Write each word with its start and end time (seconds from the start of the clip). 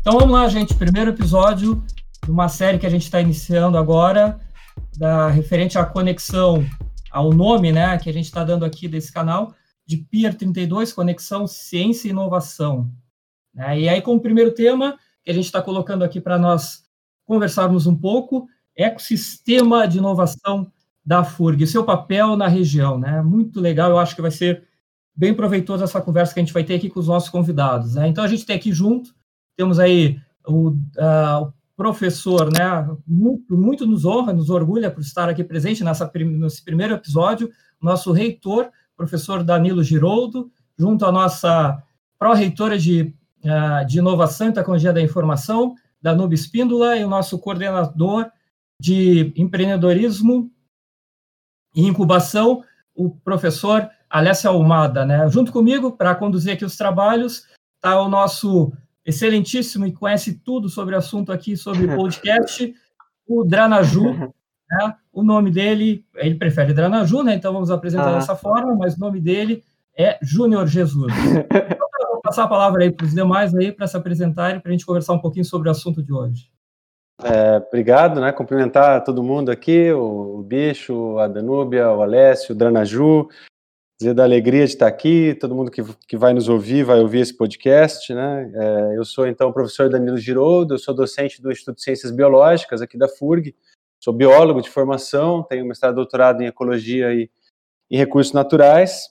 Então 0.00 0.18
vamos 0.18 0.32
lá, 0.32 0.48
gente. 0.48 0.74
Primeiro 0.74 1.10
episódio 1.10 1.84
de 2.24 2.30
uma 2.30 2.48
série 2.48 2.78
que 2.78 2.86
a 2.86 2.90
gente 2.90 3.02
está 3.02 3.20
iniciando 3.20 3.76
agora, 3.76 4.40
da 4.96 5.28
referente 5.28 5.78
à 5.78 5.84
conexão, 5.84 6.64
ao 7.10 7.34
nome, 7.34 7.70
né, 7.70 7.98
que 7.98 8.08
a 8.08 8.12
gente 8.12 8.24
está 8.24 8.42
dando 8.42 8.64
aqui 8.64 8.88
desse 8.88 9.12
canal, 9.12 9.54
de 9.86 9.98
Pier 9.98 10.34
32, 10.34 10.94
Conexão 10.94 11.46
Ciência 11.46 12.08
e 12.08 12.12
Inovação. 12.12 12.90
É, 13.54 13.78
e 13.78 13.88
aí, 13.90 14.00
como 14.00 14.22
primeiro 14.22 14.52
tema, 14.52 14.98
que 15.22 15.30
a 15.30 15.34
gente 15.34 15.44
está 15.44 15.60
colocando 15.60 16.02
aqui 16.02 16.18
para 16.18 16.38
nós 16.38 16.82
conversarmos 17.26 17.86
um 17.86 17.94
pouco, 17.94 18.48
ecossistema 18.74 19.86
de 19.86 19.98
inovação 19.98 20.72
da 21.04 21.24
FURG, 21.24 21.66
seu 21.66 21.84
papel 21.84 22.36
na 22.36 22.48
região, 22.48 22.98
né? 22.98 23.20
Muito 23.20 23.60
legal, 23.60 23.90
eu 23.90 23.98
acho 23.98 24.16
que 24.16 24.22
vai 24.22 24.30
ser 24.30 24.66
bem 25.14 25.34
proveitosa 25.34 25.84
essa 25.84 26.00
conversa 26.00 26.32
que 26.32 26.40
a 26.40 26.42
gente 26.42 26.54
vai 26.54 26.64
ter 26.64 26.76
aqui 26.76 26.88
com 26.88 27.00
os 27.00 27.08
nossos 27.08 27.28
convidados. 27.28 27.96
Né? 27.96 28.08
Então, 28.08 28.24
a 28.24 28.28
gente 28.28 28.46
tem 28.46 28.56
aqui 28.56 28.72
junto, 28.72 29.14
temos 29.56 29.78
aí 29.78 30.20
o, 30.46 30.70
uh, 30.70 31.46
o 31.46 31.52
professor, 31.76 32.50
né, 32.52 32.88
muito, 33.06 33.56
muito, 33.56 33.86
nos 33.86 34.04
honra, 34.04 34.32
nos 34.32 34.50
orgulha 34.50 34.90
por 34.90 35.00
estar 35.00 35.28
aqui 35.28 35.42
presente 35.42 35.82
nessa, 35.82 36.10
nesse 36.14 36.64
primeiro 36.64 36.94
episódio, 36.94 37.50
nosso 37.80 38.12
reitor, 38.12 38.70
professor 38.96 39.42
Danilo 39.42 39.82
Giroldo, 39.82 40.50
junto 40.78 41.04
à 41.06 41.12
nossa 41.12 41.82
pró-reitora 42.18 42.78
de, 42.78 43.14
uh, 43.44 43.86
de 43.86 43.98
Inovação 43.98 44.48
e 44.48 44.52
Tecnologia 44.52 44.92
da 44.92 45.00
Informação, 45.00 45.74
Danube 46.02 46.34
Espíndola, 46.34 46.96
e 46.96 47.04
o 47.04 47.08
nosso 47.08 47.38
coordenador 47.38 48.30
de 48.78 49.32
empreendedorismo 49.36 50.50
e 51.74 51.86
incubação, 51.86 52.64
o 52.94 53.10
professor 53.10 53.88
Alessia 54.08 54.50
Almada, 54.50 55.04
né? 55.04 55.28
Junto 55.28 55.52
comigo, 55.52 55.92
para 55.92 56.14
conduzir 56.14 56.52
aqui 56.52 56.64
os 56.64 56.76
trabalhos, 56.76 57.46
está 57.76 58.00
o 58.00 58.08
nosso 58.08 58.72
excelentíssimo 59.10 59.86
e 59.86 59.92
conhece 59.92 60.40
tudo 60.44 60.68
sobre 60.68 60.94
o 60.94 60.98
assunto 60.98 61.30
aqui, 61.30 61.56
sobre 61.56 61.86
podcast, 61.94 62.74
o 63.26 63.44
Dranaju, 63.44 64.32
né? 64.70 64.94
O 65.12 65.22
nome 65.22 65.50
dele, 65.50 66.04
ele 66.16 66.36
prefere 66.36 66.72
Dranaju, 66.72 67.22
né? 67.22 67.34
Então 67.34 67.52
vamos 67.52 67.70
apresentar 67.70 68.10
ah. 68.10 68.14
dessa 68.14 68.34
forma, 68.34 68.74
mas 68.74 68.96
o 68.96 69.00
nome 69.00 69.20
dele 69.20 69.62
é 69.96 70.18
Júnior 70.22 70.66
Jesus. 70.66 71.12
Então, 71.12 72.12
vou 72.12 72.22
passar 72.22 72.44
a 72.44 72.48
palavra 72.48 72.82
aí 72.84 72.90
para 72.90 73.06
os 73.06 73.14
demais 73.14 73.54
aí 73.54 73.72
para 73.72 73.86
se 73.86 73.96
apresentarem, 73.96 74.60
para 74.60 74.70
a 74.70 74.72
gente 74.72 74.86
conversar 74.86 75.12
um 75.12 75.18
pouquinho 75.18 75.44
sobre 75.44 75.68
o 75.68 75.72
assunto 75.72 76.02
de 76.02 76.12
hoje. 76.12 76.50
É, 77.22 77.62
obrigado, 77.68 78.20
né? 78.20 78.32
Cumprimentar 78.32 79.04
todo 79.04 79.22
mundo 79.22 79.50
aqui, 79.50 79.92
o 79.92 80.42
Bicho, 80.46 81.18
a 81.18 81.28
Danúbia, 81.28 81.90
o 81.90 82.02
Alessio, 82.02 82.54
o 82.54 82.58
Dranaju, 82.58 83.28
dizer 84.00 84.14
da 84.14 84.24
alegria 84.24 84.64
de 84.64 84.72
estar 84.72 84.86
aqui, 84.86 85.34
todo 85.34 85.54
mundo 85.54 85.70
que, 85.70 85.82
que 86.08 86.16
vai 86.16 86.32
nos 86.32 86.48
ouvir, 86.48 86.82
vai 86.84 86.98
ouvir 87.00 87.20
esse 87.20 87.36
podcast, 87.36 88.14
né? 88.14 88.50
É, 88.54 88.96
eu 88.96 89.04
sou, 89.04 89.26
então, 89.26 89.50
o 89.50 89.52
professor 89.52 89.90
Danilo 89.90 90.16
Giroldo, 90.16 90.72
eu 90.72 90.78
sou 90.78 90.94
docente 90.94 91.42
do 91.42 91.52
Instituto 91.52 91.76
de 91.76 91.82
Ciências 91.82 92.10
Biológicas 92.10 92.80
aqui 92.80 92.96
da 92.96 93.06
FURG, 93.06 93.54
sou 94.02 94.14
biólogo 94.14 94.62
de 94.62 94.70
formação, 94.70 95.42
tenho 95.42 95.66
mestrado 95.66 95.92
e 95.92 95.96
doutorado 95.96 96.40
em 96.40 96.46
Ecologia 96.46 97.12
e, 97.12 97.30
e 97.90 97.98
Recursos 97.98 98.32
Naturais, 98.32 99.02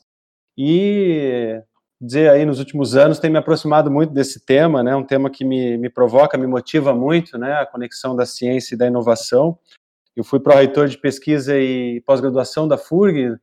e 0.57 1.61
dizer 2.01 2.31
aí, 2.31 2.43
nos 2.43 2.57
últimos 2.57 2.95
anos, 2.95 3.19
tem 3.19 3.29
me 3.29 3.37
aproximado 3.37 3.91
muito 3.91 4.11
desse 4.11 4.43
tema, 4.43 4.81
né? 4.81 4.95
Um 4.95 5.05
tema 5.05 5.29
que 5.29 5.45
me, 5.45 5.77
me 5.77 5.91
provoca, 5.91 6.35
me 6.35 6.47
motiva 6.47 6.95
muito, 6.95 7.37
né? 7.37 7.53
A 7.53 7.65
conexão 7.67 8.15
da 8.15 8.25
ciência 8.25 8.73
e 8.73 8.77
da 8.77 8.87
inovação. 8.87 9.55
Eu 10.15 10.23
fui 10.23 10.39
pró-reitor 10.39 10.87
de 10.87 10.97
pesquisa 10.97 11.55
e 11.59 12.01
pós-graduação 12.07 12.67
da 12.67 12.75
FURG, 12.75 13.37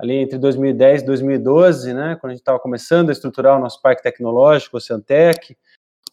ali 0.00 0.14
entre 0.14 0.38
2010 0.38 1.02
e 1.02 1.06
2012, 1.06 1.92
né, 1.92 2.16
quando 2.18 2.30
a 2.30 2.34
gente 2.34 2.40
estava 2.40 2.58
começando 2.58 3.10
a 3.10 3.12
estruturar 3.12 3.56
o 3.56 3.60
nosso 3.60 3.80
parque 3.82 4.02
tecnológico, 4.02 4.78
o 4.78 4.80
Ciantec, 4.80 5.54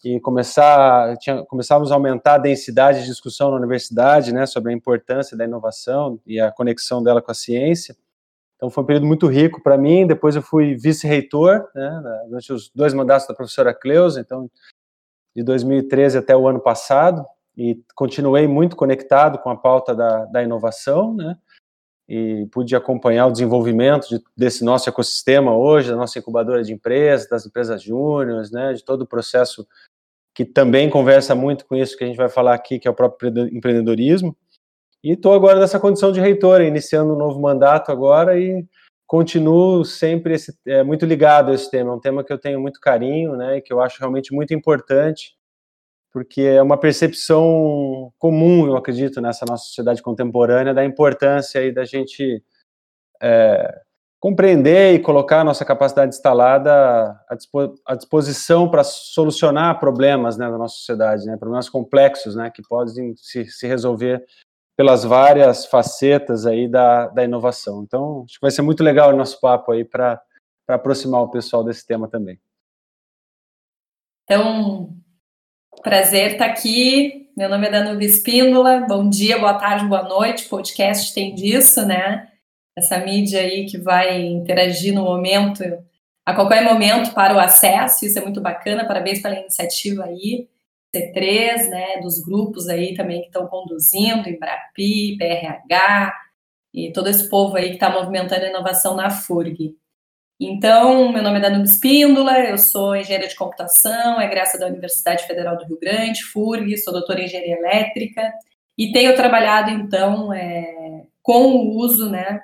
e 0.04 0.20
começar, 0.20 1.18
tinha, 1.18 1.44
começávamos 1.46 1.92
a 1.92 1.96
aumentar 1.96 2.36
a 2.36 2.38
densidade 2.38 3.00
de 3.00 3.06
discussão 3.06 3.50
na 3.50 3.58
universidade, 3.58 4.34
né, 4.34 4.46
sobre 4.46 4.72
a 4.72 4.76
importância 4.76 5.38
da 5.38 5.46
inovação 5.46 6.20
e 6.26 6.40
a 6.40 6.52
conexão 6.52 7.02
dela 7.02 7.22
com 7.22 7.32
a 7.32 7.34
ciência. 7.34 7.96
Então 8.56 8.70
foi 8.70 8.84
um 8.84 8.88
período 8.88 9.08
muito 9.08 9.28
rico 9.28 9.62
para 9.64 9.78
mim. 9.78 10.06
Depois 10.06 10.36
eu 10.36 10.42
fui 10.42 10.76
vice-reitor, 10.76 11.68
né, 11.74 12.24
durante 12.28 12.52
os 12.52 12.70
dois 12.76 12.94
mandatos 12.94 13.28
da 13.28 13.34
professora 13.34 13.74
Cleusa, 13.74 14.20
então 14.20 14.50
de 15.36 15.44
2013 15.44 16.18
até 16.18 16.36
o 16.36 16.48
ano 16.48 16.60
passado, 16.60 17.26
e 17.56 17.82
continuei 17.96 18.48
muito 18.48 18.76
conectado 18.76 19.40
com 19.40 19.50
a 19.50 19.56
pauta 19.56 19.96
da, 19.96 20.26
da 20.26 20.44
inovação, 20.44 21.14
né, 21.14 21.38
e 22.08 22.48
pude 22.52 22.76
acompanhar 22.76 23.28
o 23.28 23.32
desenvolvimento 23.32 24.08
de, 24.08 24.22
desse 24.36 24.64
nosso 24.64 24.88
ecossistema 24.88 25.56
hoje, 25.56 25.90
da 25.90 25.98
nossa 25.98 26.18
incubadora 26.18 26.64
de 26.64 26.74
empresas, 26.74 27.28
das 27.28 27.46
empresas 27.46 27.84
júniores, 27.84 28.50
né, 28.52 28.74
de 28.74 28.84
todo 28.84 29.02
o 29.02 29.08
processo 29.08 29.68
que 30.34 30.46
também 30.46 30.90
conversa 30.90 31.36
muito 31.36 31.66
com 31.66 31.76
isso 31.76 31.98
que 31.98 32.04
a 32.04 32.08
gente 32.08 32.16
vai 32.16 32.30
falar 32.30 32.54
aqui, 32.54 32.80
que 32.80 32.88
é 32.88 32.92
o 32.92 32.94
próprio 32.94 33.48
empreendedorismo. 33.48 34.38
E 35.04 35.14
estou 35.14 35.34
agora 35.34 35.60
nessa 35.60 35.80
condição 35.80 36.12
de 36.12 36.20
reitor, 36.20 36.62
iniciando 36.62 37.14
um 37.14 37.18
novo 37.18 37.40
mandato 37.42 37.92
agora 37.92 38.40
e 38.40 38.66
continuo 39.06 39.84
sempre 39.84 40.36
esse, 40.36 40.58
é, 40.66 40.84
muito 40.84 41.06
ligado 41.06 41.52
a 41.52 41.56
esse 41.56 41.70
tema. 41.70 41.92
É 41.92 41.96
um 41.96 42.00
tema 42.00 42.24
que 42.24 42.32
eu 42.32 42.38
tenho 42.38 42.60
muito 42.60 42.80
carinho, 42.80 43.36
né, 43.36 43.58
e 43.58 43.62
que 43.62 43.74
eu 43.74 43.82
acho 43.82 44.00
realmente 44.00 44.34
muito 44.34 44.54
importante 44.54 45.37
porque 46.18 46.42
é 46.42 46.64
uma 46.64 46.80
percepção 46.80 48.12
comum, 48.18 48.66
eu 48.66 48.76
acredito, 48.76 49.22
nessa 49.22 49.46
nossa 49.46 49.66
sociedade 49.66 50.02
contemporânea, 50.02 50.74
da 50.74 50.84
importância 50.84 51.62
aí 51.62 51.72
da 51.72 51.86
gente 51.86 52.44
é, 53.22 53.82
compreender 54.20 54.96
e 54.96 55.00
colocar 55.00 55.42
a 55.42 55.44
nossa 55.44 55.64
capacidade 55.64 56.16
instalada 56.16 57.16
à, 57.86 57.96
disposição 57.96 58.68
para 58.68 58.84
solucionar 58.84 59.80
problemas 59.80 60.40
né, 60.40 60.50
da 60.50 60.58
nossa 60.58 60.78
sociedade, 60.78 61.24
né, 61.28 61.38
problemas 61.38 61.70
complexos 61.70 62.36
né, 62.36 62.50
que 62.50 62.64
podem 62.68 63.16
se, 63.16 63.46
se 63.46 63.68
resolver 63.68 64.26
pelas 64.76 65.04
várias 65.04 65.68
facetas 65.68 66.48
aí 66.48 66.68
da, 66.68 67.10
da 67.10 67.24
inovação. 67.24 67.84
Então, 67.84 68.24
acho 68.26 68.40
que 68.40 68.42
vai 68.42 68.50
ser 68.50 68.64
muito 68.64 68.84
legal 68.84 69.14
o 69.14 69.16
nosso 69.16 69.40
papo 69.40 69.72
aí 69.72 69.86
para 69.86 70.20
aproximar 70.68 71.22
o 71.22 71.30
pessoal 71.30 71.64
desse 71.64 71.86
tema 71.86 72.08
também. 72.08 72.40
Então, 74.24 74.98
Prazer 75.82 76.34
estar 76.34 76.46
aqui. 76.46 77.30
Meu 77.38 77.48
nome 77.48 77.68
é 77.68 77.72
Danube 77.72 78.04
Espíndola. 78.04 78.86
Bom 78.88 79.08
dia, 79.08 79.38
boa 79.38 79.54
tarde, 79.54 79.86
boa 79.86 80.04
noite. 80.04 80.50
Podcast 80.50 81.14
tem 81.14 81.36
disso, 81.36 81.86
né? 81.86 82.28
Essa 82.76 82.98
mídia 82.98 83.42
aí 83.42 83.66
que 83.66 83.78
vai 83.78 84.22
interagir 84.26 84.94
no 84.94 85.04
momento, 85.04 85.64
a 86.26 86.34
qualquer 86.34 86.64
momento 86.64 87.14
para 87.14 87.36
o 87.36 87.40
acesso. 87.40 88.06
Isso 88.06 88.18
é 88.18 88.22
muito 88.22 88.42
bacana. 88.42 88.88
Parabéns 88.88 89.22
pela 89.22 89.40
iniciativa 89.40 90.06
aí. 90.06 90.50
C3, 90.96 91.70
né, 91.70 92.00
dos 92.02 92.22
grupos 92.22 92.68
aí 92.68 92.96
também 92.96 93.22
que 93.22 93.28
estão 93.28 93.46
conduzindo, 93.48 94.28
Embrapi, 94.28 95.18
BRH 95.18 96.14
e 96.74 96.92
todo 96.92 97.10
esse 97.10 97.30
povo 97.30 97.56
aí 97.56 97.70
que 97.70 97.74
está 97.76 97.90
movimentando 97.90 98.46
a 98.46 98.50
inovação 98.50 98.96
na 98.96 99.10
FURG. 99.10 99.76
Então, 100.40 101.12
meu 101.12 101.24
nome 101.24 101.40
é 101.40 101.42
Danube 101.42 101.68
Espíndola, 101.68 102.40
eu 102.40 102.60
sou 102.60 102.96
engenheira 102.96 103.28
de 103.28 103.36
computação, 103.36 104.22
egressa 104.22 104.60
da 104.60 104.68
Universidade 104.68 105.26
Federal 105.26 105.58
do 105.58 105.66
Rio 105.66 105.80
Grande, 105.80 106.24
FURG, 106.26 106.78
sou 106.78 106.94
doutora 106.94 107.22
em 107.22 107.26
engenharia 107.26 107.58
elétrica 107.58 108.32
e 108.78 108.92
tenho 108.92 109.16
trabalhado, 109.16 109.72
então, 109.72 110.32
é, 110.32 111.06
com 111.24 111.56
o 111.56 111.76
uso 111.78 112.10
né, 112.12 112.40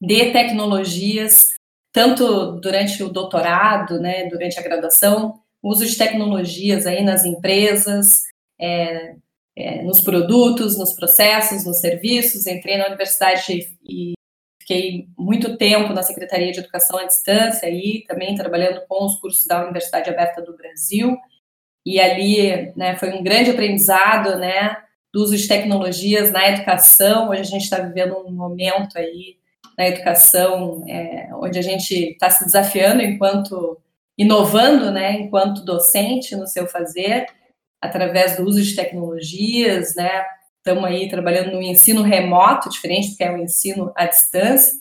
de 0.00 0.32
tecnologias, 0.32 1.54
tanto 1.92 2.58
durante 2.60 3.04
o 3.04 3.08
doutorado, 3.08 4.00
né, 4.00 4.28
durante 4.28 4.58
a 4.58 4.62
graduação, 4.62 5.40
uso 5.62 5.86
de 5.86 5.96
tecnologias 5.96 6.86
aí 6.86 7.04
nas 7.04 7.24
empresas, 7.24 8.24
é, 8.60 9.14
é, 9.56 9.82
nos 9.82 10.00
produtos, 10.00 10.76
nos 10.76 10.92
processos, 10.92 11.64
nos 11.64 11.78
serviços. 11.78 12.46
Entrei 12.48 12.76
na 12.76 12.86
universidade 12.86 13.68
e 13.88 14.13
Fiquei 14.66 15.08
muito 15.18 15.58
tempo 15.58 15.92
na 15.92 16.02
Secretaria 16.02 16.50
de 16.50 16.58
Educação 16.58 16.98
à 16.98 17.04
Distância 17.04 17.68
aí, 17.68 18.02
também 18.08 18.34
trabalhando 18.34 18.80
com 18.88 19.04
os 19.04 19.20
cursos 19.20 19.46
da 19.46 19.62
Universidade 19.62 20.08
Aberta 20.08 20.40
do 20.40 20.56
Brasil. 20.56 21.18
E 21.84 22.00
ali, 22.00 22.72
né, 22.74 22.96
foi 22.96 23.12
um 23.12 23.22
grande 23.22 23.50
aprendizado, 23.50 24.38
né, 24.38 24.74
do 25.12 25.22
uso 25.22 25.36
de 25.36 25.46
tecnologias 25.46 26.32
na 26.32 26.48
educação. 26.48 27.28
Hoje 27.28 27.42
a 27.42 27.44
gente 27.44 27.64
está 27.64 27.78
vivendo 27.78 28.16
um 28.16 28.32
momento 28.32 28.96
aí 28.96 29.36
na 29.76 29.86
educação 29.86 30.82
é, 30.88 31.28
onde 31.34 31.58
a 31.58 31.62
gente 31.62 32.12
está 32.12 32.30
se 32.30 32.46
desafiando 32.46 33.02
enquanto 33.02 33.78
inovando, 34.16 34.90
né, 34.90 35.12
enquanto 35.20 35.62
docente 35.62 36.34
no 36.34 36.46
seu 36.46 36.66
fazer, 36.66 37.26
através 37.82 38.38
do 38.38 38.44
uso 38.44 38.62
de 38.62 38.74
tecnologias, 38.74 39.94
né, 39.94 40.24
estamos 40.64 40.84
aí 40.86 41.10
trabalhando 41.10 41.52
no 41.52 41.62
ensino 41.62 42.00
remoto, 42.00 42.70
diferente 42.70 43.10
do 43.10 43.16
que 43.18 43.22
é 43.22 43.30
o 43.30 43.36
ensino 43.36 43.92
à 43.94 44.06
distância, 44.06 44.72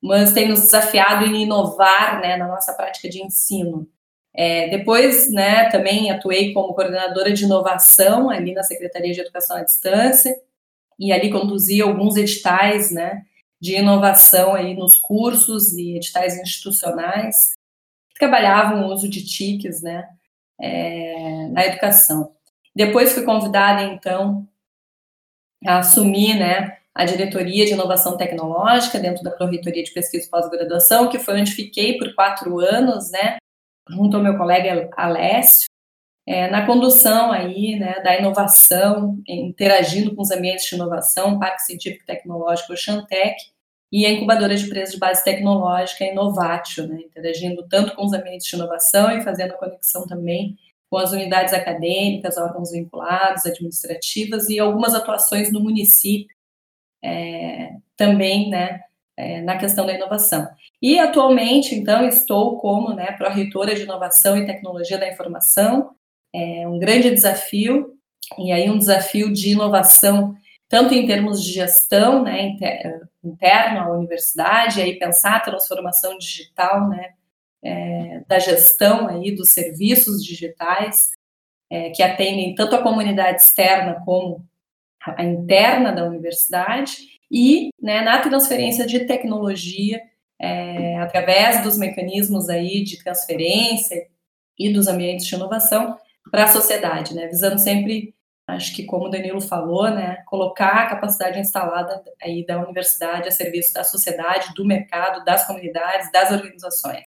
mas 0.00 0.32
tem 0.32 0.48
nos 0.48 0.60
desafiado 0.60 1.24
em 1.26 1.42
inovar 1.42 2.20
né, 2.20 2.36
na 2.36 2.46
nossa 2.46 2.72
prática 2.74 3.08
de 3.08 3.20
ensino. 3.20 3.88
É, 4.32 4.68
depois, 4.68 5.30
né, 5.32 5.68
também 5.68 6.12
atuei 6.12 6.52
como 6.52 6.74
coordenadora 6.74 7.32
de 7.32 7.44
inovação 7.44 8.30
ali 8.30 8.54
na 8.54 8.62
Secretaria 8.62 9.12
de 9.12 9.20
Educação 9.20 9.56
à 9.56 9.64
Distância 9.64 10.34
e 10.98 11.12
ali 11.12 11.28
conduzi 11.28 11.82
alguns 11.82 12.16
editais, 12.16 12.92
né, 12.92 13.24
de 13.60 13.74
inovação 13.74 14.54
aí 14.54 14.74
nos 14.74 14.96
cursos 14.96 15.72
e 15.72 15.96
editais 15.96 16.38
institucionais 16.38 17.50
que 18.10 18.20
trabalhavam 18.20 18.86
o 18.86 18.92
uso 18.92 19.08
de 19.08 19.24
TICs, 19.24 19.82
né, 19.82 20.08
é, 20.60 21.48
na 21.48 21.66
educação. 21.66 22.32
Depois 22.74 23.12
fui 23.12 23.24
convidada, 23.24 23.82
então, 23.82 24.48
a 25.66 25.78
assumir 25.78 26.38
né, 26.38 26.78
a 26.94 27.04
diretoria 27.04 27.64
de 27.64 27.72
inovação 27.72 28.16
tecnológica 28.16 28.98
dentro 28.98 29.22
da 29.22 29.30
Pró-Reitoria 29.30 29.82
de 29.82 29.92
Pesquisa 29.92 30.26
e 30.26 30.30
Pós-Graduação, 30.30 31.08
que 31.08 31.18
foi 31.18 31.40
onde 31.40 31.52
fiquei 31.52 31.98
por 31.98 32.14
quatro 32.14 32.58
anos, 32.60 33.10
né, 33.10 33.36
junto 33.88 34.16
ao 34.16 34.22
meu 34.22 34.36
colega 34.36 34.90
Alessio, 34.96 35.66
é, 36.26 36.48
na 36.48 36.64
condução 36.64 37.32
aí, 37.32 37.78
né, 37.78 38.00
da 38.00 38.16
inovação, 38.16 39.18
interagindo 39.26 40.14
com 40.14 40.22
os 40.22 40.30
ambientes 40.30 40.66
de 40.66 40.74
inovação, 40.74 41.38
Parque 41.38 41.62
Científico 41.62 42.06
Tecnológico 42.06 42.72
Oceantec, 42.72 43.36
e 43.90 44.06
a 44.06 44.10
incubadora 44.10 44.54
de 44.56 44.64
empresas 44.64 44.94
de 44.94 44.98
base 44.98 45.22
tecnológica 45.22 46.04
Inovatio, 46.04 46.86
né, 46.86 47.02
interagindo 47.02 47.66
tanto 47.68 47.94
com 47.94 48.04
os 48.04 48.12
ambientes 48.12 48.46
de 48.46 48.56
inovação 48.56 49.10
e 49.10 49.22
fazendo 49.22 49.52
a 49.52 49.58
conexão 49.58 50.06
também 50.06 50.56
com 50.92 50.98
as 50.98 51.10
unidades 51.10 51.54
acadêmicas, 51.54 52.36
órgãos 52.36 52.70
vinculados, 52.70 53.46
administrativas 53.46 54.50
e 54.50 54.58
algumas 54.58 54.92
atuações 54.92 55.50
no 55.50 55.58
município 55.58 56.36
é, 57.02 57.76
também, 57.96 58.50
né, 58.50 58.82
é, 59.16 59.40
na 59.40 59.56
questão 59.56 59.86
da 59.86 59.94
inovação. 59.94 60.46
E 60.82 60.98
atualmente, 60.98 61.74
então, 61.74 62.06
estou 62.06 62.58
como 62.58 62.92
né, 62.92 63.12
pró-reitora 63.12 63.74
de 63.74 63.84
Inovação 63.84 64.36
e 64.36 64.44
Tecnologia 64.44 64.98
da 64.98 65.08
Informação, 65.08 65.94
é 66.30 66.68
um 66.68 66.78
grande 66.78 67.10
desafio, 67.10 67.94
e 68.38 68.52
aí 68.52 68.68
um 68.68 68.76
desafio 68.76 69.32
de 69.32 69.48
inovação, 69.48 70.36
tanto 70.68 70.92
em 70.92 71.06
termos 71.06 71.42
de 71.42 71.52
gestão, 71.52 72.22
né, 72.22 72.54
interno 73.24 73.80
à 73.80 73.90
universidade, 73.96 74.82
aí 74.82 74.98
pensar 74.98 75.36
a 75.36 75.40
transformação 75.40 76.18
digital, 76.18 76.86
né, 76.90 77.14
é, 77.64 78.22
da 78.26 78.38
gestão 78.38 79.08
aí 79.08 79.34
dos 79.34 79.50
serviços 79.50 80.24
digitais, 80.24 81.10
é, 81.70 81.90
que 81.90 82.02
atendem 82.02 82.54
tanto 82.54 82.76
a 82.76 82.82
comunidade 82.82 83.42
externa 83.42 84.02
como 84.04 84.44
a 85.00 85.24
interna 85.24 85.92
da 85.92 86.04
universidade, 86.04 87.12
e 87.30 87.70
né, 87.80 88.02
na 88.02 88.20
transferência 88.20 88.86
de 88.86 89.06
tecnologia, 89.06 90.02
é, 90.38 90.98
através 90.98 91.62
dos 91.62 91.78
mecanismos 91.78 92.48
aí 92.48 92.84
de 92.84 93.02
transferência 93.02 94.06
e 94.58 94.72
dos 94.72 94.86
ambientes 94.86 95.26
de 95.26 95.34
inovação 95.34 95.96
para 96.30 96.44
a 96.44 96.48
sociedade, 96.48 97.14
né, 97.14 97.26
visando 97.26 97.58
sempre, 97.58 98.14
acho 98.46 98.74
que 98.76 98.84
como 98.84 99.06
o 99.06 99.08
Danilo 99.08 99.40
falou, 99.40 99.90
né, 99.90 100.22
colocar 100.26 100.82
a 100.82 100.86
capacidade 100.90 101.38
instalada 101.38 102.02
aí 102.20 102.44
da 102.44 102.62
universidade 102.62 103.28
a 103.28 103.32
serviço 103.32 103.72
da 103.72 103.82
sociedade, 103.82 104.52
do 104.54 104.64
mercado, 104.64 105.24
das 105.24 105.46
comunidades, 105.46 106.12
das 106.12 106.30
organizações. 106.30 107.11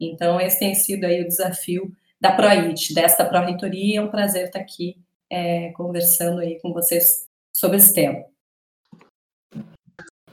Então, 0.00 0.40
esse 0.40 0.58
tem 0.58 0.74
sido 0.74 1.04
aí 1.04 1.22
o 1.22 1.28
desafio 1.28 1.92
da 2.20 2.32
ProIT, 2.32 2.94
desta 2.94 3.24
Pró-Reitoria. 3.24 3.98
É 3.98 4.02
um 4.02 4.10
prazer 4.10 4.46
estar 4.46 4.60
aqui 4.60 4.96
é, 5.30 5.70
conversando 5.72 6.40
aí 6.40 6.58
com 6.60 6.72
vocês 6.72 7.26
sobre 7.52 7.76
esse 7.76 7.94
tema. 7.94 8.24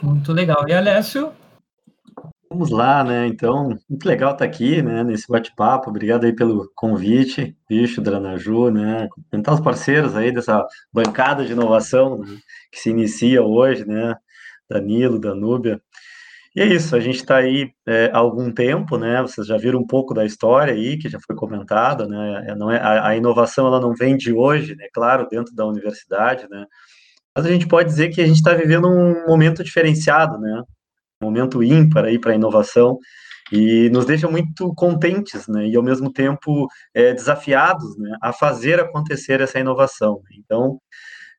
Muito 0.01 0.33
legal. 0.33 0.67
E 0.67 0.73
Alessio? 0.73 1.33
Vamos 2.49 2.69
lá, 2.69 3.01
né? 3.01 3.27
Então, 3.27 3.77
muito 3.89 4.05
legal 4.05 4.33
estar 4.33 4.43
aqui, 4.43 4.81
né, 4.81 5.05
nesse 5.05 5.25
bate-papo. 5.25 5.89
Obrigado 5.89 6.25
aí 6.25 6.33
pelo 6.33 6.69
convite, 6.75 7.55
Bicho, 7.69 8.01
Dranaju, 8.01 8.69
né? 8.69 9.07
Cumprimentar 9.09 9.53
os 9.53 9.61
parceiros 9.61 10.17
aí 10.17 10.33
dessa 10.33 10.67
bancada 10.91 11.45
de 11.45 11.53
inovação 11.53 12.17
né, 12.17 12.37
que 12.69 12.77
se 12.77 12.89
inicia 12.89 13.41
hoje, 13.41 13.85
né? 13.85 14.15
Danilo, 14.69 15.17
Danúbia. 15.17 15.81
E 16.53 16.61
é 16.61 16.65
isso, 16.65 16.95
a 16.95 16.99
gente 16.99 17.15
está 17.15 17.37
aí 17.37 17.71
é, 17.87 18.11
há 18.13 18.17
algum 18.17 18.51
tempo, 18.51 18.97
né? 18.97 19.21
Vocês 19.21 19.47
já 19.47 19.57
viram 19.57 19.79
um 19.79 19.87
pouco 19.87 20.13
da 20.13 20.25
história 20.25 20.73
aí, 20.73 20.97
que 20.97 21.07
já 21.07 21.17
foi 21.25 21.33
comentada, 21.35 22.05
né? 22.05 22.45
É, 22.49 22.55
não 22.55 22.69
é, 22.69 22.77
a, 22.77 23.07
a, 23.07 23.15
inovação 23.15 23.67
ela 23.67 23.79
não 23.79 23.93
vem 23.93 24.17
de 24.17 24.33
hoje, 24.33 24.75
né? 24.75 24.87
Claro, 24.93 25.27
dentro 25.29 25.55
da 25.55 25.65
universidade, 25.65 26.47
né? 26.49 26.65
Mas 27.35 27.45
a 27.45 27.49
gente 27.49 27.67
pode 27.67 27.89
dizer 27.89 28.09
que 28.09 28.21
a 28.21 28.25
gente 28.27 28.37
está 28.37 28.53
vivendo 28.53 28.87
um 28.87 29.25
momento 29.27 29.63
diferenciado, 29.63 30.37
né? 30.39 30.61
Um 31.21 31.27
momento 31.27 31.63
ímpar 31.63 32.05
aí 32.05 32.19
para 32.19 32.33
a 32.33 32.35
inovação 32.35 32.97
e 33.51 33.89
nos 33.89 34.05
deixa 34.05 34.27
muito 34.29 34.73
contentes, 34.75 35.47
né? 35.47 35.67
E 35.67 35.75
ao 35.77 35.83
mesmo 35.83 36.11
tempo 36.11 36.67
é, 36.93 37.13
desafiados, 37.13 37.97
né? 37.97 38.17
A 38.21 38.33
fazer 38.33 38.79
acontecer 38.79 39.39
essa 39.41 39.59
inovação. 39.59 40.21
Então 40.37 40.79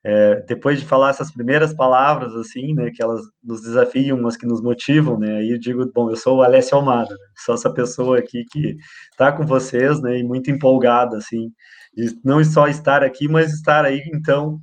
é, 0.05 0.41
depois 0.47 0.79
de 0.79 0.85
falar 0.85 1.11
essas 1.11 1.31
primeiras 1.31 1.73
palavras, 1.73 2.35
assim, 2.35 2.73
né, 2.73 2.91
que 2.91 3.01
elas 3.01 3.21
nos 3.41 3.61
desafiam, 3.61 4.21
mas 4.21 4.35
que 4.35 4.45
nos 4.45 4.61
motivam, 4.61 5.17
né, 5.17 5.37
aí 5.37 5.51
eu 5.51 5.59
digo, 5.59 5.89
bom, 5.93 6.09
eu 6.09 6.17
sou 6.17 6.39
o 6.39 6.41
Alessio 6.43 6.77
Almada, 6.77 7.11
né, 7.11 7.25
sou 7.37 7.55
essa 7.55 7.73
pessoa 7.73 8.19
aqui 8.19 8.43
que 8.51 8.75
está 9.11 9.31
com 9.31 9.45
vocês, 9.45 10.01
né, 10.01 10.19
e 10.19 10.23
muito 10.23 10.51
empolgada, 10.51 11.17
assim, 11.17 11.49
de 11.95 12.19
não 12.23 12.43
só 12.43 12.67
estar 12.67 13.01
aqui, 13.03 13.29
mas 13.29 13.53
estar 13.53 13.85
aí, 13.85 14.01
então, 14.13 14.59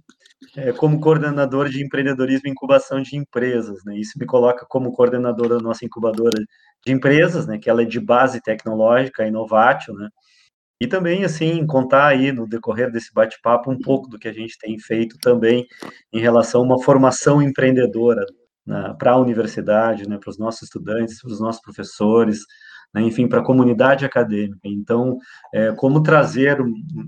é, 0.56 0.72
como 0.72 1.00
coordenador 1.00 1.70
de 1.70 1.82
empreendedorismo 1.82 2.48
e 2.48 2.50
incubação 2.50 3.00
de 3.00 3.16
empresas, 3.16 3.78
né, 3.86 3.96
isso 3.96 4.18
me 4.18 4.26
coloca 4.26 4.66
como 4.68 4.92
coordenadora 4.92 5.56
da 5.56 5.62
nossa 5.62 5.86
incubadora 5.86 6.38
de 6.84 6.92
empresas, 6.92 7.46
né, 7.46 7.58
que 7.58 7.70
ela 7.70 7.82
é 7.82 7.86
de 7.86 8.00
base 8.00 8.42
tecnológica, 8.42 9.26
Inovatio, 9.26 9.94
né, 9.94 10.08
e 10.80 10.86
também, 10.86 11.24
assim, 11.24 11.66
contar 11.66 12.06
aí 12.06 12.32
no 12.32 12.48
decorrer 12.48 12.90
desse 12.90 13.12
bate-papo 13.12 13.70
um 13.70 13.78
pouco 13.78 14.08
do 14.08 14.18
que 14.18 14.26
a 14.26 14.32
gente 14.32 14.58
tem 14.58 14.78
feito 14.78 15.18
também 15.18 15.66
em 16.12 16.20
relação 16.20 16.62
a 16.62 16.64
uma 16.64 16.82
formação 16.82 17.42
empreendedora 17.42 18.24
né, 18.66 18.94
para 18.98 19.12
a 19.12 19.18
universidade, 19.18 20.08
né, 20.08 20.16
para 20.18 20.30
os 20.30 20.38
nossos 20.38 20.62
estudantes, 20.62 21.20
para 21.20 21.32
os 21.32 21.40
nossos 21.40 21.60
professores, 21.60 22.38
né, 22.94 23.02
enfim, 23.02 23.28
para 23.28 23.40
a 23.40 23.44
comunidade 23.44 24.06
acadêmica. 24.06 24.60
Então, 24.64 25.18
é, 25.52 25.72
como 25.72 26.02
trazer 26.02 26.58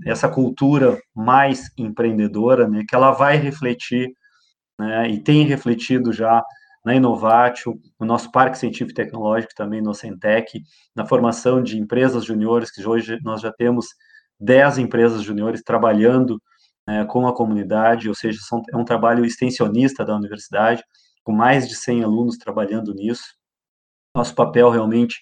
essa 0.05 0.29
cultura 0.29 0.99
mais 1.15 1.71
empreendedora, 1.75 2.67
né, 2.67 2.83
que 2.87 2.93
ela 2.95 3.11
vai 3.11 3.37
refletir, 3.37 4.09
né, 4.79 5.09
e 5.09 5.19
tem 5.19 5.45
refletido 5.45 6.13
já 6.13 6.43
na 6.83 6.95
Inovatio, 6.95 7.79
no 7.99 8.05
nosso 8.05 8.31
Parque 8.31 8.57
Científico 8.57 8.91
e 8.91 8.93
Tecnológico, 8.93 9.53
também 9.55 9.81
no 9.81 9.93
Centec, 9.93 10.61
na 10.95 11.05
formação 11.05 11.63
de 11.63 11.77
empresas 11.77 12.25
juniores, 12.25 12.71
que 12.71 12.85
hoje 12.85 13.17
nós 13.23 13.41
já 13.41 13.51
temos 13.51 13.87
10 14.39 14.79
empresas 14.79 15.21
juniores 15.23 15.63
trabalhando 15.63 16.41
né, 16.85 17.05
com 17.05 17.25
a 17.27 17.33
comunidade, 17.33 18.09
ou 18.09 18.15
seja, 18.15 18.39
são, 18.41 18.61
é 18.71 18.77
um 18.77 18.83
trabalho 18.83 19.25
extensionista 19.25 20.03
da 20.03 20.15
universidade, 20.15 20.83
com 21.23 21.31
mais 21.31 21.67
de 21.67 21.75
100 21.75 22.03
alunos 22.03 22.37
trabalhando 22.37 22.93
nisso. 22.93 23.23
Nosso 24.15 24.35
papel 24.35 24.69
realmente 24.69 25.21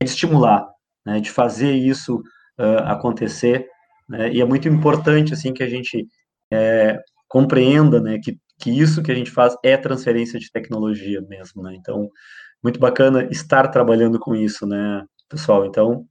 é 0.00 0.04
de 0.04 0.10
estimular, 0.10 0.66
né, 1.04 1.20
de 1.20 1.30
fazer 1.30 1.72
isso 1.72 2.22
uh, 2.58 2.84
acontecer, 2.86 3.68
né, 4.08 4.32
e 4.32 4.40
é 4.40 4.44
muito 4.44 4.68
importante 4.68 5.34
assim 5.34 5.52
que 5.52 5.62
a 5.62 5.68
gente 5.68 6.06
é, 6.50 6.98
compreenda 7.28 8.00
né, 8.00 8.18
que 8.18 8.38
que 8.62 8.70
isso 8.70 9.02
que 9.02 9.10
a 9.10 9.14
gente 9.14 9.30
faz 9.30 9.56
é 9.64 9.76
transferência 9.76 10.38
de 10.38 10.50
tecnologia 10.50 11.20
mesmo, 11.20 11.64
né? 11.64 11.74
Então, 11.74 12.08
muito 12.62 12.78
bacana 12.78 13.24
estar 13.24 13.66
trabalhando 13.66 14.20
com 14.20 14.36
isso, 14.36 14.64
né, 14.64 15.04
pessoal? 15.28 15.66
Então, 15.66 16.06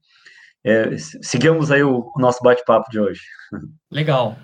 é, 0.61 0.97
sigamos 0.97 1.71
aí 1.71 1.81
o, 1.81 2.11
o 2.13 2.19
nosso 2.19 2.43
bate-papo 2.43 2.91
de 2.91 2.99
hoje. 2.99 3.21
Legal, 3.89 4.35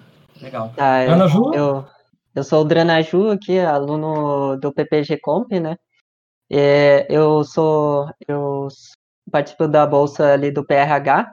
legal. 0.41 0.71
Tá, 0.75 1.01
Ana 1.01 1.27
Ju? 1.27 1.51
Eu, 1.53 1.85
eu 2.33 2.43
sou 2.43 2.61
o 2.61 2.63
Dranaju 2.63 3.31
aqui, 3.31 3.59
aluno 3.59 4.57
do 4.57 4.71
PPG 4.71 5.19
Comp, 5.19 5.51
né? 5.51 5.75
É, 6.49 7.05
eu 7.09 7.43
sou, 7.43 8.09
eu 8.25 8.69
participo 9.29 9.67
da 9.67 9.85
bolsa 9.85 10.31
ali 10.33 10.49
do 10.49 10.65
PRH, 10.65 11.29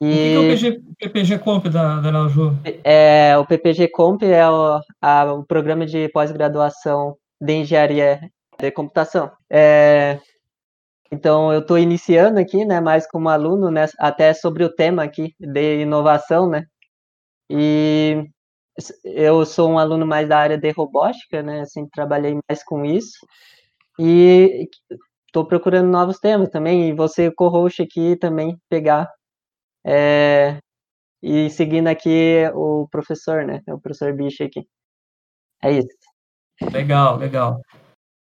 e... 0.00 0.06
O 0.06 0.10
que, 0.10 0.34
é 0.34 0.38
o 0.38 0.42
PG, 0.42 0.80
PPG 0.98 1.38
Comp 1.38 1.66
da, 1.66 2.00
da 2.00 2.12
Nauju? 2.12 2.58
É, 2.84 3.36
o 3.38 3.46
PPG 3.46 3.88
Comp 3.88 4.22
é 4.22 4.48
o, 4.48 4.80
a, 5.00 5.32
o 5.32 5.44
programa 5.44 5.86
de 5.86 6.08
pós-graduação 6.08 7.16
de 7.40 7.52
engenharia 7.54 8.20
de 8.58 8.70
computação. 8.70 9.30
É, 9.50 10.18
então, 11.10 11.52
eu 11.52 11.60
estou 11.60 11.78
iniciando 11.78 12.40
aqui, 12.40 12.64
né, 12.64 12.80
mais 12.80 13.06
como 13.06 13.28
aluno, 13.28 13.70
né, 13.70 13.86
até 13.98 14.34
sobre 14.34 14.64
o 14.64 14.72
tema 14.72 15.04
aqui 15.04 15.34
de 15.38 15.82
inovação, 15.82 16.48
né, 16.48 16.64
e 17.48 18.24
eu 19.04 19.46
sou 19.46 19.70
um 19.70 19.78
aluno 19.78 20.04
mais 20.06 20.28
da 20.28 20.38
área 20.38 20.58
de 20.58 20.70
robótica, 20.70 21.42
né, 21.42 21.60
assim, 21.60 21.86
trabalhei 21.88 22.38
mais 22.48 22.64
com 22.64 22.84
isso, 22.84 23.18
e 23.98 24.68
estou 25.26 25.46
procurando 25.46 25.88
novos 25.88 26.18
temas 26.18 26.48
também, 26.48 26.88
e 26.88 26.92
você, 26.92 27.30
co-host 27.30 27.82
aqui, 27.82 28.16
também 28.16 28.58
pegar 28.68 29.08
é, 29.86 30.58
e 31.22 31.48
seguindo 31.50 31.86
aqui 31.86 32.44
o 32.54 32.88
professor, 32.90 33.44
né? 33.44 33.62
O 33.68 33.80
professor 33.80 34.12
Bicho 34.12 34.42
aqui. 34.42 34.66
É 35.62 35.70
isso. 35.70 35.88
Legal, 36.72 37.16
legal. 37.16 37.60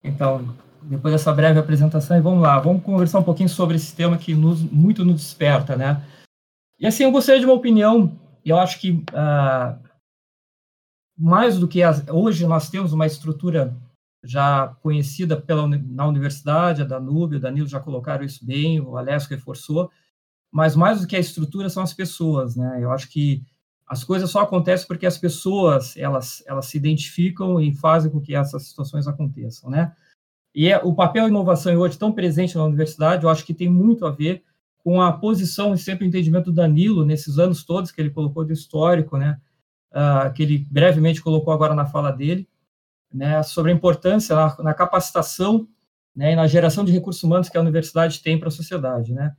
Então, 0.03 0.55
depois 0.84 1.13
dessa 1.13 1.34
breve 1.34 1.60
apresentação, 1.60 2.22
vamos 2.22 2.43
lá, 2.43 2.60
vamos 2.60 2.84
conversar 2.84 3.19
um 3.19 3.24
pouquinho 3.24 3.50
sobre 3.50 3.77
esse 3.77 3.95
tema 3.95 4.17
que 4.17 4.36
nos, 4.36 4.62
muito 4.62 5.03
nos 5.03 5.15
desperta, 5.15 5.75
né? 5.75 6.03
E 6.79 6.86
assim, 6.86 7.03
eu 7.03 7.12
gostaria 7.12 7.39
de 7.39 7.45
uma 7.45 7.55
opinião, 7.55 8.19
e 8.43 8.50
eu 8.50 8.60
acho 8.60 8.79
que 8.79 8.91
uh, 8.91 9.79
mais 11.17 11.57
do 11.57 11.67
que 11.67 11.81
as, 11.81 12.05
hoje 12.07 12.45
nós 12.45 12.69
temos 12.69 12.93
uma 12.93 13.07
estrutura 13.07 13.75
já 14.24 14.75
conhecida 14.81 15.39
pela, 15.39 15.67
na 15.67 16.05
universidade, 16.05 16.81
a 16.81 16.86
Danúbio, 16.86 17.38
o 17.38 17.41
Danilo 17.41 17.67
já 17.67 17.79
colocaram 17.79 18.24
isso 18.24 18.45
bem, 18.45 18.79
o 18.79 18.98
Alessio 18.98 19.29
reforçou, 19.29 19.89
mas 20.51 20.75
mais 20.75 21.01
do 21.01 21.07
que 21.07 21.15
a 21.15 21.19
estrutura 21.19 21.69
são 21.69 21.83
as 21.83 21.93
pessoas, 21.93 22.55
né? 22.55 22.79
Eu 22.81 22.91
acho 22.91 23.09
que 23.09 23.43
as 23.87 24.03
coisas 24.03 24.29
só 24.31 24.41
acontecem 24.41 24.87
porque 24.87 25.05
as 25.05 25.17
pessoas 25.17 25.95
elas 25.97 26.43
elas 26.47 26.65
se 26.67 26.77
identificam 26.77 27.61
e 27.61 27.73
fazem 27.73 28.11
com 28.11 28.19
que 28.19 28.35
essas 28.35 28.67
situações 28.67 29.07
aconteçam, 29.07 29.69
né? 29.69 29.93
E 30.55 30.69
é, 30.69 30.77
o 30.77 30.95
papel 30.95 31.27
inovação 31.27 31.75
hoje 31.75 31.97
tão 31.97 32.13
presente 32.13 32.55
na 32.55 32.63
universidade, 32.63 33.25
eu 33.25 33.29
acho 33.29 33.45
que 33.45 33.53
tem 33.53 33.69
muito 33.69 34.05
a 34.05 34.11
ver 34.11 34.43
com 34.77 35.01
a 35.01 35.11
posição 35.11 35.73
e 35.73 35.77
sempre 35.77 36.05
o 36.05 36.07
entendimento 36.07 36.45
do 36.45 36.53
Danilo 36.53 37.03
nesses 37.03 37.37
anos 37.37 37.63
todos 37.63 37.91
que 37.91 37.99
ele 37.99 38.11
colocou 38.11 38.45
do 38.45 38.53
histórico, 38.53 39.17
né? 39.17 39.39
Uh, 39.91 40.31
que 40.33 40.43
ele 40.43 40.59
brevemente 40.69 41.21
colocou 41.21 41.53
agora 41.53 41.73
na 41.73 41.85
fala 41.85 42.11
dele, 42.11 42.47
né? 43.13 43.43
Sobre 43.43 43.71
a 43.71 43.75
importância 43.75 44.35
na, 44.35 44.55
na 44.59 44.73
capacitação, 44.73 45.67
né? 46.15 46.31
E 46.31 46.35
na 46.35 46.47
geração 46.47 46.85
de 46.85 46.91
recursos 46.91 47.21
humanos 47.23 47.49
que 47.49 47.57
a 47.57 47.61
universidade 47.61 48.21
tem 48.21 48.39
para 48.39 48.47
a 48.47 48.51
sociedade, 48.51 49.13
né? 49.13 49.35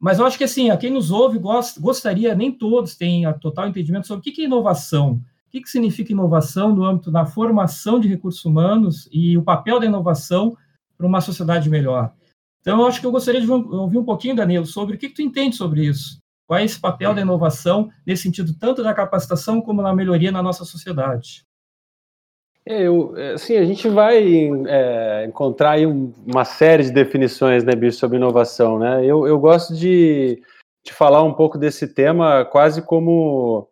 Mas 0.00 0.18
eu 0.18 0.26
acho 0.26 0.38
que 0.38 0.44
assim, 0.44 0.70
a 0.70 0.76
quem 0.76 0.90
nos 0.90 1.10
ouve 1.10 1.38
gost, 1.38 1.80
gostaria, 1.80 2.34
nem 2.34 2.52
todos 2.52 2.94
têm 2.94 3.26
a 3.26 3.32
total 3.32 3.68
entendimento 3.68 4.06
sobre 4.06 4.20
o 4.20 4.32
que 4.32 4.40
é 4.40 4.44
inovação, 4.44 5.14
o 5.14 5.50
que, 5.50 5.68
significa 5.68 6.12
inovação 6.12 6.74
no 6.74 6.84
âmbito 6.84 7.10
da 7.10 7.26
formação 7.26 7.98
de 7.98 8.06
recursos 8.06 8.44
humanos 8.44 9.08
e 9.10 9.36
o 9.36 9.42
papel 9.42 9.80
da 9.80 9.86
inovação 9.86 10.56
para 10.96 11.06
uma 11.06 11.20
sociedade 11.20 11.68
melhor. 11.68 12.12
Então, 12.60 12.80
eu 12.80 12.86
acho 12.86 13.00
que 13.00 13.06
eu 13.06 13.12
gostaria 13.12 13.40
de 13.40 13.50
ouvir 13.50 13.98
um 13.98 14.04
pouquinho, 14.04 14.36
Danilo, 14.36 14.66
sobre 14.66 14.94
o 14.94 14.98
que, 14.98 15.08
que 15.08 15.14
tu 15.14 15.22
entende 15.22 15.56
sobre 15.56 15.86
isso. 15.86 16.18
Qual 16.46 16.58
é 16.58 16.64
esse 16.64 16.78
papel 16.78 17.14
da 17.14 17.20
inovação 17.20 17.90
nesse 18.06 18.22
sentido, 18.22 18.54
tanto 18.54 18.82
da 18.82 18.94
capacitação 18.94 19.60
como 19.60 19.82
na 19.82 19.94
melhoria 19.94 20.32
na 20.32 20.42
nossa 20.42 20.64
sociedade? 20.64 21.47
É, 22.68 22.82
eu, 22.82 23.14
assim, 23.34 23.56
a 23.56 23.64
gente 23.64 23.88
vai 23.88 24.22
é, 24.66 25.24
encontrar 25.24 25.70
aí 25.70 25.86
uma 25.86 26.44
série 26.44 26.82
de 26.82 26.92
definições, 26.92 27.64
né, 27.64 27.74
Bicho, 27.74 27.96
sobre 27.96 28.18
inovação, 28.18 28.78
né? 28.78 29.02
Eu, 29.02 29.26
eu 29.26 29.38
gosto 29.38 29.74
de, 29.74 30.42
de 30.84 30.92
falar 30.92 31.22
um 31.22 31.32
pouco 31.32 31.56
desse 31.56 31.94
tema 31.94 32.44
quase 32.44 32.82
como 32.82 33.66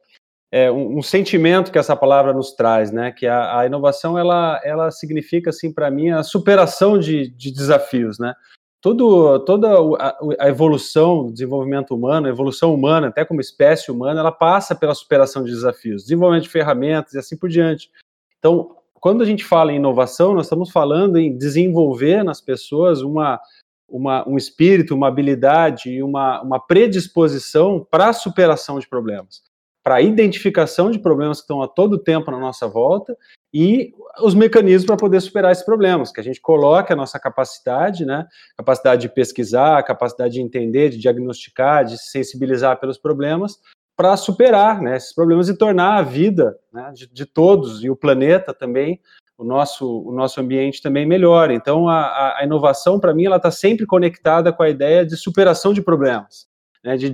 é, 0.51 0.71
um, 0.71 0.97
um, 0.97 1.03
sentimento 1.03 1.71
que 1.71 1.79
essa 1.79 1.95
palavra 1.95 2.33
nos 2.33 2.53
traz, 2.53 2.91
né? 2.91 3.13
Que 3.13 3.27
a, 3.27 3.59
a 3.61 3.67
inovação, 3.67 4.19
ela, 4.19 4.59
ela 4.65 4.91
significa, 4.91 5.51
assim, 5.51 5.71
para 5.71 5.91
mim, 5.91 6.09
a 6.09 6.23
superação 6.23 6.99
de, 6.99 7.29
de 7.29 7.53
desafios, 7.53 8.19
né? 8.19 8.33
Todo, 8.81 9.41
toda 9.41 9.75
a, 9.99 10.17
a 10.41 10.49
evolução, 10.49 11.31
desenvolvimento 11.31 11.95
humano, 11.95 12.29
a 12.29 12.31
evolução 12.31 12.73
humana, 12.73 13.09
até 13.09 13.27
como 13.27 13.43
espécie 13.43 13.91
humana, 13.91 14.21
ela 14.21 14.33
passa 14.33 14.75
pela 14.75 14.95
superação 14.95 15.45
de 15.45 15.51
desafios, 15.51 16.05
desenvolvimento 16.05 16.45
de 16.45 16.51
ferramentas 16.51 17.13
e 17.13 17.19
assim 17.19 17.37
por 17.37 17.51
diante. 17.51 17.91
Então, 18.39 18.77
quando 19.01 19.23
a 19.23 19.27
gente 19.27 19.45
fala 19.45 19.73
em 19.73 19.77
inovação, 19.77 20.35
nós 20.35 20.47
estamos 20.47 20.71
falando 20.71 21.17
em 21.19 21.37
desenvolver 21.37 22.23
nas 22.25 22.41
pessoas 22.41 23.03
uma, 23.03 23.41
uma, 23.89 24.29
um 24.29 24.37
espírito, 24.37 24.95
uma 24.95 25.09
habilidade 25.09 25.91
e 25.91 26.03
uma, 26.03 26.43
uma 26.43 26.61
predisposição 26.61 27.87
para 27.91 28.09
a 28.09 28.13
superação 28.13 28.79
de 28.79 28.89
problemas, 28.89 29.43
para 29.85 29.97
a 29.97 30.03
identificação 30.03 30.91
de 30.91 30.99
problemas 30.99 31.39
que 31.39 31.45
estão 31.45 31.63
a 31.63 31.69
todo 31.69 31.99
tempo 31.99 32.31
na 32.31 32.39
nossa 32.39 32.67
volta 32.67 33.17
e 33.55 33.93
os 34.21 34.35
mecanismos 34.35 34.87
para 34.87 34.97
poder 34.97 35.21
superar 35.21 35.53
esses 35.53 35.65
problemas, 35.65 36.11
que 36.11 36.21
a 36.21 36.25
gente 36.25 36.41
coloque 36.41 36.93
a 36.93 36.97
nossa 36.97 37.19
capacidade, 37.19 38.05
né, 38.05 38.27
capacidade 38.57 39.03
de 39.03 39.09
pesquisar, 39.09 39.83
capacidade 39.85 40.35
de 40.35 40.41
entender, 40.41 40.91
de 40.91 40.99
diagnosticar, 40.99 41.85
de 41.85 41.97
se 41.97 42.11
sensibilizar 42.11 42.79
pelos 42.81 42.99
problemas, 42.99 43.59
para 43.97 44.17
superar 44.17 44.81
né, 44.83 44.97
esses 44.97 45.15
problemas 45.15 45.49
e 45.49 45.57
tornar 45.57 45.97
a 45.97 46.03
vida 46.03 46.57
né, 46.73 46.93
de, 46.95 47.07
de, 47.07 47.25
todos 47.25 47.83
e 47.83 47.89
o 47.89 47.97
planeta 47.97 48.53
também, 48.53 49.01
o 49.39 49.45
nosso, 49.45 50.03
o 50.03 50.13
nosso 50.13 50.41
ambiente 50.41 50.83
também 50.83 51.07
melhor. 51.07 51.51
Então, 51.51 51.89
a, 51.89 52.37
a 52.39 52.45
inovação, 52.45 53.01
para 53.01 53.15
mim, 53.15 53.25
ela 53.25 53.37
está 53.37 53.51
sempre 53.51 53.87
conectada 53.87 54.53
com 54.53 54.63
a 54.63 54.69
ideia 54.69 55.05
de 55.05 55.17
superação 55.17 55.73
de 55.73 55.81
problemas. 55.81 56.47
Né, 56.85 56.97
de, 56.97 57.11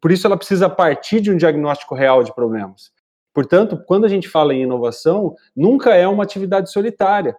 por 0.00 0.12
isso, 0.12 0.26
ela 0.26 0.36
precisa 0.36 0.70
partir 0.70 1.20
de 1.20 1.30
um 1.30 1.36
diagnóstico 1.36 1.94
real 1.94 2.22
de 2.22 2.34
problemas. 2.34 2.92
Portanto, 3.34 3.76
quando 3.86 4.04
a 4.04 4.08
gente 4.08 4.28
fala 4.28 4.54
em 4.54 4.62
inovação, 4.62 5.34
nunca 5.54 5.94
é 5.94 6.06
uma 6.06 6.22
atividade 6.22 6.70
solitária. 6.70 7.36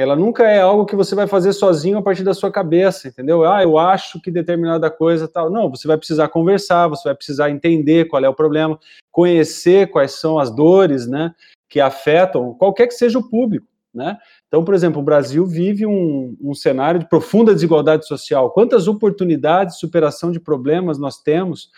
Ela 0.00 0.16
nunca 0.16 0.44
é 0.44 0.62
algo 0.62 0.86
que 0.86 0.96
você 0.96 1.14
vai 1.14 1.26
fazer 1.26 1.52
sozinho 1.52 1.98
a 1.98 2.02
partir 2.02 2.22
da 2.22 2.32
sua 2.32 2.50
cabeça, 2.50 3.08
entendeu? 3.08 3.44
Ah, 3.44 3.62
eu 3.62 3.76
acho 3.76 4.18
que 4.18 4.30
determinada 4.30 4.90
coisa 4.90 5.28
tal. 5.28 5.50
Não, 5.50 5.68
você 5.68 5.86
vai 5.86 5.98
precisar 5.98 6.28
conversar, 6.28 6.88
você 6.88 7.04
vai 7.04 7.14
precisar 7.14 7.50
entender 7.50 8.06
qual 8.06 8.24
é 8.24 8.28
o 8.28 8.34
problema, 8.34 8.78
conhecer 9.12 9.90
quais 9.90 10.12
são 10.12 10.38
as 10.38 10.50
dores, 10.50 11.06
né, 11.06 11.34
que 11.68 11.80
afetam 11.80 12.54
qualquer 12.54 12.86
que 12.86 12.94
seja 12.94 13.18
o 13.18 13.28
público, 13.28 13.66
né? 13.92 14.16
Então, 14.48 14.64
por 14.64 14.72
exemplo, 14.72 15.02
o 15.02 15.04
Brasil 15.04 15.44
vive 15.44 15.84
um, 15.84 16.34
um 16.40 16.54
cenário 16.54 16.98
de 16.98 17.06
profunda 17.06 17.52
desigualdade 17.52 18.06
social. 18.06 18.50
Quantas 18.52 18.88
oportunidades 18.88 19.74
de 19.74 19.80
superação 19.80 20.32
de 20.32 20.40
problemas 20.40 20.98
nós 20.98 21.20
temos 21.20 21.68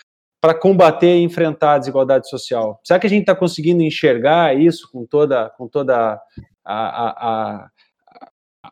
para 0.40 0.54
combater 0.54 1.16
e 1.16 1.24
enfrentar 1.24 1.74
a 1.74 1.78
desigualdade 1.78 2.28
social? 2.30 2.80
Será 2.84 3.00
que 3.00 3.06
a 3.08 3.10
gente 3.10 3.22
está 3.22 3.34
conseguindo 3.34 3.82
enxergar 3.82 4.56
isso 4.56 4.88
com 4.92 5.04
toda, 5.04 5.50
com 5.58 5.66
toda 5.66 6.20
a, 6.64 6.74
a, 6.74 7.10
a, 7.10 7.70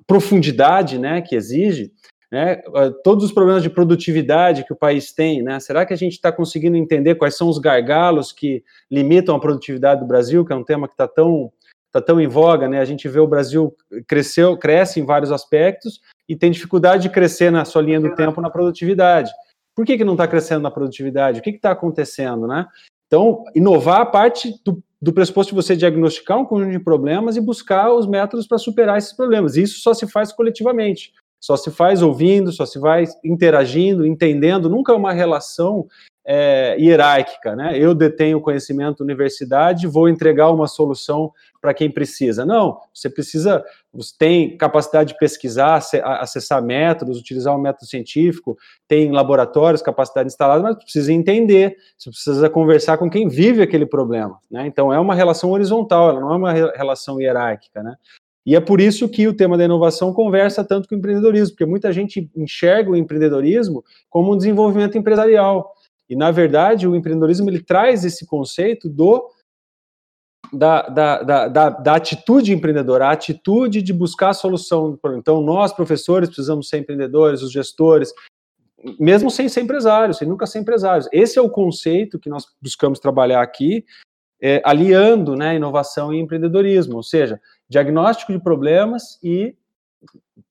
profundidade 0.06 0.98
né, 0.98 1.20
que 1.20 1.34
exige, 1.34 1.92
né, 2.30 2.62
ah, 2.74 2.90
todos 3.02 3.24
os 3.24 3.32
problemas 3.32 3.62
de 3.62 3.70
produtividade 3.70 4.64
que 4.64 4.72
o 4.72 4.76
país 4.76 5.12
tem, 5.12 5.42
né, 5.42 5.58
será 5.58 5.84
que 5.84 5.92
a 5.92 5.96
gente 5.96 6.12
está 6.12 6.30
conseguindo 6.30 6.76
entender 6.76 7.16
quais 7.16 7.36
são 7.36 7.48
os 7.48 7.58
gargalos 7.58 8.32
que 8.32 8.62
limitam 8.90 9.34
a 9.34 9.40
produtividade 9.40 10.00
do 10.00 10.06
Brasil, 10.06 10.44
que 10.44 10.52
é 10.52 10.56
um 10.56 10.64
tema 10.64 10.86
que 10.86 10.94
está 10.94 11.08
tão, 11.08 11.52
tá 11.90 12.00
tão 12.00 12.20
em 12.20 12.28
voga, 12.28 12.68
né, 12.68 12.80
a 12.80 12.84
gente 12.84 13.08
vê 13.08 13.18
o 13.18 13.26
Brasil 13.26 13.74
cresceu, 14.06 14.56
cresce 14.56 15.00
em 15.00 15.04
vários 15.04 15.32
aspectos 15.32 16.00
e 16.28 16.36
tem 16.36 16.50
dificuldade 16.50 17.04
de 17.04 17.10
crescer 17.10 17.50
na 17.50 17.64
sua 17.64 17.82
linha 17.82 18.00
do 18.00 18.14
tempo 18.14 18.40
na 18.40 18.50
produtividade. 18.50 19.32
Por 19.74 19.84
que, 19.84 19.96
que 19.96 20.04
não 20.04 20.12
está 20.12 20.28
crescendo 20.28 20.62
na 20.62 20.70
produtividade? 20.70 21.40
O 21.40 21.42
que 21.42 21.50
está 21.50 21.70
acontecendo, 21.70 22.46
né? 22.46 22.66
Então, 23.06 23.44
inovar 23.54 24.02
a 24.02 24.06
parte 24.06 24.54
do 24.64 24.80
do 25.00 25.12
pressuposto 25.12 25.54
de 25.54 25.62
você 25.62 25.74
diagnosticar 25.74 26.38
um 26.38 26.44
conjunto 26.44 26.72
de 26.72 26.78
problemas 26.78 27.36
e 27.36 27.40
buscar 27.40 27.92
os 27.92 28.06
métodos 28.06 28.46
para 28.46 28.58
superar 28.58 28.98
esses 28.98 29.14
problemas. 29.14 29.56
E 29.56 29.62
isso 29.62 29.80
só 29.80 29.94
se 29.94 30.06
faz 30.06 30.32
coletivamente, 30.32 31.12
só 31.40 31.56
se 31.56 31.70
faz 31.70 32.02
ouvindo, 32.02 32.52
só 32.52 32.66
se 32.66 32.78
vai 32.78 33.04
interagindo, 33.24 34.06
entendendo, 34.06 34.68
nunca 34.68 34.92
é 34.92 34.96
uma 34.96 35.12
relação 35.12 35.86
é, 36.24 36.76
hierárquica, 36.78 37.56
né? 37.56 37.78
Eu 37.78 37.94
detenho 37.94 38.40
conhecimento 38.40 39.02
universidade, 39.02 39.86
vou 39.86 40.08
entregar 40.08 40.50
uma 40.50 40.66
solução 40.66 41.32
para 41.60 41.74
quem 41.74 41.90
precisa. 41.90 42.44
Não, 42.46 42.78
você 42.94 43.10
precisa, 43.10 43.64
você 43.92 44.14
tem 44.18 44.56
capacidade 44.56 45.12
de 45.12 45.18
pesquisar, 45.18 45.82
acessar 46.02 46.62
métodos, 46.62 47.18
utilizar 47.18 47.54
um 47.54 47.60
método 47.60 47.86
científico, 47.86 48.56
tem 48.88 49.10
laboratórios, 49.10 49.82
capacidade 49.82 50.28
instalada, 50.28 50.62
mas 50.62 50.76
precisa 50.76 51.12
entender, 51.12 51.76
você 51.98 52.10
precisa 52.10 52.48
conversar 52.48 52.98
com 52.98 53.10
quem 53.10 53.28
vive 53.28 53.62
aquele 53.62 53.86
problema, 53.86 54.38
né? 54.50 54.66
Então 54.66 54.92
é 54.92 54.98
uma 54.98 55.14
relação 55.14 55.50
horizontal, 55.50 56.10
ela 56.10 56.20
não 56.20 56.32
é 56.32 56.36
uma 56.36 56.52
relação 56.52 57.20
hierárquica, 57.20 57.82
né? 57.82 57.96
E 58.44 58.56
é 58.56 58.60
por 58.60 58.80
isso 58.80 59.08
que 59.08 59.28
o 59.28 59.34
tema 59.34 59.56
da 59.58 59.64
inovação 59.64 60.14
conversa 60.14 60.64
tanto 60.64 60.88
com 60.88 60.94
o 60.94 60.98
empreendedorismo, 60.98 61.50
porque 61.54 61.66
muita 61.66 61.92
gente 61.92 62.30
enxerga 62.34 62.90
o 62.90 62.96
empreendedorismo 62.96 63.84
como 64.08 64.32
um 64.32 64.36
desenvolvimento 64.36 64.96
empresarial. 64.96 65.74
E, 66.10 66.16
na 66.16 66.32
verdade, 66.32 66.88
o 66.88 66.96
empreendedorismo 66.96 67.48
ele 67.48 67.62
traz 67.62 68.04
esse 68.04 68.26
conceito 68.26 68.88
do 68.88 69.30
da, 70.52 70.82
da, 70.82 71.22
da, 71.22 71.48
da, 71.48 71.70
da 71.70 71.94
atitude 71.94 72.52
empreendedora, 72.52 73.06
a 73.06 73.12
atitude 73.12 73.80
de 73.80 73.92
buscar 73.92 74.30
a 74.30 74.34
solução. 74.34 74.98
Então, 75.16 75.40
nós, 75.40 75.72
professores, 75.72 76.28
precisamos 76.28 76.68
ser 76.68 76.78
empreendedores, 76.78 77.40
os 77.42 77.52
gestores, 77.52 78.12
mesmo 78.98 79.30
sem 79.30 79.48
ser 79.48 79.60
empresários, 79.60 80.18
sem 80.18 80.26
nunca 80.26 80.46
ser 80.46 80.58
empresários. 80.58 81.08
Esse 81.12 81.38
é 81.38 81.42
o 81.42 81.50
conceito 81.50 82.18
que 82.18 82.28
nós 82.28 82.44
buscamos 82.60 82.98
trabalhar 82.98 83.42
aqui, 83.42 83.84
é, 84.42 84.60
aliando 84.64 85.36
né, 85.36 85.54
inovação 85.54 86.12
e 86.12 86.18
empreendedorismo, 86.18 86.96
ou 86.96 87.02
seja, 87.02 87.40
diagnóstico 87.68 88.32
de 88.32 88.42
problemas 88.42 89.20
e 89.22 89.54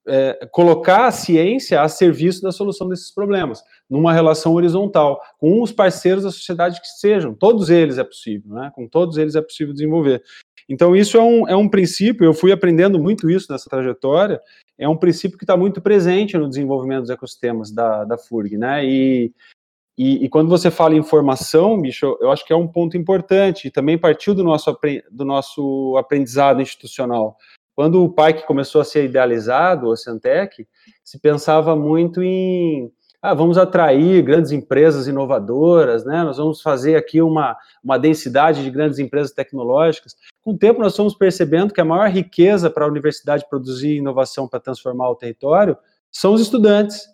é, 0.06 0.46
colocar 0.50 1.06
a 1.06 1.12
ciência 1.12 1.80
a 1.80 1.88
serviço 1.88 2.42
da 2.42 2.52
solução 2.52 2.88
desses 2.88 3.12
problemas, 3.12 3.62
numa 3.88 4.12
relação 4.12 4.54
horizontal, 4.54 5.20
com 5.38 5.62
os 5.62 5.72
parceiros 5.72 6.24
da 6.24 6.30
sociedade 6.30 6.80
que 6.80 6.88
sejam, 6.88 7.34
todos 7.34 7.70
eles 7.70 7.98
é 7.98 8.04
possível, 8.04 8.54
né? 8.54 8.72
com 8.74 8.88
todos 8.88 9.16
eles 9.16 9.34
é 9.34 9.42
possível 9.42 9.72
desenvolver. 9.72 10.22
Então, 10.68 10.94
isso 10.94 11.16
é 11.16 11.22
um, 11.22 11.48
é 11.48 11.56
um 11.56 11.68
princípio, 11.68 12.24
eu 12.24 12.32
fui 12.32 12.52
aprendendo 12.52 12.98
muito 12.98 13.28
isso 13.28 13.50
nessa 13.50 13.68
trajetória, 13.68 14.40
é 14.78 14.88
um 14.88 14.96
princípio 14.96 15.36
que 15.36 15.44
está 15.44 15.56
muito 15.56 15.80
presente 15.80 16.38
no 16.38 16.48
desenvolvimento 16.48 17.02
dos 17.02 17.10
ecossistemas 17.10 17.70
da, 17.70 18.04
da 18.04 18.16
FURG, 18.16 18.56
né? 18.56 18.84
E, 18.84 19.32
e, 19.98 20.24
e, 20.24 20.28
quando 20.28 20.48
você 20.48 20.70
fala 20.70 20.94
em 20.94 21.02
formação, 21.02 21.78
bicho, 21.78 22.16
eu 22.20 22.30
acho 22.30 22.46
que 22.46 22.52
é 22.52 22.56
um 22.56 22.68
ponto 22.68 22.96
importante, 22.96 23.66
e 23.68 23.70
também 23.70 23.98
partiu 23.98 24.34
do 24.34 24.42
nosso, 24.42 24.74
do 25.10 25.24
nosso 25.24 25.96
aprendizado 25.98 26.62
institucional. 26.62 27.36
Quando 27.80 28.04
o 28.04 28.10
PAIC 28.10 28.46
começou 28.46 28.82
a 28.82 28.84
ser 28.84 29.06
idealizado, 29.06 29.86
o 29.86 29.96
Centec, 29.96 30.68
se 31.02 31.18
pensava 31.18 31.74
muito 31.74 32.22
em 32.22 32.92
ah, 33.22 33.32
vamos 33.32 33.56
atrair 33.56 34.20
grandes 34.20 34.52
empresas 34.52 35.08
inovadoras, 35.08 36.04
né? 36.04 36.22
Nós 36.22 36.36
vamos 36.36 36.60
fazer 36.60 36.94
aqui 36.94 37.22
uma, 37.22 37.56
uma 37.82 37.98
densidade 37.98 38.62
de 38.62 38.70
grandes 38.70 38.98
empresas 38.98 39.32
tecnológicas. 39.32 40.14
Com 40.42 40.50
o 40.52 40.58
tempo, 40.58 40.78
nós 40.78 40.94
fomos 40.94 41.14
percebendo 41.14 41.72
que 41.72 41.80
a 41.80 41.84
maior 41.86 42.10
riqueza 42.10 42.68
para 42.68 42.84
a 42.84 42.88
universidade 42.88 43.48
produzir 43.48 43.96
inovação 43.96 44.46
para 44.46 44.60
transformar 44.60 45.08
o 45.08 45.16
território 45.16 45.74
são 46.12 46.34
os 46.34 46.42
estudantes. 46.42 47.06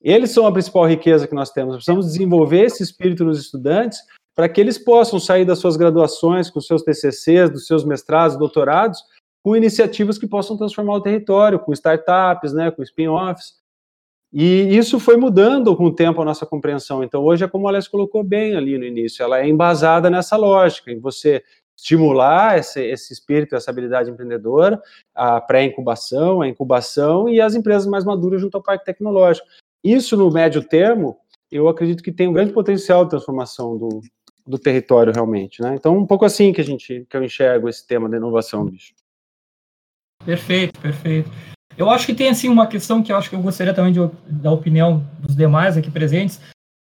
Eles 0.00 0.30
são 0.30 0.46
a 0.46 0.52
principal 0.52 0.86
riqueza 0.86 1.26
que 1.26 1.34
nós 1.34 1.50
temos. 1.50 1.74
Precisamos 1.74 2.06
desenvolver 2.06 2.66
esse 2.66 2.84
espírito 2.84 3.24
nos 3.24 3.40
estudantes 3.40 3.98
para 4.32 4.48
que 4.48 4.60
eles 4.60 4.78
possam 4.78 5.18
sair 5.18 5.44
das 5.44 5.58
suas 5.58 5.76
graduações, 5.76 6.48
com 6.48 6.60
seus 6.60 6.82
TCCs, 6.82 7.50
dos 7.50 7.66
seus 7.66 7.84
mestrados, 7.84 8.38
doutorados, 8.38 9.02
com 9.42 9.56
iniciativas 9.56 10.18
que 10.18 10.26
possam 10.26 10.56
transformar 10.56 10.94
o 10.94 11.00
território, 11.00 11.58
com 11.58 11.72
startups, 11.72 12.52
né, 12.52 12.70
com 12.70 12.82
spin-offs. 12.82 13.54
E 14.32 14.76
isso 14.76 15.00
foi 15.00 15.16
mudando 15.16 15.74
com 15.74 15.86
o 15.86 15.94
tempo 15.94 16.20
a 16.20 16.24
nossa 16.24 16.44
compreensão. 16.44 17.02
Então, 17.02 17.24
hoje 17.24 17.44
é 17.44 17.48
como 17.48 17.66
a 17.66 17.70
Alessio 17.70 17.90
colocou 17.90 18.22
bem 18.22 18.56
ali 18.56 18.76
no 18.76 18.84
início, 18.84 19.22
ela 19.22 19.40
é 19.40 19.48
embasada 19.48 20.10
nessa 20.10 20.36
lógica, 20.36 20.92
em 20.92 21.00
você 21.00 21.42
estimular 21.76 22.58
esse, 22.58 22.84
esse 22.84 23.12
espírito, 23.12 23.54
essa 23.54 23.70
habilidade 23.70 24.10
empreendedora, 24.10 24.82
a 25.14 25.40
pré-incubação, 25.40 26.42
a 26.42 26.48
incubação 26.48 27.28
e 27.28 27.40
as 27.40 27.54
empresas 27.54 27.86
mais 27.86 28.04
maduras 28.04 28.40
junto 28.40 28.56
ao 28.56 28.62
parque 28.62 28.84
tecnológico. 28.84 29.46
Isso, 29.82 30.16
no 30.16 30.30
médio 30.30 30.62
termo, 30.62 31.16
eu 31.50 31.68
acredito 31.68 32.02
que 32.02 32.12
tem 32.12 32.26
um 32.26 32.32
grande 32.32 32.52
potencial 32.52 33.04
de 33.04 33.10
transformação 33.10 33.78
do, 33.78 34.00
do 34.44 34.58
território, 34.58 35.12
realmente. 35.12 35.62
Né? 35.62 35.74
Então, 35.74 35.96
um 35.96 36.04
pouco 36.04 36.24
assim 36.24 36.52
que, 36.52 36.60
a 36.60 36.64
gente, 36.64 37.06
que 37.08 37.16
eu 37.16 37.22
enxergo 37.22 37.68
esse 37.68 37.86
tema 37.86 38.08
da 38.08 38.16
inovação, 38.16 38.64
bicho. 38.64 38.92
Perfeito, 40.24 40.78
perfeito. 40.80 41.30
Eu 41.76 41.88
acho 41.88 42.06
que 42.06 42.14
tem, 42.14 42.28
assim, 42.28 42.48
uma 42.48 42.66
questão 42.66 43.02
que 43.02 43.12
eu 43.12 43.16
acho 43.16 43.30
que 43.30 43.36
eu 43.36 43.42
gostaria 43.42 43.72
também 43.72 43.92
de, 43.92 44.00
da 44.26 44.50
opinião 44.50 45.06
dos 45.20 45.36
demais 45.36 45.76
aqui 45.76 45.90
presentes, 45.90 46.40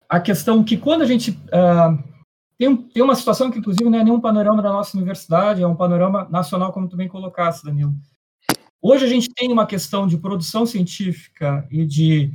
a 0.08 0.20
questão 0.20 0.64
que 0.64 0.78
quando 0.78 1.02
a 1.02 1.06
gente... 1.06 1.32
Uh, 1.32 2.16
tem, 2.58 2.76
tem 2.78 3.04
uma 3.04 3.16
situação 3.16 3.52
que, 3.52 3.60
inclusive, 3.60 3.90
não 3.90 4.00
é 4.00 4.04
nenhum 4.04 4.22
panorama 4.22 4.62
da 4.62 4.72
nossa 4.72 4.96
universidade, 4.96 5.62
é 5.62 5.68
um 5.68 5.76
panorama 5.76 6.26
nacional, 6.30 6.72
como 6.72 6.88
tu 6.88 6.96
bem 6.96 7.10
colocaste, 7.10 7.66
Danilo. 7.66 7.94
Hoje 8.82 9.04
a 9.04 9.10
gente 9.10 9.30
tem 9.34 9.52
uma 9.52 9.66
questão 9.66 10.08
de 10.08 10.18
produção 10.18 10.66
científica 10.66 11.68
e 11.70 11.86
de 11.86 12.32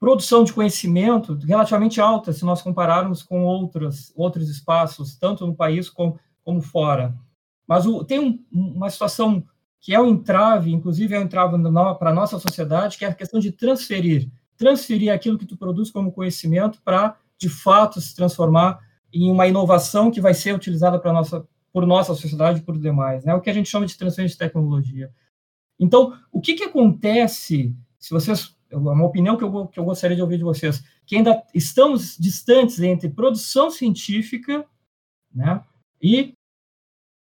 produção 0.00 0.44
de 0.44 0.52
conhecimento 0.52 1.34
relativamente 1.44 2.00
alta, 2.00 2.32
se 2.32 2.44
nós 2.44 2.62
compararmos 2.62 3.22
com 3.22 3.44
outros, 3.44 4.12
outros 4.16 4.48
espaços, 4.48 5.16
tanto 5.16 5.46
no 5.46 5.54
país 5.54 5.90
como, 5.90 6.18
como 6.42 6.62
fora. 6.62 7.14
Mas 7.66 7.84
o, 7.84 8.04
tem 8.04 8.20
um, 8.20 8.42
uma 8.50 8.88
situação 8.88 9.44
que 9.80 9.94
é 9.94 10.00
o 10.00 10.06
entrave, 10.06 10.72
inclusive 10.72 11.14
é 11.14 11.18
um 11.18 11.22
entrave 11.22 11.56
para 11.98 12.10
a 12.10 12.14
nossa 12.14 12.38
sociedade, 12.38 12.98
que 12.98 13.04
é 13.04 13.08
a 13.08 13.14
questão 13.14 13.38
de 13.38 13.52
transferir. 13.52 14.28
Transferir 14.56 15.12
aquilo 15.12 15.38
que 15.38 15.46
tu 15.46 15.56
produz 15.56 15.90
como 15.90 16.12
conhecimento 16.12 16.80
para, 16.82 17.16
de 17.38 17.48
fato, 17.48 18.00
se 18.00 18.14
transformar 18.14 18.80
em 19.12 19.30
uma 19.30 19.46
inovação 19.46 20.10
que 20.10 20.20
vai 20.20 20.34
ser 20.34 20.54
utilizada 20.54 20.98
para 20.98 21.12
nossa, 21.12 21.46
por 21.72 21.86
nossa 21.86 22.14
sociedade 22.14 22.60
e 22.60 22.62
por 22.62 22.78
demais, 22.78 23.24
né? 23.24 23.34
O 23.34 23.40
que 23.40 23.50
a 23.50 23.52
gente 23.52 23.68
chama 23.68 23.86
de 23.86 23.96
transferência 23.96 24.34
de 24.34 24.38
tecnologia. 24.38 25.10
Então, 25.78 26.18
o 26.32 26.40
que, 26.40 26.54
que 26.54 26.64
acontece, 26.64 27.74
se 27.98 28.10
vocês, 28.10 28.56
uma 28.72 29.06
opinião 29.06 29.36
que 29.36 29.44
eu, 29.44 29.66
que 29.68 29.78
eu 29.78 29.84
gostaria 29.84 30.16
de 30.16 30.22
ouvir 30.22 30.38
de 30.38 30.44
vocês, 30.44 30.82
que 31.06 31.16
ainda 31.16 31.42
estamos 31.54 32.16
distantes 32.18 32.80
entre 32.80 33.08
produção 33.08 33.70
científica, 33.70 34.66
né, 35.32 35.62
e 36.02 36.34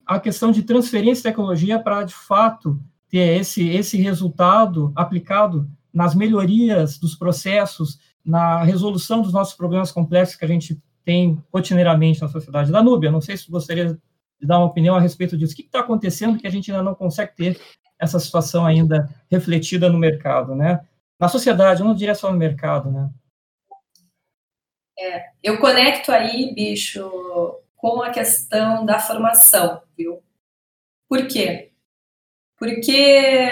a 0.07 0.21
questão 0.21 0.53
de 0.53 0.63
transferência 0.63 1.17
de 1.17 1.23
tecnologia 1.25 1.79
para, 1.81 2.05
de 2.05 2.15
fato, 2.15 2.81
ter 3.09 3.41
esse, 3.41 3.69
esse 3.69 3.97
resultado 3.97 4.93
aplicado 4.95 5.69
nas 5.93 6.15
melhorias 6.15 6.99
dos 6.99 7.15
processos, 7.15 7.99
na 8.25 8.63
resolução 8.63 9.21
dos 9.21 9.33
nossos 9.33 9.55
problemas 9.55 9.91
complexos 9.91 10.37
que 10.37 10.45
a 10.45 10.49
gente 10.49 10.81
tem 11.05 11.43
rotineiramente 11.53 12.21
na 12.21 12.29
sociedade. 12.29 12.71
Danúbia, 12.71 13.11
não 13.11 13.21
sei 13.21 13.37
se 13.37 13.51
gostaria 13.51 13.99
de 14.41 14.47
dar 14.47 14.59
uma 14.59 14.67
opinião 14.67 14.95
a 14.97 15.01
respeito 15.01 15.37
disso. 15.37 15.53
O 15.53 15.57
que 15.57 15.63
está 15.63 15.81
acontecendo 15.81 16.39
que 16.39 16.47
a 16.47 16.51
gente 16.51 16.71
ainda 16.71 16.83
não 16.83 16.95
consegue 16.95 17.35
ter 17.35 17.61
essa 17.99 18.21
situação 18.21 18.67
ainda 18.67 19.09
refletida 19.31 19.89
no 19.89 19.99
mercado, 19.99 20.55
né? 20.55 20.81
Na 21.19 21.29
sociedade, 21.29 21.83
não 21.83 21.95
diria 21.95 22.15
só 22.15 22.31
no 22.31 22.37
mercado, 22.37 22.91
né? 22.91 23.09
É, 24.99 25.27
eu 25.43 25.59
conecto 25.59 26.13
aí, 26.13 26.53
bicho, 26.55 27.09
com 27.87 28.03
a 28.03 28.11
questão 28.11 28.85
da 28.85 28.99
formação, 28.99 29.81
viu? 29.97 30.21
Por 31.09 31.29
quê? 31.29 31.71
Porque 32.59 33.47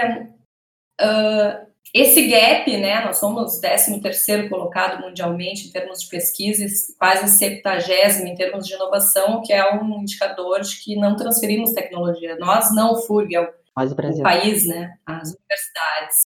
uh, 1.00 1.66
esse 1.94 2.26
gap, 2.26 2.76
né, 2.76 3.04
nós 3.04 3.18
somos 3.18 3.60
13º 3.60 4.48
colocado 4.48 5.00
mundialmente 5.00 5.68
em 5.68 5.70
termos 5.70 6.00
de 6.00 6.08
pesquisa, 6.08 6.66
quase 6.98 7.28
70 7.38 8.26
em 8.26 8.34
termos 8.34 8.66
de 8.66 8.74
inovação, 8.74 9.40
que 9.40 9.52
é 9.52 9.72
um 9.72 10.00
indicador 10.00 10.62
de 10.62 10.82
que 10.82 10.96
não 10.96 11.14
transferimos 11.14 11.72
tecnologia. 11.72 12.36
Nós 12.36 12.74
não, 12.74 13.00
FURG, 13.02 13.36
é 13.36 13.40
o, 13.40 13.44
o 13.44 14.22
país, 14.22 14.66
né, 14.66 14.98
as 15.06 15.32
universidades. 15.32 16.33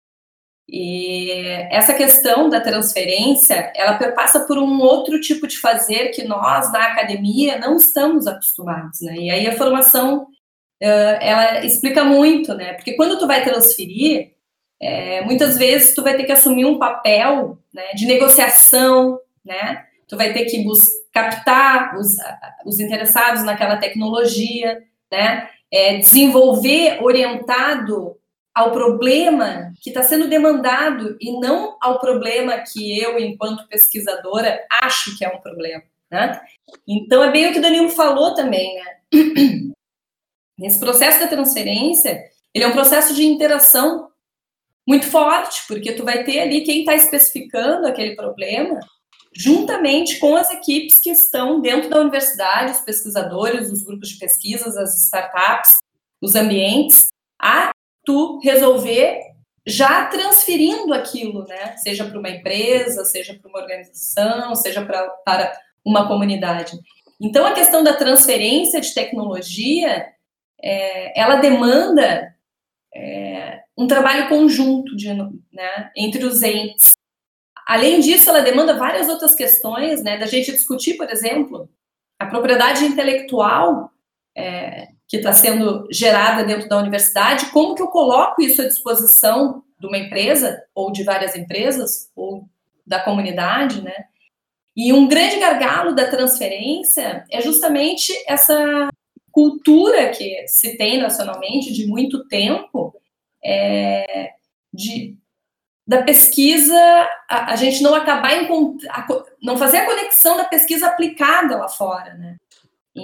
E 0.71 1.31
essa 1.71 1.95
questão 1.95 2.47
da 2.47 2.61
transferência, 2.61 3.73
ela 3.75 3.97
perpassa 3.97 4.41
por 4.41 4.57
um 4.59 4.79
outro 4.79 5.19
tipo 5.19 5.47
de 5.47 5.57
fazer 5.57 6.09
que 6.09 6.23
nós, 6.23 6.71
na 6.71 6.83
academia, 6.83 7.57
não 7.57 7.75
estamos 7.75 8.27
acostumados, 8.27 9.01
né? 9.01 9.15
E 9.15 9.31
aí 9.31 9.47
a 9.47 9.57
formação, 9.57 10.27
ela 10.79 11.65
explica 11.65 12.03
muito, 12.03 12.53
né? 12.53 12.73
Porque 12.73 12.93
quando 12.93 13.17
tu 13.17 13.25
vai 13.25 13.43
transferir, 13.43 14.33
é, 14.79 15.21
muitas 15.21 15.57
vezes 15.57 15.95
tu 15.95 16.03
vai 16.03 16.15
ter 16.15 16.23
que 16.23 16.31
assumir 16.31 16.65
um 16.65 16.77
papel 16.77 17.57
né, 17.73 17.93
de 17.95 18.05
negociação, 18.05 19.19
né? 19.43 19.85
Tu 20.07 20.15
vai 20.15 20.31
ter 20.33 20.45
que 20.45 20.63
captar 21.11 21.97
os, 21.97 22.15
os 22.63 22.79
interessados 22.79 23.43
naquela 23.43 23.77
tecnologia, 23.77 24.83
né? 25.11 25.49
É, 25.71 25.97
desenvolver 25.97 27.03
orientado 27.03 28.18
ao 28.53 28.71
problema 28.71 29.73
que 29.81 29.89
está 29.89 30.03
sendo 30.03 30.27
demandado 30.27 31.17
e 31.19 31.39
não 31.39 31.77
ao 31.81 31.99
problema 31.99 32.57
que 32.59 32.99
eu, 32.99 33.17
enquanto 33.19 33.67
pesquisadora, 33.67 34.65
acho 34.83 35.17
que 35.17 35.23
é 35.23 35.29
um 35.29 35.39
problema, 35.39 35.83
né? 36.11 36.41
Então 36.87 37.23
é 37.23 37.31
bem 37.31 37.47
o 37.47 37.53
que 37.53 37.59
o 37.59 37.61
Danilo 37.61 37.89
falou 37.89 38.33
também, 38.33 38.75
né? 38.75 38.97
Nesse 40.57 40.79
processo 40.79 41.19
da 41.19 41.27
transferência, 41.27 42.21
ele 42.53 42.65
é 42.65 42.67
um 42.67 42.73
processo 42.73 43.13
de 43.13 43.25
interação 43.25 44.09
muito 44.87 45.05
forte, 45.05 45.61
porque 45.67 45.93
tu 45.93 46.03
vai 46.03 46.23
ter 46.23 46.39
ali 46.39 46.61
quem 46.61 46.79
está 46.79 46.95
especificando 46.95 47.87
aquele 47.87 48.15
problema, 48.15 48.79
juntamente 49.33 50.17
com 50.17 50.35
as 50.35 50.51
equipes 50.51 50.99
que 50.99 51.11
estão 51.11 51.61
dentro 51.61 51.89
da 51.89 52.01
universidade, 52.01 52.71
os 52.71 52.81
pesquisadores, 52.81 53.71
os 53.71 53.83
grupos 53.83 54.09
de 54.09 54.17
pesquisas, 54.17 54.75
as 54.75 54.97
startups, 55.03 55.77
os 56.19 56.35
ambientes, 56.35 57.07
a 57.39 57.71
tu 58.09 58.39
resolver 58.39 59.21
já 59.67 60.05
transferindo 60.05 60.91
aquilo, 60.95 61.45
né? 61.45 61.77
Seja 61.77 62.03
para 62.05 62.17
uma 62.17 62.29
empresa, 62.31 63.05
seja 63.05 63.35
para 63.35 63.47
uma 63.47 63.59
organização, 63.59 64.55
seja 64.55 64.83
pra, 64.83 65.07
para 65.23 65.55
uma 65.85 66.07
comunidade. 66.07 66.75
Então, 67.21 67.45
a 67.45 67.53
questão 67.53 67.83
da 67.83 67.93
transferência 67.93 68.81
de 68.81 68.95
tecnologia, 68.95 70.07
é, 70.59 71.21
ela 71.21 71.35
demanda 71.35 72.35
é, 72.95 73.61
um 73.77 73.85
trabalho 73.85 74.27
conjunto 74.27 74.95
de, 74.95 75.13
né, 75.13 75.91
entre 75.95 76.25
os 76.25 76.41
entes. 76.41 76.93
Além 77.67 77.99
disso, 77.99 78.27
ela 78.27 78.41
demanda 78.41 78.75
várias 78.75 79.07
outras 79.07 79.35
questões, 79.35 80.01
né, 80.01 80.17
da 80.17 80.25
gente 80.25 80.51
discutir, 80.51 80.97
por 80.97 81.11
exemplo, 81.11 81.69
a 82.17 82.25
propriedade 82.25 82.85
intelectual 82.85 83.91
é, 84.35 84.87
que 85.09 85.17
está 85.17 85.33
sendo 85.33 85.87
gerada 85.91 86.43
dentro 86.43 86.69
da 86.69 86.77
universidade, 86.77 87.47
como 87.47 87.73
que 87.73 87.81
eu 87.81 87.87
coloco 87.87 88.43
isso 88.43 88.61
à 88.61 88.67
disposição 88.67 89.63
de 89.79 89.87
uma 89.87 89.97
empresa, 89.97 90.61
ou 90.75 90.91
de 90.91 91.03
várias 91.03 91.35
empresas, 91.35 92.11
ou 92.15 92.47
da 92.85 92.99
comunidade, 92.99 93.81
né? 93.81 94.05
E 94.77 94.93
um 94.93 95.07
grande 95.07 95.39
gargalo 95.39 95.95
da 95.95 96.09
transferência 96.09 97.25
é 97.31 97.41
justamente 97.41 98.13
essa 98.27 98.89
cultura 99.31 100.09
que 100.09 100.47
se 100.47 100.77
tem 100.77 100.99
nacionalmente 100.99 101.73
de 101.73 101.87
muito 101.87 102.27
tempo 102.27 102.93
é, 103.43 104.33
de, 104.71 105.17
da 105.87 106.03
pesquisa, 106.03 106.79
a, 107.27 107.53
a, 107.53 107.55
gente 107.55 107.81
não 107.81 107.95
acabar 107.95 108.33
a, 108.33 109.07
não 109.41 109.57
fazer 109.57 109.77
a 109.77 109.85
conexão 109.85 110.37
da 110.37 110.45
pesquisa 110.45 110.87
aplicada 110.87 111.57
lá 111.57 111.67
fora, 111.67 112.13
né? 112.13 112.35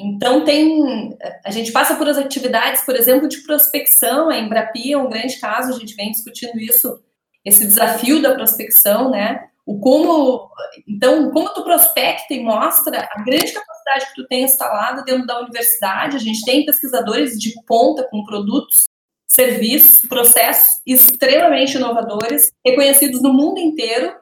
Então 0.04 0.44
tem, 0.44 1.18
a 1.44 1.52
gente 1.52 1.72
passa 1.72 1.96
por 1.96 2.08
as 2.08 2.18
atividades, 2.18 2.82
por 2.84 2.96
exemplo, 2.96 3.28
de 3.28 3.44
prospecção, 3.44 4.30
a 4.30 4.38
Embrapia 4.38 4.96
é 4.96 4.98
um 4.98 5.10
grande 5.10 5.40
caso, 5.40 5.74
a 5.74 5.80
gente 5.80 5.96
vem 5.96 6.12
discutindo 6.12 6.60
isso, 6.60 7.02
esse 7.44 7.66
desafio 7.66 8.22
da 8.22 8.34
prospecção, 8.34 9.10
né? 9.10 9.48
O 9.66 9.80
como, 9.80 10.50
então, 10.88 11.32
como 11.32 11.50
tu 11.54 11.64
prospecta 11.64 12.34
e 12.34 12.44
mostra 12.44 13.08
a 13.12 13.24
grande 13.24 13.52
capacidade 13.52 14.08
que 14.08 14.16
tu 14.16 14.28
tem 14.28 14.44
instalada 14.44 15.04
dentro 15.04 15.26
da 15.26 15.40
universidade. 15.40 16.18
A 16.18 16.20
gente 16.20 16.46
tem 16.46 16.66
pesquisadores 16.66 17.40
de 17.40 17.54
ponta 17.66 18.08
com 18.12 18.24
produtos, 18.26 18.86
serviços, 19.28 20.02
processos 20.08 20.82
extremamente 20.86 21.78
inovadores, 21.78 22.52
reconhecidos 22.64 23.22
no 23.24 23.34
mundo 23.34 23.60
inteiro, 23.60 24.16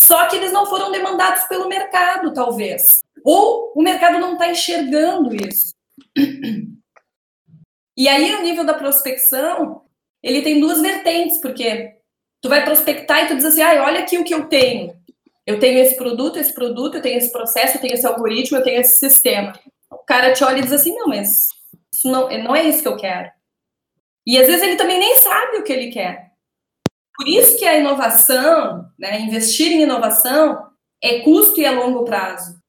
só 0.00 0.26
que 0.26 0.36
eles 0.36 0.52
não 0.52 0.66
foram 0.66 0.90
demandados 0.90 1.44
pelo 1.44 1.68
mercado, 1.68 2.32
talvez. 2.32 3.00
Ou 3.24 3.72
o 3.74 3.82
mercado 3.82 4.18
não 4.18 4.34
está 4.34 4.50
enxergando 4.50 5.34
isso. 5.34 5.74
E 7.96 8.08
aí, 8.08 8.34
o 8.34 8.42
nível 8.42 8.64
da 8.64 8.72
prospecção, 8.72 9.82
ele 10.22 10.42
tem 10.42 10.58
duas 10.58 10.80
vertentes, 10.80 11.38
porque 11.38 11.96
tu 12.40 12.48
vai 12.48 12.64
prospectar 12.64 13.24
e 13.24 13.28
tu 13.28 13.36
diz 13.36 13.44
assim, 13.44 13.60
ah, 13.62 13.84
olha 13.84 14.00
aqui 14.00 14.16
o 14.16 14.24
que 14.24 14.32
eu 14.32 14.46
tenho. 14.46 14.94
eu 15.46 15.58
tenho 15.58 15.78
esse 15.78 15.96
produto, 15.96 16.38
esse 16.38 16.54
produto, 16.54 16.96
eu 16.96 17.02
tenho 17.02 17.18
esse 17.18 17.32
processo, 17.32 17.76
eu 17.76 17.80
tenho 17.80 17.94
esse 17.94 18.06
algoritmo, 18.06 18.58
eu 18.58 18.62
tenho 18.62 18.80
esse 18.80 18.98
sistema. 18.98 19.52
O 19.90 19.98
cara 19.98 20.32
te 20.32 20.44
olha 20.44 20.58
e 20.58 20.62
diz 20.62 20.72
assim, 20.72 20.94
não, 20.94 21.08
mas 21.08 21.48
isso 21.92 22.08
não, 22.10 22.28
não 22.42 22.54
é 22.54 22.62
isso 22.64 22.82
que 22.82 22.88
eu 22.88 22.96
quero. 22.96 23.30
E 24.26 24.38
às 24.38 24.46
vezes 24.46 24.62
ele 24.62 24.76
também 24.76 24.98
nem 24.98 25.16
sabe 25.16 25.58
o 25.58 25.64
que 25.64 25.72
ele 25.72 25.90
quer. 25.90 26.30
Por 27.16 27.28
isso 27.28 27.58
que 27.58 27.64
a 27.64 27.76
inovação, 27.76 28.88
né, 28.98 29.20
investir 29.20 29.72
em 29.72 29.82
inovação, 29.82 30.70
é 31.02 31.20
custo 31.20 31.60
e 31.60 31.64
é 31.64 31.70
longo 31.70 32.04
prazo. 32.04 32.59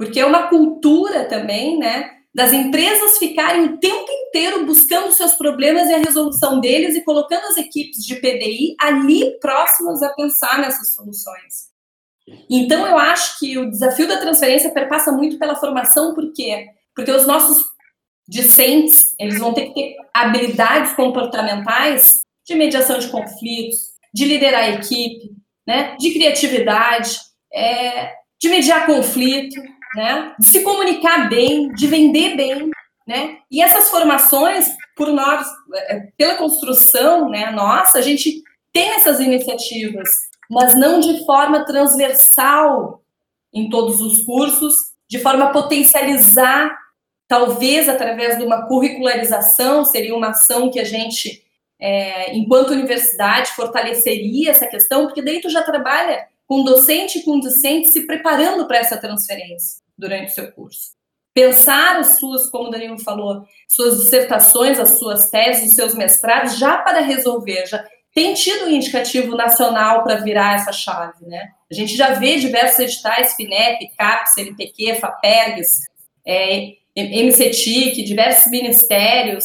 Porque 0.00 0.18
é 0.18 0.24
uma 0.24 0.48
cultura 0.48 1.26
também, 1.26 1.78
né, 1.78 2.10
das 2.34 2.54
empresas 2.54 3.18
ficarem 3.18 3.66
o 3.66 3.76
tempo 3.76 4.10
inteiro 4.10 4.64
buscando 4.64 5.12
seus 5.12 5.34
problemas 5.34 5.90
e 5.90 5.92
a 5.92 5.98
resolução 5.98 6.58
deles 6.58 6.96
e 6.96 7.04
colocando 7.04 7.44
as 7.44 7.58
equipes 7.58 8.06
de 8.06 8.14
PDI 8.14 8.76
ali 8.80 9.38
próximas 9.40 10.02
a 10.02 10.08
pensar 10.14 10.58
nessas 10.58 10.94
soluções. 10.94 11.68
Então, 12.48 12.86
eu 12.86 12.96
acho 12.96 13.38
que 13.38 13.58
o 13.58 13.70
desafio 13.70 14.08
da 14.08 14.16
transferência 14.16 14.70
perpassa 14.70 15.12
muito 15.12 15.38
pela 15.38 15.56
formação, 15.56 16.14
por 16.14 16.32
quê? 16.32 16.68
Porque 16.96 17.10
os 17.10 17.26
nossos 17.26 17.62
discentes, 18.26 19.14
eles 19.20 19.38
vão 19.38 19.52
ter 19.52 19.66
que 19.66 19.74
ter 19.74 19.96
habilidades 20.14 20.94
comportamentais 20.94 22.20
de 22.46 22.54
mediação 22.54 22.98
de 22.98 23.08
conflitos, 23.08 23.90
de 24.14 24.24
liderar 24.24 24.62
a 24.62 24.70
equipe, 24.70 25.30
né, 25.66 25.94
de 25.98 26.10
criatividade, 26.14 27.18
é, 27.52 28.14
de 28.40 28.48
mediar 28.48 28.86
conflito, 28.86 29.60
né, 29.94 30.34
de 30.38 30.46
se 30.46 30.62
comunicar 30.62 31.28
bem, 31.28 31.68
de 31.72 31.86
vender 31.86 32.36
bem, 32.36 32.70
né, 33.06 33.38
e 33.50 33.62
essas 33.62 33.88
formações, 33.90 34.68
por 34.96 35.08
nós, 35.08 35.46
é, 35.88 36.08
pela 36.16 36.36
construção, 36.36 37.28
né, 37.28 37.50
nossa, 37.50 37.98
a 37.98 38.02
gente 38.02 38.42
tem 38.72 38.90
essas 38.90 39.20
iniciativas, 39.20 40.08
mas 40.48 40.76
não 40.76 41.00
de 41.00 41.24
forma 41.24 41.64
transversal 41.64 43.02
em 43.52 43.68
todos 43.68 44.00
os 44.00 44.22
cursos, 44.24 44.74
de 45.08 45.18
forma 45.18 45.46
a 45.46 45.50
potencializar 45.50 46.76
talvez 47.26 47.88
através 47.88 48.38
de 48.38 48.44
uma 48.44 48.66
curricularização, 48.66 49.84
seria 49.84 50.16
uma 50.16 50.30
ação 50.30 50.68
que 50.68 50.80
a 50.80 50.84
gente, 50.84 51.44
é, 51.80 52.34
enquanto 52.36 52.72
universidade, 52.72 53.52
fortaleceria 53.52 54.50
essa 54.50 54.66
questão, 54.66 55.06
porque 55.06 55.22
daí 55.22 55.40
tu 55.40 55.48
já 55.48 55.62
trabalha 55.62 56.26
com 56.50 56.64
docente 56.64 57.20
e 57.20 57.22
com 57.22 57.38
discente 57.38 57.92
se 57.92 58.08
preparando 58.08 58.66
para 58.66 58.78
essa 58.78 58.96
transferência 58.96 59.80
durante 59.96 60.32
o 60.32 60.34
seu 60.34 60.50
curso. 60.50 60.96
Pensar 61.32 62.00
as 62.00 62.18
suas, 62.18 62.50
como 62.50 62.66
o 62.66 62.70
Danilo 62.72 62.98
falou, 62.98 63.44
suas 63.68 64.00
dissertações, 64.00 64.80
as 64.80 64.98
suas 64.98 65.30
teses, 65.30 65.70
os 65.70 65.76
seus 65.76 65.94
mestrados, 65.94 66.58
já 66.58 66.78
para 66.78 67.02
resolver, 67.02 67.68
já 67.68 67.86
tem 68.12 68.34
tido 68.34 68.64
um 68.64 68.68
indicativo 68.68 69.36
nacional 69.36 70.02
para 70.02 70.16
virar 70.16 70.56
essa 70.56 70.72
chave, 70.72 71.24
né? 71.24 71.50
A 71.70 71.74
gente 71.74 71.96
já 71.96 72.14
vê 72.14 72.34
diversos 72.34 72.80
editais, 72.80 73.36
FINEP, 73.36 73.88
CAPES, 73.96 74.38
LPQ, 74.38 74.94
FAPERGS, 74.96 75.82
é, 76.26 76.72
MCTIC, 76.96 78.02
diversos 78.02 78.50
ministérios, 78.50 79.44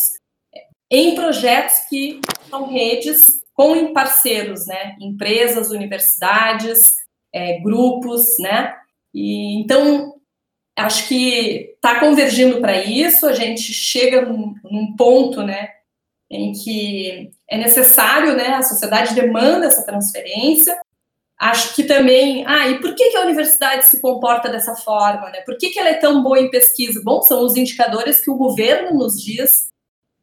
em 0.90 1.14
projetos 1.14 1.82
que 1.88 2.20
são 2.50 2.66
redes 2.66 3.45
com 3.56 3.94
parceiros, 3.94 4.68
né? 4.68 4.96
Empresas, 5.02 5.72
universidades, 5.72 6.98
é, 7.34 7.60
grupos, 7.62 8.38
né? 8.40 8.76
E, 9.14 9.60
então, 9.60 10.14
acho 10.78 11.08
que 11.08 11.74
está 11.76 12.00
convergindo 12.00 12.62
para 12.62 12.84
isso, 12.84 13.26
a 13.26 13.34
gente 13.34 13.74
chega 13.74 14.22
num, 14.22 14.54
num, 14.64 14.96
ponto, 14.96 15.42
né, 15.42 15.70
em 16.30 16.52
que 16.52 17.32
é 17.50 17.58
necessário, 17.58 18.36
né, 18.36 18.50
a 18.50 18.62
sociedade 18.62 19.16
demanda 19.16 19.68
essa 19.68 19.86
transferência, 19.86 20.78
Acho 21.38 21.76
que 21.76 21.84
também, 21.84 22.46
ah, 22.48 22.70
e 22.70 22.80
por 22.80 22.96
que, 22.96 23.10
que 23.10 23.18
a 23.18 23.24
universidade 23.24 23.86
se 23.86 24.00
comporta 24.00 24.48
dessa 24.48 24.74
forma, 24.74 25.30
né? 25.32 25.42
Por 25.42 25.58
que, 25.58 25.70
que 25.70 25.78
ela 25.78 25.90
é 25.90 25.96
tão 25.96 26.24
boa 26.24 26.40
em 26.40 26.50
pesquisa? 26.50 27.02
Bom, 27.04 27.22
são 27.24 27.44
os 27.44 27.58
indicadores 27.58 28.22
que 28.22 28.32
o 28.32 28.38
governo 28.38 28.98
nos 28.98 29.22
diz 29.22 29.68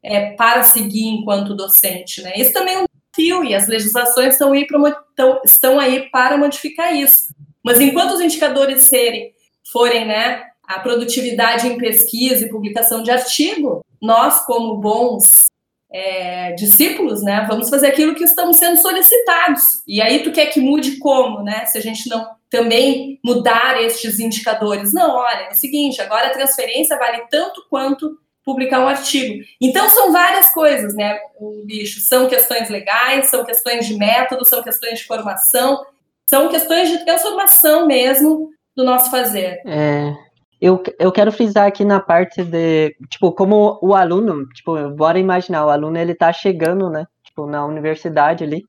é, 0.01 0.31
para 0.31 0.63
seguir 0.63 1.05
enquanto 1.05 1.55
docente, 1.55 2.21
né? 2.23 2.33
Isso 2.35 2.51
também 2.51 2.75
é 2.75 2.79
um 2.79 2.85
desafio 3.13 3.43
e 3.43 3.53
as 3.55 3.67
legislações 3.67 4.33
estão 4.33 4.53
aí, 4.53 4.65
para, 4.65 5.41
estão 5.45 5.79
aí 5.79 6.09
para 6.09 6.37
modificar 6.37 6.95
isso. 6.95 7.33
Mas 7.63 7.79
enquanto 7.79 8.11
os 8.11 8.21
indicadores 8.21 8.83
serem, 8.83 9.31
forem, 9.71 10.05
né, 10.05 10.43
a 10.67 10.79
produtividade 10.79 11.67
em 11.67 11.77
pesquisa 11.77 12.45
e 12.45 12.49
publicação 12.49 13.03
de 13.03 13.11
artigo, 13.11 13.85
nós, 14.01 14.45
como 14.45 14.77
bons 14.77 15.45
é, 15.91 16.53
discípulos, 16.53 17.21
né, 17.21 17.45
vamos 17.49 17.69
fazer 17.69 17.87
aquilo 17.87 18.15
que 18.15 18.23
estamos 18.23 18.57
sendo 18.57 18.77
solicitados. 18.81 19.63
E 19.87 20.01
aí 20.01 20.23
tu 20.23 20.31
quer 20.31 20.47
que 20.47 20.59
mude 20.59 20.97
como, 20.97 21.43
né? 21.43 21.65
Se 21.65 21.77
a 21.77 21.81
gente 21.81 22.09
não 22.09 22.27
também 22.49 23.19
mudar 23.23 23.81
estes 23.81 24.19
indicadores. 24.19 24.93
Não, 24.93 25.15
olha, 25.15 25.47
é 25.47 25.51
o 25.51 25.55
seguinte, 25.55 25.99
agora 26.01 26.27
a 26.27 26.33
transferência 26.33 26.97
vale 26.99 27.23
tanto 27.29 27.65
quanto 27.67 28.15
publicar 28.43 28.79
um 28.81 28.87
artigo. 28.87 29.43
Então 29.59 29.89
são 29.89 30.11
várias 30.11 30.51
coisas, 30.53 30.93
né? 30.95 31.17
O 31.39 31.63
bicho 31.65 31.99
são 31.99 32.27
questões 32.27 32.69
legais, 32.69 33.27
são 33.27 33.45
questões 33.45 33.85
de 33.87 33.95
método, 33.95 34.45
são 34.45 34.61
questões 34.61 34.99
de 34.99 35.05
formação, 35.05 35.85
são 36.25 36.49
questões 36.49 36.89
de 36.89 37.03
transformação 37.05 37.87
mesmo 37.87 38.49
do 38.75 38.83
nosso 38.83 39.09
fazer. 39.09 39.61
É, 39.65 40.13
eu, 40.59 40.81
eu 40.99 41.11
quero 41.11 41.31
frisar 41.31 41.67
aqui 41.67 41.85
na 41.85 41.99
parte 41.99 42.43
de, 42.43 42.95
tipo, 43.09 43.31
como 43.31 43.79
o 43.81 43.93
aluno, 43.93 44.47
tipo, 44.49 44.89
bora 44.91 45.19
imaginar, 45.19 45.65
o 45.65 45.69
aluno 45.69 45.97
ele 45.97 46.15
tá 46.15 46.31
chegando, 46.33 46.89
né, 46.89 47.05
tipo, 47.23 47.45
na 47.45 47.65
universidade 47.65 48.43
ali. 48.43 48.63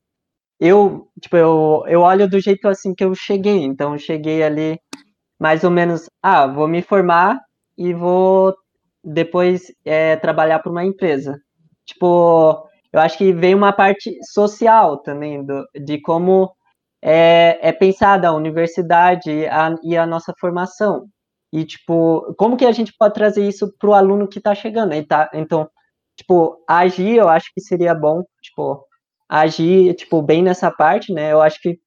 Eu, 0.60 1.08
tipo, 1.20 1.36
eu, 1.36 1.84
eu 1.86 2.00
olho 2.00 2.28
do 2.28 2.40
jeito 2.40 2.68
assim 2.68 2.94
que 2.94 3.04
eu 3.04 3.14
cheguei, 3.14 3.62
então 3.64 3.92
eu 3.92 3.98
cheguei 3.98 4.42
ali 4.42 4.78
mais 5.38 5.64
ou 5.64 5.70
menos, 5.70 6.08
ah, 6.22 6.46
vou 6.46 6.68
me 6.68 6.80
formar 6.80 7.40
e 7.76 7.92
vou 7.92 8.54
depois 9.04 9.72
é, 9.84 10.16
trabalhar 10.16 10.60
para 10.60 10.72
uma 10.72 10.84
empresa. 10.84 11.38
Tipo, 11.84 12.68
eu 12.92 13.00
acho 13.00 13.18
que 13.18 13.32
vem 13.32 13.54
uma 13.54 13.72
parte 13.72 14.16
social 14.32 14.98
também, 14.98 15.44
do, 15.44 15.64
de 15.84 16.00
como 16.00 16.54
é, 17.02 17.58
é 17.60 17.72
pensada 17.72 18.28
a 18.28 18.34
universidade 18.34 19.46
a, 19.46 19.74
e 19.82 19.96
a 19.96 20.06
nossa 20.06 20.32
formação. 20.40 21.06
E, 21.52 21.64
tipo, 21.64 22.34
como 22.36 22.56
que 22.56 22.64
a 22.64 22.72
gente 22.72 22.92
pode 22.98 23.14
trazer 23.14 23.46
isso 23.46 23.72
para 23.78 23.90
o 23.90 23.94
aluno 23.94 24.26
que 24.26 24.38
está 24.38 24.54
chegando? 24.54 24.92
Tá, 25.06 25.30
então, 25.34 25.68
tipo, 26.16 26.64
agir, 26.68 27.16
eu 27.16 27.28
acho 27.28 27.50
que 27.54 27.60
seria 27.60 27.94
bom, 27.94 28.24
tipo, 28.42 28.84
agir, 29.28 29.94
tipo, 29.94 30.22
bem 30.22 30.42
nessa 30.42 30.70
parte, 30.70 31.12
né? 31.12 31.32
Eu 31.32 31.40
acho 31.42 31.60
que 31.60 31.78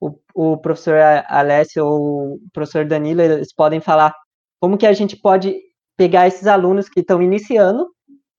o, 0.00 0.18
o 0.34 0.58
professor 0.58 0.96
Alessio 1.28 1.86
ou 1.86 2.34
o 2.34 2.40
professor 2.52 2.84
Danilo, 2.84 3.22
eles 3.22 3.54
podem 3.54 3.80
falar 3.80 4.14
como 4.60 4.76
que 4.78 4.86
a 4.86 4.92
gente 4.92 5.16
pode 5.16 5.56
pegar 5.96 6.26
esses 6.26 6.46
alunos 6.46 6.88
que 6.88 7.00
estão 7.00 7.22
iniciando 7.22 7.88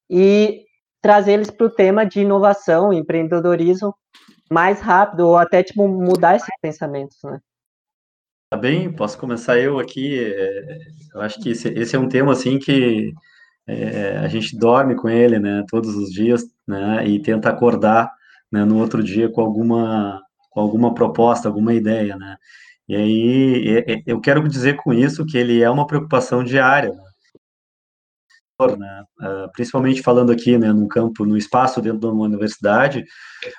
e 0.09 0.63
trazer 1.01 1.33
eles 1.33 1.51
para 1.51 1.67
o 1.67 1.69
tema 1.69 2.05
de 2.05 2.21
inovação, 2.21 2.91
empreendedorismo 2.91 3.95
mais 4.51 4.79
rápido, 4.79 5.27
ou 5.27 5.37
até, 5.37 5.63
tipo, 5.63 5.87
mudar 5.87 6.35
esses 6.35 6.49
pensamentos, 6.61 7.17
né? 7.23 7.39
Tá 8.49 8.57
bem, 8.57 8.91
posso 8.91 9.17
começar 9.17 9.59
eu 9.59 9.79
aqui. 9.79 10.19
É, 10.23 10.77
eu 11.13 11.21
acho 11.21 11.41
que 11.41 11.49
esse, 11.49 11.67
esse, 11.69 11.95
é 11.95 11.99
um 11.99 12.07
tema 12.07 12.31
assim 12.31 12.59
que 12.59 13.11
é, 13.67 14.17
a 14.17 14.27
gente 14.27 14.57
dorme 14.57 14.95
com 14.95 15.09
ele, 15.09 15.39
né, 15.39 15.63
todos 15.67 15.95
os 15.95 16.09
dias, 16.11 16.43
né, 16.67 17.07
e 17.07 17.19
tenta 17.21 17.49
acordar, 17.49 18.11
né, 18.51 18.63
no 18.63 18.79
outro 18.79 19.03
dia 19.03 19.29
com 19.29 19.41
alguma 19.41 20.21
com 20.51 20.61
alguma 20.61 20.93
proposta, 20.93 21.49
alguma 21.49 21.73
ideia, 21.73 22.15
né. 22.15 22.37
E 22.87 22.95
aí 22.95 24.03
eu 24.05 24.21
quero 24.21 24.47
dizer 24.47 24.75
com 24.77 24.93
isso 24.93 25.25
que 25.25 25.37
ele 25.37 25.61
é 25.61 25.69
uma 25.69 25.87
preocupação 25.87 26.43
diária, 26.43 26.91
né? 26.91 27.03
Né? 28.77 29.03
Uh, 29.19 29.51
principalmente 29.51 30.01
falando 30.01 30.31
aqui, 30.31 30.57
né, 30.57 30.71
no 30.71 30.87
campo, 30.87 31.25
no 31.25 31.37
espaço 31.37 31.81
dentro 31.81 31.99
de 31.99 32.05
uma 32.05 32.23
universidade. 32.23 33.05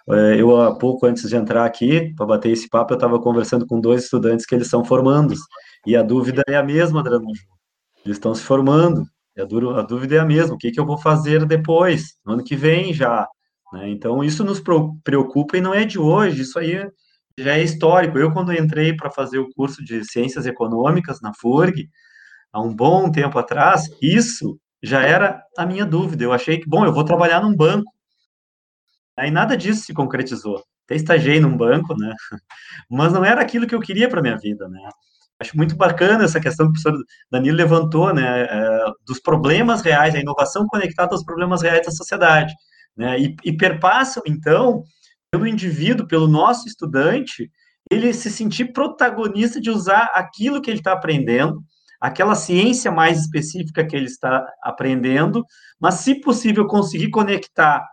Uh, 0.08 0.34
eu, 0.38 0.60
há 0.60 0.74
pouco 0.76 1.06
antes 1.06 1.28
de 1.28 1.36
entrar 1.36 1.64
aqui, 1.64 2.14
para 2.14 2.26
bater 2.26 2.50
esse 2.50 2.68
papo, 2.68 2.92
eu 2.92 2.96
estava 2.96 3.20
conversando 3.20 3.66
com 3.66 3.80
dois 3.80 4.04
estudantes 4.04 4.46
que 4.46 4.54
eles 4.54 4.68
são 4.68 4.84
formandos, 4.84 5.40
e 5.86 5.94
a 5.94 6.02
dúvida 6.02 6.42
é 6.48 6.56
a 6.56 6.62
mesma, 6.62 7.02
Drano. 7.02 7.26
Eles 8.04 8.16
estão 8.16 8.34
se 8.34 8.42
formando, 8.42 9.04
a, 9.38 9.42
a, 9.80 9.82
dúvida 9.82 10.16
é 10.16 10.18
a 10.18 10.24
mesma, 10.24 10.54
o 10.54 10.58
que, 10.58 10.70
que 10.70 10.80
eu 10.80 10.86
vou 10.86 10.98
fazer 10.98 11.44
depois, 11.44 12.14
no 12.24 12.32
ano 12.32 12.44
que 12.44 12.56
vem 12.56 12.94
já. 12.94 13.28
Né? 13.72 13.90
Então, 13.90 14.24
isso 14.24 14.44
nos 14.44 14.62
preocupa 15.04 15.58
e 15.58 15.60
não 15.60 15.74
é 15.74 15.84
de 15.84 15.98
hoje, 15.98 16.42
isso 16.42 16.58
aí 16.58 16.88
já 17.38 17.58
é 17.58 17.62
histórico. 17.62 18.16
Eu, 18.16 18.32
quando 18.32 18.54
entrei 18.54 18.96
para 18.96 19.10
fazer 19.10 19.38
o 19.38 19.50
curso 19.54 19.84
de 19.84 20.02
Ciências 20.04 20.46
Econômicas 20.46 21.20
na 21.20 21.34
FURG, 21.34 21.90
há 22.50 22.62
um 22.62 22.74
bom 22.74 23.10
tempo 23.10 23.38
atrás, 23.38 23.90
isso 24.00 24.58
já 24.86 25.02
era 25.02 25.42
a 25.58 25.66
minha 25.66 25.84
dúvida. 25.84 26.22
Eu 26.22 26.32
achei 26.32 26.58
que, 26.58 26.68
bom, 26.68 26.84
eu 26.84 26.92
vou 26.92 27.04
trabalhar 27.04 27.40
num 27.40 27.54
banco. 27.54 27.90
Aí 29.16 29.30
nada 29.30 29.56
disso 29.56 29.84
se 29.84 29.92
concretizou. 29.92 30.62
Até 30.84 30.94
estagiei 30.94 31.40
num 31.40 31.56
banco, 31.56 31.94
né? 31.96 32.14
Mas 32.88 33.12
não 33.12 33.24
era 33.24 33.40
aquilo 33.40 33.66
que 33.66 33.74
eu 33.74 33.80
queria 33.80 34.08
para 34.08 34.22
minha 34.22 34.38
vida, 34.38 34.68
né? 34.68 34.80
Acho 35.40 35.56
muito 35.56 35.76
bacana 35.76 36.24
essa 36.24 36.40
questão 36.40 36.66
que 36.66 36.78
o 36.78 36.82
professor 36.82 37.04
Danilo 37.30 37.56
levantou, 37.56 38.14
né? 38.14 38.44
É, 38.44 38.84
dos 39.06 39.18
problemas 39.20 39.82
reais, 39.82 40.14
a 40.14 40.20
inovação 40.20 40.66
conectada 40.68 41.14
aos 41.14 41.24
problemas 41.24 41.62
reais 41.62 41.84
da 41.84 41.90
sociedade, 41.90 42.54
né? 42.96 43.18
E, 43.18 43.36
e 43.44 43.56
perpassam, 43.56 44.22
então, 44.26 44.84
pelo 45.30 45.46
indivíduo, 45.46 46.06
pelo 46.06 46.28
nosso 46.28 46.68
estudante, 46.68 47.50
ele 47.90 48.12
se 48.12 48.30
sentir 48.30 48.72
protagonista 48.72 49.60
de 49.60 49.70
usar 49.70 50.10
aquilo 50.14 50.62
que 50.62 50.70
ele 50.70 50.78
está 50.78 50.92
aprendendo, 50.92 51.62
aquela 52.00 52.34
ciência 52.34 52.90
mais 52.90 53.20
específica 53.20 53.86
que 53.86 53.96
ele 53.96 54.06
está 54.06 54.46
aprendendo, 54.62 55.44
mas, 55.80 55.94
se 55.96 56.20
possível, 56.20 56.66
conseguir 56.66 57.10
conectar 57.10 57.86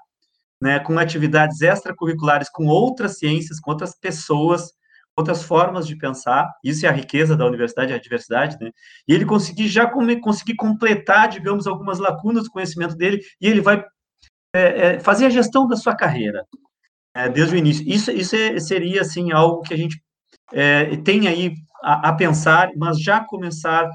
né, 0.62 0.80
com 0.80 0.98
atividades 0.98 1.62
extracurriculares 1.62 2.50
com 2.50 2.68
outras 2.68 3.18
ciências, 3.18 3.60
com 3.60 3.72
outras 3.72 3.98
pessoas, 4.00 4.72
outras 5.16 5.44
formas 5.44 5.86
de 5.86 5.96
pensar. 5.98 6.50
Isso 6.64 6.86
é 6.86 6.90
a 6.90 6.94
riqueza 6.94 7.36
da 7.36 7.46
universidade, 7.46 7.94
a 7.94 8.00
diversidade, 8.00 8.58
né? 8.60 8.72
E 9.08 9.14
ele 9.14 9.26
conseguir 9.26 9.68
já 9.68 9.86
conseguir 9.88 10.56
completar, 10.56 11.28
digamos, 11.30 11.68
algumas 11.68 12.00
lacunas 12.00 12.46
do 12.46 12.50
conhecimento 12.50 12.96
dele, 12.96 13.22
e 13.40 13.48
ele 13.48 13.62
vai 13.62 13.84
é, 14.56 14.62
é, 14.96 15.00
fazer 15.00 15.26
a 15.26 15.30
gestão 15.30 15.68
da 15.68 15.76
sua 15.76 15.96
carreira 15.96 16.46
é, 17.16 17.30
desde 17.30 17.56
o 17.56 17.58
início. 17.58 17.88
Isso, 17.88 18.12
isso 18.12 18.36
é, 18.36 18.60
seria 18.60 19.02
assim 19.02 19.32
algo 19.32 19.62
que 19.62 19.74
a 19.74 19.78
gente 19.78 20.02
é, 20.54 20.96
tem 20.98 21.28
aí 21.28 21.56
a, 21.84 22.10
a, 22.10 22.14
pensar, 22.14 22.72
mas 22.78 23.02
já 23.02 23.20
começar 23.20 23.90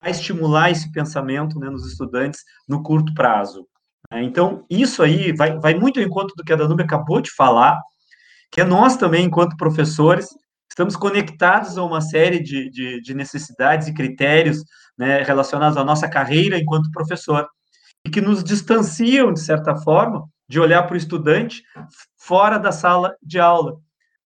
a 0.00 0.10
estimular 0.10 0.70
esse 0.70 0.90
pensamento 0.92 1.58
né, 1.58 1.68
nos 1.68 1.86
estudantes 1.86 2.40
no 2.68 2.82
curto 2.82 3.12
prazo. 3.14 3.66
Né? 4.10 4.22
Então, 4.22 4.64
isso 4.70 5.02
aí 5.02 5.32
vai, 5.32 5.58
vai 5.58 5.74
muito 5.74 5.98
ao 5.98 6.06
encontro 6.06 6.34
do 6.36 6.44
que 6.44 6.52
a 6.52 6.56
Danube 6.56 6.82
acabou 6.82 7.20
de 7.20 7.30
falar, 7.30 7.80
que 8.50 8.60
é 8.60 8.64
nós 8.64 8.96
também, 8.96 9.26
enquanto 9.26 9.56
professores, 9.56 10.28
estamos 10.68 10.96
conectados 10.96 11.76
a 11.76 11.82
uma 11.82 12.00
série 12.00 12.40
de, 12.40 12.70
de, 12.70 13.00
de 13.00 13.14
necessidades 13.14 13.88
e 13.88 13.94
critérios 13.94 14.64
né, 14.96 15.22
relacionados 15.22 15.76
à 15.76 15.84
nossa 15.84 16.08
carreira 16.08 16.58
enquanto 16.58 16.90
professor, 16.90 17.46
e 18.06 18.10
que 18.10 18.20
nos 18.20 18.44
distanciam, 18.44 19.32
de 19.32 19.40
certa 19.40 19.74
forma, 19.74 20.24
de 20.48 20.60
olhar 20.60 20.82
para 20.84 20.94
o 20.94 20.96
estudante 20.96 21.62
fora 22.16 22.58
da 22.58 22.70
sala 22.70 23.16
de 23.22 23.40
aula. 23.40 23.78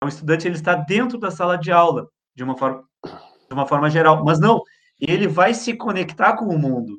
O 0.03 0.09
estudante 0.09 0.49
ele 0.49 0.55
está 0.55 0.75
dentro 0.75 1.19
da 1.19 1.31
sala 1.31 1.57
de 1.57 1.71
aula, 1.71 2.09
de 2.35 2.43
uma 2.43 2.57
forma, 2.57 2.83
de 3.05 3.53
uma 3.53 3.67
forma 3.67 3.91
geral, 3.91 4.25
mas 4.25 4.41
não, 4.41 4.63
ele 4.99 5.29
vai 5.29 5.53
se 5.53 5.75
conectar 5.75 6.37
com 6.37 6.47
o 6.47 6.59
mundo 6.59 6.97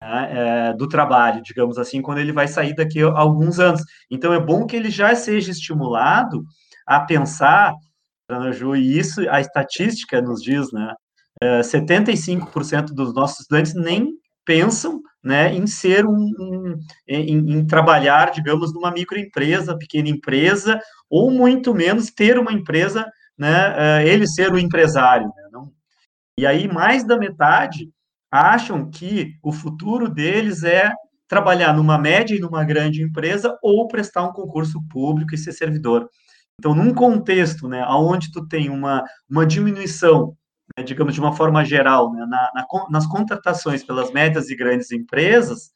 né, 0.00 0.30
é, 0.30 0.72
do 0.72 0.88
trabalho, 0.88 1.42
digamos 1.42 1.78
assim, 1.78 2.00
quando 2.00 2.18
ele 2.18 2.32
vai 2.32 2.46
sair 2.46 2.72
daqui 2.74 3.02
a 3.02 3.08
alguns 3.08 3.58
anos. 3.58 3.82
Então, 4.08 4.32
é 4.32 4.38
bom 4.38 4.66
que 4.66 4.76
ele 4.76 4.88
já 4.88 5.16
seja 5.16 5.50
estimulado 5.50 6.44
a 6.86 7.00
pensar, 7.00 7.74
Ju, 8.52 8.76
e 8.76 8.98
isso 8.98 9.28
a 9.28 9.40
estatística 9.40 10.22
nos 10.22 10.40
diz, 10.40 10.72
né? 10.72 10.94
É, 11.42 11.60
75% 11.60 12.94
dos 12.94 13.12
nossos 13.12 13.40
estudantes 13.40 13.74
nem 13.74 14.12
pensam 14.44 15.00
né, 15.22 15.52
em 15.54 15.66
ser 15.66 16.06
um, 16.06 16.30
um 16.38 16.78
em, 17.08 17.56
em, 17.56 17.66
trabalhar, 17.66 18.30
digamos, 18.30 18.74
numa 18.74 18.90
microempresa, 18.90 19.76
pequena 19.76 20.10
empresa, 20.10 20.78
ou 21.14 21.30
muito 21.30 21.72
menos 21.72 22.10
ter 22.10 22.36
uma 22.38 22.52
empresa, 22.52 23.06
né, 23.38 24.00
é, 24.02 24.08
ele 24.08 24.26
ser 24.26 24.52
o 24.52 24.58
empresário. 24.58 25.28
Né, 25.28 25.48
não, 25.52 25.72
e 26.36 26.44
aí 26.44 26.66
mais 26.66 27.04
da 27.04 27.16
metade 27.16 27.88
acham 28.30 28.90
que 28.90 29.34
o 29.40 29.52
futuro 29.52 30.08
deles 30.08 30.64
é 30.64 30.92
trabalhar 31.28 31.72
numa 31.72 31.96
média 31.96 32.34
e 32.34 32.40
numa 32.40 32.64
grande 32.64 33.00
empresa 33.00 33.56
ou 33.62 33.86
prestar 33.86 34.24
um 34.24 34.32
concurso 34.32 34.82
público 34.90 35.34
e 35.34 35.38
ser 35.38 35.52
servidor. 35.52 36.08
Então, 36.58 36.74
num 36.74 36.92
contexto, 36.92 37.68
né, 37.68 37.84
onde 37.88 38.32
tu 38.32 38.46
tem 38.48 38.68
uma, 38.68 39.04
uma 39.30 39.46
diminuição 39.46 40.36
né, 40.76 40.82
digamos, 40.82 41.14
de 41.14 41.20
uma 41.20 41.36
forma 41.36 41.64
geral, 41.64 42.12
né, 42.12 42.26
na, 42.26 42.50
na, 42.54 42.66
nas 42.90 43.06
contratações 43.06 43.84
pelas 43.84 44.10
médias 44.10 44.50
e 44.50 44.56
grandes 44.56 44.90
empresas, 44.90 45.70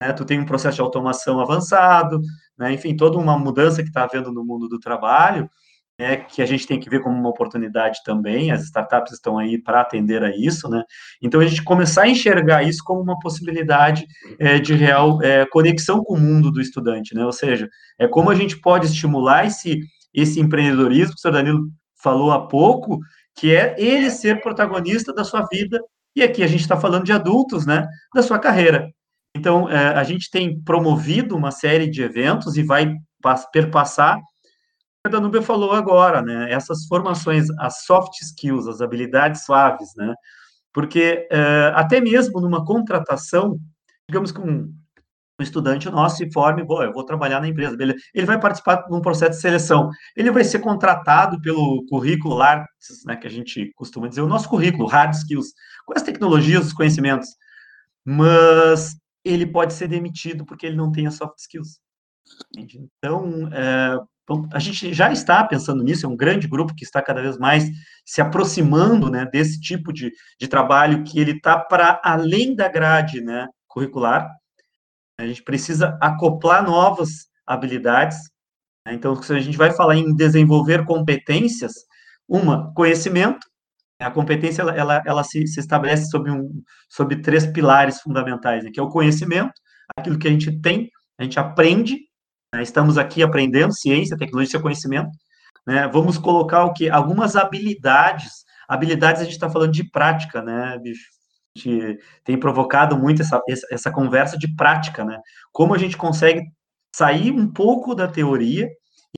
né, 0.00 0.12
tu 0.12 0.24
tem 0.24 0.38
um 0.38 0.44
processo 0.44 0.76
de 0.76 0.80
automação 0.80 1.40
avançado, 1.40 2.20
né, 2.56 2.72
enfim, 2.72 2.96
toda 2.96 3.18
uma 3.18 3.38
mudança 3.38 3.82
que 3.82 3.88
está 3.88 4.04
havendo 4.04 4.32
no 4.32 4.44
mundo 4.44 4.68
do 4.68 4.78
trabalho, 4.78 5.50
né, 5.98 6.16
que 6.16 6.40
a 6.40 6.46
gente 6.46 6.66
tem 6.66 6.78
que 6.78 6.88
ver 6.88 7.00
como 7.00 7.18
uma 7.18 7.28
oportunidade 7.28 7.98
também, 8.04 8.52
as 8.52 8.62
startups 8.62 9.12
estão 9.12 9.36
aí 9.36 9.60
para 9.60 9.80
atender 9.80 10.22
a 10.22 10.30
isso, 10.36 10.68
né, 10.68 10.84
então 11.20 11.40
a 11.40 11.46
gente 11.46 11.62
começar 11.64 12.02
a 12.02 12.08
enxergar 12.08 12.62
isso 12.62 12.82
como 12.84 13.00
uma 13.02 13.18
possibilidade 13.18 14.06
é, 14.38 14.60
de 14.60 14.74
real 14.74 15.20
é, 15.22 15.44
conexão 15.46 16.02
com 16.04 16.14
o 16.14 16.20
mundo 16.20 16.52
do 16.52 16.60
estudante, 16.60 17.14
né, 17.14 17.24
ou 17.24 17.32
seja, 17.32 17.68
é 17.98 18.06
como 18.06 18.30
a 18.30 18.34
gente 18.34 18.56
pode 18.60 18.86
estimular 18.86 19.46
esse, 19.46 19.80
esse 20.14 20.38
empreendedorismo, 20.38 21.14
que 21.14 21.18
o 21.18 21.20
senhor 21.20 21.32
Danilo 21.34 21.68
falou 22.00 22.30
há 22.30 22.46
pouco, 22.46 23.00
que 23.36 23.54
é 23.54 23.74
ele 23.76 24.10
ser 24.10 24.40
protagonista 24.40 25.12
da 25.12 25.24
sua 25.24 25.44
vida, 25.50 25.80
e 26.14 26.22
aqui 26.22 26.42
a 26.42 26.46
gente 26.46 26.60
está 26.60 26.76
falando 26.76 27.04
de 27.04 27.12
adultos, 27.12 27.66
né, 27.66 27.88
da 28.14 28.22
sua 28.22 28.38
carreira. 28.38 28.88
Então, 29.38 29.68
é, 29.68 29.94
a 29.94 30.02
gente 30.02 30.30
tem 30.30 30.60
promovido 30.62 31.36
uma 31.36 31.52
série 31.52 31.88
de 31.88 32.02
eventos 32.02 32.56
e 32.56 32.62
vai 32.62 32.92
perpassar 33.52 34.18
a 35.04 35.08
Danúbia 35.08 35.40
falou 35.40 35.72
agora, 35.72 36.20
né, 36.20 36.52
essas 36.52 36.86
formações, 36.86 37.46
as 37.58 37.84
soft 37.84 38.20
skills, 38.20 38.66
as 38.66 38.80
habilidades 38.80 39.44
suaves, 39.44 39.88
né, 39.96 40.12
porque 40.72 41.26
é, 41.30 41.72
até 41.74 42.00
mesmo 42.00 42.40
numa 42.40 42.64
contratação, 42.64 43.58
digamos 44.08 44.32
que 44.32 44.40
um, 44.40 44.70
um 45.40 45.42
estudante 45.42 45.88
nosso 45.88 46.16
se 46.16 46.30
forme, 46.32 46.64
bom, 46.64 46.82
eu 46.82 46.92
vou 46.92 47.04
trabalhar 47.04 47.40
na 47.40 47.48
empresa, 47.48 47.76
beleza. 47.76 47.98
Ele 48.12 48.26
vai 48.26 48.38
participar 48.40 48.82
de 48.86 48.94
um 48.94 49.00
processo 49.00 49.36
de 49.36 49.40
seleção. 49.40 49.88
Ele 50.16 50.32
vai 50.32 50.42
ser 50.42 50.58
contratado 50.58 51.40
pelo 51.40 51.86
currículo 51.88 52.34
lá, 52.34 52.66
né, 53.06 53.16
que 53.16 53.26
a 53.26 53.30
gente 53.30 53.72
costuma 53.76 54.08
dizer, 54.08 54.20
o 54.20 54.28
nosso 54.28 54.48
currículo, 54.48 54.88
hard 54.88 55.14
skills, 55.14 55.52
com 55.86 55.94
as 55.96 56.02
tecnologias, 56.02 56.66
os 56.66 56.72
conhecimentos. 56.72 57.28
Mas 58.04 58.96
ele 59.24 59.46
pode 59.46 59.74
ser 59.74 59.88
demitido 59.88 60.44
porque 60.44 60.66
ele 60.66 60.76
não 60.76 60.90
tem 60.90 61.06
as 61.06 61.14
soft 61.14 61.38
skills. 61.38 61.80
Então, 62.56 63.48
é, 63.52 63.98
a 64.52 64.58
gente 64.58 64.92
já 64.92 65.10
está 65.10 65.42
pensando 65.44 65.82
nisso, 65.82 66.04
é 66.04 66.08
um 66.08 66.16
grande 66.16 66.46
grupo 66.46 66.74
que 66.74 66.84
está 66.84 67.00
cada 67.00 67.22
vez 67.22 67.38
mais 67.38 67.64
se 68.04 68.20
aproximando 68.20 69.10
né, 69.10 69.26
desse 69.26 69.60
tipo 69.60 69.92
de, 69.92 70.12
de 70.38 70.48
trabalho 70.48 71.02
que 71.04 71.18
ele 71.18 71.32
está 71.32 71.58
para 71.58 72.00
além 72.04 72.54
da 72.54 72.68
grade 72.68 73.20
né, 73.20 73.46
curricular, 73.66 74.30
a 75.18 75.26
gente 75.26 75.42
precisa 75.42 75.98
acoplar 76.00 76.62
novas 76.62 77.28
habilidades. 77.46 78.18
Né? 78.86 78.94
Então, 78.94 79.20
se 79.20 79.32
a 79.32 79.40
gente 79.40 79.56
vai 79.56 79.72
falar 79.72 79.96
em 79.96 80.14
desenvolver 80.14 80.84
competências, 80.84 81.72
uma, 82.28 82.72
conhecimento. 82.74 83.46
A 84.00 84.10
competência 84.10 84.62
ela, 84.62 84.74
ela, 84.74 85.02
ela 85.04 85.24
se, 85.24 85.46
se, 85.46 85.58
estabelece 85.58 86.06
sobre, 86.06 86.30
um, 86.30 86.62
sobre 86.88 87.16
três 87.16 87.46
pilares 87.46 88.00
fundamentais, 88.00 88.64
né? 88.64 88.70
que 88.72 88.78
é 88.78 88.82
o 88.82 88.88
conhecimento, 88.88 89.52
aquilo 89.96 90.18
que 90.18 90.28
a 90.28 90.30
gente 90.30 90.60
tem, 90.60 90.88
a 91.18 91.24
gente 91.24 91.38
aprende, 91.38 91.96
né? 92.54 92.62
estamos 92.62 92.96
aqui 92.96 93.22
aprendendo 93.22 93.74
ciência, 93.74 94.16
tecnologia, 94.16 94.60
conhecimento. 94.60 95.10
Né? 95.66 95.88
Vamos 95.88 96.16
colocar 96.16 96.64
o 96.64 96.72
que? 96.72 96.88
Algumas 96.88 97.34
habilidades. 97.34 98.44
Habilidades 98.68 99.20
a 99.20 99.24
gente 99.24 99.34
está 99.34 99.50
falando 99.50 99.72
de 99.72 99.90
prática, 99.90 100.42
né, 100.42 100.78
bicho? 100.78 101.18
gente 101.58 101.98
tem 102.24 102.38
provocado 102.38 102.96
muito 102.96 103.22
essa, 103.22 103.40
essa 103.70 103.90
conversa 103.90 104.38
de 104.38 104.54
prática, 104.54 105.04
né? 105.04 105.20
Como 105.52 105.74
a 105.74 105.78
gente 105.78 105.96
consegue 105.96 106.42
sair 106.94 107.32
um 107.32 107.50
pouco 107.50 107.94
da 107.94 108.08
teoria 108.08 108.68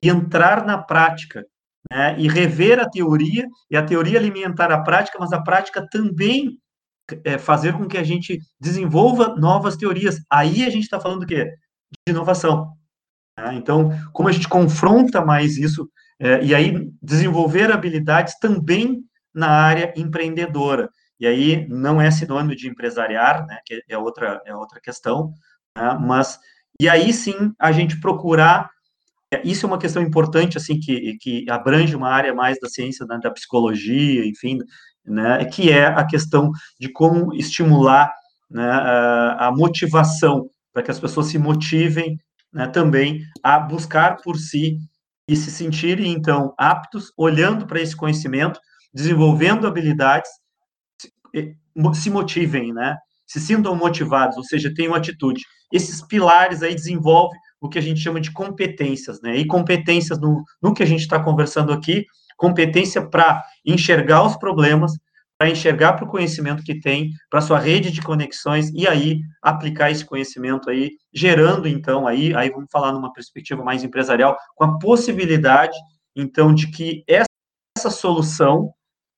e 0.03 0.09
entrar 0.09 0.65
na 0.65 0.77
prática, 0.77 1.45
né? 1.89 2.15
E 2.19 2.27
rever 2.27 2.79
a 2.79 2.89
teoria, 2.89 3.47
e 3.69 3.77
a 3.77 3.83
teoria 3.83 4.19
alimentar 4.19 4.71
a 4.71 4.81
prática, 4.81 5.17
mas 5.19 5.31
a 5.31 5.41
prática 5.41 5.87
também 5.89 6.57
é, 7.23 7.37
fazer 7.37 7.73
com 7.73 7.87
que 7.87 7.97
a 7.97 8.03
gente 8.03 8.39
desenvolva 8.59 9.35
novas 9.35 9.75
teorias. 9.75 10.19
Aí 10.29 10.63
a 10.63 10.69
gente 10.69 10.83
está 10.83 10.99
falando 10.99 11.21
do 11.21 11.25
quê? 11.25 11.45
De 12.07 12.13
inovação. 12.13 12.73
Né? 13.37 13.55
Então, 13.55 13.91
como 14.13 14.29
a 14.29 14.31
gente 14.31 14.47
confronta 14.47 15.23
mais 15.23 15.57
isso, 15.57 15.89
é, 16.19 16.43
e 16.43 16.53
aí 16.53 16.91
desenvolver 17.01 17.71
habilidades 17.71 18.37
também 18.39 19.03
na 19.33 19.49
área 19.49 19.93
empreendedora. 19.97 20.89
E 21.19 21.27
aí 21.27 21.67
não 21.67 22.01
é 22.01 22.09
sinônimo 22.09 22.55
de 22.55 22.67
empresariar, 22.67 23.45
né, 23.45 23.59
que 23.65 23.83
é 23.87 23.97
outra, 23.97 24.41
é 24.45 24.55
outra 24.55 24.79
questão, 24.81 25.33
né, 25.77 25.97
mas, 26.01 26.39
e 26.79 26.89
aí 26.89 27.13
sim 27.13 27.53
a 27.59 27.71
gente 27.71 27.99
procurar, 27.99 28.69
isso 29.43 29.65
é 29.65 29.67
uma 29.67 29.77
questão 29.77 30.01
importante, 30.01 30.57
assim, 30.57 30.79
que, 30.79 31.17
que 31.19 31.45
abrange 31.49 31.95
uma 31.95 32.09
área 32.09 32.33
mais 32.33 32.57
da 32.59 32.67
ciência, 32.67 33.05
né, 33.05 33.17
da 33.21 33.31
psicologia, 33.31 34.25
enfim, 34.25 34.57
né, 35.05 35.45
que 35.45 35.71
é 35.71 35.85
a 35.85 36.05
questão 36.05 36.51
de 36.79 36.91
como 36.91 37.33
estimular 37.33 38.11
né, 38.49 38.69
a, 38.69 39.47
a 39.47 39.51
motivação, 39.51 40.49
para 40.73 40.83
que 40.83 40.91
as 40.91 40.99
pessoas 40.99 41.27
se 41.27 41.37
motivem 41.37 42.17
né, 42.51 42.67
também 42.67 43.21
a 43.41 43.57
buscar 43.59 44.17
por 44.17 44.37
si 44.37 44.77
e 45.27 45.35
se 45.35 45.49
sentirem, 45.49 46.11
então, 46.11 46.53
aptos, 46.57 47.13
olhando 47.17 47.65
para 47.65 47.79
esse 47.79 47.95
conhecimento, 47.95 48.59
desenvolvendo 48.93 49.65
habilidades 49.65 50.29
se 51.93 52.09
motivem, 52.09 52.73
né? 52.73 52.97
Se 53.25 53.39
sintam 53.39 53.75
motivados, 53.75 54.35
ou 54.35 54.43
seja, 54.43 54.73
tenham 54.73 54.93
atitude. 54.93 55.41
Esses 55.71 56.05
pilares 56.05 56.61
aí 56.61 56.75
desenvolvem 56.75 57.39
o 57.61 57.69
que 57.69 57.79
a 57.79 57.81
gente 57.81 57.99
chama 57.99 58.19
de 58.19 58.31
competências, 58.31 59.21
né? 59.21 59.37
E 59.37 59.45
competências 59.45 60.19
no, 60.19 60.43
no 60.61 60.73
que 60.73 60.83
a 60.83 60.85
gente 60.85 61.01
está 61.01 61.23
conversando 61.23 61.71
aqui, 61.71 62.05
competência 62.35 63.07
para 63.07 63.43
enxergar 63.65 64.23
os 64.23 64.35
problemas, 64.35 64.93
para 65.37 65.49
enxergar 65.49 65.93
para 65.93 66.05
o 66.05 66.09
conhecimento 66.09 66.63
que 66.63 66.79
tem, 66.79 67.11
para 67.29 67.41
sua 67.41 67.59
rede 67.59 67.91
de 67.91 68.01
conexões 68.01 68.69
e 68.73 68.87
aí 68.87 69.21
aplicar 69.41 69.91
esse 69.91 70.03
conhecimento 70.03 70.69
aí, 70.69 70.91
gerando 71.13 71.67
então 71.67 72.07
aí, 72.07 72.35
aí 72.35 72.49
vamos 72.49 72.69
falar 72.71 72.91
numa 72.91 73.13
perspectiva 73.13 73.63
mais 73.63 73.83
empresarial, 73.83 74.35
com 74.55 74.63
a 74.63 74.79
possibilidade 74.79 75.77
então 76.15 76.53
de 76.53 76.69
que 76.69 77.03
essa 77.07 77.31
essa 77.77 77.89
solução, 77.89 78.73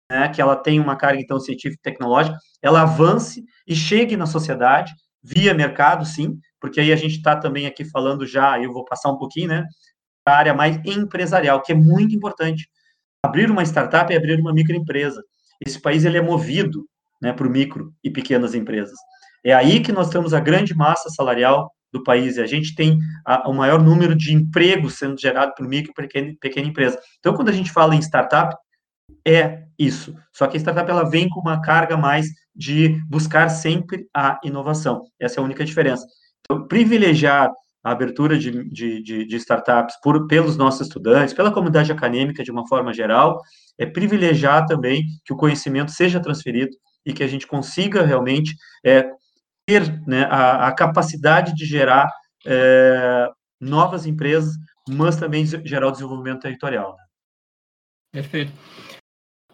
né, 0.10 0.30
que 0.30 0.42
ela 0.42 0.56
tem 0.56 0.80
uma 0.80 0.96
carga 0.96 1.22
então 1.22 1.40
científica 1.40 1.80
e 1.80 1.92
tecnológica, 1.92 2.38
ela 2.62 2.82
avance 2.82 3.44
e 3.68 3.76
chegue 3.76 4.16
na 4.16 4.26
sociedade 4.26 4.94
via 5.22 5.54
mercado, 5.54 6.06
sim, 6.06 6.38
porque 6.64 6.80
aí 6.80 6.94
a 6.94 6.96
gente 6.96 7.18
está 7.18 7.36
também 7.36 7.66
aqui 7.66 7.84
falando 7.84 8.26
já, 8.26 8.58
eu 8.58 8.72
vou 8.72 8.86
passar 8.86 9.12
um 9.12 9.18
pouquinho, 9.18 9.50
né, 9.50 9.68
a 10.26 10.32
área 10.32 10.54
mais 10.54 10.80
empresarial, 10.86 11.62
que 11.62 11.74
é 11.74 11.76
muito 11.76 12.16
importante. 12.16 12.70
Abrir 13.22 13.52
uma 13.52 13.64
startup 13.64 14.14
é 14.14 14.16
abrir 14.16 14.40
uma 14.40 14.54
microempresa. 14.54 15.22
Esse 15.66 15.82
país 15.82 16.06
ele 16.06 16.18
é 16.18 16.22
movido 16.22 16.86
né, 17.22 17.34
por 17.34 17.50
micro 17.50 17.94
e 18.02 18.10
pequenas 18.10 18.56
empresas. 18.56 18.98
É 19.44 19.54
aí 19.54 19.82
que 19.82 19.92
nós 19.92 20.10
temos 20.10 20.34
a 20.34 20.40
grande 20.40 20.74
massa 20.74 21.10
salarial 21.10 21.70
do 21.92 22.02
país, 22.02 22.38
e 22.38 22.42
a 22.42 22.48
gente 22.48 22.74
tem 22.76 22.98
a, 23.26 23.50
o 23.50 23.54
maior 23.54 23.84
número 23.84 24.16
de 24.16 24.34
empregos 24.34 24.98
sendo 24.98 25.20
gerado 25.20 25.54
por 25.58 25.68
micro 25.68 25.92
e 25.92 25.94
pequena, 25.94 26.34
pequena 26.40 26.68
empresa. 26.70 26.98
Então, 27.20 27.34
quando 27.34 27.50
a 27.50 27.54
gente 27.54 27.74
fala 27.74 27.94
em 27.94 28.00
startup, 28.00 28.56
é 29.28 29.64
isso. 29.78 30.16
Só 30.32 30.48
que 30.48 30.56
a 30.56 30.60
startup 30.62 30.90
ela 30.90 31.10
vem 31.10 31.28
com 31.28 31.42
uma 31.42 31.62
carga 31.62 31.98
mais 31.98 32.28
de 32.56 32.98
buscar 33.10 33.50
sempre 33.50 34.08
a 34.16 34.40
inovação. 34.46 35.04
Essa 35.20 35.40
é 35.40 35.42
a 35.42 35.44
única 35.44 35.66
diferença. 35.66 36.08
Então, 36.46 36.68
privilegiar 36.68 37.52
a 37.84 37.92
abertura 37.92 38.38
de, 38.38 38.64
de, 38.70 39.26
de, 39.26 39.36
startups 39.36 40.00
por, 40.02 40.26
pelos 40.28 40.56
nossos 40.56 40.88
estudantes, 40.88 41.34
pela 41.34 41.52
comunidade 41.52 41.92
acadêmica 41.92 42.44
de 42.44 42.52
uma 42.52 42.66
forma 42.68 42.94
geral, 42.94 43.42
é 43.78 43.86
privilegiar 43.86 44.66
também 44.66 45.04
que 45.26 45.34
o 45.34 45.38
conhecimento 45.38 45.92
seja 45.92 46.20
transferido 46.20 46.72
e 47.06 47.12
que 47.12 47.24
a 47.24 47.28
gente 47.28 47.46
consiga 47.46 48.04
realmente 48.04 48.56
é, 48.86 49.10
ter 49.68 50.02
né, 50.08 50.24
a, 50.30 50.68
a, 50.68 50.72
capacidade 50.72 51.54
de 51.54 51.66
gerar 51.66 52.10
é, 52.46 53.30
novas 53.60 54.06
empresas, 54.06 54.54
mas 54.90 55.18
também 55.18 55.46
gerar 55.46 55.88
o 55.88 55.92
desenvolvimento 55.92 56.42
territorial. 56.42 56.96
Né? 56.96 57.04
Perfeito. 58.14 58.54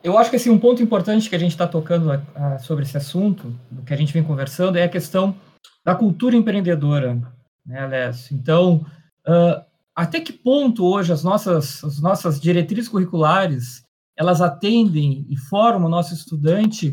Eu 0.04 0.18
acho 0.18 0.30
que 0.30 0.36
assim, 0.36 0.50
um 0.50 0.60
ponto 0.60 0.84
importante 0.84 1.30
que 1.30 1.36
a 1.36 1.40
gente 1.40 1.52
está 1.52 1.68
tocando 1.68 2.12
a, 2.12 2.22
a, 2.36 2.60
sobre 2.60 2.86
esse 2.86 2.96
assunto, 2.96 3.54
que 3.86 3.94
a 3.94 3.98
gente 3.98 4.14
vem 4.14 4.24
conversando, 4.24 4.78
é 4.78 4.84
a 4.84 4.90
questão 4.90 5.36
da 5.84 5.96
cultura 5.96 6.36
empreendedora, 6.36 7.22
né, 7.66 7.80
Alessio? 7.82 8.36
Então, 8.36 8.86
uh, 9.28 9.64
até 9.96 10.20
que 10.20 10.34
ponto 10.34 10.86
hoje 10.86 11.12
as 11.12 11.24
nossas, 11.24 11.84
as 11.84 12.00
nossas 12.00 12.40
diretrizes 12.40 12.90
curriculares 12.90 13.84
elas 14.20 14.42
atendem 14.42 15.26
e 15.30 15.38
formam 15.38 15.88
o 15.88 15.92
nosso 15.92 16.14
estudante 16.14 16.92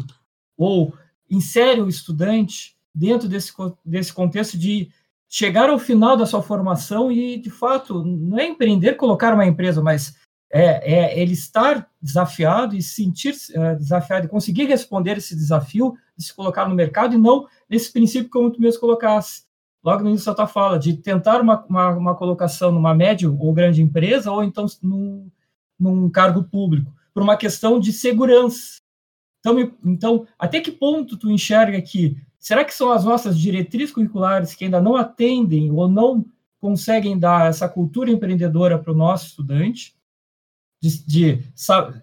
ou 0.56 0.94
inserem 1.28 1.82
o 1.82 1.88
estudante 1.88 2.76
dentro 2.94 3.28
desse, 3.28 3.52
desse 3.84 4.12
contexto 4.12 4.56
de 4.56 4.88
chegar 5.28 5.68
ao 5.68 5.78
final 5.78 6.16
da 6.16 6.24
sua 6.24 6.40
formação 6.40 7.10
e, 7.10 7.36
de 7.36 7.50
fato, 7.50 8.04
não 8.04 8.38
é 8.38 8.46
empreender, 8.46 8.94
colocar 8.94 9.34
uma 9.34 9.44
empresa, 9.44 9.82
mas 9.82 10.14
é, 10.50 10.94
é 10.94 11.20
ele 11.20 11.32
estar 11.32 11.88
desafiado 12.00 12.76
e 12.76 12.82
sentir 12.82 13.34
é, 13.52 13.74
desafiado 13.74 14.28
conseguir 14.28 14.64
responder 14.66 15.18
esse 15.18 15.34
desafio 15.34 15.94
de 16.16 16.24
se 16.24 16.34
colocar 16.34 16.68
no 16.68 16.74
mercado 16.74 17.14
e 17.14 17.18
não 17.18 17.46
nesse 17.68 17.92
princípio 17.92 18.30
como 18.30 18.50
tu 18.50 18.60
mesmo 18.60 18.80
colocasse. 18.80 19.44
Logo 19.82 20.02
no 20.02 20.10
início 20.10 20.26
da 20.26 20.34
tua 20.34 20.46
fala, 20.46 20.78
de 20.78 20.96
tentar 20.96 21.40
uma, 21.40 21.64
uma, 21.66 21.90
uma 21.90 22.14
colocação 22.14 22.72
numa 22.72 22.94
média 22.94 23.30
ou 23.30 23.52
grande 23.52 23.82
empresa 23.82 24.32
ou 24.32 24.42
então 24.42 24.66
num, 24.82 25.30
num 25.78 26.10
cargo 26.10 26.42
público 26.44 26.92
por 27.14 27.22
uma 27.22 27.36
questão 27.36 27.78
de 27.78 27.92
segurança. 27.92 28.80
Então, 29.40 29.72
então, 29.84 30.26
até 30.38 30.60
que 30.60 30.72
ponto 30.72 31.16
tu 31.16 31.30
enxerga 31.30 31.80
que 31.80 32.16
será 32.38 32.64
que 32.64 32.74
são 32.74 32.90
as 32.90 33.04
nossas 33.04 33.38
diretrizes 33.38 33.94
curriculares 33.94 34.54
que 34.54 34.64
ainda 34.64 34.80
não 34.80 34.96
atendem 34.96 35.70
ou 35.70 35.88
não 35.88 36.24
conseguem 36.60 37.18
dar 37.18 37.48
essa 37.48 37.68
cultura 37.68 38.10
empreendedora 38.10 38.78
para 38.78 38.92
o 38.92 38.96
nosso 38.96 39.26
estudante? 39.26 39.95
De, 40.82 41.06
de, 41.06 41.42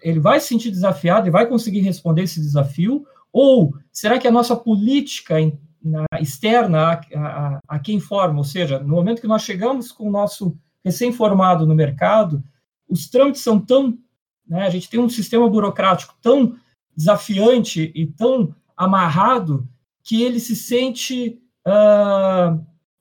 ele 0.02 0.18
vai 0.20 0.40
se 0.40 0.48
sentir 0.48 0.70
desafiado 0.70 1.28
e 1.28 1.30
vai 1.30 1.46
conseguir 1.46 1.80
responder 1.80 2.22
esse 2.22 2.40
desafio? 2.40 3.06
Ou 3.32 3.74
será 3.92 4.18
que 4.18 4.28
a 4.28 4.32
nossa 4.32 4.56
política 4.56 5.36
na, 5.82 6.04
externa 6.20 6.92
a, 6.92 7.00
a, 7.16 7.60
a 7.68 7.78
quem 7.78 8.00
forma, 8.00 8.38
ou 8.38 8.44
seja, 8.44 8.78
no 8.78 8.94
momento 8.94 9.20
que 9.20 9.26
nós 9.26 9.42
chegamos 9.42 9.92
com 9.92 10.08
o 10.08 10.12
nosso 10.12 10.56
recém-formado 10.84 11.66
no 11.66 11.74
mercado, 11.74 12.42
os 12.88 13.08
trâmites 13.08 13.42
são 13.42 13.58
tão 13.58 13.98
né? 14.46 14.66
A 14.66 14.70
gente 14.70 14.88
tem 14.88 15.00
um 15.00 15.08
sistema 15.08 15.48
burocrático 15.48 16.14
tão 16.20 16.56
desafiante 16.96 17.90
e 17.94 18.06
tão 18.06 18.54
amarrado 18.76 19.66
que 20.02 20.22
ele 20.22 20.38
se 20.38 20.54
sente 20.54 21.40
uh, 21.66 22.54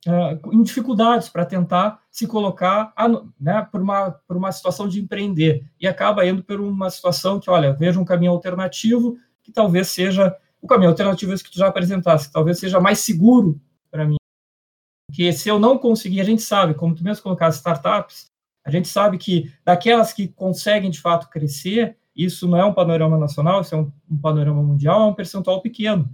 uh, 0.07 0.53
em 0.53 0.63
dificuldades 0.63 1.29
para 1.29 1.45
tentar 1.45 2.01
se 2.13 2.27
colocar 2.27 2.93
né, 3.39 3.67
por, 3.71 3.81
uma, 3.81 4.11
por 4.11 4.37
uma 4.37 4.51
situação 4.51 4.87
de 4.87 5.01
empreender 5.01 5.65
e 5.81 5.87
acaba 5.87 6.23
indo 6.23 6.43
por 6.43 6.61
uma 6.61 6.87
situação 6.91 7.39
que, 7.39 7.49
olha, 7.49 7.73
veja 7.73 7.99
um 7.99 8.05
caminho 8.05 8.31
alternativo 8.31 9.17
que 9.41 9.51
talvez 9.51 9.87
seja 9.87 10.33
o 10.61 10.67
caminho 10.67 10.91
alternativo 10.91 11.35
que 11.35 11.49
tu 11.49 11.57
já 11.57 11.67
apresentasse, 11.67 12.27
que 12.27 12.33
talvez 12.33 12.59
seja 12.59 12.79
mais 12.79 12.99
seguro 12.99 13.59
para 13.89 14.05
mim. 14.05 14.17
Porque 15.09 15.33
se 15.33 15.49
eu 15.49 15.57
não 15.57 15.75
conseguir, 15.75 16.21
a 16.21 16.23
gente 16.23 16.43
sabe, 16.43 16.75
como 16.75 16.93
tu 16.93 17.03
mesmo 17.03 17.23
colocaste, 17.23 17.57
startups, 17.57 18.27
a 18.63 18.69
gente 18.69 18.87
sabe 18.87 19.17
que 19.17 19.51
daquelas 19.65 20.13
que 20.13 20.27
conseguem 20.27 20.91
de 20.91 21.01
fato 21.01 21.27
crescer, 21.29 21.97
isso 22.15 22.47
não 22.47 22.59
é 22.59 22.63
um 22.63 22.73
panorama 22.75 23.17
nacional, 23.17 23.61
isso 23.61 23.73
é 23.73 23.77
um, 23.79 23.91
um 24.07 24.17
panorama 24.17 24.61
mundial, 24.61 25.01
é 25.01 25.05
um 25.05 25.15
percentual 25.15 25.63
pequeno. 25.63 26.07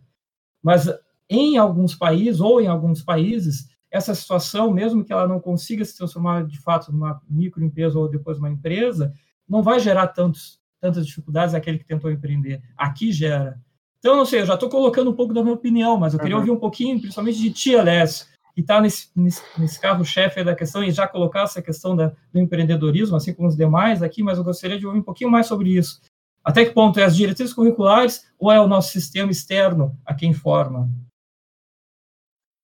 Mas 0.64 0.88
em 1.30 1.58
alguns 1.58 1.94
países, 1.94 2.40
ou 2.40 2.62
em 2.62 2.68
alguns 2.68 3.04
países, 3.04 3.68
essa 3.92 4.14
situação, 4.14 4.72
mesmo 4.72 5.04
que 5.04 5.12
ela 5.12 5.28
não 5.28 5.40
consiga 5.40 5.84
se 5.84 5.98
transformar 5.98 6.46
de 6.46 6.60
fato 6.60 6.92
numa 6.92 7.22
microempresa 7.30 7.98
ou 7.98 8.10
depois 8.10 8.38
uma 8.38 8.50
empresa, 8.50 9.14
não 9.48 9.64
vai 9.64 9.80
gerar 9.80 10.08
tantos, 10.08 10.60
tantas 10.80 11.06
dificuldades 11.06 11.56
aquele 11.56 11.80
que 11.80 11.86
tentou 11.86 12.12
empreender. 12.12 12.62
Aqui 12.78 13.12
gera. 13.12 13.60
Então, 13.98 14.16
não 14.16 14.26
sei, 14.26 14.42
eu 14.42 14.46
já 14.46 14.54
estou 14.54 14.70
colocando 14.70 15.10
um 15.10 15.16
pouco 15.16 15.34
da 15.34 15.42
minha 15.42 15.56
opinião, 15.56 15.98
mas 15.98 16.14
eu 16.14 16.20
queria 16.20 16.36
uhum. 16.36 16.42
ouvir 16.42 16.52
um 16.52 16.60
pouquinho, 16.60 17.00
principalmente 17.00 17.40
de 17.40 17.52
ti, 17.52 17.76
Alessio, 17.76 18.28
e 18.56 18.62
está 18.62 18.80
nesse, 18.80 19.10
nesse, 19.16 19.42
nesse 19.58 19.80
carro-chefe 19.80 20.44
da 20.44 20.56
questão 20.56 20.84
e 20.84 20.92
já 20.92 21.08
colocar 21.08 21.44
essa 21.44 21.62
questão 21.62 21.96
da, 21.96 22.14
do 22.32 22.40
empreendedorismo, 22.40 23.18
assim 23.18 23.34
como 23.34 23.48
os 23.48 23.58
demais 23.58 24.02
aqui, 24.02 24.24
mas 24.24 24.38
eu 24.38 24.44
gostaria 24.44 24.80
de 24.80 24.86
ouvir 24.86 25.00
um 25.00 25.04
pouquinho 25.04 25.30
mais 25.30 25.48
sobre 25.48 25.76
isso. 25.76 26.00
Até 26.44 26.64
que 26.64 26.72
ponto 26.72 27.00
é 27.00 27.04
as 27.04 27.16
diretrizes 27.16 27.54
curriculares 27.54 28.26
ou 28.38 28.52
é 28.52 28.60
o 28.60 28.68
nosso 28.68 28.92
sistema 28.92 29.32
externo 29.32 29.98
a 30.06 30.14
quem 30.14 30.34
forma? 30.34 30.90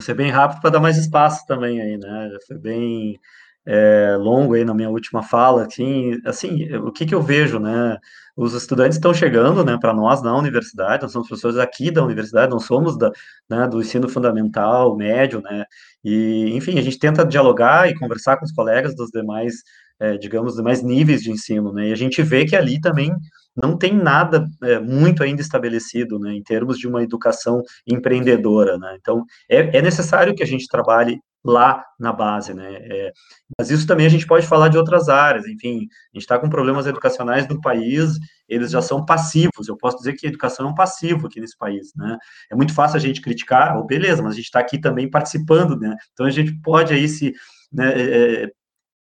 Ser 0.01 0.13
bem 0.13 0.29
rápido 0.29 0.61
para 0.61 0.71
dar 0.71 0.79
mais 0.79 0.97
espaço 0.97 1.45
também 1.47 1.81
aí, 1.81 1.97
né? 1.97 2.29
Já 2.31 2.37
foi 2.47 2.57
bem 2.57 3.19
é, 3.65 4.15
longo 4.19 4.53
aí 4.53 4.65
na 4.65 4.73
minha 4.73 4.89
última 4.89 5.23
fala, 5.23 5.65
assim, 5.65 6.19
assim, 6.25 6.75
o 6.75 6.91
que 6.91 7.05
que 7.05 7.15
eu 7.15 7.21
vejo, 7.21 7.59
né? 7.59 7.97
Os 8.35 8.53
estudantes 8.53 8.97
estão 8.97 9.13
chegando, 9.13 9.63
né, 9.63 9.77
para 9.79 9.93
nós 9.93 10.21
na 10.21 10.35
universidade, 10.37 11.03
nós 11.03 11.11
somos 11.13 11.27
professores 11.27 11.57
aqui 11.57 11.89
da 11.89 12.03
universidade, 12.03 12.51
não 12.51 12.59
somos 12.59 12.97
da, 12.97 13.09
né, 13.49 13.67
do 13.67 13.79
ensino 13.81 14.09
fundamental, 14.09 14.95
médio, 14.97 15.41
né? 15.41 15.63
E, 16.03 16.51
enfim, 16.55 16.77
a 16.77 16.81
gente 16.81 16.99
tenta 16.99 17.25
dialogar 17.25 17.89
e 17.89 17.97
conversar 17.97 18.37
com 18.37 18.45
os 18.45 18.51
colegas 18.51 18.95
dos 18.95 19.09
demais, 19.09 19.63
é, 19.99 20.17
digamos, 20.17 20.55
demais 20.55 20.83
níveis 20.83 21.21
de 21.21 21.31
ensino, 21.31 21.71
né? 21.73 21.87
E 21.89 21.93
a 21.93 21.95
gente 21.95 22.21
vê 22.21 22.45
que 22.45 22.55
ali 22.55 22.81
também 22.81 23.11
não 23.55 23.77
tem 23.77 23.93
nada 23.93 24.45
é, 24.63 24.79
muito 24.79 25.23
ainda 25.23 25.41
estabelecido, 25.41 26.19
né, 26.19 26.33
em 26.33 26.43
termos 26.43 26.77
de 26.77 26.87
uma 26.87 27.03
educação 27.03 27.61
empreendedora, 27.87 28.77
né? 28.77 28.97
Então, 28.99 29.23
é, 29.49 29.77
é 29.77 29.81
necessário 29.81 30.35
que 30.35 30.43
a 30.43 30.47
gente 30.47 30.67
trabalhe 30.67 31.19
lá 31.45 31.85
na 31.99 32.11
base, 32.11 32.53
né? 32.55 32.67
É, 32.73 33.11
mas 33.57 33.69
isso 33.69 33.85
também 33.85 34.07
a 34.07 34.09
gente 34.09 34.25
pode 34.25 34.47
falar 34.47 34.67
de 34.67 34.77
outras 34.77 35.07
áreas, 35.09 35.45
enfim, 35.45 35.77
a 35.77 36.17
gente 36.17 36.23
está 36.23 36.39
com 36.39 36.49
problemas 36.49 36.87
educacionais 36.87 37.47
no 37.47 37.61
país, 37.61 38.13
eles 38.49 38.71
já 38.71 38.81
são 38.81 39.05
passivos, 39.05 39.67
eu 39.67 39.77
posso 39.77 39.97
dizer 39.97 40.13
que 40.13 40.25
a 40.25 40.29
educação 40.29 40.67
é 40.67 40.69
um 40.69 40.75
passivo 40.75 41.27
aqui 41.27 41.39
nesse 41.39 41.55
país, 41.55 41.91
né? 41.95 42.17
É 42.51 42.55
muito 42.55 42.73
fácil 42.73 42.97
a 42.97 42.99
gente 42.99 43.21
criticar, 43.21 43.77
oh, 43.77 43.85
beleza, 43.85 44.23
mas 44.23 44.33
a 44.33 44.35
gente 44.35 44.45
está 44.45 44.59
aqui 44.59 44.79
também 44.79 45.09
participando, 45.09 45.77
né? 45.77 45.95
Então 46.13 46.25
a 46.25 46.31
gente 46.31 46.59
pode 46.61 46.93
aí 46.93 47.07
se 47.07 47.31
né, 47.71 47.93
é, 47.95 48.43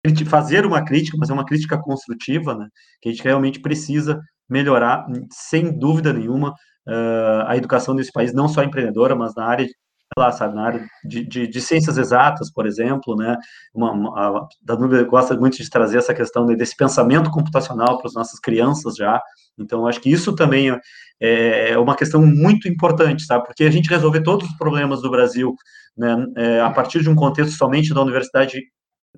é 0.05 0.25
fazer 0.25 0.65
uma 0.65 0.85
crítica, 0.85 1.17
mas 1.19 1.29
é 1.29 1.33
uma 1.33 1.45
crítica 1.45 1.77
construtiva, 1.81 2.55
né? 2.55 2.67
Que 3.01 3.09
a 3.09 3.11
gente 3.11 3.23
realmente 3.23 3.59
precisa 3.59 4.21
melhorar, 4.49 5.05
sem 5.31 5.77
dúvida 5.77 6.13
nenhuma, 6.13 6.51
uh, 6.87 7.45
a 7.47 7.57
educação 7.57 7.95
desse 7.95 8.11
país, 8.11 8.33
não 8.33 8.47
só 8.47 8.63
empreendedora, 8.63 9.15
mas 9.15 9.35
na 9.35 9.45
área 9.45 9.67
lá, 10.15 10.31
sabe, 10.31 10.55
na 10.55 10.65
área 10.65 10.87
de, 11.03 11.25
de, 11.25 11.47
de, 11.47 11.61
ciências 11.61 11.97
exatas, 11.97 12.51
por 12.51 12.65
exemplo, 12.65 13.15
né, 13.15 13.35
uma, 13.73 13.91
uma, 13.91 14.37
a 14.37 14.47
Danube 14.61 15.03
gosta 15.03 15.35
muito 15.35 15.57
de 15.57 15.69
trazer 15.69 15.97
essa 15.97 16.13
questão 16.13 16.45
desse 16.45 16.75
pensamento 16.75 17.29
computacional 17.29 17.97
para 17.97 18.07
as 18.07 18.13
nossas 18.13 18.39
crianças 18.39 18.95
já, 18.95 19.21
então 19.57 19.85
acho 19.85 19.99
que 19.99 20.09
isso 20.09 20.33
também 20.33 20.71
é, 21.19 21.71
é 21.71 21.77
uma 21.77 21.95
questão 21.95 22.25
muito 22.25 22.67
importante, 22.67 23.25
sabe, 23.25 23.45
porque 23.45 23.63
a 23.63 23.71
gente 23.71 23.89
resolver 23.89 24.21
todos 24.21 24.49
os 24.49 24.57
problemas 24.57 25.01
do 25.01 25.11
Brasil, 25.11 25.53
né, 25.97 26.25
é, 26.37 26.61
a 26.61 26.69
partir 26.69 27.01
de 27.01 27.09
um 27.09 27.15
contexto 27.15 27.55
somente 27.55 27.93
da 27.93 28.01
universidade, 28.01 28.61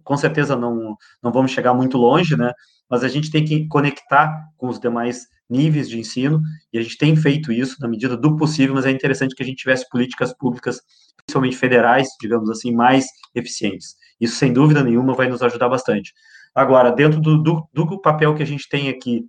com 0.04 0.18
certeza 0.18 0.56
não, 0.56 0.96
não 1.22 1.32
vamos 1.32 1.52
chegar 1.52 1.74
muito 1.74 1.98
longe, 1.98 2.36
né, 2.36 2.52
mas 2.90 3.04
a 3.04 3.08
gente 3.08 3.32
tem 3.32 3.46
que 3.46 3.68
conectar 3.68 4.50
com 4.58 4.68
os 4.68 4.80
demais 4.80 5.28
níveis 5.50 5.90
de 5.90 6.00
ensino, 6.00 6.42
e 6.72 6.78
a 6.78 6.82
gente 6.82 6.98
tem 6.98 7.16
feito 7.16 7.52
isso 7.52 7.78
na 7.80 7.88
medida 7.88 8.16
do 8.16 8.38
possível, 8.38 8.76
mas 8.76 8.86
é 8.86 8.92
interessante 8.92 9.36
que 9.36 9.42
a 9.42 9.46
gente 9.46 9.58
tivesse 9.58 9.88
políticas 9.90 10.36
públicas, 10.38 10.80
principalmente 11.18 11.58
federais, 11.58 12.08
digamos 12.22 12.50
assim, 12.50 12.74
mais 12.74 13.06
eficientes. 13.34 13.96
Isso, 14.20 14.36
sem 14.36 14.54
dúvida 14.54 14.84
nenhuma, 14.84 15.14
vai 15.14 15.28
nos 15.28 15.42
ajudar 15.42 15.70
bastante. 15.70 16.14
Agora, 16.54 16.92
dentro 16.92 17.20
do, 17.20 17.42
do, 17.42 17.68
do 17.74 18.02
papel 18.02 18.36
que 18.36 18.44
a 18.44 18.46
gente 18.46 18.68
tem 18.70 18.90
aqui, 18.90 19.26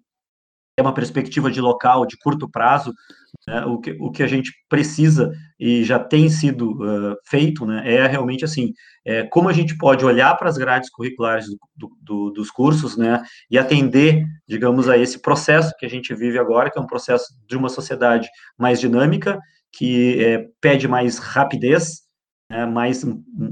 é 0.81 0.83
uma 0.83 0.95
perspectiva 0.95 1.51
de 1.51 1.61
local, 1.61 2.07
de 2.07 2.17
curto 2.17 2.49
prazo, 2.49 2.93
né, 3.47 3.65
o, 3.65 3.79
que, 3.79 3.97
o 4.01 4.11
que 4.11 4.23
a 4.23 4.27
gente 4.27 4.53
precisa 4.69 5.33
e 5.59 5.85
já 5.85 5.99
tem 5.99 6.29
sido 6.29 6.73
uh, 6.73 7.17
feito, 7.29 7.65
né, 7.65 7.83
é 7.85 8.07
realmente 8.07 8.45
assim, 8.45 8.73
é, 9.05 9.25
como 9.25 9.49
a 9.49 9.53
gente 9.53 9.77
pode 9.77 10.05
olhar 10.05 10.35
para 10.37 10.49
as 10.49 10.57
grades 10.57 10.91
curriculares 10.91 11.47
do, 11.77 11.91
do, 12.01 12.31
dos 12.31 12.51
cursos, 12.51 12.97
né, 12.97 13.23
e 13.51 13.59
atender, 13.59 14.25
digamos, 14.49 14.89
a 14.89 14.97
esse 14.97 15.21
processo 15.21 15.75
que 15.79 15.87
a 15.87 15.91
gente 15.91 16.15
vive 16.15 16.39
agora, 16.39 16.71
que 16.71 16.79
é 16.79 16.83
um 16.83 16.87
processo 16.87 17.27
de 17.47 17.57
uma 17.57 17.69
sociedade 17.69 18.29
mais 18.59 18.81
dinâmica, 18.81 19.39
que 19.73 20.23
é, 20.23 20.47
pede 20.61 20.89
mais 20.89 21.19
rapidez, 21.19 22.01
né, 22.51 22.67
mais 22.67 23.05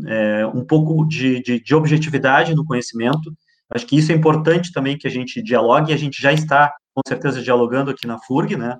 é, 0.06 0.46
um 0.46 0.64
pouco 0.64 1.06
de, 1.06 1.40
de, 1.42 1.62
de 1.62 1.74
objetividade 1.74 2.54
no 2.54 2.64
conhecimento, 2.64 3.32
Acho 3.70 3.86
que 3.86 3.98
isso 3.98 4.10
é 4.12 4.14
importante 4.14 4.72
também 4.72 4.96
que 4.96 5.06
a 5.06 5.10
gente 5.10 5.42
dialogue, 5.42 5.90
e 5.90 5.94
a 5.94 5.98
gente 5.98 6.20
já 6.20 6.32
está, 6.32 6.72
com 6.98 7.08
certeza, 7.08 7.40
dialogando 7.40 7.90
aqui 7.90 8.06
na 8.06 8.18
FURG, 8.18 8.56
né? 8.56 8.76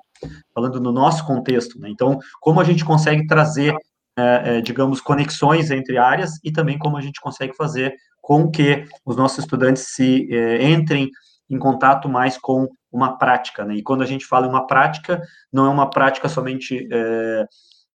Falando 0.53 0.81
no 0.81 0.91
nosso 0.91 1.25
contexto, 1.25 1.79
né? 1.79 1.89
Então, 1.89 2.19
como 2.41 2.61
a 2.61 2.65
gente 2.65 2.85
consegue 2.85 3.27
trazer, 3.27 3.73
é, 4.19 4.57
é, 4.57 4.61
digamos, 4.61 5.01
conexões 5.01 5.71
entre 5.71 5.97
áreas 5.97 6.33
e 6.43 6.51
também 6.51 6.77
como 6.77 6.97
a 6.97 7.01
gente 7.01 7.21
consegue 7.21 7.55
fazer 7.57 7.95
com 8.21 8.51
que 8.51 8.85
os 9.07 9.17
nossos 9.17 9.39
estudantes 9.39 9.95
se 9.95 10.29
é, 10.35 10.69
entrem 10.69 11.11
em 11.49 11.59
contato 11.59 12.09
mais 12.09 12.37
com 12.37 12.67
uma 12.91 13.17
prática, 13.17 13.65
né? 13.65 13.77
E 13.77 13.83
quando 13.83 14.03
a 14.03 14.07
gente 14.07 14.27
fala 14.27 14.47
em 14.47 14.51
uma 14.51 14.67
prática, 14.67 15.23
não 15.53 15.67
é 15.67 15.69
uma 15.69 15.89
prática 15.89 16.29
somente 16.29 16.89
é, 16.91 17.47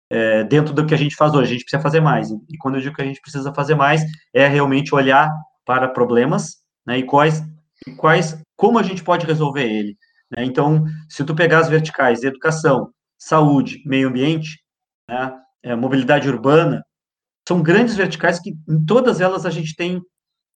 é, 0.09 0.43
dentro 0.45 0.74
do 0.74 0.86
que 0.86 0.93
a 0.93 0.97
gente 0.97 1.15
faz 1.15 1.34
hoje, 1.34 1.49
a 1.49 1.53
gente 1.53 1.63
precisa 1.63 1.82
fazer 1.82 1.99
mais. 1.99 2.32
E 2.32 2.57
quando 2.59 2.76
eu 2.76 2.82
digo 2.82 2.95
que 2.95 3.01
a 3.01 3.05
gente 3.05 3.19
precisa 3.19 3.53
fazer 3.53 3.76
mais, 3.76 4.01
é 4.34 4.47
realmente 4.47 4.95
olhar 4.95 5.30
para 5.65 5.88
problemas 5.88 6.57
né, 6.86 6.99
e 6.99 7.03
quais, 7.03 7.43
quais, 7.97 8.38
como 8.55 8.80
a 8.80 8.84
gente 8.84 9.03
pode 9.03 9.26
resolver 9.26 9.63
ele. 9.63 9.97
Né? 10.36 10.43
Então, 10.43 10.86
se 11.09 11.23
tu 11.23 11.36
pegar 11.36 11.59
as 11.59 11.69
verticais, 11.69 12.23
educação, 12.23 12.91
saúde, 13.17 13.81
meio 13.86 14.09
ambiente, 14.09 14.59
né, 15.09 15.34
é, 15.63 15.75
mobilidade 15.75 16.29
urbana, 16.29 16.84
são 17.47 17.61
grandes 17.61 17.95
verticais 17.95 18.39
que 18.39 18.55
em 18.67 18.86
todas 18.86 19.21
elas 19.21 19.45
a 19.45 19.49
gente 19.49 19.75
tem 19.75 20.01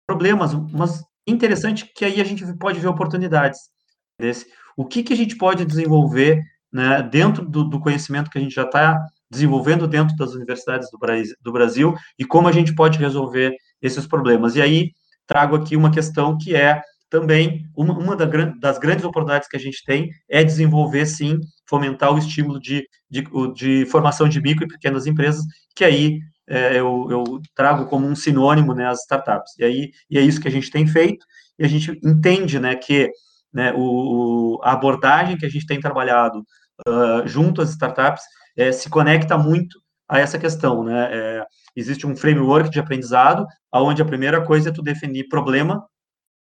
problemas, 0.06 0.54
mas 0.72 1.04
interessante 1.28 1.92
que 1.94 2.06
aí 2.06 2.22
a 2.22 2.24
gente 2.24 2.46
pode 2.58 2.80
ver 2.80 2.88
oportunidades. 2.88 3.60
Desse. 4.20 4.48
O 4.76 4.86
que, 4.86 5.04
que 5.04 5.14
a 5.14 5.18
gente 5.18 5.36
pode 5.38 5.64
desenvolver 5.64 6.42
né, 6.74 7.04
dentro 7.04 7.46
do, 7.46 7.64
do, 7.64 7.80
conhecimento 7.80 8.32
que 8.32 8.38
a 8.38 8.42
gente 8.42 8.56
já 8.56 8.64
está 8.64 9.00
desenvolvendo 9.30 9.88
dentro 9.88 10.16
das 10.16 10.34
universidades 10.34 10.90
do, 10.90 10.98
do 11.42 11.52
Brasil 11.52 11.94
e 12.18 12.26
como 12.26 12.48
a 12.48 12.52
gente 12.52 12.74
pode 12.74 12.98
resolver 12.98 13.56
esses 13.82 14.08
problemas. 14.08 14.56
E 14.56 14.62
aí, 14.62 14.92
trago 15.28 15.56
aqui 15.56 15.76
uma 15.76 15.92
questão 15.92 16.38
que 16.38 16.56
é 16.56 16.82
também 17.10 17.66
uma, 17.76 17.94
uma 17.98 18.16
das 18.16 18.78
grandes 18.78 19.06
oportunidades 19.06 19.48
que 19.48 19.58
a 19.58 19.60
gente 19.60 19.84
tem 19.86 20.10
é 20.30 20.44
desenvolver, 20.44 21.06
sim, 21.06 21.40
fomentar 21.68 22.14
o 22.14 22.18
estímulo 22.18 22.60
de, 22.60 22.88
de, 23.10 23.24
de 23.54 23.86
formação 23.86 24.28
de 24.28 24.42
micro 24.42 24.66
e 24.66 24.68
pequenas 24.68 25.06
empresas, 25.08 25.44
que 25.76 25.84
aí 25.84 26.20
é, 26.48 26.80
eu, 26.80 27.08
eu, 27.10 27.24
trago 27.56 27.88
como 27.88 28.08
um 28.08 28.16
sinônimo 28.16 28.74
né, 28.74 28.88
as 28.88 29.02
startups. 29.02 29.54
E 29.60 29.64
aí 29.64 29.92
e 30.10 30.18
é 30.18 30.22
isso 30.22 30.40
que 30.40 30.48
a 30.48 30.52
gente 30.52 30.72
tem 30.72 30.88
feito, 30.88 31.26
e 31.60 31.66
a 31.66 31.68
gente 31.68 32.00
entende 32.04 32.60
né, 32.60 32.76
que 32.76 33.10
né, 33.54 33.74
o, 33.76 34.60
a 34.64 34.74
abordagem 34.74 35.38
que 35.38 35.46
a 35.46 35.50
gente 35.50 35.66
tem 35.66 35.80
trabalhado 35.80 36.44
uh, 36.88 37.28
junto 37.28 37.62
às 37.62 37.72
startups 37.72 38.24
é, 38.56 38.72
se 38.72 38.90
conecta 38.90 39.38
muito 39.38 39.80
a 40.08 40.20
essa 40.20 40.40
questão, 40.40 40.84
né? 40.84 41.10
É, 41.12 41.46
existe 41.76 42.08
um 42.08 42.16
framework 42.16 42.70
de 42.70 42.80
aprendizado, 42.80 43.46
onde 43.74 44.02
a 44.02 44.06
primeira 44.06 44.44
coisa 44.44 44.70
é 44.70 44.72
tu 44.72 44.82
definir 44.82 45.28
problema, 45.28 45.86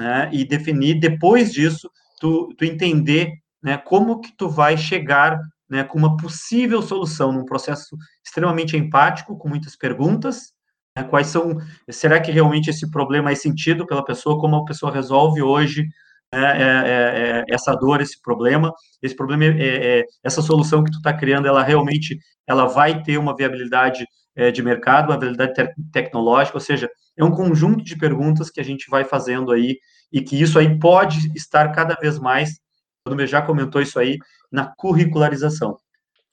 né? 0.04 0.30
E 0.34 0.44
definir 0.44 1.00
depois 1.00 1.54
disso 1.54 1.90
tu, 2.20 2.50
tu 2.58 2.66
entender, 2.66 3.32
né? 3.64 3.78
Como 3.78 4.20
que 4.20 4.36
tu 4.36 4.50
vai 4.50 4.78
chegar, 4.78 5.40
né? 5.70 5.84
Com 5.86 5.98
uma 5.98 6.18
possível 6.18 6.82
solução 6.82 7.32
num 7.32 7.46
processo 7.46 7.96
extremamente 8.26 8.76
empático, 8.76 9.38
com 9.38 9.48
muitas 9.48 9.78
perguntas. 9.78 10.52
Né, 10.96 11.04
quais 11.06 11.28
são? 11.28 11.58
Será 11.90 12.20
que 12.20 12.32
realmente 12.32 12.70
esse 12.70 12.92
problema 12.92 13.32
é 13.32 13.36
sentido 13.36 13.86
pela 13.88 14.04
pessoa? 14.04 14.40
Como 14.40 14.58
a 14.58 14.66
pessoa 14.66 14.92
resolve 14.92 15.42
hoje? 15.42 15.88
É, 16.34 16.38
é, 16.38 17.40
é, 17.40 17.44
essa 17.48 17.76
dor, 17.76 18.02
esse 18.02 18.20
problema, 18.20 18.74
esse 19.04 19.16
problema, 19.16 19.46
é, 19.46 20.00
é 20.00 20.04
essa 20.24 20.42
solução 20.42 20.84
que 20.84 20.90
tu 20.90 20.98
está 20.98 21.14
criando, 21.14 21.48
ela 21.48 21.62
realmente, 21.62 22.18
ela 22.48 22.66
vai 22.66 23.04
ter 23.04 23.20
uma 23.20 23.36
viabilidade 23.36 24.04
é, 24.36 24.50
de 24.50 24.64
mercado, 24.64 25.12
uma 25.12 25.20
viabilidade 25.20 25.54
te 25.54 25.70
tecnológica, 25.92 26.58
ou 26.58 26.62
seja, 26.62 26.90
é 27.16 27.24
um 27.24 27.30
conjunto 27.30 27.84
de 27.84 27.96
perguntas 27.96 28.50
que 28.50 28.60
a 28.60 28.64
gente 28.64 28.90
vai 28.90 29.04
fazendo 29.04 29.52
aí 29.52 29.78
e 30.14 30.22
que 30.22 30.40
isso 30.40 30.60
aí 30.60 30.80
pode 30.80 31.32
estar 31.36 31.72
cada 31.72 31.96
vez 31.96 32.20
mais, 32.20 32.60
o 33.06 33.10
Nubia 33.10 33.26
já 33.26 33.42
comentou 33.42 33.82
isso 33.82 34.00
aí, 34.00 34.20
na 34.52 34.72
curricularização. 34.78 35.76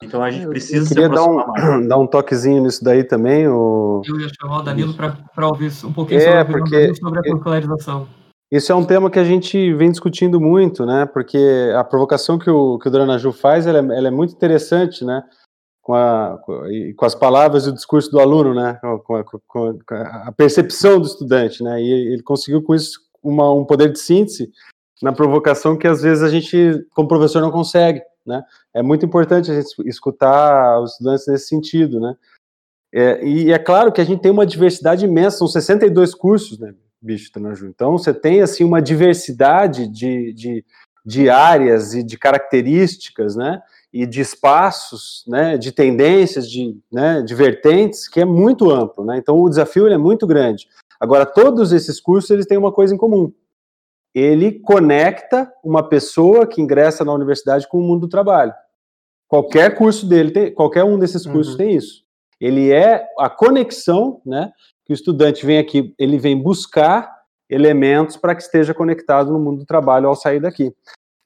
Então 0.03 0.22
a 0.22 0.31
gente 0.31 0.47
precisa 0.47 0.85
Eu 0.85 0.89
queria 0.89 1.09
dar 1.09 1.24
um, 1.24 1.89
dar 1.89 1.99
um 1.99 2.07
toquezinho 2.07 2.62
nisso 2.62 2.85
daí 2.85 3.03
também. 3.03 3.49
O... 3.49 4.03
Eu 4.07 4.20
ia 4.20 4.28
chamar 4.41 4.59
o 4.59 4.62
Danilo 4.62 4.95
para 4.95 5.49
ouvir 5.49 5.72
um 5.85 5.93
pouquinho 5.93 6.20
é, 6.20 6.45
sobre, 6.45 6.59
porque... 6.59 6.95
sobre 6.95 7.18
a 7.18 7.22
curricularização. 7.22 8.07
Isso 8.51 8.72
é 8.72 8.74
um 8.74 8.85
tema 8.85 9.11
que 9.11 9.18
a 9.18 9.24
gente 9.24 9.72
vem 9.74 9.91
discutindo 9.91 10.41
muito, 10.41 10.85
né? 10.85 11.07
Porque 11.07 11.72
a 11.76 11.85
provocação 11.85 12.39
que 12.39 12.51
o, 12.51 12.78
que 12.78 12.89
o 12.89 12.91
Dranaju 12.91 13.33
faz, 13.33 13.66
ela 13.66 13.78
é, 13.78 13.99
ela 13.99 14.09
é, 14.09 14.11
muito 14.11 14.35
interessante, 14.35 15.05
né? 15.05 15.22
Com, 15.83 15.95
a, 15.95 16.39
com 16.97 17.05
as 17.05 17.14
palavras 17.14 17.66
e 17.66 17.70
o 17.70 17.74
discurso 17.74 18.11
do 18.11 18.18
aluno, 18.18 18.53
né? 18.55 18.78
Com 19.05 19.16
a, 19.16 19.24
com 19.24 19.78
a, 19.91 20.33
percepção 20.33 20.99
do 20.99 21.07
estudante, 21.07 21.62
né? 21.62 21.81
E 21.81 22.12
ele 22.12 22.22
conseguiu 22.22 22.62
com 22.62 22.74
isso 22.74 22.99
uma, 23.23 23.53
um 23.53 23.64
poder 23.64 23.93
de 23.93 23.99
síntese 23.99 24.51
na 25.03 25.12
provocação 25.12 25.77
que 25.77 25.87
às 25.87 26.03
vezes 26.03 26.23
a 26.23 26.29
gente, 26.29 26.87
como 26.95 27.09
professor, 27.09 27.41
não 27.41 27.51
consegue, 27.51 28.03
né? 28.27 28.43
É 28.75 28.83
muito 28.83 29.05
importante 29.05 29.51
a 29.51 29.55
gente 29.55 29.75
escutar 29.87 30.81
os 30.81 30.93
estudantes 30.93 31.27
nesse 31.27 31.47
sentido, 31.49 31.99
né? 32.01 32.14
É, 32.93 33.25
e 33.25 33.53
é 33.53 33.59
claro 33.59 33.93
que 33.93 34.01
a 34.01 34.05
gente 34.05 34.21
tem 34.21 34.31
uma 34.31 34.45
diversidade 34.45 35.05
imensa, 35.05 35.39
são 35.39 35.49
62 35.49 36.14
cursos, 36.14 36.59
né? 36.59 36.75
bicho 37.01 37.33
Tanaju. 37.33 37.66
Então, 37.66 37.93
você 37.93 38.12
tem, 38.12 38.43
assim, 38.43 38.64
uma 38.64 38.83
diversidade 38.83 39.87
de, 39.89 40.33
de, 40.33 40.64
de 41.05 41.31
áreas 41.31 41.95
e 41.95 42.03
de 42.03 42.18
características, 42.18 43.37
né, 43.37 43.62
e 43.93 44.07
de 44.07 44.21
espaços, 44.21 45.25
né, 45.27 45.57
de 45.57 45.73
tendências, 45.73 46.49
de, 46.49 46.77
né, 46.93 47.23
de 47.23 47.35
vertentes, 47.35 48.07
que 48.07 48.21
é 48.21 48.25
muito 48.25 48.71
amplo, 48.71 49.05
né, 49.05 49.16
então 49.16 49.41
o 49.41 49.49
desafio 49.49 49.89
é 49.89 49.99
muito 49.99 50.27
grande. 50.27 50.68
Agora, 51.01 51.24
todos 51.24 51.72
esses 51.72 51.98
cursos, 51.98 52.30
eles 52.30 52.44
têm 52.44 52.59
uma 52.59 52.70
coisa 52.70 52.94
em 52.94 52.98
comum, 52.98 53.32
ele 54.14 54.53
conecta 54.61 55.51
uma 55.64 55.88
pessoa 55.88 56.46
que 56.46 56.61
ingressa 56.61 57.05
na 57.05 57.12
universidade 57.12 57.66
com 57.66 57.78
o 57.78 57.82
mundo 57.82 58.03
do 58.03 58.09
trabalho. 58.09 58.53
Qualquer 59.28 59.76
curso 59.76 60.07
dele, 60.07 60.30
tem, 60.32 60.53
qualquer 60.53 60.84
um 60.84 60.98
desses 60.98 61.24
cursos 61.24 61.53
uhum. 61.53 61.59
tem 61.59 61.76
isso. 61.76 62.05
Ele 62.40 62.72
é 62.72 63.07
a 63.18 63.30
conexão, 63.30 64.20
né, 64.26 64.53
que 64.84 64.92
o 64.92 64.94
estudante 64.94 65.46
vem 65.46 65.59
aqui, 65.59 65.94
ele 65.98 66.18
vem 66.18 66.36
buscar 66.36 67.20
elementos 67.48 68.16
para 68.16 68.34
que 68.34 68.42
esteja 68.42 68.74
conectado 68.74 69.32
no 69.32 69.38
mundo 69.38 69.61
do 69.61 69.66
trabalho 69.66 70.09
ao 70.09 70.16
sair 70.16 70.40
daqui. 70.40 70.74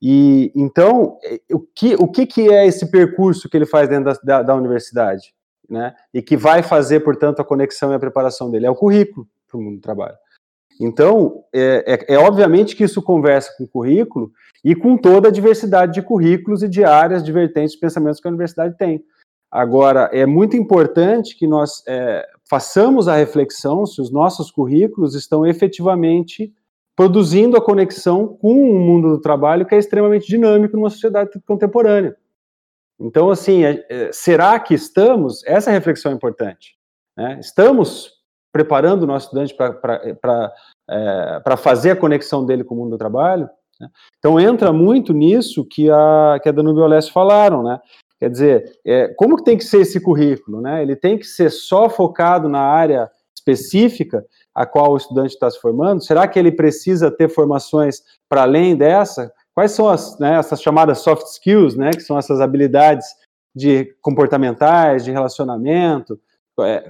E 0.03 0.53
então, 0.55 1.19
o 1.51 1.61
que, 1.61 1.95
o 1.95 2.07
que, 2.07 2.27
que 2.27 2.53
é 2.53 2.67
esse 2.67 2.91
percurso 2.91 3.49
que 3.49 3.57
ele 3.57 3.65
faz 3.65 3.89
dentro 3.89 4.05
da, 4.05 4.21
da, 4.23 4.43
da 4.43 4.55
universidade? 4.55 5.35
Né? 5.69 5.95
E 6.13 6.21
que 6.21 6.37
vai 6.37 6.63
fazer, 6.63 7.01
portanto, 7.01 7.41
a 7.41 7.45
conexão 7.45 7.91
e 7.91 7.95
a 7.95 7.99
preparação 7.99 8.51
dele? 8.51 8.67
É 8.67 8.71
o 8.71 8.75
currículo 8.75 9.27
para 9.49 9.59
o 9.59 9.63
mundo 9.63 9.77
do 9.77 9.83
trabalho. 9.83 10.17
Então, 10.81 11.45
é, 11.53 11.85
é, 11.87 12.15
é, 12.15 12.19
obviamente 12.19 12.75
que 12.75 12.85
isso 12.85 13.01
conversa 13.01 13.53
com 13.57 13.65
o 13.65 13.69
currículo 13.69 14.33
e 14.65 14.75
com 14.75 14.97
toda 14.97 15.29
a 15.29 15.33
diversidade 15.33 15.95
de 15.95 16.03
currículos 16.03 16.63
e 16.63 16.69
de 16.69 16.85
áreas, 16.85 17.23
de 17.23 17.31
vertentes, 17.31 17.73
de 17.73 17.81
pensamentos 17.81 18.21
que 18.21 18.27
a 18.27 18.31
universidade 18.31 18.77
tem. 18.77 19.05
Agora, 19.51 20.11
é 20.13 20.27
muito 20.27 20.57
importante 20.57 21.37
que 21.37 21.47
nós 21.47 21.83
é, 21.87 22.27
façamos 22.49 23.07
a 23.07 23.15
reflexão 23.15 23.87
se 23.87 24.01
os 24.01 24.11
nossos 24.11 24.51
currículos 24.51 25.15
estão 25.15 25.47
efetivamente 25.47 26.53
produzindo 26.97 27.57
a 27.57 27.65
conexão 27.65 28.27
com 28.27 28.53
o 28.53 28.79
mundo 28.81 29.11
do 29.11 29.21
trabalho 29.21 29.67
que 29.67 29.75
é 29.75 29.79
extremamente 29.79 30.27
dinâmico 30.27 30.77
numa 30.77 30.91
sociedade 30.91 31.31
contemporânea. 31.47 32.17
Então, 32.99 33.31
assim, 33.31 33.65
é, 33.65 33.85
é, 33.89 34.13
será 34.13 34.59
que 34.59 34.75
estamos? 34.75 35.45
Essa 35.45 35.71
reflexão 35.71 36.13
é 36.13 36.15
importante. 36.15 36.77
Né? 37.17 37.39
Estamos 37.41 38.13
preparando 38.55 39.03
o 39.03 39.07
nosso 39.07 39.27
estudante 39.27 39.53
para 39.53 40.53
é, 40.89 41.57
fazer 41.57 41.91
a 41.91 41.97
conexão 41.97 42.47
dele 42.47 42.63
com 42.63 42.77
o 42.77 42.79
mundo 42.79 42.91
do 42.91 42.99
trabalho? 42.99 43.51
Né? 43.81 43.89
Então, 44.17 44.39
entra 44.39 44.73
muito 44.73 45.13
nisso 45.13 45.67
que 45.69 45.91
a, 45.91 46.39
que 46.41 46.49
a 46.49 46.53
Danube 46.53 46.79
e 46.79 46.85
Alessio 46.85 47.13
falaram, 47.13 47.65
né? 47.65 47.81
Quer 48.21 48.31
dizer, 48.31 48.73
é, 48.87 49.09
como 49.09 49.37
que 49.37 49.43
tem 49.43 49.59
que 49.59 49.65
ser 49.65 49.81
esse 49.81 50.01
currículo? 50.01 50.61
Né? 50.61 50.83
Ele 50.83 50.95
tem 50.95 51.19
que 51.19 51.25
ser 51.25 51.51
só 51.51 51.91
focado 51.91 52.49
na 52.49 52.61
área 52.61 53.11
específica 53.37 54.25
a 54.55 54.65
qual 54.65 54.93
o 54.93 54.97
estudante 54.97 55.35
está 55.35 55.51
se 55.51 55.61
formando? 55.61 56.05
Será 56.05 56.29
que 56.29 56.39
ele 56.39 56.53
precisa 56.53 57.11
ter 57.11 57.29
formações 57.29 58.03
para 58.29 58.43
além 58.43 58.77
dessa? 58.77 59.33
Quais 59.53 59.73
são 59.73 59.89
as, 59.89 60.17
né, 60.21 60.39
essas 60.39 60.63
chamadas 60.63 61.01
soft 61.01 61.27
skills, 61.27 61.75
né, 61.75 61.91
que 61.91 62.03
são 62.03 62.17
essas 62.17 62.41
habilidades 62.41 63.07
de 63.55 63.93
comportamentais, 64.01 65.05
de 65.05 65.11
relacionamento, 65.11 66.19
é, 66.61 66.89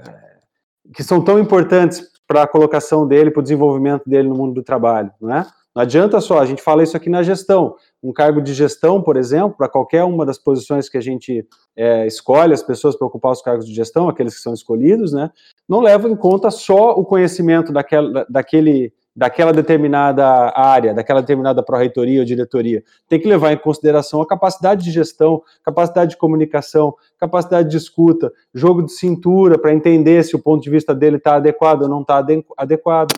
que 0.93 1.03
são 1.03 1.23
tão 1.23 1.39
importantes 1.39 2.03
para 2.27 2.43
a 2.43 2.47
colocação 2.47 3.07
dele, 3.07 3.31
para 3.31 3.39
o 3.39 3.43
desenvolvimento 3.43 4.03
dele 4.07 4.27
no 4.27 4.35
mundo 4.35 4.53
do 4.53 4.63
trabalho, 4.63 5.11
né? 5.21 5.45
Não 5.75 5.81
adianta 5.81 6.21
só, 6.21 6.39
a 6.39 6.45
gente 6.45 6.61
fala 6.61 6.83
isso 6.83 6.95
aqui 6.95 7.09
na 7.09 7.21
gestão. 7.21 7.75
Um 8.01 8.13
cargo 8.13 8.41
de 8.41 8.53
gestão, 8.53 9.01
por 9.01 9.17
exemplo, 9.17 9.57
para 9.57 9.67
qualquer 9.67 10.05
uma 10.05 10.25
das 10.25 10.37
posições 10.37 10.87
que 10.87 10.97
a 10.97 11.01
gente 11.01 11.45
é, 11.75 12.07
escolhe 12.07 12.53
as 12.53 12.63
pessoas 12.63 12.97
para 12.97 13.05
ocupar 13.05 13.33
os 13.33 13.41
cargos 13.41 13.65
de 13.65 13.73
gestão, 13.73 14.07
aqueles 14.07 14.35
que 14.35 14.41
são 14.41 14.53
escolhidos, 14.53 15.11
né, 15.11 15.29
não 15.67 15.81
leva 15.81 16.07
em 16.07 16.15
conta 16.15 16.49
só 16.49 16.91
o 16.91 17.03
conhecimento 17.03 17.73
daquela, 17.73 18.25
daquele 18.29 18.93
daquela 19.15 19.53
determinada 19.53 20.25
área, 20.55 20.93
daquela 20.93 21.21
determinada 21.21 21.63
pró-reitoria 21.63 22.19
ou 22.19 22.25
diretoria. 22.25 22.83
Tem 23.07 23.19
que 23.19 23.27
levar 23.27 23.53
em 23.53 23.57
consideração 23.57 24.21
a 24.21 24.27
capacidade 24.27 24.83
de 24.83 24.91
gestão, 24.91 25.41
capacidade 25.63 26.11
de 26.11 26.17
comunicação, 26.17 26.93
capacidade 27.17 27.69
de 27.69 27.77
escuta, 27.77 28.31
jogo 28.53 28.83
de 28.83 28.91
cintura 28.91 29.57
para 29.57 29.73
entender 29.73 30.23
se 30.23 30.35
o 30.35 30.39
ponto 30.39 30.61
de 30.61 30.69
vista 30.69 30.93
dele 30.93 31.15
está 31.15 31.35
adequado 31.35 31.83
ou 31.83 31.89
não 31.89 32.01
está 32.01 32.23
adequado. 32.57 33.13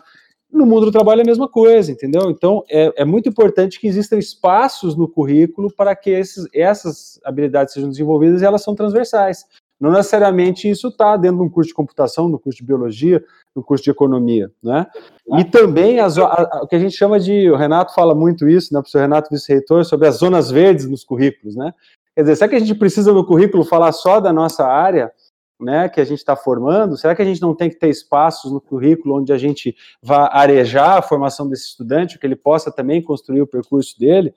No 0.50 0.64
mundo 0.64 0.86
do 0.86 0.92
trabalho 0.92 1.20
é 1.20 1.22
a 1.24 1.26
mesma 1.26 1.48
coisa, 1.48 1.90
entendeu? 1.92 2.30
Então, 2.30 2.64
é, 2.70 3.02
é 3.02 3.04
muito 3.04 3.28
importante 3.28 3.78
que 3.78 3.86
existam 3.86 4.16
espaços 4.16 4.96
no 4.96 5.06
currículo 5.06 5.70
para 5.70 5.94
que 5.94 6.10
esses, 6.10 6.46
essas 6.54 7.20
habilidades 7.24 7.74
sejam 7.74 7.90
desenvolvidas 7.90 8.40
e 8.40 8.44
elas 8.44 8.62
são 8.62 8.74
transversais. 8.74 9.44
Não 9.80 9.92
necessariamente 9.92 10.68
isso 10.68 10.88
está 10.88 11.16
dentro 11.16 11.38
de 11.38 11.44
um 11.44 11.48
curso 11.48 11.68
de 11.68 11.74
computação, 11.74 12.28
no 12.28 12.38
curso 12.38 12.58
de 12.58 12.64
biologia, 12.64 13.24
no 13.54 13.62
curso 13.62 13.84
de 13.84 13.90
economia, 13.90 14.50
né? 14.62 14.86
E 15.36 15.44
também 15.44 16.00
as, 16.00 16.18
a, 16.18 16.60
o 16.62 16.66
que 16.66 16.74
a 16.74 16.78
gente 16.78 16.96
chama 16.96 17.20
de, 17.20 17.50
o 17.50 17.56
Renato 17.56 17.94
fala 17.94 18.14
muito 18.14 18.48
isso, 18.48 18.72
né, 18.72 18.80
o 18.80 18.82
professor 18.82 19.00
Renato, 19.00 19.30
vice-reitor, 19.30 19.84
sobre 19.84 20.08
as 20.08 20.16
zonas 20.16 20.50
verdes 20.50 20.88
nos 20.88 21.04
currículos, 21.04 21.54
né? 21.54 21.72
Quer 22.16 22.22
dizer, 22.22 22.36
será 22.36 22.48
que 22.48 22.56
a 22.56 22.58
gente 22.58 22.74
precisa 22.74 23.12
no 23.12 23.24
currículo 23.24 23.64
falar 23.64 23.92
só 23.92 24.18
da 24.18 24.32
nossa 24.32 24.66
área, 24.66 25.12
né, 25.60 25.88
que 25.88 26.00
a 26.00 26.04
gente 26.04 26.18
está 26.18 26.34
formando? 26.34 26.96
Será 26.96 27.14
que 27.14 27.22
a 27.22 27.24
gente 27.24 27.40
não 27.40 27.54
tem 27.54 27.70
que 27.70 27.76
ter 27.76 27.88
espaços 27.88 28.50
no 28.50 28.60
currículo 28.60 29.20
onde 29.20 29.32
a 29.32 29.38
gente 29.38 29.76
vá 30.02 30.28
arejar 30.32 30.98
a 30.98 31.02
formação 31.02 31.48
desse 31.48 31.66
estudante, 31.66 32.18
que 32.18 32.26
ele 32.26 32.36
possa 32.36 32.72
também 32.72 33.02
construir 33.02 33.42
o 33.42 33.46
percurso 33.46 33.98
dele? 33.98 34.34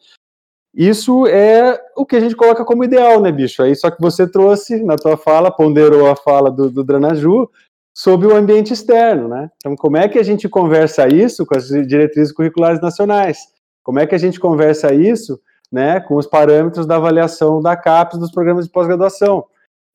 Isso 0.74 1.28
é 1.28 1.80
o 1.98 2.06
que 2.06 2.16
a 2.16 2.20
gente 2.20 2.36
coloca 2.36 2.64
como 2.64 2.84
ideal, 2.84 3.22
né, 3.22 3.32
bicho? 3.32 3.62
Aí 3.62 3.76
só 3.76 3.92
que 3.92 4.02
você 4.02 4.26
trouxe 4.26 4.82
na 4.84 4.96
tua 4.96 5.18
fala, 5.18 5.52
ponderou 5.52 6.10
a 6.10 6.16
fala 6.16 6.50
do, 6.50 6.70
do 6.70 6.84
Dranaju 6.84 7.50
sobre 7.94 8.28
o 8.28 8.36
ambiente 8.36 8.72
externo, 8.72 9.28
né? 9.28 9.52
Então, 9.58 9.76
como 9.76 9.98
é 9.98 10.08
que 10.08 10.18
a 10.18 10.24
gente 10.24 10.48
conversa 10.48 11.08
isso 11.10 11.46
com 11.46 11.58
as 11.58 11.68
diretrizes 11.68 12.32
curriculares 12.34 12.82
nacionais? 12.82 13.40
Como 13.84 14.00
é 14.00 14.08
que 14.08 14.16
a 14.16 14.18
gente 14.18 14.40
conversa 14.40 14.94
isso, 14.94 15.42
né, 15.70 16.00
com 16.00 16.16
os 16.16 16.26
parâmetros 16.26 16.86
da 16.86 16.96
avaliação 16.96 17.62
da 17.62 17.76
CAPES 17.76 18.20
dos 18.20 18.32
programas 18.32 18.66
de 18.66 18.72
pós-graduação? 18.72 19.46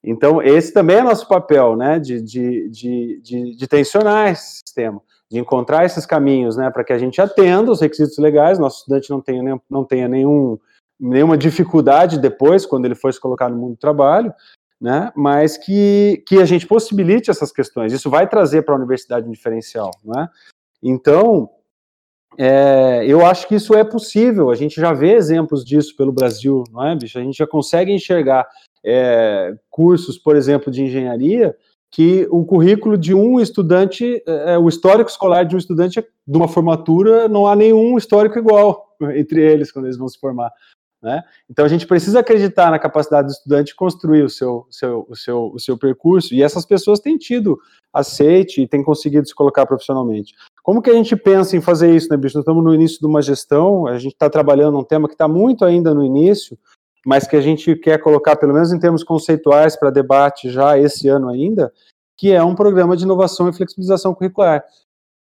Então, 0.04 0.42
esse 0.42 0.72
também 0.72 0.96
é 0.96 1.02
nosso 1.02 1.26
papel, 1.26 1.74
né, 1.74 1.98
de, 1.98 2.20
de, 2.20 2.68
de, 2.68 3.20
de, 3.22 3.56
de 3.56 3.66
tensionar 3.66 4.30
esse 4.30 4.58
sistema 4.58 5.00
de 5.30 5.38
encontrar 5.38 5.84
esses 5.84 6.06
caminhos, 6.06 6.56
né, 6.56 6.70
para 6.70 6.84
que 6.84 6.92
a 6.92 6.98
gente 6.98 7.20
atenda 7.20 7.70
os 7.70 7.80
requisitos 7.80 8.16
legais, 8.18 8.58
nosso 8.58 8.78
estudante 8.78 9.10
não 9.10 9.20
tenha, 9.20 9.60
não 9.68 9.84
tenha 9.84 10.08
nenhum, 10.08 10.58
nenhuma 10.98 11.36
dificuldade 11.36 12.18
depois, 12.18 12.64
quando 12.64 12.84
ele 12.84 12.94
for 12.94 13.12
se 13.12 13.20
colocar 13.20 13.48
no 13.48 13.56
mundo 13.56 13.72
do 13.72 13.78
trabalho, 13.78 14.32
né, 14.80 15.10
mas 15.16 15.56
que, 15.56 16.22
que 16.26 16.36
a 16.38 16.44
gente 16.44 16.66
possibilite 16.66 17.30
essas 17.30 17.50
questões. 17.50 17.92
Isso 17.92 18.10
vai 18.10 18.28
trazer 18.28 18.62
para 18.62 18.74
a 18.74 18.78
universidade 18.78 19.26
um 19.26 19.32
diferencial, 19.32 19.90
né? 20.04 20.28
Então, 20.82 21.48
é, 22.38 23.04
eu 23.06 23.24
acho 23.24 23.48
que 23.48 23.54
isso 23.54 23.74
é 23.74 23.82
possível. 23.82 24.50
A 24.50 24.54
gente 24.54 24.78
já 24.78 24.92
vê 24.92 25.14
exemplos 25.14 25.64
disso 25.64 25.96
pelo 25.96 26.12
Brasil, 26.12 26.62
não 26.70 26.86
é, 26.86 26.94
bicho? 26.94 27.18
A 27.18 27.22
gente 27.22 27.38
já 27.38 27.46
consegue 27.46 27.90
enxergar 27.90 28.46
é, 28.84 29.54
cursos, 29.70 30.18
por 30.18 30.36
exemplo, 30.36 30.70
de 30.70 30.82
engenharia 30.82 31.56
que 31.96 32.28
o 32.30 32.44
currículo 32.44 32.98
de 32.98 33.14
um 33.14 33.40
estudante, 33.40 34.22
é, 34.26 34.52
é, 34.52 34.58
o 34.58 34.68
histórico 34.68 35.08
escolar 35.08 35.44
de 35.44 35.54
um 35.54 35.58
estudante 35.58 36.04
de 36.26 36.36
uma 36.36 36.46
formatura, 36.46 37.26
não 37.26 37.46
há 37.46 37.56
nenhum 37.56 37.96
histórico 37.96 38.38
igual 38.38 38.94
entre 39.14 39.40
eles 39.40 39.72
quando 39.72 39.86
eles 39.86 39.96
vão 39.96 40.06
se 40.06 40.20
formar. 40.20 40.52
Né? 41.02 41.22
Então 41.48 41.64
a 41.64 41.68
gente 41.68 41.86
precisa 41.86 42.20
acreditar 42.20 42.70
na 42.70 42.78
capacidade 42.78 43.28
do 43.28 43.32
estudante 43.32 43.74
construir 43.74 44.24
o 44.24 44.28
seu, 44.28 44.66
seu, 44.70 45.06
o, 45.08 45.16
seu, 45.16 45.52
o 45.54 45.58
seu 45.58 45.78
percurso, 45.78 46.34
e 46.34 46.42
essas 46.42 46.66
pessoas 46.66 47.00
têm 47.00 47.16
tido 47.16 47.58
aceite 47.90 48.60
e 48.60 48.68
têm 48.68 48.82
conseguido 48.82 49.26
se 49.26 49.34
colocar 49.34 49.64
profissionalmente. 49.64 50.34
Como 50.62 50.82
que 50.82 50.90
a 50.90 50.94
gente 50.94 51.16
pensa 51.16 51.56
em 51.56 51.62
fazer 51.62 51.96
isso, 51.96 52.08
né, 52.10 52.18
bicho? 52.18 52.36
Nós 52.36 52.42
estamos 52.42 52.62
no 52.62 52.74
início 52.74 53.00
de 53.00 53.06
uma 53.06 53.22
gestão, 53.22 53.86
a 53.86 53.98
gente 53.98 54.12
está 54.12 54.28
trabalhando 54.28 54.78
um 54.78 54.84
tema 54.84 55.08
que 55.08 55.14
está 55.14 55.26
muito 55.26 55.64
ainda 55.64 55.94
no 55.94 56.04
início, 56.04 56.58
mas 57.06 57.24
que 57.24 57.36
a 57.36 57.40
gente 57.40 57.76
quer 57.76 57.98
colocar, 57.98 58.34
pelo 58.34 58.52
menos 58.52 58.72
em 58.72 58.80
termos 58.80 59.04
conceituais, 59.04 59.76
para 59.76 59.90
debate 59.90 60.50
já 60.50 60.76
esse 60.76 61.06
ano 61.06 61.28
ainda, 61.28 61.72
que 62.16 62.32
é 62.32 62.42
um 62.42 62.56
programa 62.56 62.96
de 62.96 63.04
inovação 63.04 63.48
e 63.48 63.52
flexibilização 63.52 64.12
curricular. 64.12 64.64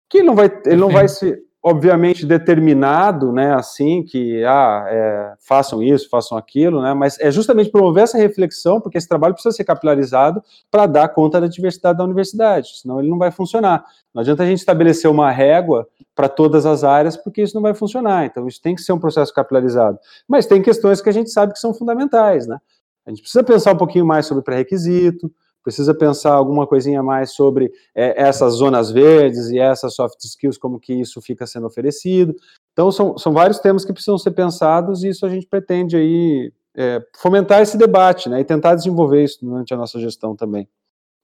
Que 0.10 0.18
ele 0.18 0.28
não 0.28 0.36
vai, 0.36 0.52
ele 0.66 0.78
não 0.78 0.90
vai 0.90 1.08
ser, 1.08 1.44
obviamente, 1.68 2.28
determinado, 2.28 3.32
né, 3.32 3.56
assim, 3.56 4.04
que, 4.04 4.46
ah, 4.46 4.86
é, 4.88 5.34
façam 5.40 5.82
isso, 5.82 6.08
façam 6.08 6.38
aquilo, 6.38 6.80
né, 6.80 6.94
mas 6.94 7.20
é 7.20 7.32
justamente 7.32 7.72
promover 7.72 8.04
essa 8.04 8.20
reflexão, 8.20 8.80
porque 8.80 9.00
esse 9.00 9.08
trabalho 9.08 9.34
precisa 9.34 9.56
ser 9.56 9.64
capilarizado 9.64 10.44
para 10.70 10.86
dar 10.86 11.10
conta 11.10 11.42
da 11.42 11.48
diversidade 11.48 11.98
da 11.98 12.04
universidade, 12.04 12.68
senão 12.80 13.00
ele 13.00 13.10
não 13.10 13.18
vai 13.18 13.32
funcionar. 13.32 13.84
Não 14.14 14.22
adianta 14.22 14.44
a 14.44 14.46
gente 14.46 14.60
estabelecer 14.60 15.10
uma 15.10 15.32
régua 15.32 15.88
para 16.14 16.30
todas 16.30 16.68
as 16.68 16.84
áreas, 16.84 17.18
porque 17.18 17.42
isso 17.42 17.56
não 17.56 17.64
vai 17.64 17.74
funcionar. 17.74 18.28
Então, 18.28 18.48
isso 18.48 18.62
tem 18.62 18.76
que 18.76 18.82
ser 18.84 18.94
um 18.94 19.00
processo 19.00 19.34
capilarizado. 19.34 19.98
Mas 20.28 20.46
tem 20.46 20.62
questões 20.62 21.02
que 21.02 21.10
a 21.10 21.12
gente 21.12 21.32
sabe 21.32 21.54
que 21.54 21.60
são 21.60 21.74
fundamentais, 21.74 22.46
né? 22.46 22.60
A 23.08 23.10
gente 23.10 23.22
precisa 23.22 23.44
pensar 23.44 23.74
um 23.74 23.78
pouquinho 23.78 24.06
mais 24.06 24.28
sobre 24.28 24.44
pré-requisito, 24.44 25.32
precisa 25.66 25.96
pensar 25.96 26.34
alguma 26.34 26.68
coisinha 26.68 27.02
mais 27.02 27.32
sobre 27.32 27.72
é, 27.96 28.22
essas 28.22 28.54
zonas 28.54 28.92
verdes 28.92 29.50
e 29.50 29.58
essas 29.58 29.96
soft 29.96 30.24
skills, 30.24 30.60
como 30.60 30.80
que 30.80 30.94
isso 30.94 31.20
fica 31.24 31.48
sendo 31.48 31.66
oferecido. 31.66 32.36
Então, 32.72 32.92
são, 32.92 33.18
são 33.18 33.34
vários 33.34 33.58
temas 33.58 33.84
que 33.84 33.92
precisam 33.92 34.18
ser 34.20 34.32
pensados 34.32 35.04
e 35.04 35.10
isso 35.10 35.26
a 35.26 35.30
gente 35.30 35.48
pretende 35.48 35.98
aí 35.98 36.54
é, 36.78 37.04
fomentar 37.18 37.62
esse 37.62 37.80
debate, 37.80 38.30
né, 38.30 38.42
e 38.42 38.46
tentar 38.46 38.76
desenvolver 38.76 39.24
isso 39.24 39.44
durante 39.44 39.74
a 39.74 39.78
nossa 39.78 40.00
gestão 40.00 40.36
também. 40.36 40.70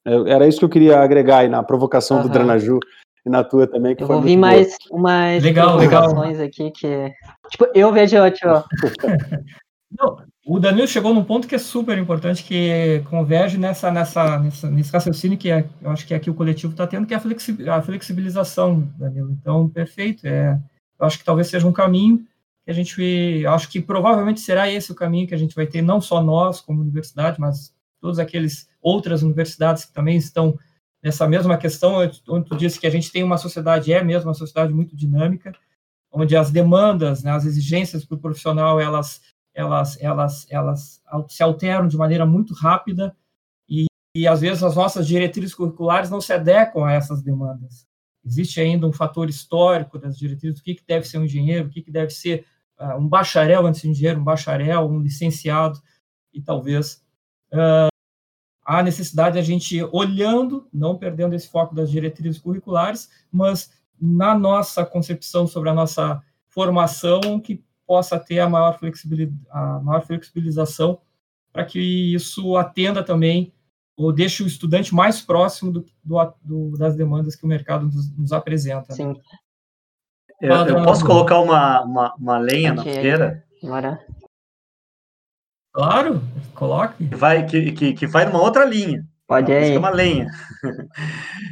Era 0.03 0.47
isso 0.47 0.57
que 0.57 0.65
eu 0.65 0.69
queria 0.69 0.99
agregar 0.99 1.39
aí 1.39 1.47
na 1.47 1.61
provocação 1.61 2.17
uhum. 2.17 2.23
do 2.23 2.29
Dranaju 2.29 2.79
e 3.23 3.29
na 3.29 3.43
tua 3.43 3.67
também. 3.67 3.95
Que 3.95 4.01
eu 4.01 4.07
vou 4.07 4.19
vir 4.19 4.35
mais 4.37 4.75
umas 4.89 5.43
legal, 5.43 5.77
legal. 5.77 6.19
aqui 6.43 6.71
que. 6.71 7.13
Tipo, 7.51 7.67
eu 7.75 7.93
vejo, 7.93 8.17
tipo. 8.31 8.63
Não, 9.95 10.17
o 10.45 10.59
Danilo 10.59 10.87
chegou 10.87 11.13
num 11.13 11.23
ponto 11.23 11.47
que 11.47 11.55
é 11.55 11.59
super 11.59 11.97
importante, 11.97 12.43
que 12.43 13.03
converge 13.09 13.57
nessa, 13.57 13.91
nessa, 13.91 14.39
nessa 14.39 14.71
nesse 14.71 14.91
raciocínio 14.91 15.37
que 15.37 15.51
é, 15.51 15.67
eu 15.81 15.91
acho 15.91 16.05
que 16.07 16.13
aqui 16.13 16.29
o 16.29 16.33
coletivo 16.33 16.73
está 16.73 16.87
tendo, 16.87 17.05
que 17.05 17.13
é 17.13 17.17
a 17.69 17.81
flexibilização, 17.81 18.91
Danilo. 18.97 19.31
Então, 19.31 19.69
perfeito. 19.69 20.25
É, 20.25 20.59
eu 20.99 21.05
acho 21.05 21.19
que 21.19 21.25
talvez 21.25 21.47
seja 21.47 21.67
um 21.67 21.73
caminho 21.73 22.25
que 22.63 22.71
a 22.71 22.73
gente, 22.73 23.45
acho 23.47 23.69
que 23.69 23.81
provavelmente 23.81 24.39
será 24.39 24.69
esse 24.69 24.91
o 24.91 24.95
caminho 24.95 25.27
que 25.27 25.33
a 25.33 25.37
gente 25.37 25.55
vai 25.55 25.67
ter, 25.67 25.81
não 25.81 25.99
só 26.01 26.21
nós 26.21 26.61
como 26.61 26.81
universidade, 26.81 27.39
mas 27.39 27.73
todas 27.99 28.19
aqueles 28.19 28.67
outras 28.81 29.21
universidades 29.21 29.85
que 29.85 29.93
também 29.93 30.17
estão 30.17 30.57
nessa 31.03 31.27
mesma 31.27 31.57
questão, 31.57 31.97
onde 32.29 32.45
tu 32.45 32.55
disse 32.55 32.79
que 32.79 32.85
a 32.85 32.91
gente 32.91 33.11
tem 33.11 33.23
uma 33.23 33.37
sociedade, 33.37 33.91
é 33.91 34.03
mesmo 34.03 34.29
uma 34.29 34.35
sociedade 34.35 34.73
muito 34.73 34.95
dinâmica, 34.95 35.53
onde 36.11 36.35
as 36.35 36.51
demandas, 36.51 37.23
né, 37.23 37.31
as 37.31 37.45
exigências 37.45 38.05
para 38.05 38.15
o 38.15 38.19
profissional, 38.19 38.79
elas, 38.79 39.21
elas, 39.53 40.01
elas, 40.01 40.47
elas 40.49 41.01
se 41.27 41.43
alteram 41.43 41.87
de 41.87 41.97
maneira 41.97 42.25
muito 42.25 42.53
rápida 42.53 43.15
e, 43.67 43.85
e, 44.15 44.27
às 44.27 44.41
vezes, 44.41 44.63
as 44.63 44.75
nossas 44.75 45.07
diretrizes 45.07 45.55
curriculares 45.55 46.09
não 46.09 46.21
se 46.21 46.33
adequam 46.33 46.85
a 46.85 46.93
essas 46.93 47.21
demandas. 47.21 47.87
Existe 48.23 48.61
ainda 48.61 48.87
um 48.87 48.93
fator 48.93 49.29
histórico 49.29 49.97
das 49.97 50.17
diretrizes, 50.17 50.59
o 50.59 50.63
que, 50.63 50.75
que 50.75 50.85
deve 50.85 51.07
ser 51.07 51.17
um 51.17 51.25
engenheiro, 51.25 51.67
o 51.67 51.71
que, 51.71 51.81
que 51.81 51.91
deve 51.91 52.11
ser 52.11 52.45
uh, 52.79 52.97
um 52.97 53.07
bacharel 53.07 53.65
antes 53.65 53.81
de 53.81 53.87
um 53.87 53.91
engenheiro, 53.91 54.19
um 54.19 54.23
bacharel, 54.23 54.87
um 54.87 54.99
licenciado, 54.99 55.81
e 56.33 56.41
talvez 56.41 57.03
uh, 57.51 57.91
a 58.63 58.83
necessidade 58.83 59.33
de 59.33 59.39
a 59.39 59.43
gente 59.43 59.83
olhando, 59.91 60.67
não 60.71 60.97
perdendo 60.97 61.35
esse 61.35 61.49
foco 61.49 61.73
das 61.73 61.89
diretrizes 61.89 62.39
curriculares, 62.39 63.09
mas 63.31 63.71
na 63.99 64.37
nossa 64.37 64.85
concepção 64.85 65.47
sobre 65.47 65.69
a 65.69 65.73
nossa 65.73 66.21
formação, 66.47 67.39
que 67.39 67.63
possa 67.91 68.17
ter 68.17 68.39
a 68.39 68.47
maior, 68.47 68.79
flexibilidade, 68.79 69.37
a 69.49 69.81
maior 69.81 70.01
flexibilização 70.01 71.01
para 71.51 71.65
que 71.65 72.15
isso 72.15 72.55
atenda 72.55 73.03
também 73.03 73.53
ou 73.97 74.13
deixe 74.13 74.41
o 74.41 74.47
estudante 74.47 74.95
mais 74.95 75.19
próximo 75.19 75.73
do, 75.73 75.85
do, 76.01 76.33
do, 76.41 76.77
das 76.77 76.95
demandas 76.95 77.35
que 77.35 77.43
o 77.43 77.49
mercado 77.49 77.87
nos, 77.87 78.17
nos 78.17 78.31
apresenta. 78.31 78.93
Sim. 78.93 79.13
Eu, 80.39 80.53
eu 80.53 80.83
posso 80.85 81.05
colocar 81.05 81.41
uma, 81.41 81.81
uma, 81.81 82.15
uma 82.15 82.37
lenha 82.37 82.71
okay. 82.71 82.85
na 82.85 82.95
fogueira? 82.95 83.43
Bora. 83.61 84.05
Claro, 85.73 86.21
coloque. 86.55 87.09
Que 87.09 87.15
vai, 87.15 87.45
que, 87.45 87.71
que, 87.73 87.93
que 87.93 88.07
vai 88.07 88.23
numa 88.23 88.41
outra 88.41 88.63
linha. 88.63 89.05
Pode 89.27 89.51
ir. 89.51 89.73
É 89.73 89.77
uma 89.77 89.89
lenha. 89.89 90.27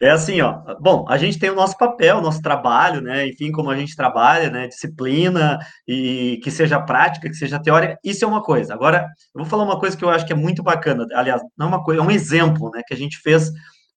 É 0.00 0.10
assim, 0.10 0.40
ó. 0.40 0.60
Bom, 0.80 1.04
a 1.08 1.16
gente 1.18 1.38
tem 1.38 1.50
o 1.50 1.54
nosso 1.54 1.76
papel, 1.76 2.20
nosso 2.20 2.40
trabalho, 2.40 3.00
né? 3.00 3.26
Enfim, 3.28 3.50
como 3.52 3.70
a 3.70 3.76
gente 3.76 3.94
trabalha, 3.96 4.50
né? 4.50 4.66
Disciplina 4.66 5.58
e 5.86 6.40
que 6.42 6.50
seja 6.50 6.80
prática, 6.80 7.28
que 7.28 7.34
seja 7.34 7.60
teórica. 7.60 7.98
Isso 8.02 8.24
é 8.24 8.28
uma 8.28 8.42
coisa. 8.42 8.74
Agora, 8.74 9.06
eu 9.34 9.42
vou 9.42 9.44
falar 9.44 9.64
uma 9.64 9.78
coisa 9.78 9.96
que 9.96 10.04
eu 10.04 10.10
acho 10.10 10.26
que 10.26 10.32
é 10.32 10.36
muito 10.36 10.62
bacana. 10.62 11.06
Aliás, 11.14 11.42
não 11.56 11.66
é 11.66 11.68
uma 11.68 11.84
coisa, 11.84 12.00
é 12.00 12.04
um 12.04 12.10
exemplo, 12.10 12.70
né? 12.70 12.82
Que 12.86 12.94
a 12.94 12.96
gente 12.96 13.18
fez 13.18 13.50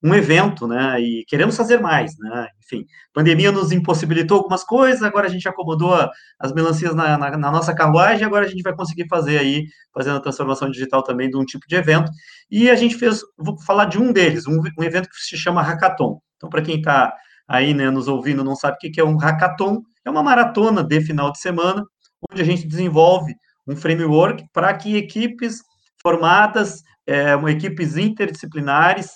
um 0.04 0.16
evento, 0.16 0.68
né? 0.68 0.99
E 0.99 1.24
queremos 1.26 1.56
fazer 1.56 1.80
mais, 1.80 2.18
né? 2.18 2.47
Enfim, 2.64 2.86
pandemia 3.14 3.52
nos 3.52 3.72
impossibilitou 3.72 4.38
algumas 4.38 4.64
coisas, 4.64 5.04
agora 5.04 5.28
a 5.28 5.30
gente 5.30 5.47
acomodou 5.47 5.93
as 6.39 6.54
melancias 6.54 6.95
na, 6.95 7.18
na, 7.18 7.38
na, 7.38 7.52
nossa 7.52 7.74
carruagem, 7.74 8.26
agora 8.26 8.45
a 8.45 8.49
gente 8.49 8.64
vai 8.64 8.76
conseguir 8.76 9.08
fazer 9.08 9.38
aí, 9.38 9.66
fazendo 9.93 10.18
a 10.18 10.22
transformação 10.22 10.72
digital 10.72 11.04
também 11.04 11.30
de 11.30 11.38
um 11.38 11.45
tipo 11.45 11.68
de 11.68 11.76
evento. 11.76 12.12
E 12.49 12.70
a 12.70 12.76
gente 12.76 12.95
fez, 12.95 13.22
vou 13.38 13.60
falar 13.62 13.86
de 13.86 13.99
um 13.99 14.12
deles, 14.12 14.47
um, 14.47 14.60
um 14.78 14.84
evento 14.84 15.10
que 15.10 15.16
se 15.16 15.38
chama 15.38 15.62
Hackathon. 15.62 16.20
Então, 16.38 16.49
para 16.49 16.62
quem 16.64 16.78
está 16.78 17.14
aí, 17.47 17.74
né, 17.74 17.89
nos 17.91 18.08
ouvindo, 18.08 18.43
não 18.43 18.56
sabe 18.56 18.78
o 18.78 18.91
que 18.91 18.99
é 18.99 19.04
um 19.04 19.18
hackathon, 19.18 19.82
é 20.06 20.10
uma 20.10 20.24
maratona 20.24 20.84
de 20.84 21.02
final 21.02 21.32
de 21.32 21.39
semana, 21.39 21.86
onde 22.32 22.41
a 22.41 22.45
gente 22.45 22.68
desenvolve 22.68 23.36
um 23.68 23.76
framework 23.76 24.43
para 24.52 24.74
que 24.74 24.95
equipes 24.95 25.62
formadas, 26.02 26.82
é, 27.06 27.34
equipes 27.49 27.97
interdisciplinares, 27.97 29.12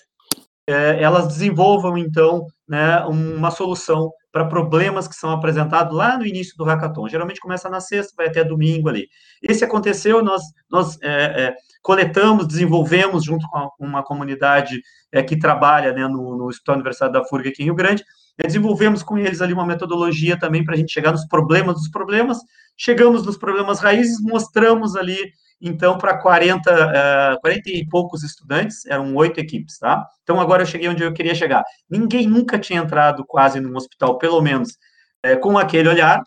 é, 0.68 1.02
elas 1.02 1.28
desenvolvam, 1.28 1.98
então, 1.98 2.46
né, 2.68 3.00
uma 3.06 3.52
solução 3.52 4.12
para 4.32 4.46
problemas 4.46 5.08
que 5.08 5.16
são 5.16 5.32
apresentados 5.32 5.96
lá 5.96 6.18
no 6.18 6.26
início 6.26 6.58
do 6.58 6.66
hackathon. 6.66 7.08
Geralmente 7.08 7.40
começa 7.40 7.70
na 7.70 7.80
sexta, 7.80 8.14
vai 8.18 8.28
até 8.28 8.44
domingo 8.44 8.90
ali. 8.90 9.08
Esse 9.42 9.64
aconteceu, 9.64 10.22
nós, 10.22 10.42
nós 10.70 10.98
é, 11.02 11.46
é, 11.46 11.56
coletamos, 11.82 12.48
desenvolvemos 12.48 13.24
junto 13.24 13.48
com 13.48 13.86
uma 13.86 14.04
comunidade 14.04 14.82
é, 15.12 15.24
que 15.24 15.38
trabalha 15.38 15.94
né, 15.94 16.08
no, 16.08 16.38
no 16.38 16.48
Hospital 16.48 16.76
Universitário 16.76 17.14
da 17.14 17.24
FURG 17.24 17.50
aqui 17.50 17.62
em 17.62 17.66
Rio 17.66 17.76
Grande, 17.76 18.04
desenvolvemos 18.38 19.02
com 19.02 19.18
eles 19.18 19.42
ali 19.42 19.54
uma 19.54 19.66
metodologia 19.66 20.38
também 20.38 20.66
para 20.66 20.74
a 20.74 20.78
gente 20.78 20.92
chegar 20.92 21.12
nos 21.12 21.26
problemas 21.28 21.76
dos 21.76 21.90
problemas, 21.90 22.40
chegamos 22.76 23.26
nos 23.26 23.38
problemas 23.38 23.80
raízes, 23.80 24.22
mostramos 24.22 24.96
ali 24.98 25.18
então, 25.62 25.98
para 25.98 26.18
40, 26.18 27.38
uh, 27.38 27.42
40 27.42 27.70
e 27.70 27.88
poucos 27.88 28.24
estudantes, 28.24 28.86
eram 28.86 29.16
oito 29.16 29.40
equipes, 29.40 29.78
tá? 29.80 30.06
Então, 30.24 30.40
agora 30.40 30.64
eu 30.64 30.68
cheguei 30.68 30.88
onde 30.90 31.04
eu 31.04 31.14
queria 31.14 31.34
chegar. 31.34 31.64
Ninguém 31.90 32.28
nunca 32.28 32.60
tinha 32.60 32.82
entrado 32.82 33.26
quase 33.26 33.60
num 33.60 33.76
hospital, 33.76 34.18
pelo 34.18 34.42
menos, 34.42 34.78
é, 35.24 35.36
com 35.36 35.58
aquele 35.58 35.90
olhar 35.90 36.22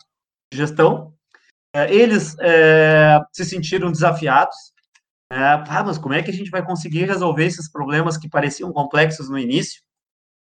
de 0.51 0.57
gestão. 0.57 1.13
É, 1.73 1.93
eles 1.93 2.35
é, 2.39 3.19
se 3.31 3.45
sentiram 3.45 3.91
desafiados. 3.91 4.55
É, 5.31 5.37
ah, 5.37 5.83
mas 5.85 5.99
como 5.99 6.15
é 6.15 6.23
que 6.23 6.31
a 6.31 6.33
gente 6.33 6.49
vai 6.49 6.65
conseguir 6.65 7.05
resolver 7.05 7.45
esses 7.45 7.71
problemas 7.71 8.17
que 8.17 8.27
pareciam 8.27 8.73
complexos 8.73 9.29
no 9.29 9.37
início 9.37 9.81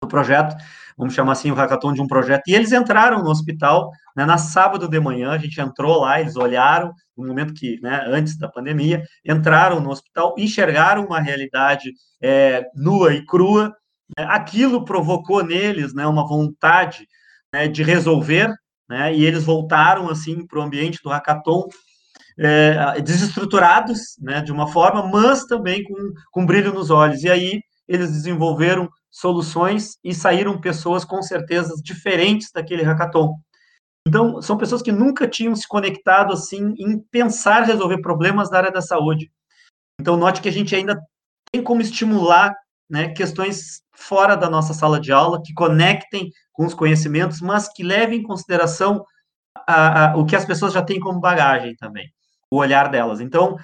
do 0.01 0.07
projeto? 0.07 0.55
vamos 0.97 1.13
chamar 1.13 1.31
assim, 1.33 1.51
o 1.51 1.55
hackathon 1.55 1.93
de 1.93 2.01
um 2.01 2.07
projeto, 2.07 2.47
e 2.47 2.53
eles 2.53 2.71
entraram 2.71 3.23
no 3.23 3.29
hospital, 3.29 3.91
né, 4.15 4.25
na 4.25 4.37
sábado 4.37 4.87
de 4.87 4.99
manhã, 4.99 5.31
a 5.31 5.37
gente 5.37 5.59
entrou 5.59 6.01
lá, 6.01 6.19
eles 6.19 6.35
olharam, 6.35 6.93
no 7.21 7.27
momento 7.27 7.53
que, 7.53 7.79
né, 7.81 8.03
antes 8.07 8.37
da 8.37 8.49
pandemia, 8.49 9.03
entraram 9.25 9.79
no 9.79 9.89
hospital, 9.89 10.35
enxergaram 10.37 11.05
uma 11.05 11.19
realidade 11.19 11.91
é, 12.21 12.65
nua 12.75 13.13
e 13.13 13.25
crua, 13.25 13.73
né, 14.17 14.25
aquilo 14.29 14.83
provocou 14.83 15.43
neles, 15.43 15.93
né, 15.93 16.05
uma 16.05 16.27
vontade 16.27 17.07
né, 17.53 17.67
de 17.67 17.83
resolver, 17.83 18.53
né, 18.89 19.13
e 19.15 19.25
eles 19.25 19.43
voltaram, 19.43 20.09
assim, 20.09 20.45
para 20.45 20.59
o 20.59 20.61
ambiente 20.61 20.99
do 21.03 21.09
hackathon, 21.09 21.67
é, 22.37 22.99
desestruturados, 23.01 23.99
né, 24.19 24.41
de 24.41 24.51
uma 24.51 24.67
forma, 24.67 25.07
mas 25.07 25.45
também 25.45 25.83
com, 25.83 25.95
com 26.31 26.45
brilho 26.45 26.73
nos 26.73 26.89
olhos, 26.89 27.23
e 27.23 27.29
aí 27.29 27.61
eles 27.87 28.11
desenvolveram 28.11 28.89
soluções 29.11 29.97
e 30.03 30.13
saíram 30.13 30.59
pessoas 30.59 31.03
com 31.03 31.21
certeza 31.21 31.73
diferentes 31.83 32.49
daquele 32.53 32.83
hackathon. 32.83 33.35
Então, 34.07 34.41
são 34.41 34.57
pessoas 34.57 34.81
que 34.81 34.91
nunca 34.91 35.27
tinham 35.27 35.55
se 35.55 35.67
conectado 35.67 36.33
assim 36.33 36.73
em 36.77 36.99
pensar 36.99 37.63
resolver 37.63 38.01
problemas 38.01 38.49
da 38.49 38.57
área 38.57 38.71
da 38.71 38.81
saúde. 38.81 39.31
Então, 39.99 40.17
note 40.17 40.41
que 40.41 40.49
a 40.49 40.51
gente 40.51 40.75
ainda 40.75 40.99
tem 41.51 41.63
como 41.63 41.81
estimular 41.81 42.55
né, 42.89 43.09
questões 43.09 43.81
fora 43.93 44.35
da 44.35 44.49
nossa 44.49 44.73
sala 44.73 44.99
de 44.99 45.11
aula, 45.11 45.41
que 45.43 45.53
conectem 45.53 46.29
com 46.51 46.65
os 46.65 46.73
conhecimentos, 46.73 47.39
mas 47.39 47.71
que 47.71 47.83
levem 47.83 48.19
em 48.19 48.23
consideração 48.23 49.05
a, 49.67 50.11
a, 50.11 50.17
o 50.17 50.25
que 50.25 50.35
as 50.35 50.45
pessoas 50.45 50.73
já 50.73 50.81
têm 50.81 50.99
como 50.99 51.19
bagagem 51.19 51.75
também, 51.75 52.11
o 52.49 52.57
olhar 52.57 52.89
delas. 52.89 53.21
Então, 53.21 53.55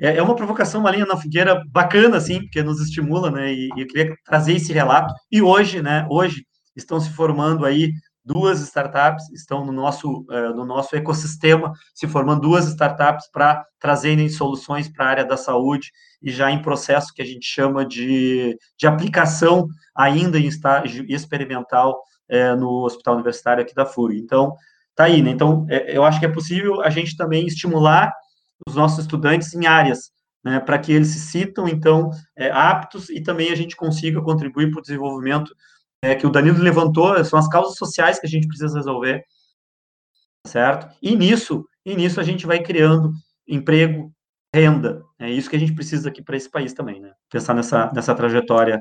é, 0.00 0.16
é 0.16 0.22
uma 0.22 0.36
provocação, 0.36 0.80
uma 0.80 0.90
linha 0.90 1.06
na 1.06 1.16
fogueira 1.16 1.62
bacana, 1.68 2.18
assim, 2.18 2.40
porque 2.40 2.62
nos 2.62 2.80
estimula, 2.80 3.30
né? 3.30 3.52
E, 3.52 3.68
e 3.76 3.80
eu 3.80 3.86
queria 3.86 4.14
trazer 4.24 4.54
esse 4.54 4.72
relato. 4.72 5.12
E 5.30 5.40
hoje, 5.40 5.80
né? 5.82 6.06
Hoje 6.10 6.44
estão 6.76 7.00
se 7.00 7.10
formando 7.10 7.64
aí 7.64 7.90
duas 8.26 8.60
startups, 8.60 9.30
estão 9.30 9.64
no 9.64 9.70
nosso, 9.70 10.22
uh, 10.22 10.54
no 10.54 10.64
nosso 10.66 10.96
ecossistema, 10.96 11.72
se 11.94 12.08
formando 12.08 12.40
duas 12.40 12.66
startups 12.66 13.30
para 13.30 13.64
trazerem 13.78 14.28
soluções 14.28 14.88
para 14.88 15.06
a 15.06 15.08
área 15.08 15.24
da 15.24 15.36
saúde 15.36 15.92
e 16.20 16.32
já 16.32 16.50
em 16.50 16.60
processo 16.60 17.14
que 17.14 17.22
a 17.22 17.24
gente 17.24 17.46
chama 17.46 17.86
de, 17.86 18.58
de 18.76 18.86
aplicação 18.86 19.68
ainda 19.94 20.40
em 20.40 20.46
estágio 20.46 21.06
experimental 21.08 22.02
uh, 22.28 22.56
no 22.56 22.84
Hospital 22.84 23.14
Universitário 23.14 23.62
aqui 23.62 23.74
da 23.74 23.86
FURG. 23.86 24.18
Então, 24.18 24.52
tá 24.96 25.04
aí, 25.04 25.22
né? 25.22 25.30
Então, 25.30 25.64
é, 25.70 25.96
eu 25.96 26.04
acho 26.04 26.18
que 26.18 26.26
é 26.26 26.32
possível 26.32 26.82
a 26.82 26.90
gente 26.90 27.16
também 27.16 27.46
estimular 27.46 28.12
os 28.66 28.74
nossos 28.74 29.00
estudantes 29.00 29.54
em 29.54 29.66
áreas, 29.66 30.10
né, 30.42 30.58
para 30.58 30.78
que 30.78 30.92
eles 30.92 31.08
se 31.08 31.20
citam, 31.20 31.68
então, 31.68 32.10
é, 32.36 32.50
aptos 32.50 33.08
e 33.10 33.20
também 33.20 33.52
a 33.52 33.54
gente 33.54 33.76
consiga 33.76 34.22
contribuir 34.22 34.70
para 34.70 34.78
o 34.78 34.82
desenvolvimento 34.82 35.54
é, 36.02 36.14
que 36.14 36.26
o 36.26 36.30
Danilo 36.30 36.58
levantou, 36.62 37.22
são 37.24 37.38
as 37.38 37.48
causas 37.48 37.76
sociais 37.76 38.18
que 38.18 38.26
a 38.26 38.30
gente 38.30 38.46
precisa 38.46 38.76
resolver, 38.76 39.24
certo? 40.46 40.94
E 41.02 41.16
nisso, 41.16 41.64
e 41.84 41.94
nisso 41.94 42.20
a 42.20 42.22
gente 42.22 42.46
vai 42.46 42.62
criando 42.62 43.12
emprego, 43.46 44.12
renda, 44.54 45.02
é 45.18 45.30
isso 45.30 45.50
que 45.50 45.56
a 45.56 45.58
gente 45.58 45.74
precisa 45.74 46.08
aqui 46.08 46.22
para 46.22 46.36
esse 46.36 46.50
país 46.50 46.72
também, 46.72 47.00
né? 47.00 47.12
Pensar 47.30 47.54
nessa, 47.54 47.90
nessa 47.92 48.14
trajetória 48.14 48.80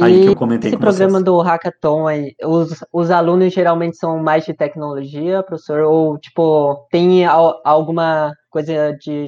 aí 0.00 0.20
e 0.20 0.22
que 0.22 0.28
eu 0.28 0.36
comentei 0.36 0.70
esse 0.70 0.78
programa 0.78 1.12
vocês. 1.12 1.24
do 1.24 1.40
hackathon 1.40 2.06
aí, 2.06 2.34
os, 2.42 2.84
os 2.92 3.10
alunos 3.10 3.52
geralmente 3.52 3.96
são 3.96 4.18
mais 4.18 4.44
de 4.44 4.54
tecnologia, 4.54 5.42
professor, 5.42 5.80
ou 5.80 6.18
tipo 6.18 6.86
tem 6.90 7.24
alguma 7.26 8.32
coisa 8.50 8.92
de 9.00 9.26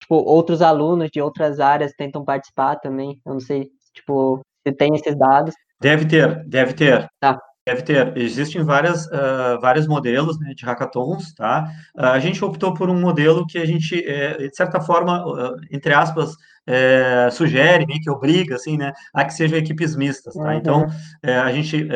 tipo 0.00 0.14
outros 0.16 0.62
alunos 0.62 1.10
de 1.10 1.20
outras 1.20 1.58
áreas 1.60 1.92
tentam 1.96 2.24
participar 2.24 2.76
também? 2.76 3.20
Eu 3.24 3.34
não 3.34 3.40
sei, 3.40 3.68
tipo 3.94 4.40
se 4.66 4.72
tem 4.74 4.94
esses 4.94 5.16
dados. 5.16 5.54
Deve 5.80 6.06
ter, 6.06 6.44
deve 6.46 6.72
ter. 6.72 7.08
Tá. 7.20 7.38
Deve 7.66 7.82
ter. 7.82 8.16
Existem 8.16 8.62
várias, 8.62 9.06
uh, 9.06 9.60
vários 9.60 9.88
modelos 9.88 10.38
né, 10.38 10.54
de 10.54 10.64
hackathons, 10.64 11.34
tá? 11.34 11.68
Uh, 11.96 12.04
a 12.04 12.18
gente 12.20 12.44
optou 12.44 12.72
por 12.72 12.88
um 12.88 13.00
modelo 13.00 13.44
que 13.44 13.58
a 13.58 13.66
gente, 13.66 14.08
é, 14.08 14.36
de 14.38 14.54
certa 14.54 14.80
forma, 14.80 15.26
uh, 15.26 15.56
entre 15.72 15.92
aspas, 15.92 16.36
é, 16.64 17.28
sugere, 17.32 17.84
meio 17.84 18.00
que 18.00 18.10
obriga, 18.10 18.54
assim, 18.54 18.76
né, 18.76 18.92
a 19.12 19.24
que 19.24 19.34
sejam 19.34 19.58
equipes 19.58 19.96
mistas, 19.96 20.34
tá? 20.34 20.42
Uhum. 20.44 20.52
Então, 20.52 20.86
é, 21.22 21.36
a 21.36 21.52
gente, 21.52 21.88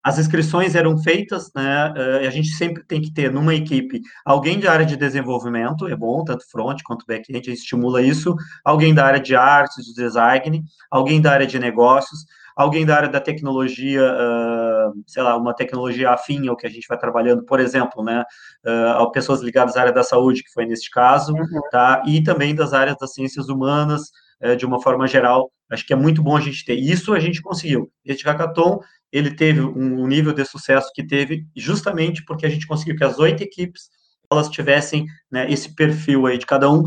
as 0.00 0.16
inscrições 0.16 0.76
eram 0.76 0.96
feitas, 0.98 1.50
né, 1.56 1.92
a 2.24 2.30
gente 2.30 2.50
sempre 2.50 2.84
tem 2.86 3.00
que 3.00 3.12
ter 3.12 3.32
numa 3.32 3.52
equipe 3.52 4.00
alguém 4.24 4.60
da 4.60 4.72
área 4.72 4.86
de 4.86 4.96
desenvolvimento, 4.96 5.88
é 5.88 5.96
bom, 5.96 6.22
tanto 6.22 6.48
front 6.48 6.80
quanto 6.84 7.04
back-end, 7.04 7.32
a 7.32 7.50
gente 7.50 7.62
estimula 7.62 8.00
isso, 8.00 8.36
alguém 8.64 8.94
da 8.94 9.04
área 9.04 9.20
de 9.20 9.34
artes, 9.34 9.86
de 9.86 9.94
design, 9.94 10.62
alguém 10.88 11.20
da 11.20 11.32
área 11.32 11.46
de 11.46 11.58
negócios, 11.58 12.20
alguém 12.56 12.84
da 12.84 12.96
área 12.96 13.08
da 13.08 13.20
tecnologia, 13.20 14.02
uh, 14.02 15.02
sei 15.06 15.22
lá, 15.22 15.36
uma 15.36 15.54
tecnologia 15.54 16.10
afim 16.10 16.48
ao 16.48 16.56
que 16.56 16.66
a 16.66 16.70
gente 16.70 16.86
vai 16.88 16.98
trabalhando, 16.98 17.44
por 17.44 17.60
exemplo, 17.60 18.02
né, 18.02 18.24
uh, 18.66 19.10
pessoas 19.12 19.40
ligadas 19.40 19.76
à 19.76 19.80
área 19.80 19.92
da 19.92 20.02
saúde, 20.02 20.42
que 20.42 20.52
foi 20.52 20.66
neste 20.66 20.90
caso, 20.90 21.32
uhum. 21.32 21.60
tá, 21.70 22.02
e 22.06 22.22
também 22.22 22.54
das 22.54 22.72
áreas 22.72 22.96
das 22.98 23.12
ciências 23.12 23.48
humanas, 23.48 24.10
uh, 24.42 24.56
de 24.56 24.66
uma 24.66 24.80
forma 24.80 25.06
geral, 25.06 25.50
acho 25.70 25.86
que 25.86 25.92
é 25.92 25.96
muito 25.96 26.22
bom 26.22 26.36
a 26.36 26.40
gente 26.40 26.64
ter. 26.64 26.74
Isso 26.74 27.12
a 27.12 27.20
gente 27.20 27.40
conseguiu. 27.40 27.90
Este 28.04 28.24
hackathon, 28.24 28.80
ele 29.10 29.34
teve 29.34 29.60
um, 29.60 30.06
nível 30.06 30.32
de 30.32 30.44
sucesso 30.44 30.90
que 30.94 31.06
teve 31.06 31.46
justamente 31.56 32.24
porque 32.24 32.46
a 32.46 32.48
gente 32.48 32.66
conseguiu 32.66 32.96
que 32.96 33.04
as 33.04 33.18
oito 33.18 33.42
equipes 33.42 33.90
elas 34.30 34.48
tivessem 34.48 35.04
né, 35.30 35.50
esse 35.50 35.74
perfil 35.74 36.26
aí 36.26 36.38
de 36.38 36.46
cada 36.46 36.70
um, 36.70 36.84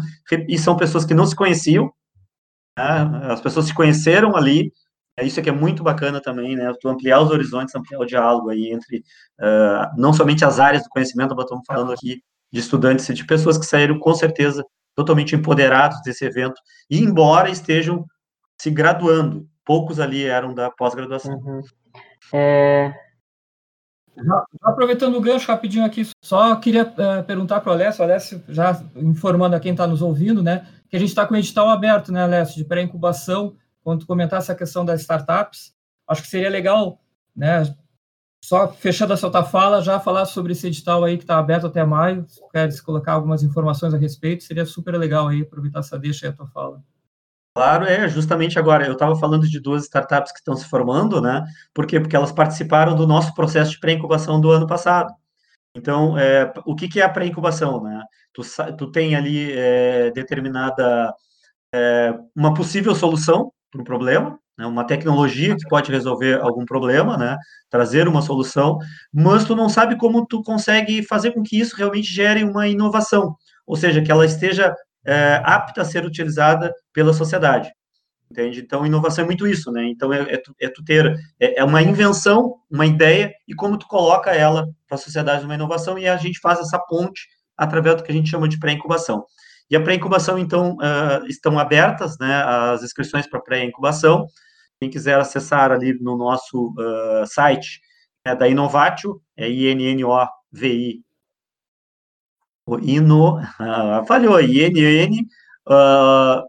e 0.49 0.57
são 0.57 0.76
pessoas 0.76 1.05
que 1.05 1.13
não 1.13 1.28
se 1.28 1.36
conheciam, 1.36 1.91
né, 2.78 3.30
as 3.30 3.39
pessoas 3.39 3.68
se 3.68 3.74
conheceram 3.74 4.36
ali, 4.36 4.72
isso 5.24 5.41
que 5.41 5.49
é 5.49 5.53
muito 5.53 5.82
bacana 5.84 6.22
também, 6.22 6.55
né? 6.55 6.74
Tu 6.82 6.89
ampliar 6.89 7.22
os 7.22 7.32
horizontes, 7.32 7.74
ampliar 7.74 7.99
o 7.99 8.05
diálogo 8.05 8.49
aí 8.49 8.72
entre 8.72 8.97
uh, 9.39 9.97
não 9.97 10.11
somente 10.11 10.43
as 10.43 10.59
áreas 10.59 10.84
do 10.84 10.89
conhecimento, 10.89 11.34
mas 11.36 11.45
estamos 11.45 11.63
falando 11.66 11.93
aqui 11.93 12.22
de 12.51 12.59
estudantes 12.59 13.07
e 13.07 13.13
de 13.13 13.26
pessoas 13.26 13.57
que 13.57 13.66
saíram 13.66 13.97
com 13.97 14.13
certeza 14.13 14.66
totalmente 14.95 15.36
empoderados 15.36 16.01
desse 16.01 16.26
evento, 16.26 16.59
e 16.89 16.99
embora 16.99 17.49
estejam 17.49 18.05
se 18.59 18.72
graduando, 18.72 19.45
poucos 19.66 19.99
ali 19.99 20.24
eram 20.24 20.53
da 20.53 20.72
pós-graduação. 20.72 21.36
Uhum. 21.36 21.61
É... 22.34 22.93
Já, 24.18 24.45
aproveitando 24.63 25.18
o 25.18 25.22
gancho 25.22 25.51
rapidinho 25.51 25.86
aqui, 25.86 26.07
só 26.24 26.55
queria 26.55 26.84
uh, 26.84 27.24
perguntar 27.26 27.59
para 27.59 27.72
o 27.72 27.74
Alessio, 27.74 28.03
Alessio, 28.03 28.41
já 28.47 28.82
informando 28.95 29.57
a 29.57 29.59
quem 29.59 29.74
está 29.74 29.86
nos 29.86 30.01
ouvindo, 30.01 30.41
né, 30.41 30.66
que 30.89 30.95
a 30.95 30.99
gente 30.99 31.09
está 31.09 31.26
com 31.26 31.34
o 31.34 31.38
edital 31.38 31.70
aberto, 31.70 32.13
né, 32.13 32.24
Alessio, 32.24 32.55
de 32.55 32.63
pré-incubação 32.63 33.57
quando 33.86 34.00
tu 34.00 34.08
comentasse 34.08 34.52
a 34.52 34.56
questão 34.56 34.84
das 34.84 35.02
startups, 35.02 35.72
acho 36.08 36.24
que 36.24 36.28
seria 36.28 36.50
legal, 36.50 37.00
né, 37.36 37.64
só 38.44 38.68
fechando 38.68 39.14
essa 39.14 39.30
tua 39.30 39.44
fala, 39.44 39.80
já 39.80 40.00
falar 40.00 40.26
sobre 40.26 40.54
esse 40.54 40.66
edital 40.66 41.04
aí 41.04 41.18
que 41.18 41.24
está 41.24 41.38
aberto 41.38 41.68
até 41.68 41.86
maio, 41.86 42.26
se 42.28 42.42
queres 42.52 42.82
colocar 42.82 43.14
algumas 43.14 43.44
informações 43.44 43.94
a 43.94 43.98
respeito, 43.98 44.44
seria 44.44 44.66
super 44.66 44.98
legal 44.98 45.28
aí, 45.28 45.44
aproveitar 45.44 45.80
essa 45.80 46.00
deixa 46.00 46.26
aí 46.26 46.32
a 46.32 46.36
tua 46.36 46.48
fala. 46.48 46.82
Claro, 47.56 47.86
é 47.86 48.10
justamente 48.10 48.60
agora. 48.60 48.86
Eu 48.86 48.94
estava 48.94 49.16
falando 49.16 49.48
de 49.48 49.62
duas 49.62 49.84
startups 49.84 50.32
que 50.32 50.40
estão 50.40 50.56
se 50.56 50.66
formando, 50.68 51.22
né? 51.22 51.46
Por 51.74 51.88
quê? 51.88 52.00
Porque 52.00 52.16
elas 52.16 52.32
participaram 52.32 52.96
do 52.96 53.08
nosso 53.08 53.34
processo 53.34 53.72
de 53.72 53.80
pré-incubação 53.80 54.42
do 54.42 54.52
ano 54.52 54.68
passado. 54.68 55.14
Então, 55.74 56.18
é, 56.18 56.52
o 56.66 56.76
que, 56.76 56.90
que, 56.90 57.00
é 57.00 57.04
a 57.04 57.10
pré-incubação, 57.10 57.82
né? 57.82 58.04
Tu, 58.34 58.42
tu, 58.78 58.92
tem 58.92 59.16
ali 59.16 59.54
é, 59.54 60.12
determinada 60.12 61.14
é, 61.74 62.14
uma 62.36 62.54
possível 62.54 62.94
solução 62.94 63.52
para 63.76 63.82
um 63.82 63.86
problema, 63.86 64.40
né? 64.58 64.66
uma 64.66 64.86
tecnologia 64.86 65.56
que 65.56 65.68
pode 65.68 65.92
resolver 65.92 66.40
algum 66.42 66.66
problema, 66.66 67.18
né? 67.18 67.38
Trazer 67.70 68.08
uma 68.08 68.22
solução, 68.22 68.78
mas 69.14 69.46
tu 69.46 69.56
não 69.56 69.70
sabe 69.70 69.98
como 69.98 70.26
tu 70.26 70.42
consegue 70.42 71.04
fazer 71.04 71.32
com 71.32 71.44
que 71.44 71.60
isso 71.60 71.76
realmente 71.76 72.12
gere 72.12 72.44
uma 72.44 72.68
inovação, 72.68 73.36
ou 73.68 73.76
seja, 73.76 74.02
que 74.02 74.12
ela 74.12 74.26
esteja 74.26 74.74
é, 75.06 75.42
apta 75.44 75.82
a 75.82 75.86
ser 75.86 76.06
utilizada 76.06 76.74
pela 76.94 77.14
sociedade. 77.14 77.72
Entende? 78.32 78.60
Então, 78.60 78.86
inovação 78.86 79.24
é 79.24 79.26
muito 79.26 79.46
isso, 79.46 79.72
né? 79.72 79.86
Então, 79.86 80.12
é, 80.12 80.22
é, 80.34 80.38
tu, 80.38 80.56
é 80.60 80.68
tu, 80.68 80.84
ter 80.84 81.16
é, 81.40 81.60
é, 81.60 81.64
uma 81.64 81.82
invenção, 81.82 82.56
uma 82.70 82.86
ideia, 82.86 83.32
e 83.48 83.54
como 83.54 83.78
tu 83.78 83.88
coloca 83.88 84.32
ela 84.32 84.68
para 84.88 84.96
a 84.96 84.98
sociedade 84.98 85.46
uma 85.46 85.54
inovação, 85.54 85.98
e 85.98 86.08
a 86.08 86.18
gente 86.18 86.40
faz 86.40 86.60
essa 86.60 86.80
ponte 86.80 87.28
através 87.56 87.96
do 87.96 88.04
que 88.04 88.12
a 88.12 88.16
gente 88.16 88.30
chama 88.30 88.50
de 88.50 88.58
pré-incubação. 88.60 89.24
E 89.70 89.76
a 89.76 89.82
pré-incubação, 89.82 90.38
então, 90.38 90.76
uh, 90.76 91.26
estão 91.28 91.57
abertas, 91.57 92.18
né, 92.20 92.43
as 92.43 92.84
inscrições 92.84 93.28
para 93.28 93.41
pré-incubação. 93.41 94.28
Quem 94.80 94.89
quiser 94.89 95.20
acessar 95.20 95.72
ali 95.72 95.97
no 95.99 96.18
nosso 96.18 96.74
uh, 96.78 97.26
site 97.26 97.82
é 98.24 98.36
da 98.36 98.47
Inovatio, 98.47 99.22
é 99.38 99.49
I-N-N-O-V-I 99.49 101.05
Ino, 102.82 103.38
ah, 103.59 104.03
falhou, 104.07 104.41
INN 104.41 105.28
uh, 105.68 106.43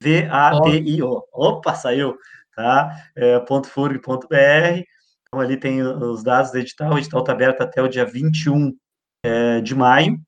V-A-T-I-O. 0.00 1.24
Opa, 1.32 1.74
saiu, 1.74 2.16
tá? 2.54 2.90
É, 3.16 3.40
ponto 3.40 3.68
.furg, 3.68 3.98
ponto 4.00 4.28
.br. 4.28 4.84
Então, 5.26 5.40
ali 5.40 5.56
tem 5.56 5.82
os 5.82 6.22
dados 6.22 6.52
do 6.52 6.58
edital. 6.58 6.92
O 6.92 6.98
edital 6.98 7.20
está 7.20 7.32
aberto 7.32 7.62
até 7.62 7.82
o 7.82 7.88
dia 7.88 8.04
21 8.04 8.72
é, 9.24 9.60
de 9.60 9.74
maio. 9.74 10.20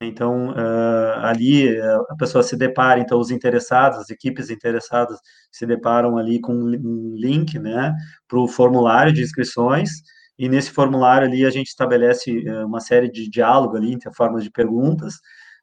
Então, 0.00 0.50
uh, 0.50 1.18
ali 1.24 1.76
a 1.80 2.14
pessoa 2.16 2.42
se 2.44 2.56
depara, 2.56 3.00
então, 3.00 3.18
os 3.18 3.32
interessados, 3.32 3.98
as 3.98 4.10
equipes 4.10 4.48
interessadas 4.48 5.18
se 5.50 5.66
deparam 5.66 6.16
ali 6.16 6.40
com 6.40 6.52
um 6.52 7.14
link, 7.16 7.58
né, 7.58 7.92
para 8.28 8.38
o 8.38 8.46
formulário 8.46 9.12
de 9.12 9.22
inscrições, 9.22 9.90
e 10.38 10.48
nesse 10.48 10.70
formulário 10.70 11.26
ali 11.26 11.44
a 11.44 11.50
gente 11.50 11.66
estabelece 11.66 12.30
eh, 12.46 12.64
uma 12.64 12.78
série 12.80 13.10
de 13.10 13.28
diálogo 13.28 13.76
ali, 13.76 13.92
entre 13.92 14.12
formas 14.14 14.44
de 14.44 14.50
perguntas. 14.52 15.14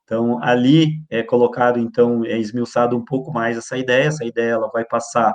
Então, 0.04 0.38
ali 0.44 1.00
é 1.10 1.24
colocado, 1.24 1.80
então, 1.80 2.26
é 2.26 2.38
esmiuçado 2.38 2.98
um 2.98 3.06
pouco 3.06 3.32
mais 3.32 3.58
essa 3.58 3.78
ideia, 3.78 4.08
essa 4.10 4.26
ideia 4.26 4.52
ela 4.52 4.70
vai 4.70 4.84
passar, 4.86 5.34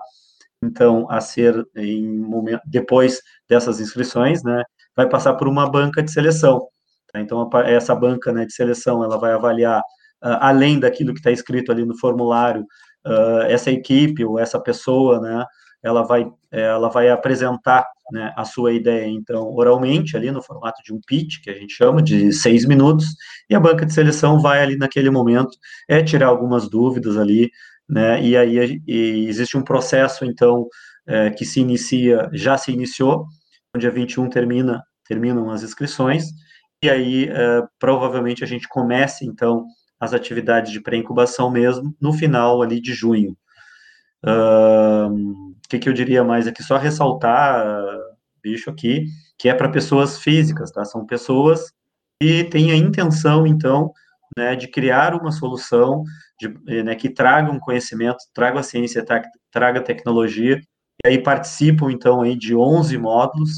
então, 0.63 1.11
a 1.11 1.21
ser, 1.23 1.55
em 1.77 2.19
momento, 2.19 2.63
depois 2.67 3.21
dessas 3.49 3.81
inscrições, 3.81 4.43
né, 4.45 4.63
vai 4.97 5.09
passar 5.09 5.35
por 5.37 5.49
uma 5.49 5.71
banca 5.71 6.03
de 6.03 6.13
seleção. 6.13 6.69
Tá? 7.13 7.21
Então, 7.21 7.49
essa 7.65 7.95
banca 7.95 8.33
né, 8.33 8.45
de 8.45 8.53
seleção, 8.53 9.03
ela 9.03 9.19
vai 9.19 9.33
avaliar, 9.33 9.81
uh, 9.81 10.39
além 10.41 10.79
daquilo 10.79 11.13
que 11.13 11.21
está 11.21 11.31
escrito 11.31 11.73
ali 11.73 11.85
no 11.85 11.99
formulário, 11.99 12.63
uh, 13.07 13.43
essa 13.49 13.71
equipe 13.71 14.25
ou 14.25 14.39
essa 14.39 14.61
pessoa, 14.61 15.21
né, 15.21 15.45
ela 15.83 16.03
vai, 16.03 16.27
ela 16.51 16.89
vai 16.89 17.09
apresentar 17.09 17.87
né, 18.13 18.33
a 18.37 18.45
sua 18.45 18.73
ideia, 18.73 19.07
então, 19.07 19.55
oralmente, 19.55 20.17
ali 20.17 20.31
no 20.31 20.43
formato 20.43 20.83
de 20.85 20.93
um 20.93 21.01
pitch, 21.07 21.41
que 21.43 21.51
a 21.51 21.55
gente 21.55 21.73
chama, 21.73 22.03
de 22.03 22.33
seis 22.33 22.67
minutos, 22.67 23.07
e 23.49 23.55
a 23.55 23.61
banca 23.61 23.87
de 23.87 23.93
seleção 23.93 24.41
vai 24.41 24.63
ali 24.63 24.77
naquele 24.77 25.11
momento 25.11 25.51
é 25.89 26.03
tirar 26.03 26.27
algumas 26.29 26.69
dúvidas 26.69 27.17
ali, 27.17 27.51
né, 27.89 28.23
e 28.23 28.37
aí 28.37 28.81
e 28.87 29.27
existe 29.29 29.57
um 29.57 29.63
processo, 29.63 30.25
então, 30.25 30.67
é, 31.07 31.31
que 31.31 31.45
se 31.45 31.61
inicia, 31.61 32.29
já 32.33 32.59
se 32.59 32.71
iniciou, 32.71 33.27
no 33.75 33.81
dia 33.81 33.91
21 33.91 34.29
termina, 34.29 34.83
terminam 35.07 35.51
as 35.51 35.63
inscrições, 35.63 36.25
e 36.83 36.91
aí, 36.91 37.29
é, 37.29 37.63
provavelmente, 37.79 38.43
a 38.43 38.47
gente 38.47 38.69
comece, 38.69 39.27
então, 39.27 39.67
as 39.99 40.13
atividades 40.15 40.73
de 40.73 40.81
pré-incubação 40.81 41.51
mesmo, 41.51 41.95
no 42.01 42.13
final 42.13 42.63
ali 42.63 42.81
de 42.81 42.95
junho. 42.95 43.37
Uh, 44.25 45.51
que, 45.71 45.79
que 45.79 45.89
eu 45.89 45.93
diria 45.93 46.25
mais 46.25 46.47
aqui? 46.49 46.63
Só 46.63 46.77
ressaltar, 46.77 47.65
bicho, 48.43 48.69
aqui, 48.69 49.07
que 49.39 49.49
é 49.49 49.55
para 49.55 49.69
pessoas 49.69 50.19
físicas, 50.19 50.73
tá? 50.73 50.85
São 50.85 51.07
pessoas 51.07 51.73
que 52.21 52.45
têm 52.45 52.73
a 52.73 52.77
intenção, 52.77 53.47
então, 53.47 53.93
né, 54.37 54.57
de 54.57 54.69
criar 54.69 55.15
uma 55.15 55.31
solução 55.31 56.03
de, 56.39 56.49
né, 56.83 56.95
que 56.95 57.09
traga 57.09 57.51
um 57.51 57.61
conhecimento, 57.61 58.19
traga 58.35 58.61
a 58.61 58.63
ciência, 58.63 59.05
traga 59.51 59.81
tecnologia, 59.81 60.61
e 61.05 61.09
aí 61.09 61.23
participam, 61.23 61.91
então, 61.91 62.21
aí 62.21 62.37
de 62.37 62.55
11 62.55 62.99
módulos, 62.99 63.51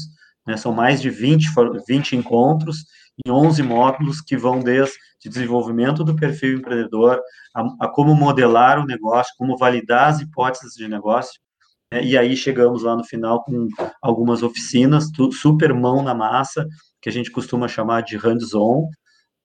né, 0.47 0.55
são 0.55 0.71
mais 0.71 1.01
de 1.01 1.09
20, 1.09 1.49
20 1.87 2.15
encontros, 2.15 2.85
em 3.25 3.31
11 3.31 3.61
módulos 3.63 4.21
que 4.21 4.35
vão 4.35 4.59
desde 4.59 4.95
desenvolvimento 5.23 6.03
do 6.03 6.15
perfil 6.15 6.57
empreendedor, 6.57 7.21
a, 7.55 7.85
a 7.85 7.87
como 7.87 8.13
modelar 8.15 8.79
o 8.79 8.85
negócio, 8.85 9.33
como 9.37 9.57
validar 9.57 10.09
as 10.09 10.19
hipóteses 10.19 10.73
de 10.73 10.87
negócio, 10.87 11.39
né, 11.93 12.03
e 12.03 12.17
aí 12.17 12.35
chegamos 12.35 12.83
lá 12.83 12.95
no 12.95 13.03
final 13.03 13.43
com 13.43 13.67
algumas 14.01 14.43
oficinas, 14.43 15.11
tudo, 15.11 15.33
super 15.33 15.73
mão 15.73 16.01
na 16.01 16.13
massa, 16.13 16.67
que 17.01 17.09
a 17.09 17.11
gente 17.11 17.31
costuma 17.31 17.67
chamar 17.67 18.01
de 18.01 18.17
hands-on, 18.17 18.89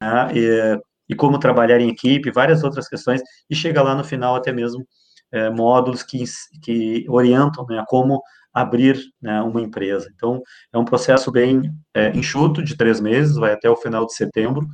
né, 0.03 0.29
e, 0.35 0.81
e, 1.11 1.15
como 1.15 1.39
trabalhar 1.39 1.81
em 1.81 1.91
equipe, 1.91 2.31
várias 2.31 2.65
outras 2.65 2.89
questões, 2.89 3.21
e 3.49 3.55
chega 3.55 3.83
lá 3.83 3.95
no 3.95 4.05
final 4.05 4.35
até 4.35 4.53
mesmo 4.53 4.87
é, 5.31 5.51
módulos 5.51 6.03
que, 6.03 6.25
que 6.63 7.05
orientam 7.09 7.67
né, 7.67 7.85
como 7.87 8.23
abrir 8.61 8.99
né, 9.21 9.41
uma 9.43 9.61
empresa. 9.61 10.11
Então, 10.15 10.43
é 10.73 10.79
um 10.79 10.85
processo 10.85 11.31
bem 11.31 11.73
é, 11.95 12.11
enxuto, 12.11 12.63
de 12.63 12.77
três 12.77 13.01
meses, 13.01 13.37
vai 13.37 13.53
até 13.53 13.69
o 13.69 13.77
final 13.77 14.07
de 14.07 14.15
setembro. 14.15 14.67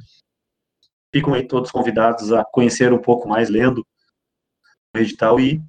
Ficam 1.15 1.35
aí 1.35 1.47
todos 1.47 1.71
convidados 1.71 2.33
a 2.33 2.45
conhecer 2.45 2.93
um 2.93 3.01
pouco 3.01 3.29
mais, 3.29 3.49
lendo 3.49 3.87
o 4.95 4.99
edital 4.99 5.39
e 5.39 5.63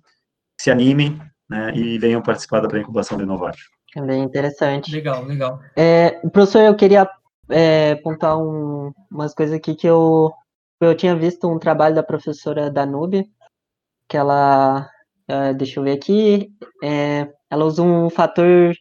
se 0.59 0.72
animem 0.72 1.20
né, 1.49 1.76
e 1.76 1.97
venham 1.99 2.22
participar 2.22 2.61
da 2.61 2.68
pré-incubação 2.68 3.18
do 3.18 3.24
Inovar. 3.24 3.55
É 3.95 4.01
bem 4.01 4.24
interessante. 4.24 4.91
Legal, 4.91 5.24
legal. 5.24 5.59
É, 5.76 6.11
professor, 6.30 6.61
eu 6.61 6.76
queria 6.76 7.09
é, 7.49 7.95
pontuar 7.95 8.38
um, 8.38 8.91
umas 9.09 9.34
coisas 9.34 9.55
aqui 9.55 9.76
que 9.76 9.88
eu, 9.88 10.34
eu 10.82 10.95
tinha 10.95 11.16
visto 11.16 11.47
um 11.49 11.59
trabalho 11.59 11.95
da 11.95 12.03
professora 12.03 12.70
Danube, 12.70 13.30
que 14.09 14.18
ela, 14.18 14.89
é, 15.28 15.53
deixa 15.53 15.80
eu 15.80 15.84
ver 15.84 15.93
aqui, 15.93 16.49
é, 16.84 17.28
ela 17.49 17.65
usa 17.65 17.82
um 17.82 18.09
fator 18.09 18.73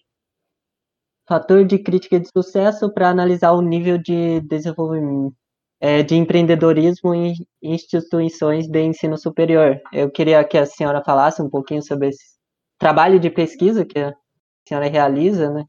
fator 1.27 1.65
de 1.65 1.79
crítica 1.79 2.21
de 2.21 2.29
sucesso 2.29 2.93
para 2.93 3.09
analisar 3.09 3.53
o 3.53 3.63
nível 3.63 3.97
de 3.97 4.41
desenvolvimento 4.41 5.35
é, 5.81 6.03
de 6.03 6.15
empreendedorismo 6.15 7.15
em 7.15 7.35
instituições 7.63 8.67
de 8.67 8.81
ensino 8.81 9.19
superior. 9.19 9.81
Eu 9.93 10.11
queria 10.11 10.43
que 10.45 10.57
a 10.57 10.67
senhora 10.67 11.03
falasse 11.05 11.43
um 11.43 11.51
pouquinho 11.51 11.83
sobre 11.83 12.09
esse 12.09 12.25
trabalho 12.79 13.19
de 13.19 13.31
pesquisa 13.31 13.85
que 13.85 13.99
a 13.99 14.15
senhora 14.67 14.89
realiza, 14.89 15.51
né? 15.51 15.65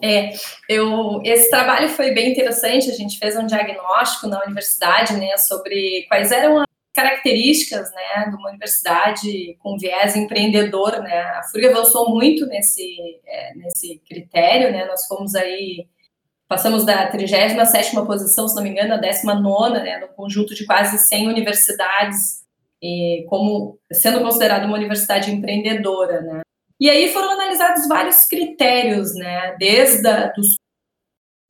É, 0.00 0.32
eu, 0.68 1.20
esse 1.24 1.50
trabalho 1.50 1.88
foi 1.88 2.12
bem 2.12 2.32
interessante. 2.32 2.90
A 2.90 2.94
gente 2.94 3.18
fez 3.18 3.36
um 3.36 3.46
diagnóstico 3.46 4.26
na 4.26 4.42
universidade, 4.44 5.14
né, 5.14 5.36
sobre 5.36 6.04
quais 6.08 6.32
eram 6.32 6.64
características, 6.94 7.90
né, 7.92 8.28
de 8.28 8.36
uma 8.36 8.50
universidade 8.50 9.56
com 9.60 9.78
viés 9.78 10.16
empreendedor, 10.16 11.00
né. 11.02 11.20
A 11.20 11.42
FURG 11.50 11.68
avançou 11.68 12.10
muito 12.10 12.46
nesse 12.46 13.20
é, 13.26 13.54
nesse 13.54 14.00
critério, 14.08 14.70
né. 14.72 14.84
Nós 14.86 15.06
fomos 15.06 15.34
aí 15.34 15.86
passamos 16.48 16.84
da 16.84 17.10
37ª 17.10 18.06
posição, 18.06 18.46
se 18.46 18.54
não 18.54 18.62
me 18.62 18.68
engano, 18.68 18.92
a 18.92 19.00
19ª, 19.00 19.82
né, 19.82 19.98
no 19.98 20.08
conjunto 20.08 20.54
de 20.54 20.66
quase 20.66 20.98
100 20.98 21.28
universidades 21.28 22.42
como 23.28 23.78
sendo 23.92 24.20
considerada 24.20 24.66
uma 24.66 24.76
universidade 24.76 25.30
empreendedora, 25.30 26.20
né? 26.20 26.40
E 26.80 26.90
aí 26.90 27.12
foram 27.12 27.30
analisados 27.30 27.86
vários 27.86 28.26
critérios, 28.26 29.14
né? 29.14 29.54
Desde 29.56 30.06
a, 30.06 30.32
dos, 30.32 30.56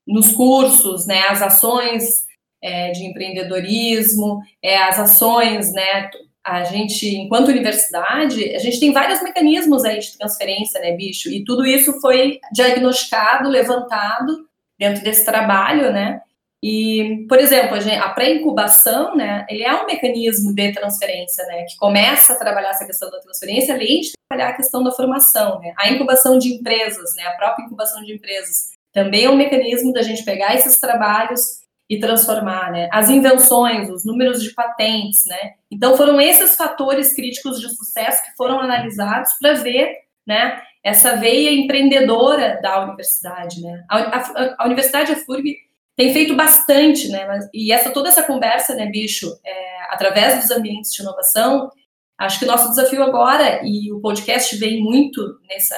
nos 0.06 0.32
cursos, 0.32 1.06
né? 1.06 1.22
As 1.28 1.40
ações 1.40 2.24
é, 2.62 2.90
de 2.92 3.04
empreendedorismo, 3.04 4.40
é, 4.62 4.78
as 4.78 4.98
ações, 4.98 5.72
né? 5.72 6.10
A 6.44 6.64
gente, 6.64 7.06
enquanto 7.16 7.48
universidade, 7.48 8.54
a 8.54 8.58
gente 8.58 8.80
tem 8.80 8.92
vários 8.92 9.22
mecanismos 9.22 9.84
aí 9.84 9.98
de 9.98 10.16
transferência, 10.16 10.80
né, 10.80 10.92
bicho? 10.92 11.28
E 11.28 11.44
tudo 11.44 11.66
isso 11.66 12.00
foi 12.00 12.40
diagnosticado, 12.52 13.48
levantado 13.48 14.46
dentro 14.78 15.04
desse 15.04 15.24
trabalho, 15.24 15.92
né? 15.92 16.20
E, 16.64 17.26
por 17.28 17.38
exemplo, 17.38 17.76
a, 17.76 18.08
pré-incubação, 18.10 19.16
né, 19.16 19.44
ele 19.48 19.64
é 19.64 19.74
um 19.74 19.84
mecanismo 19.84 20.54
de 20.54 20.72
transferência, 20.72 21.44
né, 21.46 21.64
que 21.64 21.76
começa 21.76 22.34
a 22.34 22.38
trabalhar 22.38 22.70
essa 22.70 22.86
questão 22.86 23.10
da 23.10 23.18
transferência, 23.18 23.74
além 23.74 24.00
de 24.00 24.12
trabalhar 24.28 24.50
a 24.50 24.56
questão 24.56 24.84
da 24.84 24.92
formação, 24.92 25.58
né. 25.58 25.74
A 25.76 25.90
incubação 25.90 26.38
de 26.38 26.54
empresas, 26.54 27.16
né, 27.16 27.24
a 27.24 27.32
própria 27.32 27.64
incubação 27.64 28.00
de 28.04 28.14
empresas, 28.14 28.70
também 28.92 29.24
é 29.24 29.30
um 29.30 29.36
mecanismo 29.36 29.92
da 29.92 30.02
gente 30.02 30.24
pegar 30.24 30.54
esses 30.54 30.78
trabalhos 30.78 31.61
e 31.92 32.00
transformar, 32.00 32.72
né? 32.72 32.88
As 32.90 33.10
invenções, 33.10 33.90
os 33.90 34.02
números 34.02 34.42
de 34.42 34.54
patentes, 34.54 35.26
né? 35.26 35.52
Então 35.70 35.94
foram 35.94 36.18
esses 36.18 36.56
fatores 36.56 37.12
críticos 37.12 37.60
de 37.60 37.68
sucesso 37.68 38.24
que 38.24 38.34
foram 38.34 38.60
analisados 38.60 39.32
para 39.38 39.52
ver, 39.52 39.94
né? 40.26 40.58
Essa 40.82 41.16
veia 41.16 41.52
empreendedora 41.52 42.58
da 42.62 42.82
universidade, 42.82 43.60
né? 43.60 43.84
A, 43.90 43.98
a, 43.98 44.54
a 44.60 44.64
universidade, 44.64 45.12
a 45.12 45.16
FURG, 45.16 45.54
tem 45.94 46.14
feito 46.14 46.34
bastante, 46.34 47.10
né? 47.10 47.26
Mas, 47.26 47.46
e 47.52 47.70
essa 47.70 47.90
toda 47.90 48.08
essa 48.08 48.22
conversa, 48.22 48.74
né, 48.74 48.86
bicho, 48.86 49.30
é, 49.44 49.82
através 49.90 50.40
dos 50.40 50.50
ambientes 50.50 50.94
de 50.94 51.02
inovação, 51.02 51.70
acho 52.16 52.38
que 52.38 52.46
o 52.46 52.48
nosso 52.48 52.70
desafio 52.70 53.02
agora 53.02 53.60
e 53.62 53.92
o 53.92 54.00
podcast 54.00 54.56
vem 54.56 54.82
muito 54.82 55.20
nessa 55.46 55.76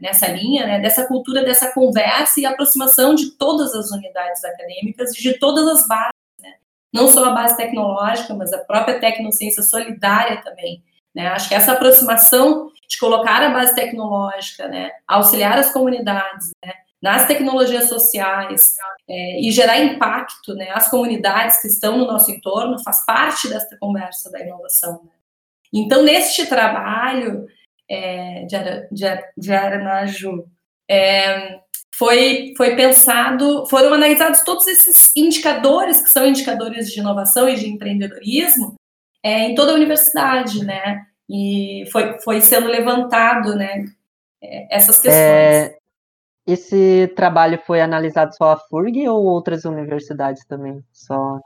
nessa 0.00 0.28
linha, 0.28 0.66
né, 0.66 0.80
dessa 0.80 1.06
cultura, 1.06 1.44
dessa 1.44 1.72
conversa 1.72 2.40
e 2.40 2.46
aproximação 2.46 3.14
de 3.14 3.32
todas 3.32 3.74
as 3.74 3.90
unidades 3.90 4.44
acadêmicas 4.44 5.10
e 5.16 5.22
de 5.22 5.38
todas 5.38 5.66
as 5.66 5.88
bases, 5.88 6.12
né? 6.40 6.54
não 6.92 7.08
só 7.08 7.24
a 7.24 7.32
base 7.32 7.56
tecnológica, 7.56 8.32
mas 8.34 8.52
a 8.52 8.58
própria 8.58 9.00
tecnociência 9.00 9.62
solidária 9.62 10.40
também. 10.42 10.82
Né? 11.14 11.26
Acho 11.28 11.48
que 11.48 11.54
essa 11.54 11.72
aproximação 11.72 12.70
de 12.88 12.98
colocar 12.98 13.42
a 13.42 13.50
base 13.50 13.74
tecnológica, 13.74 14.68
né, 14.68 14.90
auxiliar 15.06 15.58
as 15.58 15.72
comunidades, 15.72 16.50
né, 16.64 16.72
nas 17.02 17.26
tecnologias 17.26 17.88
sociais 17.88 18.76
é, 19.08 19.40
e 19.40 19.50
gerar 19.50 19.78
impacto 19.78 20.54
né, 20.54 20.70
às 20.70 20.88
comunidades 20.88 21.60
que 21.60 21.66
estão 21.66 21.98
no 21.98 22.06
nosso 22.06 22.30
entorno 22.30 22.78
faz 22.82 23.04
parte 23.04 23.48
desta 23.48 23.76
conversa 23.76 24.30
da 24.30 24.40
inovação. 24.40 25.02
Né? 25.02 25.10
Então, 25.72 26.02
neste 26.02 26.46
trabalho 26.46 27.48
é, 27.88 28.44
de, 28.44 28.88
de, 28.90 29.24
de 29.36 29.52
Aranaju, 29.52 30.44
é, 30.90 31.60
foi, 31.94 32.54
foi 32.56 32.74
pensado, 32.74 33.66
foram 33.66 33.94
analisados 33.94 34.42
todos 34.42 34.66
esses 34.66 35.10
indicadores, 35.16 36.00
que 36.00 36.10
são 36.10 36.26
indicadores 36.26 36.90
de 36.90 37.00
inovação 37.00 37.48
e 37.48 37.54
de 37.54 37.68
empreendedorismo, 37.68 38.74
é, 39.22 39.44
em 39.44 39.54
toda 39.54 39.72
a 39.72 39.76
universidade, 39.76 40.64
né? 40.64 41.04
E 41.28 41.84
foi, 41.92 42.18
foi 42.20 42.40
sendo 42.40 42.66
levantado, 42.66 43.54
né, 43.54 43.84
é, 44.42 44.76
essas 44.76 44.96
questões. 44.96 45.14
É, 45.14 45.76
esse 46.46 47.06
trabalho 47.14 47.60
foi 47.64 47.80
analisado 47.80 48.34
só 48.34 48.52
a 48.52 48.56
FURG 48.56 49.08
ou 49.08 49.24
outras 49.24 49.64
universidades 49.64 50.44
também? 50.46 50.82
Só 50.92 51.40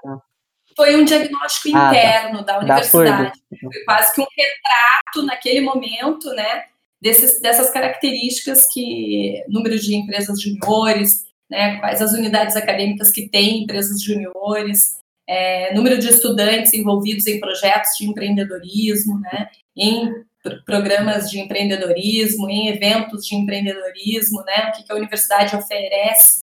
Foi 0.76 0.94
um 0.94 1.04
diagnóstico 1.04 1.76
ah, 1.76 1.90
tá. 1.90 1.96
interno 1.96 2.44
tá. 2.44 2.52
da 2.52 2.58
universidade. 2.58 3.32
Da 3.50 3.58
foi 3.58 3.84
quase 3.84 4.14
que 4.14 4.20
um 4.20 4.26
retrato 4.36 5.26
naquele 5.26 5.60
momento, 5.62 6.30
né? 6.34 6.64
Desses, 7.00 7.40
dessas 7.40 7.70
características 7.70 8.66
que 8.72 9.42
número 9.48 9.78
de 9.78 9.94
empresas 9.94 10.40
juniores, 10.40 11.26
né, 11.48 11.78
quais 11.78 12.00
as 12.00 12.12
unidades 12.12 12.56
acadêmicas 12.56 13.10
que 13.10 13.28
têm 13.28 13.62
empresas 13.62 14.02
juniores, 14.02 14.98
é, 15.28 15.74
número 15.74 15.98
de 15.98 16.08
estudantes 16.08 16.72
envolvidos 16.72 17.26
em 17.26 17.38
projetos 17.38 17.92
de 17.98 18.06
empreendedorismo, 18.06 19.20
né, 19.20 19.48
em 19.76 20.24
programas 20.64 21.30
de 21.30 21.40
empreendedorismo, 21.40 22.48
em 22.48 22.68
eventos 22.68 23.26
de 23.26 23.34
empreendedorismo, 23.34 24.42
né? 24.44 24.68
O 24.68 24.72
que, 24.72 24.84
que 24.84 24.92
a 24.92 24.96
universidade 24.96 25.56
oferece 25.56 26.40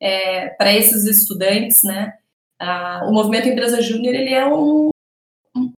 é, 0.00 0.48
para 0.50 0.72
esses 0.74 1.04
estudantes, 1.06 1.82
né? 1.82 2.12
Ah, 2.60 3.04
o 3.06 3.12
movimento 3.12 3.48
Empresa 3.48 3.80
Júnior 3.80 4.14
ele 4.14 4.32
é 4.32 4.46
um, 4.46 4.90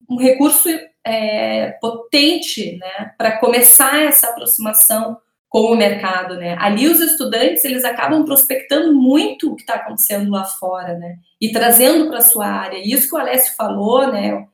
um, 0.09 0.17
recurso 0.17 0.69
é, 1.05 1.73
potente, 1.81 2.77
né? 2.79 3.13
Para 3.17 3.39
começar 3.39 4.03
essa 4.03 4.29
aproximação 4.29 5.19
com 5.49 5.73
o 5.73 5.77
mercado, 5.77 6.37
né? 6.37 6.57
Ali 6.61 6.87
os 6.87 7.01
estudantes 7.01 7.65
eles 7.65 7.85
acabam 7.85 8.25
prospectando 8.25 8.95
muito 8.95 9.53
o 9.53 9.57
que 9.57 9.63
está 9.63 9.75
acontecendo 9.75 10.31
lá 10.31 10.45
fora, 10.45 10.97
né? 10.97 11.17
E 11.41 11.51
trazendo 11.51 12.09
para 12.09 12.21
sua 12.21 12.47
área. 12.47 12.79
Isso 12.79 13.09
que 13.09 13.15
o 13.17 13.19
Alessio 13.19 13.57
falou, 13.57 14.13
né? 14.13 14.47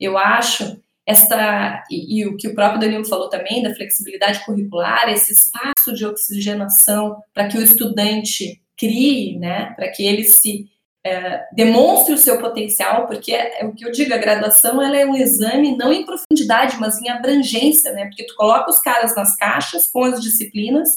Eu 0.00 0.16
acho 0.16 0.80
esta 1.06 1.84
e, 1.88 2.20
e, 2.20 2.26
o 2.26 2.36
que 2.36 2.48
o 2.48 2.54
próprio 2.54 2.80
Danilo 2.80 3.04
falou 3.04 3.28
também 3.28 3.62
da 3.62 3.74
flexibilidade 3.74 4.44
curricular, 4.44 5.08
esse 5.08 5.32
espaço 5.32 5.92
de 5.94 6.04
oxigenação 6.04 7.22
para 7.32 7.46
que 7.46 7.56
o 7.56 7.62
estudante 7.62 8.60
crie, 8.76 9.38
né, 9.38 9.72
para 9.76 9.88
que 9.88 10.04
ele 10.04 10.24
se 10.24 10.68
é, 11.06 11.46
demonstre 11.52 12.12
o 12.12 12.18
seu 12.18 12.38
potencial, 12.40 13.06
porque 13.06 13.32
é, 13.32 13.62
é, 13.62 13.64
o 13.64 13.72
que 13.72 13.86
eu 13.86 13.92
digo, 13.92 14.12
a 14.12 14.18
graduação 14.18 14.82
ela 14.82 14.96
é 14.96 15.06
um 15.06 15.14
exame 15.14 15.76
não 15.76 15.92
em 15.92 16.04
profundidade, 16.04 16.76
mas 16.80 17.00
em 17.00 17.08
abrangência, 17.08 17.92
né, 17.92 18.06
porque 18.06 18.26
tu 18.26 18.34
coloca 18.34 18.70
os 18.70 18.80
caras 18.80 19.14
nas 19.14 19.36
caixas 19.36 19.86
com 19.86 20.02
as 20.02 20.20
disciplinas, 20.20 20.88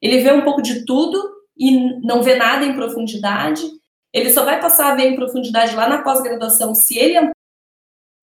ele 0.00 0.20
vê 0.20 0.32
um 0.32 0.42
pouco 0.42 0.62
de 0.62 0.86
tudo 0.86 1.22
e 1.56 2.00
não 2.00 2.22
vê 2.22 2.36
nada 2.36 2.64
em 2.64 2.74
profundidade, 2.74 3.62
ele 4.12 4.30
só 4.30 4.42
vai 4.42 4.58
passar 4.58 4.90
a 4.90 4.94
ver 4.94 5.08
em 5.10 5.16
profundidade 5.16 5.76
lá 5.76 5.86
na 5.86 6.02
pós-graduação 6.02 6.74
se 6.74 6.98
ele 6.98 7.30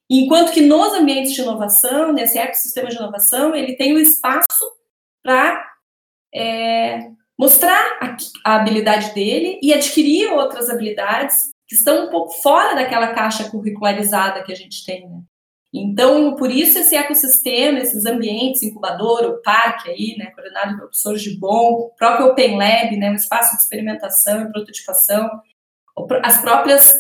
Enquanto 0.08 0.52
que 0.52 0.62
nos 0.62 0.94
ambientes 0.94 1.34
de 1.34 1.42
inovação, 1.42 2.14
nesse 2.14 2.38
ecossistema 2.38 2.90
de 2.90 2.96
inovação, 2.96 3.56
ele 3.56 3.76
tem 3.76 3.92
o 3.94 4.00
espaço 4.00 4.64
para 5.24 5.68
é, 6.32 7.10
mostrar 7.38 7.98
a, 8.02 8.18
a, 8.44 8.56
habilidade 8.56 9.14
dele 9.14 9.60
e 9.62 9.74
adquirir 9.74 10.32
outras 10.32 10.70
habilidades 10.70 11.52
que 11.68 11.76
estão 11.76 12.08
um 12.08 12.10
pouco 12.10 12.32
fora 12.42 12.76
daquela 12.76 13.14
caixa 13.14 13.50
curricularizada 13.50 14.44
que 14.44 14.52
a 14.52 14.56
gente 14.56 14.86
tem. 14.86 15.08
Né? 15.10 15.22
Então, 15.74 16.36
por 16.36 16.50
isso 16.50 16.80
esse 16.80 16.96
ecossistema, 16.96 17.80
esses 17.80 18.06
ambientes, 18.06 18.64
incubador, 18.64 19.26
o 19.26 19.42
parque 19.42 19.90
aí, 19.90 20.16
né, 20.18 20.28
coordenado 20.28 20.70
pelo 20.70 20.88
professor 20.88 21.18
Gibon, 21.18 21.72
o 21.74 21.90
próprio 21.98 22.28
Open 22.28 22.58
Lab, 22.58 22.96
né, 22.96 23.12
um 23.12 23.16
espaço 23.16 23.56
de 23.56 23.64
experimentação 23.64 24.44
e 24.44 24.52
prototipação, 24.52 25.30
as 26.24 26.42
próprias 26.42 26.94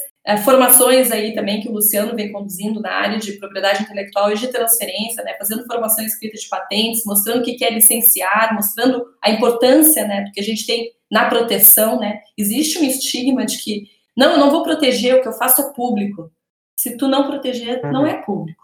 formações 0.43 1.11
aí 1.11 1.35
também 1.35 1.61
que 1.61 1.69
o 1.69 1.71
Luciano 1.71 2.15
vem 2.15 2.31
conduzindo 2.31 2.81
na 2.81 2.91
área 2.91 3.19
de 3.19 3.33
propriedade 3.33 3.83
intelectual 3.83 4.31
e 4.31 4.35
de 4.35 4.47
transferência, 4.47 5.23
né, 5.23 5.35
fazendo 5.37 5.65
formação 5.67 6.03
escrita 6.03 6.35
de 6.35 6.49
patentes, 6.49 7.05
mostrando 7.05 7.41
o 7.41 7.43
que 7.43 7.63
é 7.63 7.69
licenciar, 7.69 8.53
mostrando 8.55 9.05
a 9.21 9.29
importância, 9.29 10.07
né, 10.07 10.23
do 10.23 10.31
que 10.31 10.39
a 10.39 10.43
gente 10.43 10.65
tem 10.65 10.91
na 11.11 11.29
proteção, 11.29 11.99
né, 11.99 12.21
existe 12.35 12.79
um 12.79 12.83
estigma 12.83 13.45
de 13.45 13.59
que, 13.59 13.83
não, 14.17 14.31
eu 14.31 14.39
não 14.39 14.49
vou 14.49 14.63
proteger, 14.63 15.15
o 15.15 15.21
que 15.21 15.27
eu 15.27 15.33
faço 15.33 15.61
é 15.61 15.73
público. 15.73 16.31
Se 16.75 16.97
tu 16.97 17.07
não 17.07 17.27
proteger, 17.27 17.83
não 17.83 18.01
uhum. 18.01 18.07
é 18.07 18.21
público. 18.23 18.63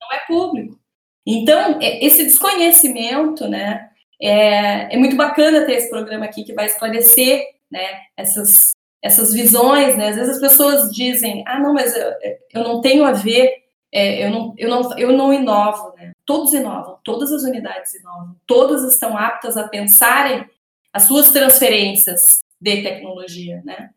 Não 0.00 0.16
é 0.16 0.20
público. 0.26 0.80
Então, 1.26 1.78
é, 1.82 2.02
esse 2.02 2.24
desconhecimento, 2.24 3.46
né, 3.46 3.90
é, 4.20 4.94
é 4.94 4.96
muito 4.96 5.14
bacana 5.14 5.66
ter 5.66 5.74
esse 5.74 5.90
programa 5.90 6.24
aqui 6.24 6.42
que 6.42 6.54
vai 6.54 6.64
esclarecer, 6.66 7.44
né, 7.70 8.00
essas 8.16 8.72
essas 9.02 9.32
visões, 9.32 9.96
né? 9.96 10.08
Às 10.08 10.16
vezes 10.16 10.34
as 10.34 10.40
pessoas 10.40 10.90
dizem, 10.90 11.42
ah, 11.46 11.58
não, 11.58 11.72
mas 11.72 11.94
eu, 11.96 12.12
eu 12.54 12.64
não 12.64 12.80
tenho 12.80 13.04
a 13.04 13.12
ver, 13.12 13.64
é, 13.92 14.26
eu, 14.26 14.30
não, 14.30 14.54
eu, 14.56 14.68
não, 14.68 14.98
eu 14.98 15.12
não 15.12 15.32
inovo, 15.32 15.94
né? 15.96 16.12
Todos 16.24 16.52
inovam, 16.52 16.98
todas 17.02 17.32
as 17.32 17.42
unidades 17.42 17.94
inovam, 17.94 18.36
todas 18.46 18.84
estão 18.84 19.16
aptas 19.16 19.56
a 19.56 19.68
pensarem 19.68 20.48
as 20.92 21.04
suas 21.04 21.30
transferências 21.30 22.40
de 22.60 22.82
tecnologia, 22.82 23.62
né? 23.64 23.90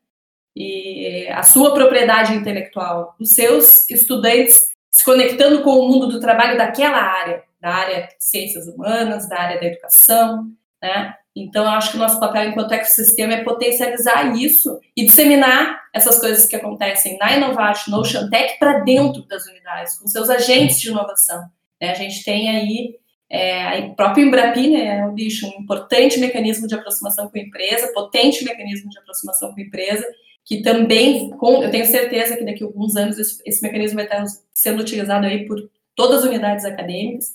E 0.56 1.28
a 1.30 1.44
sua 1.44 1.74
propriedade 1.74 2.34
intelectual, 2.34 3.16
os 3.20 3.32
seus 3.32 3.90
estudantes 3.90 4.72
se 4.92 5.04
conectando 5.04 5.64
com 5.64 5.72
o 5.72 5.90
mundo 5.90 6.08
do 6.08 6.20
trabalho 6.20 6.58
daquela 6.58 7.00
área, 7.00 7.44
da 7.60 7.70
área 7.70 8.02
de 8.08 8.16
ciências 8.20 8.68
humanas, 8.68 9.28
da 9.28 9.40
área 9.40 9.60
da 9.60 9.66
educação, 9.66 10.52
né? 10.84 11.16
Então, 11.34 11.64
eu 11.64 11.72
acho 11.72 11.92
que 11.92 11.96
o 11.96 12.00
nosso 12.00 12.20
papel 12.20 12.50
enquanto 12.50 12.74
ecossistema 12.74 13.34
é 13.34 13.44
potencializar 13.44 14.36
isso 14.38 14.80
e 14.96 15.06
disseminar 15.06 15.82
essas 15.94 16.20
coisas 16.20 16.46
que 16.46 16.56
acontecem 16.56 17.18
na 17.18 17.36
Inovate, 17.36 17.90
no 17.90 18.00
Oceantec, 18.00 18.60
para 18.60 18.80
dentro 18.80 19.24
das 19.24 19.48
unidades, 19.48 19.98
com 19.98 20.08
seus 20.08 20.30
agentes 20.30 20.80
de 20.80 20.90
inovação. 20.90 21.46
Né? 21.82 21.90
A 21.90 21.96
gente 21.96 22.24
tem 22.24 22.50
aí 22.50 22.96
é, 23.32 23.80
o 23.80 23.96
próprio 23.96 24.28
Embrapi, 24.28 24.70
né, 24.70 25.00
é 25.00 25.06
um 25.06 25.14
bicho, 25.14 25.48
um 25.48 25.62
importante 25.62 26.20
mecanismo 26.20 26.68
de 26.68 26.76
aproximação 26.76 27.30
com 27.30 27.38
a 27.38 27.42
empresa, 27.42 27.92
potente 27.94 28.44
mecanismo 28.44 28.90
de 28.92 29.00
aproximação 29.00 29.54
com 29.54 29.60
a 29.60 29.64
empresa, 29.64 30.06
que 30.46 30.62
também, 30.62 31.32
com, 31.32 31.64
eu 31.64 31.72
tenho 31.72 31.86
certeza 31.86 32.36
que 32.38 32.44
daqui 32.44 32.64
a 32.64 32.68
alguns 32.68 32.96
anos 32.96 33.18
esse, 33.18 33.42
esse 33.46 33.64
mecanismo 33.64 33.96
vai 33.96 34.06
estar 34.06 34.24
sendo 34.54 34.82
utilizado 34.82 35.26
aí 35.26 35.48
por 35.48 35.58
todas 35.96 36.20
as 36.20 36.26
unidades 36.26 36.66
acadêmicas. 36.66 37.30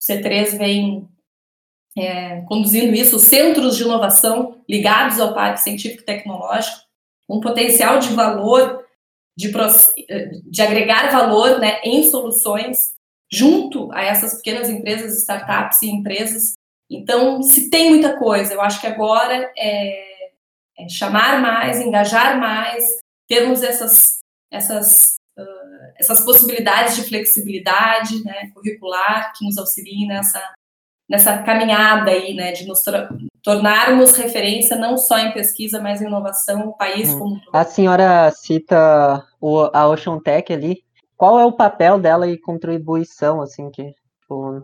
O 0.00 0.12
C3 0.12 0.58
vem 0.58 1.06
é, 1.96 2.40
conduzindo 2.42 2.94
isso, 2.94 3.18
centros 3.18 3.76
de 3.76 3.84
inovação 3.84 4.60
ligados 4.68 5.20
ao 5.20 5.34
Parque 5.34 5.60
Científico 5.60 6.02
e 6.02 6.04
Tecnológico, 6.04 6.82
um 7.28 7.40
potencial 7.40 7.98
de 7.98 8.12
valor, 8.12 8.84
de, 9.36 9.52
de 10.44 10.62
agregar 10.62 11.10
valor 11.10 11.58
né, 11.58 11.80
em 11.84 12.02
soluções 12.02 12.94
junto 13.32 13.90
a 13.92 14.02
essas 14.02 14.36
pequenas 14.36 14.68
empresas, 14.68 15.18
startups 15.18 15.82
e 15.82 15.88
empresas. 15.88 16.54
Então, 16.90 17.42
se 17.42 17.70
tem 17.70 17.90
muita 17.90 18.16
coisa, 18.16 18.54
eu 18.54 18.60
acho 18.60 18.80
que 18.80 18.86
agora 18.86 19.50
é, 19.56 20.30
é 20.78 20.88
chamar 20.88 21.40
mais, 21.40 21.80
engajar 21.80 22.38
mais, 22.38 22.84
termos 23.26 23.62
essas, 23.62 24.18
essas, 24.50 25.14
uh, 25.38 25.92
essas 25.96 26.24
possibilidades 26.24 26.96
de 26.96 27.04
flexibilidade 27.04 28.22
né, 28.22 28.50
curricular 28.52 29.32
que 29.36 29.44
nos 29.44 29.58
auxiliem 29.58 30.06
nessa, 30.06 30.53
nessa 31.08 31.42
caminhada 31.42 32.10
aí, 32.10 32.34
né, 32.34 32.52
de 32.52 32.66
nos 32.66 32.82
tornarmos 33.42 34.16
referência 34.16 34.76
não 34.76 34.96
só 34.96 35.18
em 35.18 35.32
pesquisa, 35.32 35.80
mas 35.80 36.00
em 36.00 36.06
inovação, 36.06 36.68
o 36.68 36.76
país 36.76 37.12
hum. 37.14 37.18
como. 37.18 37.40
A 37.52 37.64
senhora 37.64 38.30
cita 38.30 39.24
o, 39.40 39.70
a 39.72 39.88
Ocean 39.88 40.18
Tech 40.20 40.52
ali. 40.52 40.82
Qual 41.16 41.38
é 41.38 41.44
o 41.44 41.52
papel 41.52 41.98
dela 41.98 42.28
e 42.28 42.38
contribuição, 42.38 43.40
assim, 43.40 43.70
que... 43.70 43.94
O, 44.28 44.62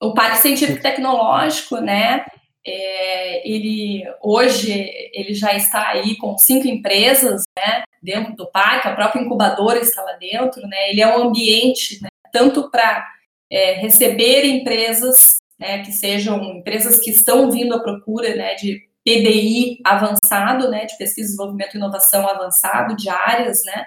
o 0.00 0.14
Parque 0.14 0.38
Científico 0.38 0.80
Tecnológico, 0.80 1.76
né, 1.76 2.24
é, 2.66 3.48
ele 3.48 4.04
hoje 4.22 4.72
ele 5.12 5.34
já 5.34 5.54
está 5.54 5.88
aí 5.88 6.16
com 6.16 6.36
cinco 6.36 6.66
empresas 6.66 7.42
né, 7.56 7.82
dentro 8.02 8.34
do 8.34 8.50
parque, 8.50 8.88
a 8.88 8.94
própria 8.94 9.20
incubadora 9.20 9.78
está 9.78 10.02
lá 10.02 10.12
dentro, 10.12 10.66
né, 10.66 10.90
ele 10.90 11.00
é 11.00 11.16
um 11.16 11.28
ambiente 11.28 12.02
né, 12.02 12.08
tanto 12.32 12.70
para 12.70 13.06
é, 13.50 13.72
receber 13.74 14.44
empresas 14.44 15.40
né, 15.58 15.82
que 15.82 15.92
sejam 15.92 16.42
empresas 16.42 16.98
que 17.00 17.10
estão 17.10 17.50
vindo 17.50 17.74
à 17.74 17.80
procura 17.80 18.34
né, 18.34 18.54
de 18.54 18.88
PDI 19.04 19.78
avançado, 19.84 20.70
né, 20.70 20.86
de 20.86 20.96
pesquisa, 20.96 21.28
desenvolvimento 21.28 21.74
e 21.74 21.76
inovação 21.76 22.26
avançado, 22.26 22.96
de 22.96 23.08
áreas, 23.10 23.62
né, 23.64 23.84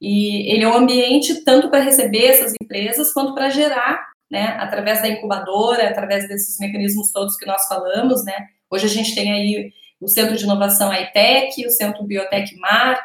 e 0.00 0.50
ele 0.52 0.64
é 0.64 0.68
um 0.68 0.76
ambiente 0.76 1.44
tanto 1.44 1.68
para 1.68 1.80
receber 1.80 2.26
essas 2.26 2.54
empresas 2.60 3.12
quanto 3.12 3.34
para 3.34 3.50
gerar, 3.50 4.10
né, 4.30 4.56
através 4.58 5.02
da 5.02 5.08
incubadora, 5.08 5.88
através 5.88 6.26
desses 6.26 6.58
mecanismos 6.58 7.12
todos 7.12 7.36
que 7.36 7.46
nós 7.46 7.66
falamos, 7.66 8.24
né. 8.24 8.46
Hoje 8.70 8.86
a 8.86 8.90
gente 8.90 9.14
tem 9.14 9.32
aí 9.32 9.72
o 10.00 10.08
Centro 10.08 10.36
de 10.36 10.44
Inovação 10.44 10.92
ITEC, 10.92 11.66
o 11.66 11.70
Centro 11.70 12.04
Biotec 12.04 12.56
Mar, 12.56 12.98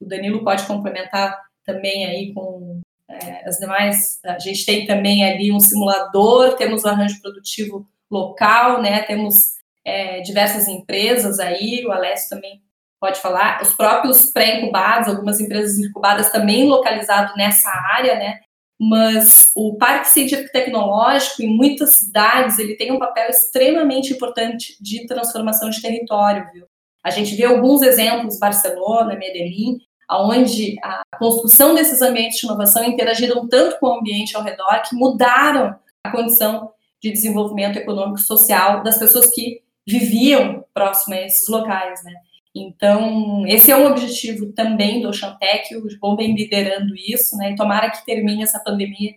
o 0.00 0.06
Danilo 0.06 0.44
pode 0.44 0.66
complementar 0.66 1.40
também 1.64 2.06
aí 2.06 2.34
com 2.34 2.80
é, 3.08 3.48
as 3.48 3.56
demais, 3.56 4.20
a 4.24 4.38
gente 4.38 4.64
tem 4.66 4.86
também 4.86 5.24
ali 5.24 5.52
um 5.52 5.60
simulador, 5.60 6.56
temos 6.56 6.84
o 6.84 6.88
arranjo 6.88 7.20
produtivo 7.20 7.86
local, 8.10 8.82
né? 8.82 9.02
Temos 9.02 9.54
é, 9.84 10.20
diversas 10.20 10.66
empresas 10.66 11.38
aí, 11.38 11.84
o 11.86 11.92
Alessio 11.92 12.30
também 12.30 12.62
pode 13.00 13.20
falar, 13.20 13.62
os 13.62 13.74
próprios 13.74 14.32
pré-incubados, 14.32 15.08
algumas 15.08 15.38
empresas 15.38 15.78
incubadas 15.78 16.30
também 16.30 16.66
localizado 16.66 17.34
nessa 17.36 17.70
área, 17.70 18.16
né? 18.16 18.40
Mas 18.78 19.50
o 19.54 19.76
Parque 19.76 20.08
Científico 20.08 20.52
Tecnológico, 20.52 21.42
em 21.42 21.56
muitas 21.56 21.94
cidades, 21.94 22.58
ele 22.58 22.76
tem 22.76 22.92
um 22.92 22.98
papel 22.98 23.30
extremamente 23.30 24.12
importante 24.12 24.76
de 24.80 25.06
transformação 25.06 25.70
de 25.70 25.80
território, 25.80 26.46
viu? 26.52 26.66
A 27.02 27.10
gente 27.10 27.36
vê 27.36 27.44
alguns 27.44 27.82
exemplos, 27.82 28.38
Barcelona, 28.38 29.14
Medellín, 29.14 29.78
onde 30.10 30.76
a 30.82 31.02
construção 31.18 31.74
desses 31.74 32.00
ambientes 32.00 32.38
de 32.38 32.46
inovação 32.46 32.84
interagiram 32.84 33.48
tanto 33.48 33.78
com 33.80 33.86
o 33.86 33.98
ambiente 33.98 34.36
ao 34.36 34.42
redor 34.42 34.82
que 34.88 34.94
mudaram 34.94 35.76
a 36.04 36.10
condição 36.10 36.70
de 37.02 37.10
desenvolvimento 37.10 37.76
econômico 37.76 38.20
e 38.20 38.22
social 38.22 38.82
das 38.82 38.98
pessoas 38.98 39.30
que 39.34 39.62
viviam 39.86 40.64
próximo 40.72 41.14
a 41.14 41.22
esses 41.22 41.48
locais, 41.48 42.02
né? 42.04 42.14
Então, 42.54 43.46
esse 43.46 43.70
é 43.70 43.76
um 43.76 43.86
objetivo 43.86 44.52
também 44.52 45.02
do 45.02 45.08
Oceantec, 45.08 45.76
o 45.76 45.86
Bom 46.00 46.16
vem 46.16 46.34
liderando 46.34 46.94
isso, 46.96 47.36
né? 47.36 47.52
E 47.52 47.56
tomara 47.56 47.90
que 47.90 48.04
termine 48.06 48.42
essa 48.42 48.58
pandemia 48.60 49.14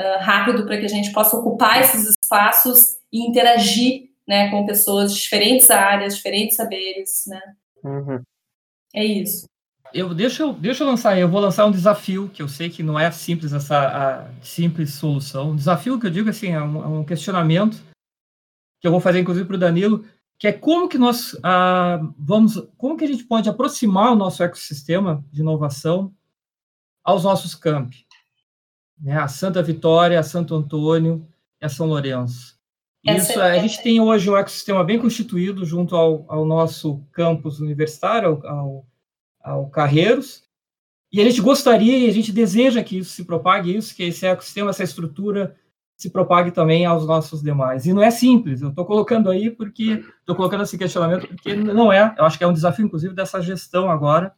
uh, 0.00 0.18
rápido 0.20 0.66
para 0.66 0.78
que 0.78 0.86
a 0.86 0.88
gente 0.88 1.12
possa 1.12 1.36
ocupar 1.36 1.80
esses 1.80 2.16
espaços 2.20 2.96
e 3.12 3.24
interagir, 3.24 4.10
né, 4.26 4.50
com 4.50 4.66
pessoas 4.66 5.14
de 5.14 5.20
diferentes 5.20 5.70
áreas, 5.70 6.16
diferentes 6.16 6.56
saberes, 6.56 7.24
né? 7.26 7.40
Uhum. 7.84 8.20
É 8.94 9.04
isso 9.04 9.46
eu, 9.94 10.14
deixa, 10.14 10.42
eu, 10.42 10.52
deixa 10.52 10.82
eu 10.82 10.88
lançar, 10.88 11.18
eu 11.18 11.28
vou 11.28 11.40
lançar 11.40 11.66
um 11.66 11.70
desafio, 11.70 12.28
que 12.28 12.42
eu 12.42 12.48
sei 12.48 12.70
que 12.70 12.82
não 12.82 12.98
é 12.98 13.10
simples 13.10 13.52
essa 13.52 14.30
simples 14.42 14.94
solução. 14.94 15.50
Um 15.50 15.56
desafio 15.56 15.98
que 15.98 16.06
eu 16.06 16.10
digo 16.10 16.30
assim, 16.30 16.48
é 16.48 16.62
um, 16.62 16.82
é 16.82 16.86
um 16.86 17.04
questionamento 17.04 17.82
que 18.80 18.86
eu 18.86 18.90
vou 18.90 19.00
fazer 19.00 19.20
inclusive 19.20 19.46
para 19.46 19.56
o 19.56 19.58
Danilo, 19.58 20.04
que 20.38 20.48
é 20.48 20.52
como 20.52 20.88
que 20.88 20.98
nós 20.98 21.38
ah, 21.42 22.00
vamos, 22.18 22.60
como 22.76 22.96
que 22.96 23.04
a 23.04 23.08
gente 23.08 23.24
pode 23.24 23.48
aproximar 23.48 24.12
o 24.12 24.16
nosso 24.16 24.42
ecossistema 24.42 25.24
de 25.30 25.40
inovação 25.40 26.12
aos 27.04 27.24
nossos 27.24 27.54
campi, 27.54 28.04
né? 28.98 29.18
A 29.18 29.28
Santa 29.28 29.62
Vitória, 29.62 30.18
a 30.18 30.22
Santo 30.22 30.54
Antônio 30.54 31.26
e 31.60 31.64
a 31.64 31.68
São 31.68 31.86
Lourenço. 31.86 32.58
Isso, 33.04 33.40
é 33.40 33.58
a 33.58 33.58
gente 33.58 33.82
tem 33.82 34.00
hoje 34.00 34.30
um 34.30 34.36
ecossistema 34.36 34.84
bem 34.84 34.98
constituído 34.98 35.64
junto 35.64 35.96
ao, 35.96 36.24
ao 36.28 36.44
nosso 36.44 37.02
campus 37.12 37.58
universitário, 37.58 38.40
ao, 38.44 38.46
ao 38.46 38.86
ao 39.42 39.68
Carreiros. 39.68 40.44
E 41.12 41.20
a 41.20 41.24
gente 41.24 41.42
gostaria 41.42 41.98
e 41.98 42.08
a 42.08 42.12
gente 42.12 42.32
deseja 42.32 42.82
que 42.82 42.98
isso 42.98 43.10
se 43.10 43.24
propague, 43.24 43.76
isso, 43.76 43.94
que 43.94 44.04
esse 44.04 44.26
ecossistema, 44.26 44.70
essa 44.70 44.82
estrutura 44.84 45.54
se 45.96 46.10
propague 46.10 46.50
também 46.50 46.84
aos 46.84 47.06
nossos 47.06 47.42
demais. 47.42 47.86
E 47.86 47.92
não 47.92 48.02
é 48.02 48.10
simples, 48.10 48.60
eu 48.60 48.70
estou 48.70 48.84
colocando 48.84 49.30
aí 49.30 49.50
porque, 49.50 50.02
estou 50.20 50.34
colocando 50.34 50.62
esse 50.62 50.76
questionamento 50.76 51.28
porque 51.28 51.54
não 51.54 51.92
é, 51.92 52.14
eu 52.18 52.24
acho 52.24 52.38
que 52.38 52.44
é 52.44 52.46
um 52.46 52.52
desafio, 52.52 52.86
inclusive, 52.86 53.14
dessa 53.14 53.40
gestão 53.40 53.90
agora. 53.90 54.32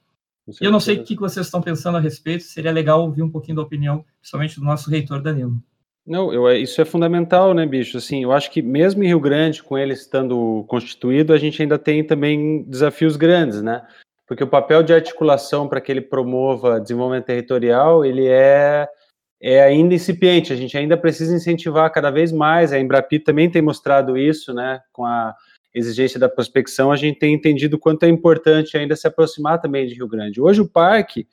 Eu 0.60 0.70
não 0.70 0.80
sei 0.80 0.98
o 0.98 1.04
que 1.04 1.16
vocês 1.16 1.46
estão 1.46 1.62
pensando 1.62 1.96
a 1.96 2.00
respeito, 2.00 2.44
seria 2.44 2.70
legal 2.70 3.00
ouvir 3.00 3.22
um 3.22 3.30
pouquinho 3.30 3.56
da 3.56 3.62
opinião, 3.62 4.04
principalmente 4.20 4.60
do 4.60 4.66
nosso 4.66 4.90
reitor 4.90 5.22
Danilo. 5.22 5.58
Não, 6.06 6.30
eu, 6.30 6.52
isso 6.52 6.82
é 6.82 6.84
fundamental, 6.84 7.54
né, 7.54 7.64
bicho? 7.64 7.96
Assim, 7.96 8.24
eu 8.24 8.32
acho 8.32 8.50
que 8.50 8.60
mesmo 8.60 9.02
em 9.02 9.06
Rio 9.06 9.20
Grande, 9.20 9.62
com 9.62 9.78
ele 9.78 9.94
estando 9.94 10.62
constituído, 10.68 11.32
a 11.32 11.38
gente 11.38 11.62
ainda 11.62 11.78
tem 11.78 12.04
também 12.04 12.62
desafios 12.64 13.16
grandes, 13.16 13.62
né? 13.62 13.82
Porque 14.26 14.44
o 14.44 14.48
papel 14.48 14.82
de 14.82 14.94
articulação 14.94 15.68
para 15.68 15.80
que 15.80 15.92
ele 15.92 16.00
promova 16.00 16.80
desenvolvimento 16.80 17.26
territorial, 17.26 18.04
ele 18.04 18.26
é, 18.26 18.88
é 19.40 19.62
ainda 19.62 19.94
incipiente, 19.94 20.52
a 20.52 20.56
gente 20.56 20.76
ainda 20.76 20.96
precisa 20.96 21.34
incentivar 21.34 21.92
cada 21.92 22.10
vez 22.10 22.32
mais, 22.32 22.72
a 22.72 22.78
Embrapi 22.78 23.18
também 23.18 23.50
tem 23.50 23.62
mostrado 23.62 24.16
isso, 24.16 24.54
né, 24.54 24.80
com 24.92 25.04
a 25.04 25.34
exigência 25.74 26.18
da 26.18 26.28
prospecção, 26.28 26.92
a 26.92 26.96
gente 26.96 27.18
tem 27.18 27.34
entendido 27.34 27.78
quanto 27.78 28.04
é 28.04 28.08
importante 28.08 28.76
ainda 28.76 28.96
se 28.96 29.06
aproximar 29.06 29.60
também 29.60 29.86
de 29.86 29.94
Rio 29.94 30.08
Grande. 30.08 30.40
Hoje 30.40 30.60
o 30.60 30.68
parque, 30.68 31.26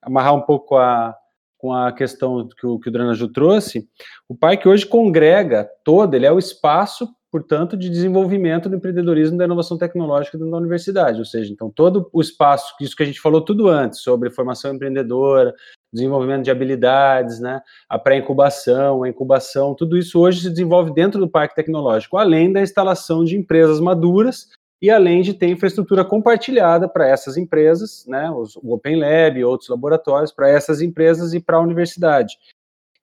amarrar 0.00 0.34
um 0.34 0.40
pouco 0.40 0.76
a, 0.76 1.14
com 1.58 1.72
a 1.72 1.92
questão 1.92 2.48
que 2.48 2.66
o, 2.66 2.78
que 2.80 2.88
o 2.88 2.92
Dranaju 2.92 3.28
trouxe, 3.28 3.86
o 4.28 4.34
parque 4.34 4.66
hoje 4.66 4.86
congrega 4.86 5.68
todo, 5.84 6.14
ele 6.14 6.26
é 6.26 6.32
o 6.32 6.38
espaço 6.38 7.06
portanto, 7.32 7.78
de 7.78 7.88
desenvolvimento 7.88 8.68
do 8.68 8.76
empreendedorismo 8.76 9.38
da 9.38 9.46
inovação 9.46 9.78
tecnológica 9.78 10.36
dentro 10.36 10.52
da 10.52 10.58
universidade, 10.58 11.18
ou 11.18 11.24
seja, 11.24 11.50
então 11.50 11.70
todo 11.70 12.10
o 12.12 12.20
espaço, 12.20 12.74
isso 12.78 12.94
que 12.94 13.02
a 13.02 13.06
gente 13.06 13.22
falou 13.22 13.40
tudo 13.40 13.68
antes, 13.68 14.00
sobre 14.00 14.30
formação 14.30 14.74
empreendedora, 14.74 15.54
desenvolvimento 15.90 16.44
de 16.44 16.50
habilidades, 16.50 17.40
né, 17.40 17.62
a 17.88 17.98
pré-incubação, 17.98 19.02
a 19.02 19.08
incubação, 19.08 19.74
tudo 19.74 19.96
isso 19.96 20.20
hoje 20.20 20.42
se 20.42 20.50
desenvolve 20.50 20.92
dentro 20.92 21.18
do 21.18 21.28
parque 21.28 21.54
tecnológico, 21.54 22.18
além 22.18 22.52
da 22.52 22.60
instalação 22.60 23.24
de 23.24 23.34
empresas 23.34 23.80
maduras 23.80 24.48
e 24.82 24.90
além 24.90 25.22
de 25.22 25.32
ter 25.32 25.48
infraestrutura 25.48 26.04
compartilhada 26.04 26.86
para 26.86 27.08
essas 27.08 27.38
empresas, 27.38 28.04
né, 28.06 28.30
o 28.30 28.74
Open 28.74 29.00
Lab 29.00 29.42
outros 29.42 29.70
laboratórios, 29.70 30.32
para 30.32 30.50
essas 30.50 30.82
empresas 30.82 31.32
e 31.32 31.40
para 31.40 31.56
a 31.56 31.62
universidade. 31.62 32.36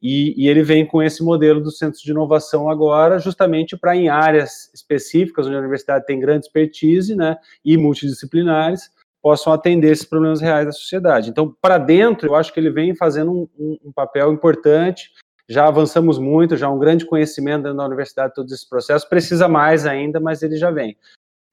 E, 0.02 0.34
e, 0.38 0.48
ele 0.48 0.64
vem 0.64 0.86
com 0.86 1.04
esse 1.04 1.22
modelo 1.22 1.62
do 1.62 1.72
centro 1.72 2.00
de 2.00 2.10
inovação 2.10 2.70
agora, 2.70 3.20
justamente 3.20 3.78
para 3.78 3.96
em 3.96 4.08
áreas 4.08 4.72
específicas, 4.74 5.46
onde 5.46 5.56
a 5.56 5.60
universidade 5.60 6.06
tem 6.06 6.20
grande 6.20 6.46
expertise, 6.46 7.16
né, 7.16 7.38
e 7.66 7.76
multidisciplinares, 7.76 8.90
possam 9.22 9.52
atender 9.52 9.92
esses 9.92 10.06
problemas 10.06 10.40
reais 10.40 10.66
da 10.66 10.72
sociedade. 10.72 11.30
Então, 11.30 11.54
para 11.62 11.78
dentro, 11.78 12.30
eu 12.30 12.36
acho 12.36 12.54
que 12.54 12.60
ele 12.60 12.70
vem 12.70 12.96
fazendo 12.96 13.32
um, 13.32 13.48
um, 13.60 13.78
um, 13.86 13.92
papel 13.92 14.32
importante. 14.32 15.12
Já 15.50 15.68
avançamos 15.68 16.18
muito, 16.18 16.56
já 16.56 16.70
um 16.70 16.80
grande 16.80 17.06
conhecimento 17.06 17.64
dentro 17.64 17.78
da 17.78 17.86
universidade 17.86 18.30
de 18.30 18.36
todos 18.36 18.54
esses 18.54 18.68
processos. 18.68 19.08
Precisa 19.08 19.50
mais 19.50 19.86
ainda, 19.86 20.20
mas 20.20 20.42
ele 20.42 20.56
já 20.56 20.72
vem. 20.72 20.96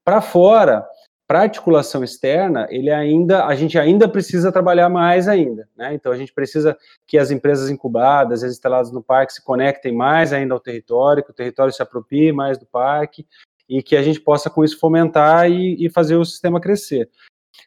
Para 0.04 0.20
fora, 0.20 0.86
para 1.26 1.40
articulação 1.40 2.04
externa, 2.04 2.68
ele 2.70 2.90
ainda, 2.90 3.46
a 3.46 3.54
gente 3.56 3.76
ainda 3.78 4.08
precisa 4.08 4.52
trabalhar 4.52 4.88
mais 4.88 5.26
ainda, 5.26 5.68
né? 5.76 5.92
Então 5.92 6.12
a 6.12 6.16
gente 6.16 6.32
precisa 6.32 6.76
que 7.06 7.18
as 7.18 7.30
empresas 7.32 7.68
incubadas, 7.68 8.44
as 8.44 8.52
instaladas 8.52 8.92
no 8.92 9.02
parque 9.02 9.32
se 9.32 9.44
conectem 9.44 9.92
mais 9.92 10.32
ainda 10.32 10.54
ao 10.54 10.60
território, 10.60 11.24
que 11.24 11.30
o 11.30 11.34
território 11.34 11.72
se 11.72 11.82
aproprie 11.82 12.30
mais 12.30 12.58
do 12.58 12.66
parque 12.66 13.26
e 13.68 13.82
que 13.82 13.96
a 13.96 14.02
gente 14.02 14.20
possa 14.20 14.48
com 14.48 14.64
isso 14.64 14.78
fomentar 14.78 15.50
e, 15.50 15.84
e 15.84 15.90
fazer 15.90 16.14
o 16.14 16.24
sistema 16.24 16.60
crescer. 16.60 17.10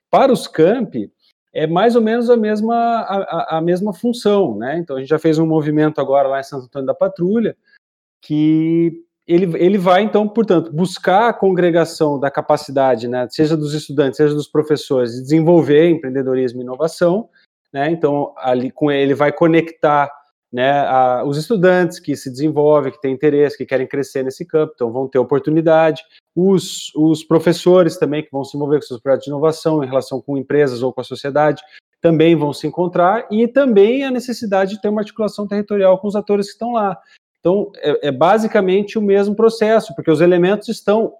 Para 0.09 0.31
os 0.31 0.47
campi, 0.47 1.11
é 1.51 1.67
mais 1.67 1.95
ou 1.95 2.01
menos 2.01 2.29
a 2.29 2.37
mesma, 2.37 2.75
a, 2.75 3.57
a 3.57 3.61
mesma 3.61 3.93
função, 3.93 4.57
né? 4.57 4.77
Então 4.77 4.95
a 4.95 4.99
gente 4.99 5.09
já 5.09 5.19
fez 5.19 5.37
um 5.37 5.45
movimento 5.45 5.99
agora 5.99 6.29
lá 6.29 6.39
em 6.39 6.43
Santo 6.43 6.65
Antônio 6.65 6.87
da 6.87 6.93
Patrulha 6.93 7.57
que 8.21 9.03
ele, 9.29 9.63
ele 9.63 9.77
vai, 9.77 10.01
então, 10.01 10.27
portanto, 10.27 10.73
buscar 10.73 11.29
a 11.29 11.33
congregação 11.33 12.19
da 12.19 12.31
capacidade, 12.31 13.07
né, 13.07 13.27
seja 13.29 13.55
dos 13.55 13.75
estudantes, 13.75 14.17
seja 14.17 14.33
dos 14.33 14.47
professores, 14.47 15.13
de 15.13 15.21
desenvolver 15.21 15.87
empreendedorismo 15.87 16.59
e 16.59 16.63
inovação, 16.63 17.29
né, 17.71 17.91
então, 17.91 18.33
ali 18.37 18.71
com 18.71 18.91
ele 18.91 19.13
vai 19.13 19.31
conectar 19.31 20.11
né, 20.51 20.71
a, 20.71 21.23
os 21.23 21.37
estudantes 21.37 21.99
que 21.99 22.15
se 22.15 22.31
desenvolvem, 22.31 22.91
que 22.91 22.99
têm 22.99 23.13
interesse, 23.13 23.55
que 23.55 23.67
querem 23.67 23.85
crescer 23.85 24.23
nesse 24.23 24.43
campo, 24.43 24.73
então 24.73 24.91
vão 24.91 25.07
ter 25.07 25.19
oportunidade, 25.19 26.01
os, 26.35 26.91
os 26.95 27.23
professores 27.23 27.97
também 27.97 28.23
que 28.23 28.31
vão 28.31 28.43
se 28.43 28.57
envolver 28.57 28.77
com 28.77 28.87
seus 28.87 28.99
projetos 28.99 29.25
de 29.25 29.29
inovação 29.29 29.83
em 29.83 29.87
relação 29.87 30.19
com 30.19 30.39
empresas 30.39 30.81
ou 30.81 30.91
com 30.91 31.01
a 31.01 31.03
sociedade, 31.03 31.61
também 32.01 32.35
vão 32.35 32.51
se 32.51 32.65
encontrar, 32.65 33.27
e 33.29 33.47
também 33.47 34.05
a 34.05 34.09
necessidade 34.09 34.71
de 34.71 34.81
ter 34.81 34.89
uma 34.89 35.01
articulação 35.01 35.47
territorial 35.47 35.99
com 35.99 36.07
os 36.07 36.15
atores 36.15 36.47
que 36.47 36.53
estão 36.53 36.71
lá. 36.71 36.97
Então, 37.39 37.71
é, 37.77 38.09
é 38.09 38.11
basicamente 38.11 38.97
o 38.97 39.01
mesmo 39.01 39.35
processo, 39.35 39.93
porque 39.95 40.11
os 40.11 40.21
elementos 40.21 40.67
estão, 40.67 41.13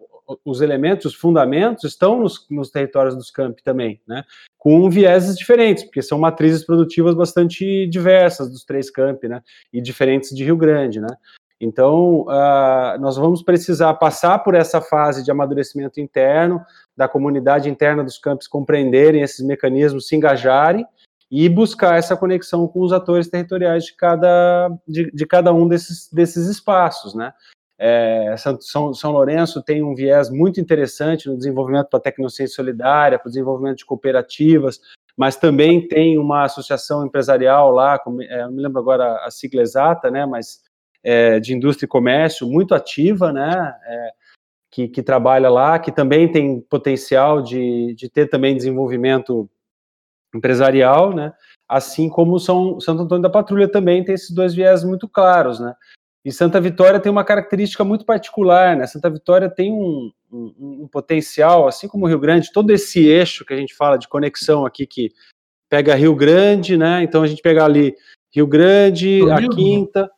os 0.43 0.61
elementos, 0.61 1.13
os 1.13 1.15
fundamentos 1.15 1.85
estão 1.85 2.19
nos, 2.19 2.45
nos 2.49 2.69
territórios 2.69 3.15
dos 3.15 3.31
campi 3.31 3.63
também, 3.63 4.01
né? 4.07 4.23
Com 4.57 4.89
vieses 4.89 5.37
diferentes, 5.37 5.83
porque 5.83 6.01
são 6.01 6.19
matrizes 6.19 6.65
produtivas 6.65 7.15
bastante 7.15 7.87
diversas 7.87 8.49
dos 8.49 8.65
três 8.65 8.91
campi, 8.91 9.27
né? 9.27 9.41
E 9.71 9.81
diferentes 9.81 10.35
de 10.35 10.43
Rio 10.43 10.57
Grande, 10.57 10.99
né? 10.99 11.15
Então, 11.61 12.21
uh, 12.21 12.99
nós 12.99 13.17
vamos 13.17 13.41
precisar 13.41 13.93
passar 13.95 14.39
por 14.39 14.55
essa 14.55 14.79
fase 14.79 15.23
de 15.23 15.31
amadurecimento 15.31 15.99
interno, 15.99 16.61
da 16.95 17.07
comunidade 17.07 17.69
interna 17.69 18.03
dos 18.03 18.17
campos 18.17 18.47
compreenderem 18.47 19.21
esses 19.21 19.45
mecanismos, 19.45 20.07
se 20.07 20.15
engajarem 20.15 20.85
e 21.31 21.47
buscar 21.47 21.97
essa 21.97 22.17
conexão 22.17 22.67
com 22.67 22.81
os 22.81 22.91
atores 22.91 23.27
territoriais 23.27 23.85
de 23.85 23.95
cada, 23.95 24.69
de, 24.87 25.11
de 25.11 25.25
cada 25.25 25.53
um 25.53 25.67
desses, 25.67 26.09
desses 26.11 26.47
espaços, 26.47 27.13
né? 27.13 27.33
É, 27.81 28.35
São, 28.59 28.93
São 28.93 29.11
Lourenço 29.11 29.63
tem 29.63 29.81
um 29.81 29.95
viés 29.95 30.29
muito 30.29 30.59
interessante 30.59 31.29
no 31.29 31.37
desenvolvimento 31.37 31.89
da 31.89 31.99
tecnociência 31.99 32.53
solidária, 32.53 33.17
para 33.17 33.27
o 33.27 33.31
desenvolvimento 33.31 33.77
de 33.77 33.85
cooperativas, 33.85 34.81
mas 35.15 35.37
também 35.37 35.87
tem 35.87 36.17
uma 36.17 36.43
associação 36.43 37.05
empresarial 37.05 37.71
lá, 37.71 37.97
é, 38.21 38.41
não 38.43 38.51
me 38.51 38.61
lembro 38.61 38.79
agora 38.79 39.25
a 39.25 39.31
sigla 39.31 39.61
exata, 39.61 40.11
né, 40.11 40.25
mas 40.25 40.61
é, 41.01 41.39
de 41.39 41.53
indústria 41.53 41.85
e 41.85 41.89
comércio 41.89 42.45
muito 42.47 42.75
ativa, 42.75 43.31
né, 43.31 43.73
é, 43.85 44.11
que, 44.69 44.87
que, 44.89 45.01
trabalha 45.01 45.49
lá, 45.49 45.79
que 45.79 45.91
também 45.91 46.29
tem 46.29 46.59
potencial 46.59 47.41
de, 47.41 47.93
de 47.95 48.09
ter 48.09 48.27
também 48.27 48.57
desenvolvimento 48.57 49.49
empresarial, 50.33 51.13
né, 51.13 51.33
assim 51.67 52.09
como 52.09 52.39
São 52.39 52.79
Santo 52.79 53.03
Antônio 53.03 53.23
da 53.23 53.29
Patrulha 53.29 53.67
também 53.67 54.03
tem 54.03 54.15
esses 54.15 54.31
dois 54.31 54.53
viés 54.53 54.83
muito 54.83 55.07
claros, 55.07 55.59
né, 55.59 55.73
e 56.23 56.31
Santa 56.31 56.59
Vitória 56.59 56.99
tem 56.99 57.11
uma 57.11 57.23
característica 57.23 57.83
muito 57.83 58.05
particular, 58.05 58.75
né, 58.75 58.85
Santa 58.87 59.09
Vitória 59.09 59.49
tem 59.49 59.71
um, 59.71 60.11
um, 60.31 60.81
um 60.83 60.87
potencial, 60.87 61.67
assim 61.67 61.87
como 61.87 62.05
o 62.05 62.07
Rio 62.07 62.19
Grande, 62.19 62.51
todo 62.51 62.71
esse 62.71 63.05
eixo 63.07 63.45
que 63.45 63.53
a 63.53 63.57
gente 63.57 63.73
fala 63.75 63.97
de 63.97 64.07
conexão 64.07 64.65
aqui, 64.65 64.85
que 64.85 65.11
pega 65.69 65.95
Rio 65.95 66.15
Grande, 66.15 66.77
né, 66.77 67.03
então 67.03 67.23
a 67.23 67.27
gente 67.27 67.41
pega 67.41 67.63
ali 67.63 67.95
Rio 68.31 68.45
Grande, 68.45 69.21
a 69.31 69.37
Quinta, 69.49 70.09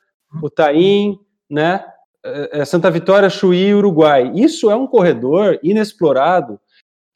o 0.42 0.50
Taim, 0.50 1.18
né? 1.50 1.84
É, 2.24 2.60
é, 2.60 2.66
Santa 2.66 2.92
Vitória, 2.92 3.30
Chuí, 3.30 3.74
Uruguai. 3.74 4.32
Isso 4.36 4.70
é 4.70 4.76
um 4.76 4.88
corredor 4.88 5.60
inexplorado 5.64 6.60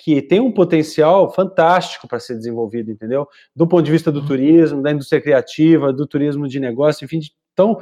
que 0.06 0.22
tem 0.22 0.40
um 0.40 0.52
potencial 0.52 1.34
fantástico 1.34 2.08
para 2.08 2.20
ser 2.20 2.36
desenvolvido, 2.36 2.92
entendeu? 2.92 3.28
Do 3.56 3.66
ponto 3.66 3.82
de 3.82 3.92
vista 3.92 4.12
do 4.12 4.24
turismo, 4.24 4.84
da 4.84 4.92
indústria 4.92 5.20
criativa, 5.20 5.92
do 5.92 6.06
turismo 6.06 6.48
de 6.48 6.60
negócio, 6.60 7.06
enfim. 7.06 7.22
Então, 7.54 7.82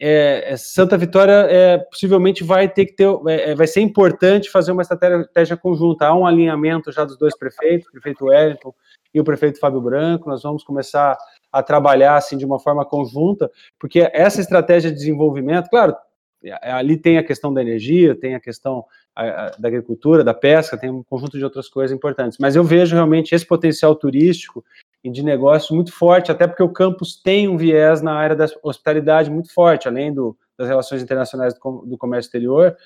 é, 0.00 0.52
é 0.52 0.56
Santa 0.56 0.96
Vitória 0.96 1.32
é, 1.32 1.78
possivelmente 1.78 2.44
vai 2.44 2.68
ter 2.68 2.86
que 2.86 2.92
ter, 2.92 3.08
é, 3.26 3.56
vai 3.56 3.66
ser 3.66 3.80
importante 3.80 4.52
fazer 4.52 4.70
uma 4.70 4.82
estratégia 4.82 5.56
conjunta. 5.56 6.06
Há 6.06 6.14
um 6.14 6.24
alinhamento 6.24 6.92
já 6.92 7.04
dos 7.04 7.18
dois 7.18 7.36
prefeitos, 7.36 7.88
o 7.88 7.90
prefeito 7.90 8.26
Wellington 8.26 8.72
e 9.12 9.18
o 9.18 9.24
prefeito 9.24 9.58
Fábio 9.58 9.80
Branco. 9.80 10.30
Nós 10.30 10.44
vamos 10.44 10.62
começar 10.62 11.18
a 11.50 11.60
trabalhar 11.60 12.14
assim 12.14 12.38
de 12.38 12.44
uma 12.44 12.60
forma 12.60 12.84
conjunta, 12.84 13.50
porque 13.80 14.08
essa 14.12 14.40
estratégia 14.40 14.92
de 14.92 14.96
desenvolvimento, 14.96 15.68
claro, 15.68 15.96
ali 16.62 16.96
tem 16.96 17.18
a 17.18 17.24
questão 17.24 17.52
da 17.52 17.60
energia, 17.60 18.14
tem 18.14 18.36
a 18.36 18.40
questão 18.40 18.84
da 19.16 19.68
agricultura, 19.68 20.24
da 20.24 20.34
pesca, 20.34 20.76
tem 20.76 20.90
um 20.90 21.02
conjunto 21.02 21.38
de 21.38 21.44
outras 21.44 21.68
coisas 21.68 21.96
importantes. 21.96 22.38
Mas 22.38 22.56
eu 22.56 22.64
vejo 22.64 22.94
realmente 22.94 23.34
esse 23.34 23.46
potencial 23.46 23.94
turístico 23.94 24.64
e 25.02 25.10
de 25.10 25.22
negócio 25.22 25.74
muito 25.74 25.92
forte, 25.92 26.32
até 26.32 26.46
porque 26.46 26.62
o 26.62 26.72
campus 26.72 27.20
tem 27.22 27.46
um 27.48 27.56
viés 27.56 28.02
na 28.02 28.14
área 28.14 28.34
da 28.34 28.46
hospitalidade 28.62 29.30
muito 29.30 29.52
forte, 29.52 29.86
além 29.86 30.12
do, 30.12 30.36
das 30.58 30.66
relações 30.66 31.02
internacionais 31.02 31.54
do, 31.54 31.84
do 31.86 31.98
comércio 31.98 32.28
exterior. 32.28 32.76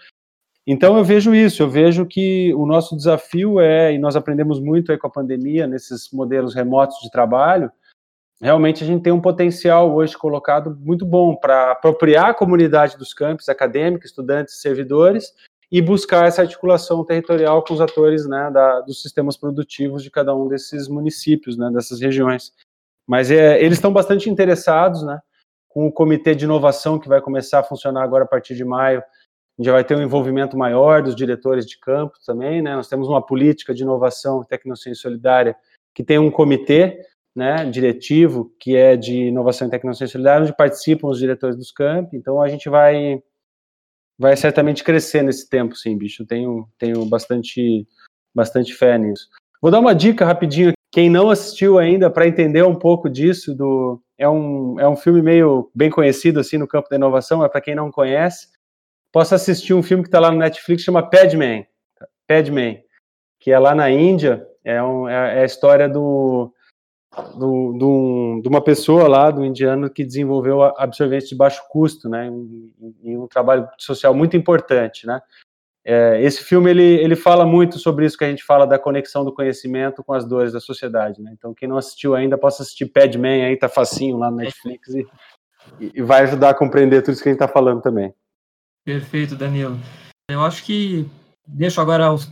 Então 0.66 0.98
eu 0.98 1.04
vejo 1.04 1.34
isso, 1.34 1.62
eu 1.62 1.68
vejo 1.70 2.04
que 2.04 2.52
o 2.54 2.66
nosso 2.66 2.94
desafio 2.94 3.58
é, 3.58 3.94
e 3.94 3.98
nós 3.98 4.16
aprendemos 4.16 4.60
muito 4.60 4.92
aí 4.92 4.98
com 4.98 5.06
a 5.06 5.10
pandemia, 5.10 5.66
nesses 5.66 6.10
modelos 6.12 6.54
remotos 6.54 6.98
de 7.00 7.10
trabalho, 7.10 7.72
realmente 8.38 8.84
a 8.84 8.86
gente 8.86 9.02
tem 9.02 9.12
um 9.12 9.20
potencial 9.20 9.94
hoje 9.94 10.16
colocado 10.16 10.76
muito 10.78 11.06
bom 11.06 11.34
para 11.34 11.72
apropriar 11.72 12.26
a 12.26 12.34
comunidade 12.34 12.98
dos 12.98 13.14
campos, 13.14 13.48
acadêmicos, 13.48 14.10
estudantes, 14.10 14.60
servidores, 14.60 15.32
e 15.70 15.82
buscar 15.82 16.26
essa 16.26 16.42
articulação 16.42 17.04
territorial 17.04 17.62
com 17.62 17.74
os 17.74 17.80
atores 17.80 18.26
né, 18.26 18.50
da, 18.50 18.80
dos 18.80 19.02
sistemas 19.02 19.36
produtivos 19.36 20.02
de 20.02 20.10
cada 20.10 20.34
um 20.34 20.48
desses 20.48 20.88
municípios, 20.88 21.58
né, 21.58 21.70
dessas 21.70 22.00
regiões. 22.00 22.52
Mas 23.06 23.30
é, 23.30 23.62
eles 23.62 23.76
estão 23.76 23.92
bastante 23.92 24.30
interessados, 24.30 25.02
né, 25.02 25.20
com 25.68 25.86
o 25.86 25.92
comitê 25.92 26.34
de 26.34 26.44
inovação 26.44 26.98
que 26.98 27.08
vai 27.08 27.20
começar 27.20 27.60
a 27.60 27.64
funcionar 27.64 28.02
agora 28.02 28.24
a 28.24 28.28
partir 28.28 28.54
de 28.54 28.64
maio, 28.64 29.02
já 29.58 29.72
vai 29.72 29.84
ter 29.84 29.96
um 29.96 30.02
envolvimento 30.02 30.56
maior 30.56 31.02
dos 31.02 31.14
diretores 31.14 31.66
de 31.66 31.78
campo 31.78 32.14
também, 32.24 32.62
né, 32.62 32.74
nós 32.74 32.88
temos 32.88 33.08
uma 33.08 33.24
política 33.24 33.74
de 33.74 33.82
inovação 33.82 34.42
e 34.42 34.46
tecnologia 34.46 34.94
solidária 34.94 35.54
que 35.94 36.04
tem 36.04 36.18
um 36.18 36.30
comitê 36.30 37.00
né, 37.34 37.64
diretivo, 37.66 38.52
que 38.58 38.74
é 38.76 38.96
de 38.96 39.26
inovação 39.26 39.66
e 39.66 39.70
tecnologia 39.70 40.06
solidária, 40.06 40.42
onde 40.42 40.56
participam 40.56 41.08
os 41.08 41.18
diretores 41.18 41.56
dos 41.56 41.70
campi, 41.70 42.16
então 42.16 42.40
a 42.40 42.48
gente 42.48 42.68
vai 42.68 43.22
vai 44.18 44.36
certamente 44.36 44.82
crescer 44.82 45.22
nesse 45.22 45.48
tempo, 45.48 45.76
sim, 45.76 45.96
bicho, 45.96 46.26
tenho, 46.26 46.68
tenho 46.78 47.04
bastante, 47.06 47.86
bastante 48.34 48.74
fé 48.74 48.98
nisso. 48.98 49.28
Vou 49.62 49.70
dar 49.70 49.78
uma 49.78 49.94
dica 49.94 50.24
rapidinho, 50.24 50.72
quem 50.92 51.08
não 51.08 51.30
assistiu 51.30 51.78
ainda, 51.78 52.10
para 52.10 52.26
entender 52.26 52.64
um 52.64 52.74
pouco 52.74 53.08
disso, 53.08 53.54
do, 53.54 54.02
é, 54.18 54.28
um, 54.28 54.78
é 54.80 54.88
um 54.88 54.96
filme 54.96 55.22
meio 55.22 55.70
bem 55.74 55.90
conhecido, 55.90 56.40
assim, 56.40 56.58
no 56.58 56.66
campo 56.66 56.88
da 56.88 56.96
inovação, 56.96 57.44
é 57.44 57.48
para 57.48 57.60
quem 57.60 57.74
não 57.74 57.90
conhece, 57.90 58.48
possa 59.12 59.36
assistir 59.36 59.74
um 59.74 59.82
filme 59.82 60.02
que 60.02 60.08
está 60.08 60.18
lá 60.18 60.30
no 60.30 60.38
Netflix, 60.38 60.82
chama 60.82 61.08
Padman, 61.08 61.66
Padman, 62.26 62.82
que 63.40 63.52
é 63.52 63.58
lá 63.58 63.74
na 63.74 63.90
Índia, 63.90 64.44
é, 64.64 64.82
um, 64.82 65.08
é, 65.08 65.38
é 65.38 65.42
a 65.42 65.46
história 65.46 65.88
do, 65.88 66.52
do, 67.36 67.72
do, 67.72 68.40
de 68.42 68.48
uma 68.48 68.62
pessoa 68.62 69.08
lá, 69.08 69.30
do 69.30 69.44
indiano, 69.44 69.90
que 69.90 70.04
desenvolveu 70.04 70.62
absorvente 70.62 71.28
de 71.28 71.34
baixo 71.34 71.62
custo, 71.68 72.08
né, 72.08 72.28
em 73.02 73.16
um 73.16 73.26
trabalho 73.26 73.68
social 73.78 74.14
muito 74.14 74.36
importante, 74.36 75.06
né. 75.06 75.20
É, 75.84 76.20
esse 76.22 76.44
filme, 76.44 76.70
ele, 76.70 76.82
ele 76.82 77.16
fala 77.16 77.46
muito 77.46 77.78
sobre 77.78 78.04
isso 78.04 78.18
que 78.18 78.24
a 78.24 78.28
gente 78.28 78.44
fala 78.44 78.66
da 78.66 78.78
conexão 78.78 79.24
do 79.24 79.32
conhecimento 79.32 80.04
com 80.04 80.12
as 80.12 80.26
dores 80.26 80.52
da 80.52 80.60
sociedade, 80.60 81.22
né, 81.22 81.32
então 81.36 81.54
quem 81.54 81.68
não 81.68 81.76
assistiu 81.76 82.14
ainda, 82.14 82.36
possa 82.36 82.62
assistir 82.62 82.86
Padman, 82.86 83.44
aí 83.44 83.56
tá 83.56 83.68
facinho 83.68 84.18
lá 84.18 84.30
no 84.30 84.38
Netflix 84.38 84.88
e, 84.94 85.06
e 85.80 86.02
vai 86.02 86.22
ajudar 86.22 86.50
a 86.50 86.54
compreender 86.54 87.02
tudo 87.02 87.14
isso 87.14 87.22
que 87.22 87.28
a 87.28 87.32
gente 87.32 87.38
tá 87.38 87.48
falando 87.48 87.80
também. 87.80 88.14
Perfeito, 88.84 89.36
Danilo. 89.36 89.78
Eu 90.30 90.42
acho 90.42 90.64
que 90.64 91.06
deixo 91.46 91.80
agora 91.80 92.12
os, 92.12 92.30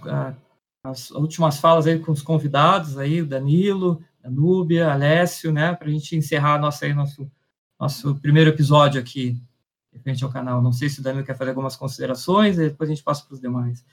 as 0.84 1.10
últimas 1.10 1.58
falas 1.58 1.86
aí 1.86 1.98
com 1.98 2.12
os 2.12 2.22
convidados 2.22 2.98
aí, 2.98 3.20
o 3.20 3.26
Danilo, 3.26 4.00
Núbia, 4.30 4.92
Alessio, 4.92 5.52
né, 5.52 5.74
para 5.74 5.88
a 5.88 5.90
gente 5.90 6.16
encerrar 6.16 6.60
aí, 6.82 6.94
nosso, 6.94 7.30
nosso 7.78 8.14
primeiro 8.20 8.50
episódio 8.50 9.00
aqui, 9.00 9.40
frente 10.02 10.24
ao 10.24 10.30
canal. 10.30 10.62
Não 10.62 10.72
sei 10.72 10.88
se 10.88 11.00
o 11.00 11.02
Danilo 11.02 11.24
quer 11.24 11.36
fazer 11.36 11.50
algumas 11.50 11.76
considerações, 11.76 12.58
e 12.58 12.68
depois 12.68 12.88
a 12.88 12.94
gente 12.94 13.04
passa 13.04 13.24
para 13.24 13.34
os 13.34 13.40
demais. 13.40 13.84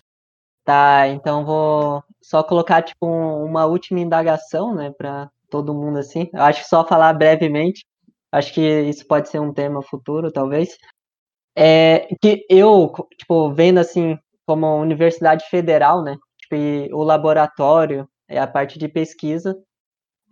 Tá, 0.64 1.08
então 1.10 1.46
vou 1.46 2.04
só 2.22 2.42
colocar 2.42 2.82
tipo 2.82 3.06
uma 3.06 3.66
última 3.66 4.00
indagação, 4.00 4.74
né, 4.74 4.92
para 4.92 5.30
todo 5.50 5.74
mundo 5.74 6.00
assim. 6.00 6.30
Acho 6.34 6.62
que 6.62 6.70
só 6.70 6.86
falar 6.86 7.14
brevemente. 7.14 7.86
Acho 8.32 8.54
que 8.54 8.62
isso 8.62 9.06
pode 9.06 9.30
ser 9.30 9.40
um 9.40 9.54
tema 9.54 9.82
futuro, 9.82 10.32
talvez. 10.32 10.78
É 11.56 12.08
que 12.22 12.46
eu, 12.50 12.92
tipo, 13.18 13.54
vendo 13.54 13.80
assim 13.80 14.18
como 14.46 14.82
universidade 14.82 15.46
federal, 15.50 16.04
né, 16.04 16.18
tipo, 16.40 16.56
o 16.96 17.04
laboratório, 17.04 18.08
é 18.28 18.40
a 18.40 18.48
parte 18.48 18.80
de 18.80 18.88
pesquisa, 18.88 19.56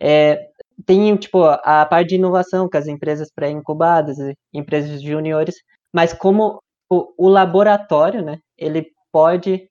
é, 0.02 0.48
tem, 0.84 1.16
tipo, 1.16 1.44
a 1.44 1.86
parte 1.86 2.08
de 2.08 2.14
inovação 2.16 2.68
com 2.68 2.76
as 2.76 2.88
empresas 2.88 3.30
pré-incubadas, 3.32 4.16
empresas 4.52 5.00
juniores, 5.00 5.54
mas 5.92 6.12
como 6.12 6.60
o, 6.90 7.14
o, 7.16 7.28
laboratório, 7.28 8.22
né, 8.22 8.40
ele 8.58 8.90
pode 9.12 9.70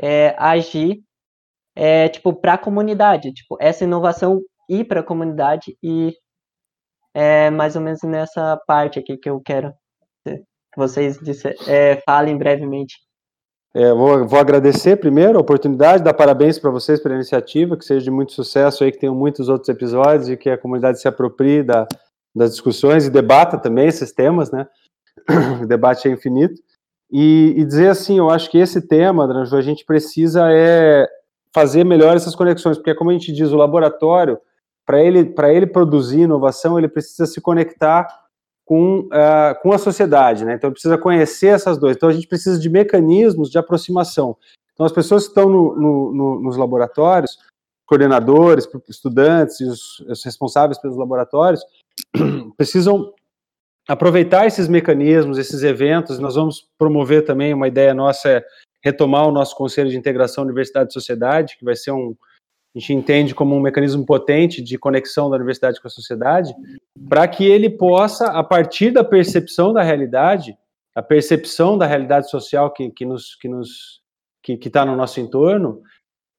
é, 0.00 0.34
agir, 0.36 1.00
é, 1.76 2.08
tipo, 2.08 2.34
para 2.34 2.54
a 2.54 2.58
comunidade, 2.58 3.32
tipo, 3.32 3.56
essa 3.60 3.84
inovação 3.84 4.40
ir 4.68 4.84
para 4.84 5.00
a 5.00 5.04
comunidade 5.04 5.76
e 5.82 6.12
é 7.14 7.50
mais 7.50 7.76
ou 7.76 7.82
menos 7.82 8.02
nessa 8.02 8.60
parte 8.66 8.98
aqui 8.98 9.16
que 9.16 9.30
eu 9.30 9.40
quero 9.40 9.72
que 10.24 10.76
vocês 10.76 11.18
disse, 11.18 11.48
é, 11.68 12.00
falem 12.04 12.36
brevemente. 12.36 12.96
É, 13.78 13.94
vou, 13.94 14.26
vou, 14.26 14.40
agradecer 14.40 14.96
primeiro 14.96 15.38
a 15.38 15.40
oportunidade, 15.40 16.02
dar 16.02 16.12
parabéns 16.12 16.58
para 16.58 16.68
vocês 16.68 17.00
pela 17.00 17.14
iniciativa, 17.14 17.76
que 17.76 17.84
seja 17.84 18.02
de 18.02 18.10
muito 18.10 18.32
sucesso 18.32 18.82
aí, 18.82 18.90
que 18.90 18.98
tenham 18.98 19.14
muitos 19.14 19.48
outros 19.48 19.68
episódios 19.68 20.28
e 20.28 20.36
que 20.36 20.50
a 20.50 20.58
comunidade 20.58 21.00
se 21.00 21.06
aproprie 21.06 21.62
da, 21.62 21.86
das 22.34 22.50
discussões 22.50 23.06
e 23.06 23.10
debata 23.10 23.56
também 23.56 23.86
esses 23.86 24.10
temas, 24.10 24.50
né? 24.50 24.66
O 25.62 25.64
debate 25.64 26.08
é 26.08 26.10
infinito. 26.10 26.60
E, 27.08 27.54
e 27.56 27.64
dizer 27.64 27.90
assim, 27.90 28.18
eu 28.18 28.28
acho 28.28 28.50
que 28.50 28.58
esse 28.58 28.82
tema, 28.82 29.28
Dranjo, 29.28 29.56
a 29.56 29.62
gente 29.62 29.84
precisa 29.84 30.50
é 30.50 31.08
fazer 31.54 31.84
melhor 31.84 32.16
essas 32.16 32.34
conexões, 32.34 32.78
porque 32.78 32.96
como 32.96 33.10
a 33.10 33.12
gente 33.12 33.32
diz, 33.32 33.52
o 33.52 33.56
laboratório, 33.56 34.40
para 34.84 35.00
ele, 35.00 35.32
ele 35.54 35.66
produzir 35.68 36.22
inovação, 36.22 36.76
ele 36.80 36.88
precisa 36.88 37.26
se 37.26 37.40
conectar 37.40 38.08
com, 38.68 38.98
uh, 39.06 39.58
com 39.62 39.72
a 39.72 39.78
sociedade, 39.78 40.44
né? 40.44 40.52
Então 40.52 40.70
precisa 40.70 40.98
conhecer 40.98 41.46
essas 41.46 41.78
duas. 41.78 41.96
Então 41.96 42.06
a 42.06 42.12
gente 42.12 42.28
precisa 42.28 42.60
de 42.60 42.68
mecanismos 42.68 43.50
de 43.50 43.56
aproximação. 43.56 44.36
Então 44.74 44.84
as 44.84 44.92
pessoas 44.92 45.22
que 45.22 45.30
estão 45.30 45.48
no, 45.48 45.74
no, 45.74 46.12
no, 46.12 46.40
nos 46.42 46.58
laboratórios, 46.58 47.38
coordenadores, 47.86 48.68
estudantes 48.86 49.58
e 49.60 49.64
os, 49.64 50.00
os 50.00 50.22
responsáveis 50.22 50.78
pelos 50.78 50.98
laboratórios, 50.98 51.64
precisam 52.58 53.10
aproveitar 53.88 54.46
esses 54.46 54.68
mecanismos, 54.68 55.38
esses 55.38 55.62
eventos. 55.62 56.18
Nós 56.18 56.34
vamos 56.34 56.68
promover 56.76 57.24
também 57.24 57.54
uma 57.54 57.68
ideia 57.68 57.94
nossa 57.94 58.28
é 58.28 58.44
retomar 58.84 59.26
o 59.26 59.32
nosso 59.32 59.56
Conselho 59.56 59.88
de 59.88 59.96
Integração 59.96 60.44
Universidade 60.44 60.90
e 60.90 60.92
Sociedade, 60.92 61.56
que 61.58 61.64
vai 61.64 61.74
ser 61.74 61.92
um, 61.92 62.14
a 62.74 62.78
gente 62.78 62.92
entende 62.92 63.34
como 63.34 63.56
um 63.56 63.60
mecanismo 63.60 64.04
potente 64.04 64.62
de 64.62 64.78
conexão 64.78 65.30
da 65.30 65.36
universidade 65.36 65.80
com 65.80 65.88
a 65.88 65.90
sociedade, 65.90 66.54
para 67.08 67.26
que 67.26 67.44
ele 67.44 67.70
possa, 67.70 68.26
a 68.26 68.44
partir 68.44 68.90
da 68.90 69.02
percepção 69.02 69.72
da 69.72 69.82
realidade, 69.82 70.56
a 70.94 71.02
percepção 71.02 71.78
da 71.78 71.86
realidade 71.86 72.28
social 72.30 72.72
que, 72.72 72.90
que 72.90 73.04
nos 73.04 73.34
que 73.36 73.48
nos 73.48 74.00
que 74.42 74.54
está 74.66 74.84
no 74.84 74.96
nosso 74.96 75.20
entorno, 75.20 75.82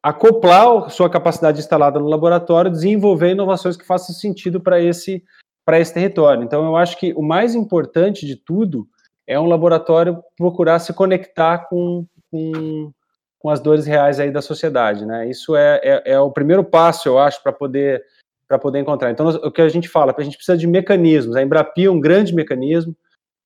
acoplar 0.01 0.89
sua 0.89 1.09
capacidade 1.09 1.59
instalada 1.59 1.99
no 1.99 2.07
laboratório, 2.07 2.71
desenvolver 2.71 3.31
inovações 3.31 3.77
que 3.77 3.85
façam 3.85 4.15
sentido 4.15 4.59
para 4.59 4.81
esse 4.81 5.23
para 5.65 5.79
esse 5.79 5.93
território. 5.93 6.43
Então, 6.43 6.65
eu 6.65 6.75
acho 6.75 6.97
que 6.97 7.13
o 7.13 7.21
mais 7.21 7.53
importante 7.53 8.25
de 8.25 8.35
tudo 8.35 8.87
é 9.27 9.39
um 9.39 9.45
laboratório 9.45 10.19
procurar 10.35 10.79
se 10.79 10.91
conectar 10.93 11.69
com, 11.69 12.07
com, 12.31 12.91
com 13.39 13.49
as 13.49 13.59
dores 13.59 13.85
reais 13.85 14.19
aí 14.19 14.29
da 14.29 14.41
sociedade, 14.41 15.05
né? 15.05 15.29
Isso 15.29 15.55
é, 15.55 15.79
é, 15.81 16.11
é 16.13 16.19
o 16.19 16.31
primeiro 16.31 16.63
passo, 16.63 17.07
eu 17.07 17.17
acho, 17.17 17.41
para 17.41 17.53
poder 17.53 18.03
para 18.47 18.57
poder 18.57 18.79
encontrar. 18.79 19.11
Então, 19.11 19.27
o 19.27 19.51
que 19.51 19.61
a 19.61 19.69
gente 19.69 19.87
fala, 19.87 20.13
a 20.17 20.23
gente 20.23 20.35
precisa 20.35 20.57
de 20.57 20.65
mecanismos. 20.65 21.35
A 21.35 21.43
Embrapia 21.43 21.87
é 21.87 21.91
um 21.91 21.99
grande 21.99 22.33
mecanismo, 22.33 22.95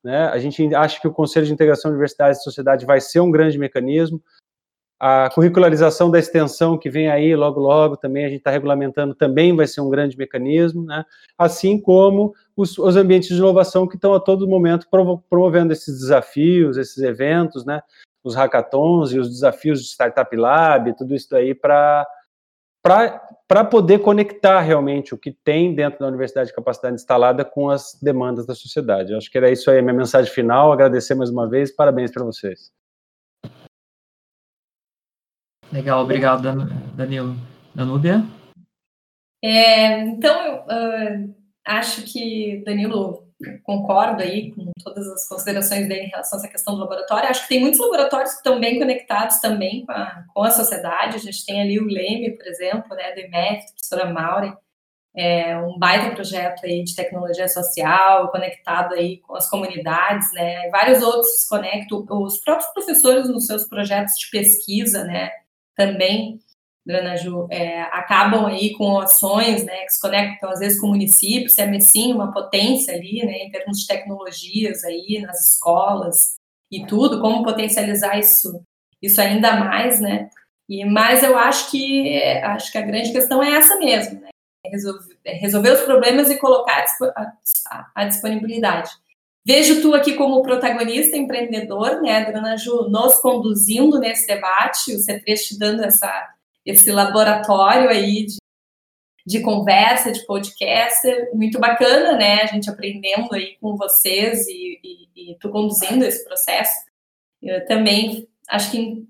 né? 0.01 0.27
A 0.27 0.39
gente 0.39 0.73
acha 0.73 0.99
que 1.01 1.07
o 1.07 1.11
Conselho 1.11 1.45
de 1.45 1.51
Integração 1.51 1.91
de 1.91 1.95
Universidades 1.95 2.39
e 2.39 2.43
Sociedade 2.43 2.85
vai 2.85 3.01
ser 3.01 3.19
um 3.19 3.29
grande 3.29 3.59
mecanismo 3.59 4.21
a 5.05 5.29
curricularização 5.29 6.09
da 6.09 6.17
extensão 6.17 6.77
que 6.77 6.89
vem 6.89 7.09
aí 7.09 7.35
logo 7.35 7.59
logo 7.59 7.97
também 7.97 8.23
a 8.23 8.29
gente 8.29 8.37
está 8.37 8.51
regulamentando 8.51 9.13
também 9.13 9.53
vai 9.53 9.67
ser 9.67 9.81
um 9.81 9.89
grande 9.89 10.17
mecanismo, 10.17 10.85
né? 10.85 11.03
assim 11.37 11.77
como 11.77 12.33
os, 12.55 12.77
os 12.77 12.95
ambientes 12.95 13.27
de 13.27 13.35
inovação 13.35 13.85
que 13.85 13.95
estão 13.95 14.13
a 14.13 14.19
todo 14.19 14.47
momento 14.47 14.87
promovendo 15.29 15.73
esses 15.73 15.99
desafios, 15.99 16.77
esses 16.77 16.99
eventos, 16.99 17.65
né? 17.65 17.81
Os 18.23 18.35
hackathons 18.35 19.11
e 19.11 19.19
os 19.19 19.29
desafios 19.29 19.81
de 19.81 19.87
Startup 19.87 20.35
Lab, 20.35 20.95
tudo 20.95 21.13
isso 21.13 21.35
aí 21.35 21.53
para 21.53 22.07
para 23.47 23.63
poder 23.63 23.99
conectar 23.99 24.59
realmente 24.59 25.13
o 25.13 25.17
que 25.17 25.31
tem 25.31 25.73
dentro 25.73 25.99
da 25.99 26.07
Universidade 26.07 26.49
de 26.49 26.55
Capacidade 26.55 26.95
Instalada 26.95 27.45
com 27.45 27.69
as 27.69 27.97
demandas 28.01 28.45
da 28.45 28.53
sociedade. 28.53 29.13
Eu 29.13 29.17
acho 29.17 29.31
que 29.31 29.37
era 29.37 29.49
isso 29.49 29.71
aí 29.71 29.79
a 29.79 29.81
minha 29.81 29.93
mensagem 29.93 30.29
final, 30.29 30.73
agradecer 30.73 31.15
mais 31.15 31.29
uma 31.29 31.47
vez, 31.47 31.73
parabéns 31.73 32.11
para 32.11 32.25
vocês. 32.25 32.73
Legal, 35.71 36.03
obrigado, 36.03 36.41
Danilo. 36.93 37.35
Danúbia? 37.73 38.23
É, 39.43 40.01
então, 40.01 40.45
eu 40.45 41.25
uh, 41.25 41.35
acho 41.65 42.03
que 42.03 42.63
Danilo 42.65 43.27
concorda 43.63 44.23
aí 44.23 44.51
com 44.51 44.71
todas 44.83 45.07
as 45.07 45.27
considerações 45.27 45.87
dele 45.87 46.03
em 46.03 46.09
relação 46.09 46.37
a 46.37 46.41
essa 46.41 46.51
questão 46.51 46.75
do 46.75 46.81
laboratório. 46.81 47.29
Acho 47.29 47.43
que 47.43 47.49
tem 47.49 47.61
muitos 47.61 47.79
laboratórios 47.79 48.31
que 48.31 48.37
estão 48.37 48.59
bem 48.59 48.79
conectados 48.79 49.39
também 49.39 49.85
com 49.85 49.91
a, 49.91 50.23
com 50.33 50.43
a 50.43 50.51
sociedade. 50.51 51.15
A 51.15 51.19
gente 51.19 51.45
tem 51.45 51.61
ali 51.61 51.79
o 51.79 51.85
Leme, 51.85 52.35
por 52.35 52.45
exemplo, 52.47 52.95
né, 52.95 53.13
do 53.13 53.21
IMEF, 53.21 53.65
professora 53.73 54.11
Maureen, 54.11 54.53
é 55.15 55.55
um 55.59 55.77
baita 55.77 56.15
projeto 56.15 56.65
aí 56.65 56.83
de 56.83 56.95
tecnologia 56.95 57.47
social, 57.47 58.31
conectado 58.31 58.95
aí 58.95 59.19
com 59.19 59.35
as 59.35 59.47
comunidades, 59.47 60.33
né, 60.33 60.67
vários 60.71 61.03
outros 61.03 61.43
se 61.43 61.49
conectam, 61.49 62.03
os 62.09 62.39
próprios 62.39 62.71
professores 62.73 63.29
nos 63.29 63.45
seus 63.45 63.65
projetos 63.65 64.13
de 64.15 64.29
pesquisa, 64.31 65.03
né, 65.03 65.29
também, 65.75 66.39
Dranaju, 66.85 67.47
é, 67.49 67.81
acabam 67.83 68.45
aí 68.45 68.73
com 68.73 68.99
ações, 68.99 69.63
né, 69.63 69.85
que 69.85 69.91
se 69.91 70.01
conectam 70.01 70.49
às 70.49 70.59
vezes 70.59 70.79
com 70.79 70.87
municípios, 70.87 71.57
é 71.57 71.79
sim 71.79 72.13
uma 72.13 72.31
potência 72.31 72.93
ali, 72.93 73.25
né, 73.25 73.43
em 73.43 73.51
termos 73.51 73.79
de 73.79 73.87
tecnologias 73.87 74.83
aí 74.83 75.21
nas 75.21 75.51
escolas 75.51 76.35
e 76.69 76.85
tudo, 76.85 77.21
como 77.21 77.43
potencializar 77.43 78.19
isso, 78.19 78.61
isso 79.01 79.21
ainda 79.21 79.55
mais, 79.55 80.01
né, 80.01 80.29
e, 80.67 80.83
mas 80.83 81.23
eu 81.23 81.37
acho 81.37 81.71
que, 81.71 82.21
acho 82.43 82.71
que 82.71 82.77
a 82.77 82.85
grande 82.85 83.13
questão 83.13 83.41
é 83.41 83.55
essa 83.55 83.77
mesmo, 83.77 84.19
né, 84.19 84.29
resolver, 84.65 85.17
é 85.23 85.33
resolver 85.35 85.71
os 85.71 85.81
problemas 85.81 86.29
e 86.29 86.37
colocar 86.37 86.85
a, 87.15 87.21
a, 87.69 87.91
a 87.95 88.05
disponibilidade. 88.05 88.91
Vejo 89.45 89.81
tu 89.81 89.93
aqui 89.93 90.15
como 90.15 90.41
protagonista, 90.41 91.17
empreendedor, 91.17 92.01
né, 92.01 92.29
Dona 92.31 92.57
Ju, 92.57 92.89
nos 92.89 93.19
conduzindo 93.19 93.99
nesse 93.99 94.25
debate, 94.27 94.95
o 94.95 94.97
C3 94.97 95.35
te 95.35 95.59
dando 95.59 95.83
essa, 95.83 96.32
esse 96.65 96.91
laboratório 96.91 97.89
aí 97.89 98.25
de, 98.25 98.37
de 99.25 99.41
conversa, 99.41 100.11
de 100.11 100.25
podcast, 100.25 101.07
muito 101.33 101.59
bacana, 101.59 102.17
né, 102.17 102.41
a 102.41 102.47
gente 102.47 102.69
aprendendo 102.69 103.33
aí 103.33 103.57
com 103.59 103.75
vocês 103.75 104.47
e, 104.47 104.79
e, 104.83 105.31
e 105.31 105.37
tu 105.39 105.49
conduzindo 105.49 106.05
esse 106.05 106.23
processo. 106.23 106.73
Eu 107.41 107.65
também 107.65 108.27
acho 108.49 108.71
que 108.71 109.05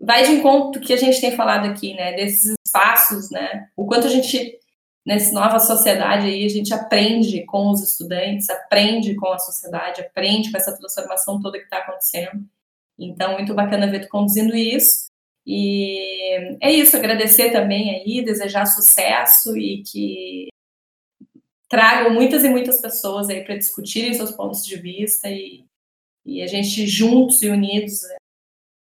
vai 0.00 0.24
de 0.24 0.32
encontro 0.32 0.80
que 0.80 0.92
a 0.92 0.96
gente 0.96 1.20
tem 1.20 1.34
falado 1.34 1.66
aqui, 1.66 1.94
né, 1.94 2.12
desses 2.12 2.54
espaços, 2.66 3.30
né, 3.30 3.68
o 3.76 3.86
quanto 3.86 4.06
a 4.06 4.10
gente 4.10 4.58
nessa 5.08 5.32
nova 5.32 5.58
sociedade 5.58 6.26
aí, 6.26 6.44
a 6.44 6.50
gente 6.50 6.74
aprende 6.74 7.42
com 7.46 7.70
os 7.70 7.82
estudantes, 7.82 8.50
aprende 8.50 9.14
com 9.14 9.32
a 9.32 9.38
sociedade, 9.38 10.02
aprende 10.02 10.50
com 10.50 10.58
essa 10.58 10.76
transformação 10.76 11.40
toda 11.40 11.56
que 11.56 11.64
está 11.64 11.78
acontecendo. 11.78 12.46
Então, 12.98 13.32
muito 13.32 13.54
bacana 13.54 13.90
ver 13.90 14.00
tu 14.00 14.08
conduzindo 14.10 14.54
isso. 14.54 15.07
E 15.50 16.58
é 16.60 16.70
isso, 16.70 16.94
agradecer 16.94 17.50
também 17.50 17.94
aí, 17.94 18.22
desejar 18.22 18.66
sucesso 18.66 19.56
e 19.56 19.82
que 19.82 20.48
tragam 21.70 22.12
muitas 22.12 22.44
e 22.44 22.50
muitas 22.50 22.82
pessoas 22.82 23.30
aí 23.30 23.42
para 23.42 23.56
discutirem 23.56 24.12
seus 24.12 24.30
pontos 24.30 24.62
de 24.62 24.76
vista 24.76 25.26
e, 25.30 25.64
e 26.22 26.42
a 26.42 26.46
gente 26.46 26.86
juntos 26.86 27.42
e 27.42 27.48
unidos 27.48 28.02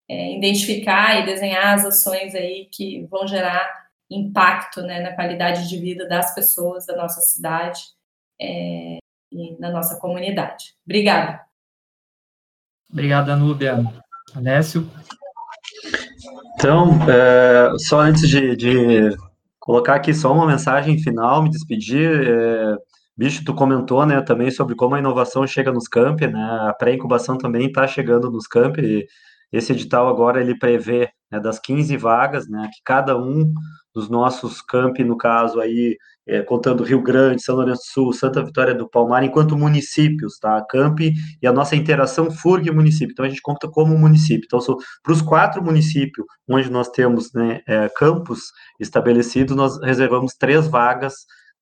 é, 0.09 0.37
identificar 0.37 1.19
e 1.19 1.27
desenhar 1.27 1.75
as 1.75 1.85
ações 1.87 2.37
aí 2.37 2.69
que 2.71 3.05
vão 3.07 3.27
gerar 3.27 3.89
impacto 4.09 4.81
né, 4.81 5.01
na 5.01 5.13
qualidade 5.13 5.69
de 5.69 5.77
vida 5.77 6.07
das 6.07 6.37
pessoas 6.37 6.87
da 6.87 6.95
nossa 6.95 7.21
cidade 7.21 7.81
é, 8.41 8.99
e 9.33 9.59
na 9.59 9.73
nossa 9.73 9.99
comunidade. 9.99 10.77
Obrigada. 10.85 11.45
Obrigado, 12.89 13.31
Anúbia. 13.31 13.75
Alessio? 14.37 14.89
Então, 16.55 16.99
é, 17.09 17.73
só 17.79 18.01
antes 18.01 18.29
de, 18.29 18.57
de, 18.57 19.17
colocar 19.59 19.95
aqui 19.95 20.13
só 20.15 20.33
uma 20.33 20.47
mensagem 20.47 20.99
final, 20.99 21.43
me 21.43 21.51
despedir, 21.51 22.29
é, 22.29 22.77
Bicho, 23.17 23.45
tu 23.45 23.55
comentou, 23.55 24.05
né, 24.05 24.21
também 24.23 24.51
sobre 24.51 24.75
como 24.75 24.97
a 24.97 24.99
inovação 24.99 25.47
chega 25.47 25.71
nos 25.71 25.87
campi, 25.87 26.27
né, 26.27 26.43
a 26.69 26.75
pré-incubação 26.75 27.39
também 27.39 27.69
está 27.69 27.87
chegando 27.87 28.29
nos 28.29 28.47
campi, 28.49 29.07
esse 29.53 29.73
edital 29.73 30.09
agora 30.09 30.41
ele 30.41 30.59
prevê 30.59 31.09
né, 31.31 31.39
das 31.39 31.61
15 31.61 31.97
vagas, 31.97 32.49
né, 32.49 32.69
que 32.73 32.81
cada 32.85 33.17
um 33.17 33.53
dos 33.95 34.09
nossos 34.09 34.61
campi, 34.61 35.05
no 35.05 35.17
caso 35.17 35.61
aí, 35.61 35.97
é, 36.27 36.43
contando 36.43 36.85
Rio 36.85 37.03
Grande, 37.03 37.43
São 37.43 37.57
Lourenço 37.57 37.83
do 37.83 37.93
Sul, 37.93 38.13
Santa 38.13 38.43
Vitória 38.43 38.75
do 38.75 38.89
Palmar, 38.89 39.25
enquanto 39.25 39.57
municípios, 39.57 40.39
tá? 40.39 40.65
Campi 40.69 41.13
e 41.43 41.47
a 41.47 41.53
nossa 41.53 41.77
interação 41.77 42.31
FURG 42.31 42.71
município. 42.71 43.13
Então 43.13 43.25
a 43.25 43.29
gente 43.29 43.43
conta 43.43 43.69
como 43.69 43.97
município. 43.99 44.47
Então, 44.47 44.61
para 45.03 45.13
os 45.13 45.23
quatro 45.23 45.63
municípios 45.63 46.27
onde 46.49 46.71
nós 46.71 46.89
temos 46.89 47.33
né, 47.33 47.61
é, 47.67 47.89
campos 47.89 48.41
estabelecidos, 48.81 49.57
nós 49.57 49.81
reservamos 49.83 50.35
três 50.35 50.67
vagas 50.67 51.15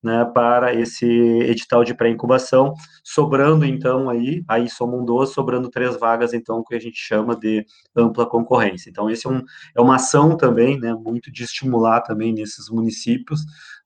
né, 0.03 0.25
para 0.25 0.73
esse 0.73 1.05
edital 1.05 1.83
de 1.83 1.95
pré-incubação, 1.95 2.73
sobrando 3.03 3.65
então 3.65 4.09
aí, 4.09 4.43
aí 4.49 4.69
somam 4.69 5.05
duas, 5.05 5.29
sobrando 5.29 5.69
três 5.69 5.97
vagas 5.97 6.33
então 6.33 6.61
que 6.61 6.75
a 6.75 6.79
gente 6.79 6.97
chama 6.97 7.35
de 7.35 7.65
ampla 7.95 8.25
concorrência. 8.25 8.89
Então 8.89 9.09
esse 9.09 9.25
é, 9.25 9.29
um, 9.29 9.41
é 9.75 9.81
uma 9.81 9.95
ação 9.95 10.35
também, 10.35 10.77
né, 10.77 10.93
muito 10.93 11.31
de 11.31 11.43
estimular 11.43 12.01
também 12.01 12.33
nesses 12.33 12.69
municípios, 12.69 13.41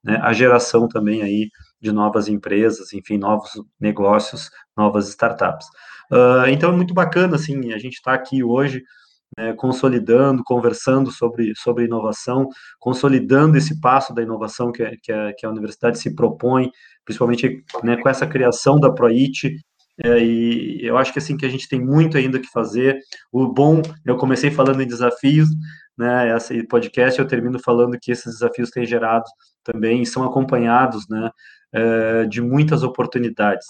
né, 0.07 0.19
a 0.23 0.31
geração 0.31 0.87
também 0.87 1.21
aí 1.21 1.49
de 1.81 1.91
novas 1.91 2.29
empresas, 2.29 2.93
enfim, 2.93 3.17
novos 3.17 3.51
negócios, 3.79 4.49
novas 4.75 5.09
startups. 5.09 5.67
Uh, 6.09 6.47
então 6.49 6.71
é 6.71 6.75
muito 6.75 6.93
bacana, 6.93 7.35
assim, 7.35 7.73
a 7.73 7.77
gente 7.77 7.95
está 7.95 8.13
aqui 8.13 8.41
hoje 8.41 8.81
né, 9.37 9.53
consolidando, 9.53 10.41
conversando 10.45 11.11
sobre, 11.11 11.53
sobre 11.55 11.83
inovação, 11.83 12.47
consolidando 12.79 13.57
esse 13.57 13.81
passo 13.81 14.13
da 14.13 14.23
inovação 14.23 14.71
que, 14.71 14.89
que, 15.03 15.11
a, 15.11 15.33
que 15.33 15.45
a 15.45 15.49
universidade 15.49 15.99
se 15.99 16.15
propõe, 16.15 16.71
principalmente 17.03 17.63
né, 17.83 17.97
com 17.97 18.07
essa 18.07 18.25
criação 18.25 18.79
da 18.79 18.89
ProIT, 18.89 19.57
é, 20.03 20.23
e 20.23 20.85
eu 20.85 20.97
acho 20.97 21.11
que 21.11 21.19
assim 21.19 21.35
que 21.35 21.45
a 21.45 21.49
gente 21.49 21.67
tem 21.67 21.83
muito 21.83 22.17
ainda 22.17 22.39
que 22.39 22.47
fazer. 22.47 22.99
O 23.31 23.47
bom, 23.47 23.81
eu 24.05 24.15
comecei 24.15 24.51
falando 24.51 24.81
em 24.81 24.87
desafios, 24.87 25.49
né? 25.97 26.35
Esse 26.35 26.65
podcast 26.67 27.19
eu 27.19 27.27
termino 27.27 27.59
falando 27.59 27.97
que 27.99 28.11
esses 28.11 28.33
desafios 28.33 28.69
têm 28.69 28.85
gerado 28.85 29.25
também 29.63 30.05
são 30.05 30.23
acompanhados, 30.23 31.07
né? 31.09 31.31
É, 31.73 32.25
de 32.25 32.41
muitas 32.41 32.83
oportunidades. 32.83 33.65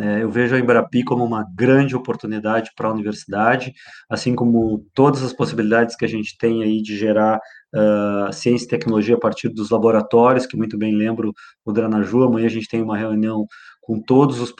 É, 0.00 0.22
eu 0.22 0.30
vejo 0.30 0.54
a 0.54 0.58
Embrapi 0.58 1.04
como 1.04 1.24
uma 1.24 1.44
grande 1.54 1.94
oportunidade 1.94 2.70
para 2.74 2.88
a 2.88 2.92
universidade, 2.92 3.72
assim 4.10 4.34
como 4.34 4.84
todas 4.94 5.22
as 5.22 5.32
possibilidades 5.32 5.94
que 5.94 6.04
a 6.04 6.08
gente 6.08 6.36
tem 6.38 6.62
aí 6.62 6.82
de 6.82 6.96
gerar 6.96 7.38
uh, 7.74 8.32
ciência 8.32 8.64
e 8.64 8.68
tecnologia 8.68 9.14
a 9.14 9.20
partir 9.20 9.48
dos 9.50 9.70
laboratórios, 9.70 10.46
que 10.46 10.56
muito 10.56 10.78
bem 10.78 10.94
lembro 10.94 11.32
o 11.64 11.72
Dranaju. 11.72 12.24
Amanhã 12.24 12.46
a 12.46 12.50
gente 12.50 12.68
tem 12.68 12.82
uma 12.82 12.96
reunião 12.96 13.46
com 13.82 14.00
todos 14.00 14.40
os, 14.40 14.54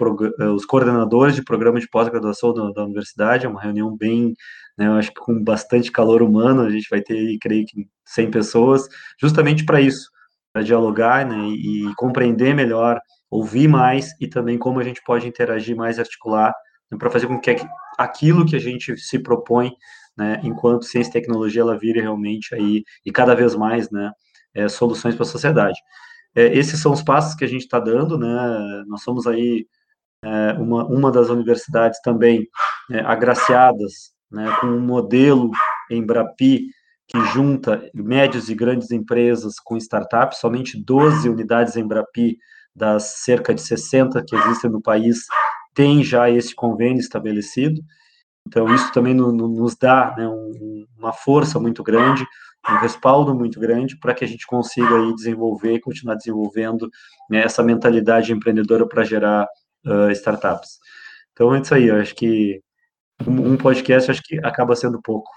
os 0.54 0.66
coordenadores 0.66 1.36
de 1.36 1.44
programa 1.44 1.78
de 1.78 1.88
pós-graduação 1.88 2.52
da, 2.52 2.70
da, 2.72 2.84
universidade, 2.84 3.46
é 3.46 3.48
uma 3.48 3.62
reunião 3.62 3.96
bem, 3.96 4.34
né, 4.76 4.88
eu 4.88 4.94
acho 4.94 5.10
que 5.10 5.20
com 5.20 5.42
bastante 5.42 5.92
calor 5.92 6.22
humano, 6.22 6.62
a 6.62 6.70
gente 6.70 6.88
vai 6.90 7.00
ter, 7.00 7.38
creio 7.40 7.64
que, 7.64 7.86
100 8.04 8.30
pessoas, 8.32 8.88
justamente 9.20 9.64
para 9.64 9.80
isso, 9.80 10.10
para 10.52 10.62
dialogar 10.62 11.24
né, 11.24 11.38
e, 11.48 11.88
e 11.88 11.94
compreender 11.94 12.54
melhor 12.54 13.00
ouvir 13.30 13.68
mais 13.68 14.10
e 14.20 14.26
também 14.28 14.58
como 14.58 14.80
a 14.80 14.84
gente 14.84 15.00
pode 15.06 15.26
interagir 15.26 15.74
mais, 15.74 15.98
articular, 15.98 16.52
né, 16.90 16.98
para 16.98 17.08
fazer 17.08 17.28
com 17.28 17.40
que 17.40 17.56
aquilo 17.96 18.44
que 18.44 18.56
a 18.56 18.58
gente 18.58 18.96
se 18.98 19.20
propõe, 19.20 19.70
né, 20.18 20.40
enquanto 20.42 20.84
ciência 20.84 21.10
e 21.10 21.12
tecnologia, 21.12 21.62
ela 21.62 21.78
vire 21.78 22.00
realmente 22.00 22.54
aí, 22.54 22.82
e 23.06 23.12
cada 23.12 23.36
vez 23.36 23.54
mais, 23.54 23.88
né, 23.88 24.10
é, 24.52 24.68
soluções 24.68 25.14
para 25.14 25.22
a 25.22 25.28
sociedade. 25.28 25.78
É, 26.34 26.46
esses 26.56 26.80
são 26.80 26.92
os 26.92 27.02
passos 27.02 27.34
que 27.34 27.44
a 27.44 27.48
gente 27.48 27.62
está 27.62 27.78
dando, 27.78 28.18
né, 28.18 28.84
nós 28.86 29.02
somos 29.02 29.26
aí 29.26 29.66
é, 30.24 30.52
uma, 30.52 30.84
uma 30.86 31.10
das 31.10 31.28
universidades 31.28 32.00
também 32.00 32.48
é, 32.90 33.00
agraciadas, 33.00 34.12
né, 34.30 34.56
com 34.60 34.66
um 34.68 34.80
modelo 34.80 35.50
em 35.90 36.04
Brapi, 36.04 36.68
que 37.06 37.20
junta 37.32 37.90
médias 37.94 38.48
e 38.48 38.54
grandes 38.54 38.90
empresas 38.90 39.60
com 39.62 39.76
startups, 39.76 40.38
somente 40.38 40.82
12 40.82 41.28
unidades 41.28 41.76
em 41.76 41.86
Brapi 41.86 42.38
das 42.74 43.18
cerca 43.18 43.54
de 43.54 43.60
60 43.60 44.24
que 44.24 44.34
existem 44.34 44.70
no 44.70 44.80
país, 44.80 45.26
tem 45.74 46.02
já 46.02 46.30
esse 46.30 46.54
convênio 46.54 47.00
estabelecido. 47.00 47.82
Então, 48.46 48.72
isso 48.74 48.90
também 48.92 49.14
no, 49.14 49.30
no, 49.30 49.48
nos 49.48 49.76
dá 49.76 50.14
né, 50.16 50.26
um, 50.26 50.86
uma 50.98 51.12
força 51.12 51.60
muito 51.60 51.82
grande, 51.82 52.26
um 52.68 52.76
respaldo 52.76 53.34
muito 53.34 53.58
grande 53.58 53.98
para 53.98 54.14
que 54.14 54.24
a 54.24 54.28
gente 54.28 54.46
consiga 54.46 54.94
aí 54.94 55.14
desenvolver 55.14 55.80
continuar 55.80 56.14
desenvolvendo 56.14 56.88
né, 57.28 57.42
essa 57.42 57.62
mentalidade 57.62 58.32
empreendedora 58.32 58.86
para 58.86 59.04
gerar 59.04 59.46
uh, 59.84 60.10
startups. 60.10 60.78
Então, 61.32 61.54
é 61.54 61.60
isso 61.60 61.74
aí. 61.74 61.88
Eu 61.88 61.96
acho 61.96 62.14
que 62.14 62.60
um, 63.26 63.52
um 63.52 63.56
podcast 63.56 64.10
acho 64.10 64.22
que 64.22 64.38
acaba 64.44 64.76
sendo 64.76 65.00
pouco, 65.02 65.30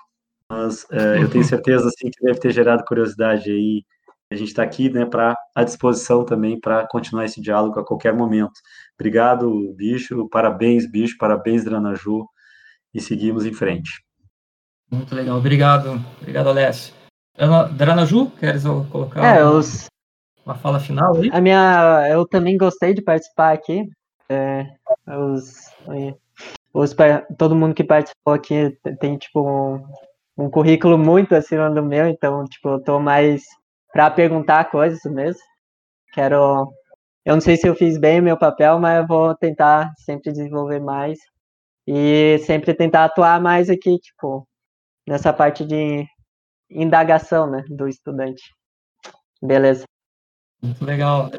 mas 0.51 0.83
uh, 0.85 1.17
eu 1.19 1.29
tenho 1.29 1.43
certeza 1.43 1.87
assim, 1.87 2.11
que 2.11 2.23
deve 2.23 2.39
ter 2.39 2.51
gerado 2.51 2.85
curiosidade 2.85 3.49
aí 3.49 3.83
a 4.31 4.35
gente 4.35 4.47
está 4.49 4.63
aqui 4.63 4.89
né, 4.89 5.05
para 5.05 5.37
à 5.53 5.63
disposição 5.63 6.25
também 6.25 6.59
para 6.59 6.87
continuar 6.87 7.25
esse 7.25 7.39
diálogo 7.39 7.79
a 7.79 7.85
qualquer 7.85 8.13
momento. 8.13 8.59
Obrigado, 8.99 9.73
Bicho, 9.75 10.27
parabéns, 10.29 10.89
Bicho, 10.89 11.15
parabéns, 11.17 11.63
Dranaju, 11.63 12.27
e 12.93 12.99
seguimos 12.99 13.45
em 13.45 13.53
frente. 13.53 14.03
Muito 14.91 15.13
legal, 15.13 15.37
obrigado, 15.37 16.03
obrigado, 16.21 16.49
Alessio. 16.49 17.04
Dranaju, 17.73 18.31
queres 18.31 18.63
colocar 18.91 19.37
é, 19.37 19.43
os... 19.43 19.87
uma 20.45 20.55
fala 20.55 20.79
final 20.79 21.15
aí? 21.17 21.29
A 21.33 21.41
minha, 21.41 22.07
eu 22.09 22.25
também 22.25 22.57
gostei 22.57 22.93
de 22.93 23.01
participar 23.01 23.53
aqui. 23.53 23.89
É, 24.29 24.65
os, 25.07 25.69
os, 26.73 26.95
todo 27.37 27.55
mundo 27.55 27.75
que 27.75 27.83
participou 27.83 28.33
aqui 28.33 28.77
tem, 28.99 29.17
tipo, 29.17 29.41
um, 29.41 29.85
um 30.45 30.49
currículo 30.49 30.97
muito 30.97 31.35
acima 31.35 31.69
do 31.69 31.83
meu, 31.83 32.07
então, 32.07 32.43
tipo, 32.45 32.69
eu 32.69 32.83
tô 32.83 32.99
mais 32.99 33.43
para 33.91 34.09
perguntar 34.09 34.71
coisas 34.71 34.99
mesmo. 35.05 35.41
Quero. 36.13 36.71
Eu 37.25 37.33
não 37.33 37.41
sei 37.41 37.57
se 37.57 37.67
eu 37.67 37.75
fiz 37.75 37.97
bem 37.97 38.19
o 38.19 38.23
meu 38.23 38.37
papel, 38.37 38.79
mas 38.79 38.99
eu 38.99 39.07
vou 39.07 39.35
tentar 39.35 39.91
sempre 39.97 40.31
desenvolver 40.31 40.79
mais 40.79 41.19
e 41.87 42.37
sempre 42.45 42.73
tentar 42.73 43.05
atuar 43.05 43.41
mais 43.41 43.69
aqui, 43.69 43.97
tipo, 43.99 44.47
nessa 45.07 45.33
parte 45.33 45.65
de 45.65 46.05
indagação, 46.69 47.49
né, 47.49 47.63
do 47.69 47.87
estudante. 47.87 48.43
Beleza. 49.41 49.85
Muito 50.61 50.83
legal, 50.83 51.29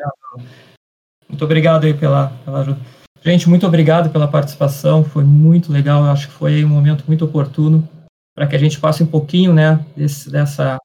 Muito 1.28 1.44
obrigado 1.44 1.84
aí 1.84 1.94
pela, 1.94 2.28
pela 2.44 2.60
ajuda. 2.60 2.80
Gente, 3.22 3.48
muito 3.48 3.66
obrigado 3.66 4.10
pela 4.10 4.28
participação, 4.28 5.02
foi 5.02 5.24
muito 5.24 5.72
legal, 5.72 6.04
eu 6.04 6.10
acho 6.10 6.28
que 6.28 6.34
foi 6.34 6.64
um 6.64 6.68
momento 6.68 7.04
muito 7.08 7.24
oportuno 7.24 7.88
para 8.34 8.46
que 8.46 8.54
a 8.54 8.58
gente 8.58 8.78
passe 8.78 9.02
um 9.02 9.06
pouquinho, 9.06 9.52
né, 9.52 9.84
desse, 9.96 10.30
dessa 10.30 10.78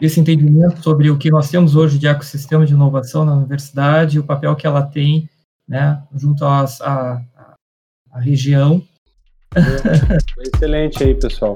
esse 0.00 0.20
entendimento 0.20 0.82
sobre 0.82 1.10
o 1.10 1.16
que 1.16 1.30
nós 1.30 1.50
temos 1.50 1.74
hoje 1.74 1.98
de 1.98 2.06
ecossistema 2.06 2.66
de 2.66 2.74
inovação 2.74 3.24
na 3.24 3.34
universidade, 3.34 4.18
o 4.18 4.24
papel 4.24 4.54
que 4.54 4.66
ela 4.66 4.82
tem, 4.82 5.28
né, 5.66 6.02
junto 6.14 6.44
à 6.44 7.16
região. 8.20 8.82
Excelente 10.54 11.02
aí, 11.02 11.14
pessoal. 11.14 11.54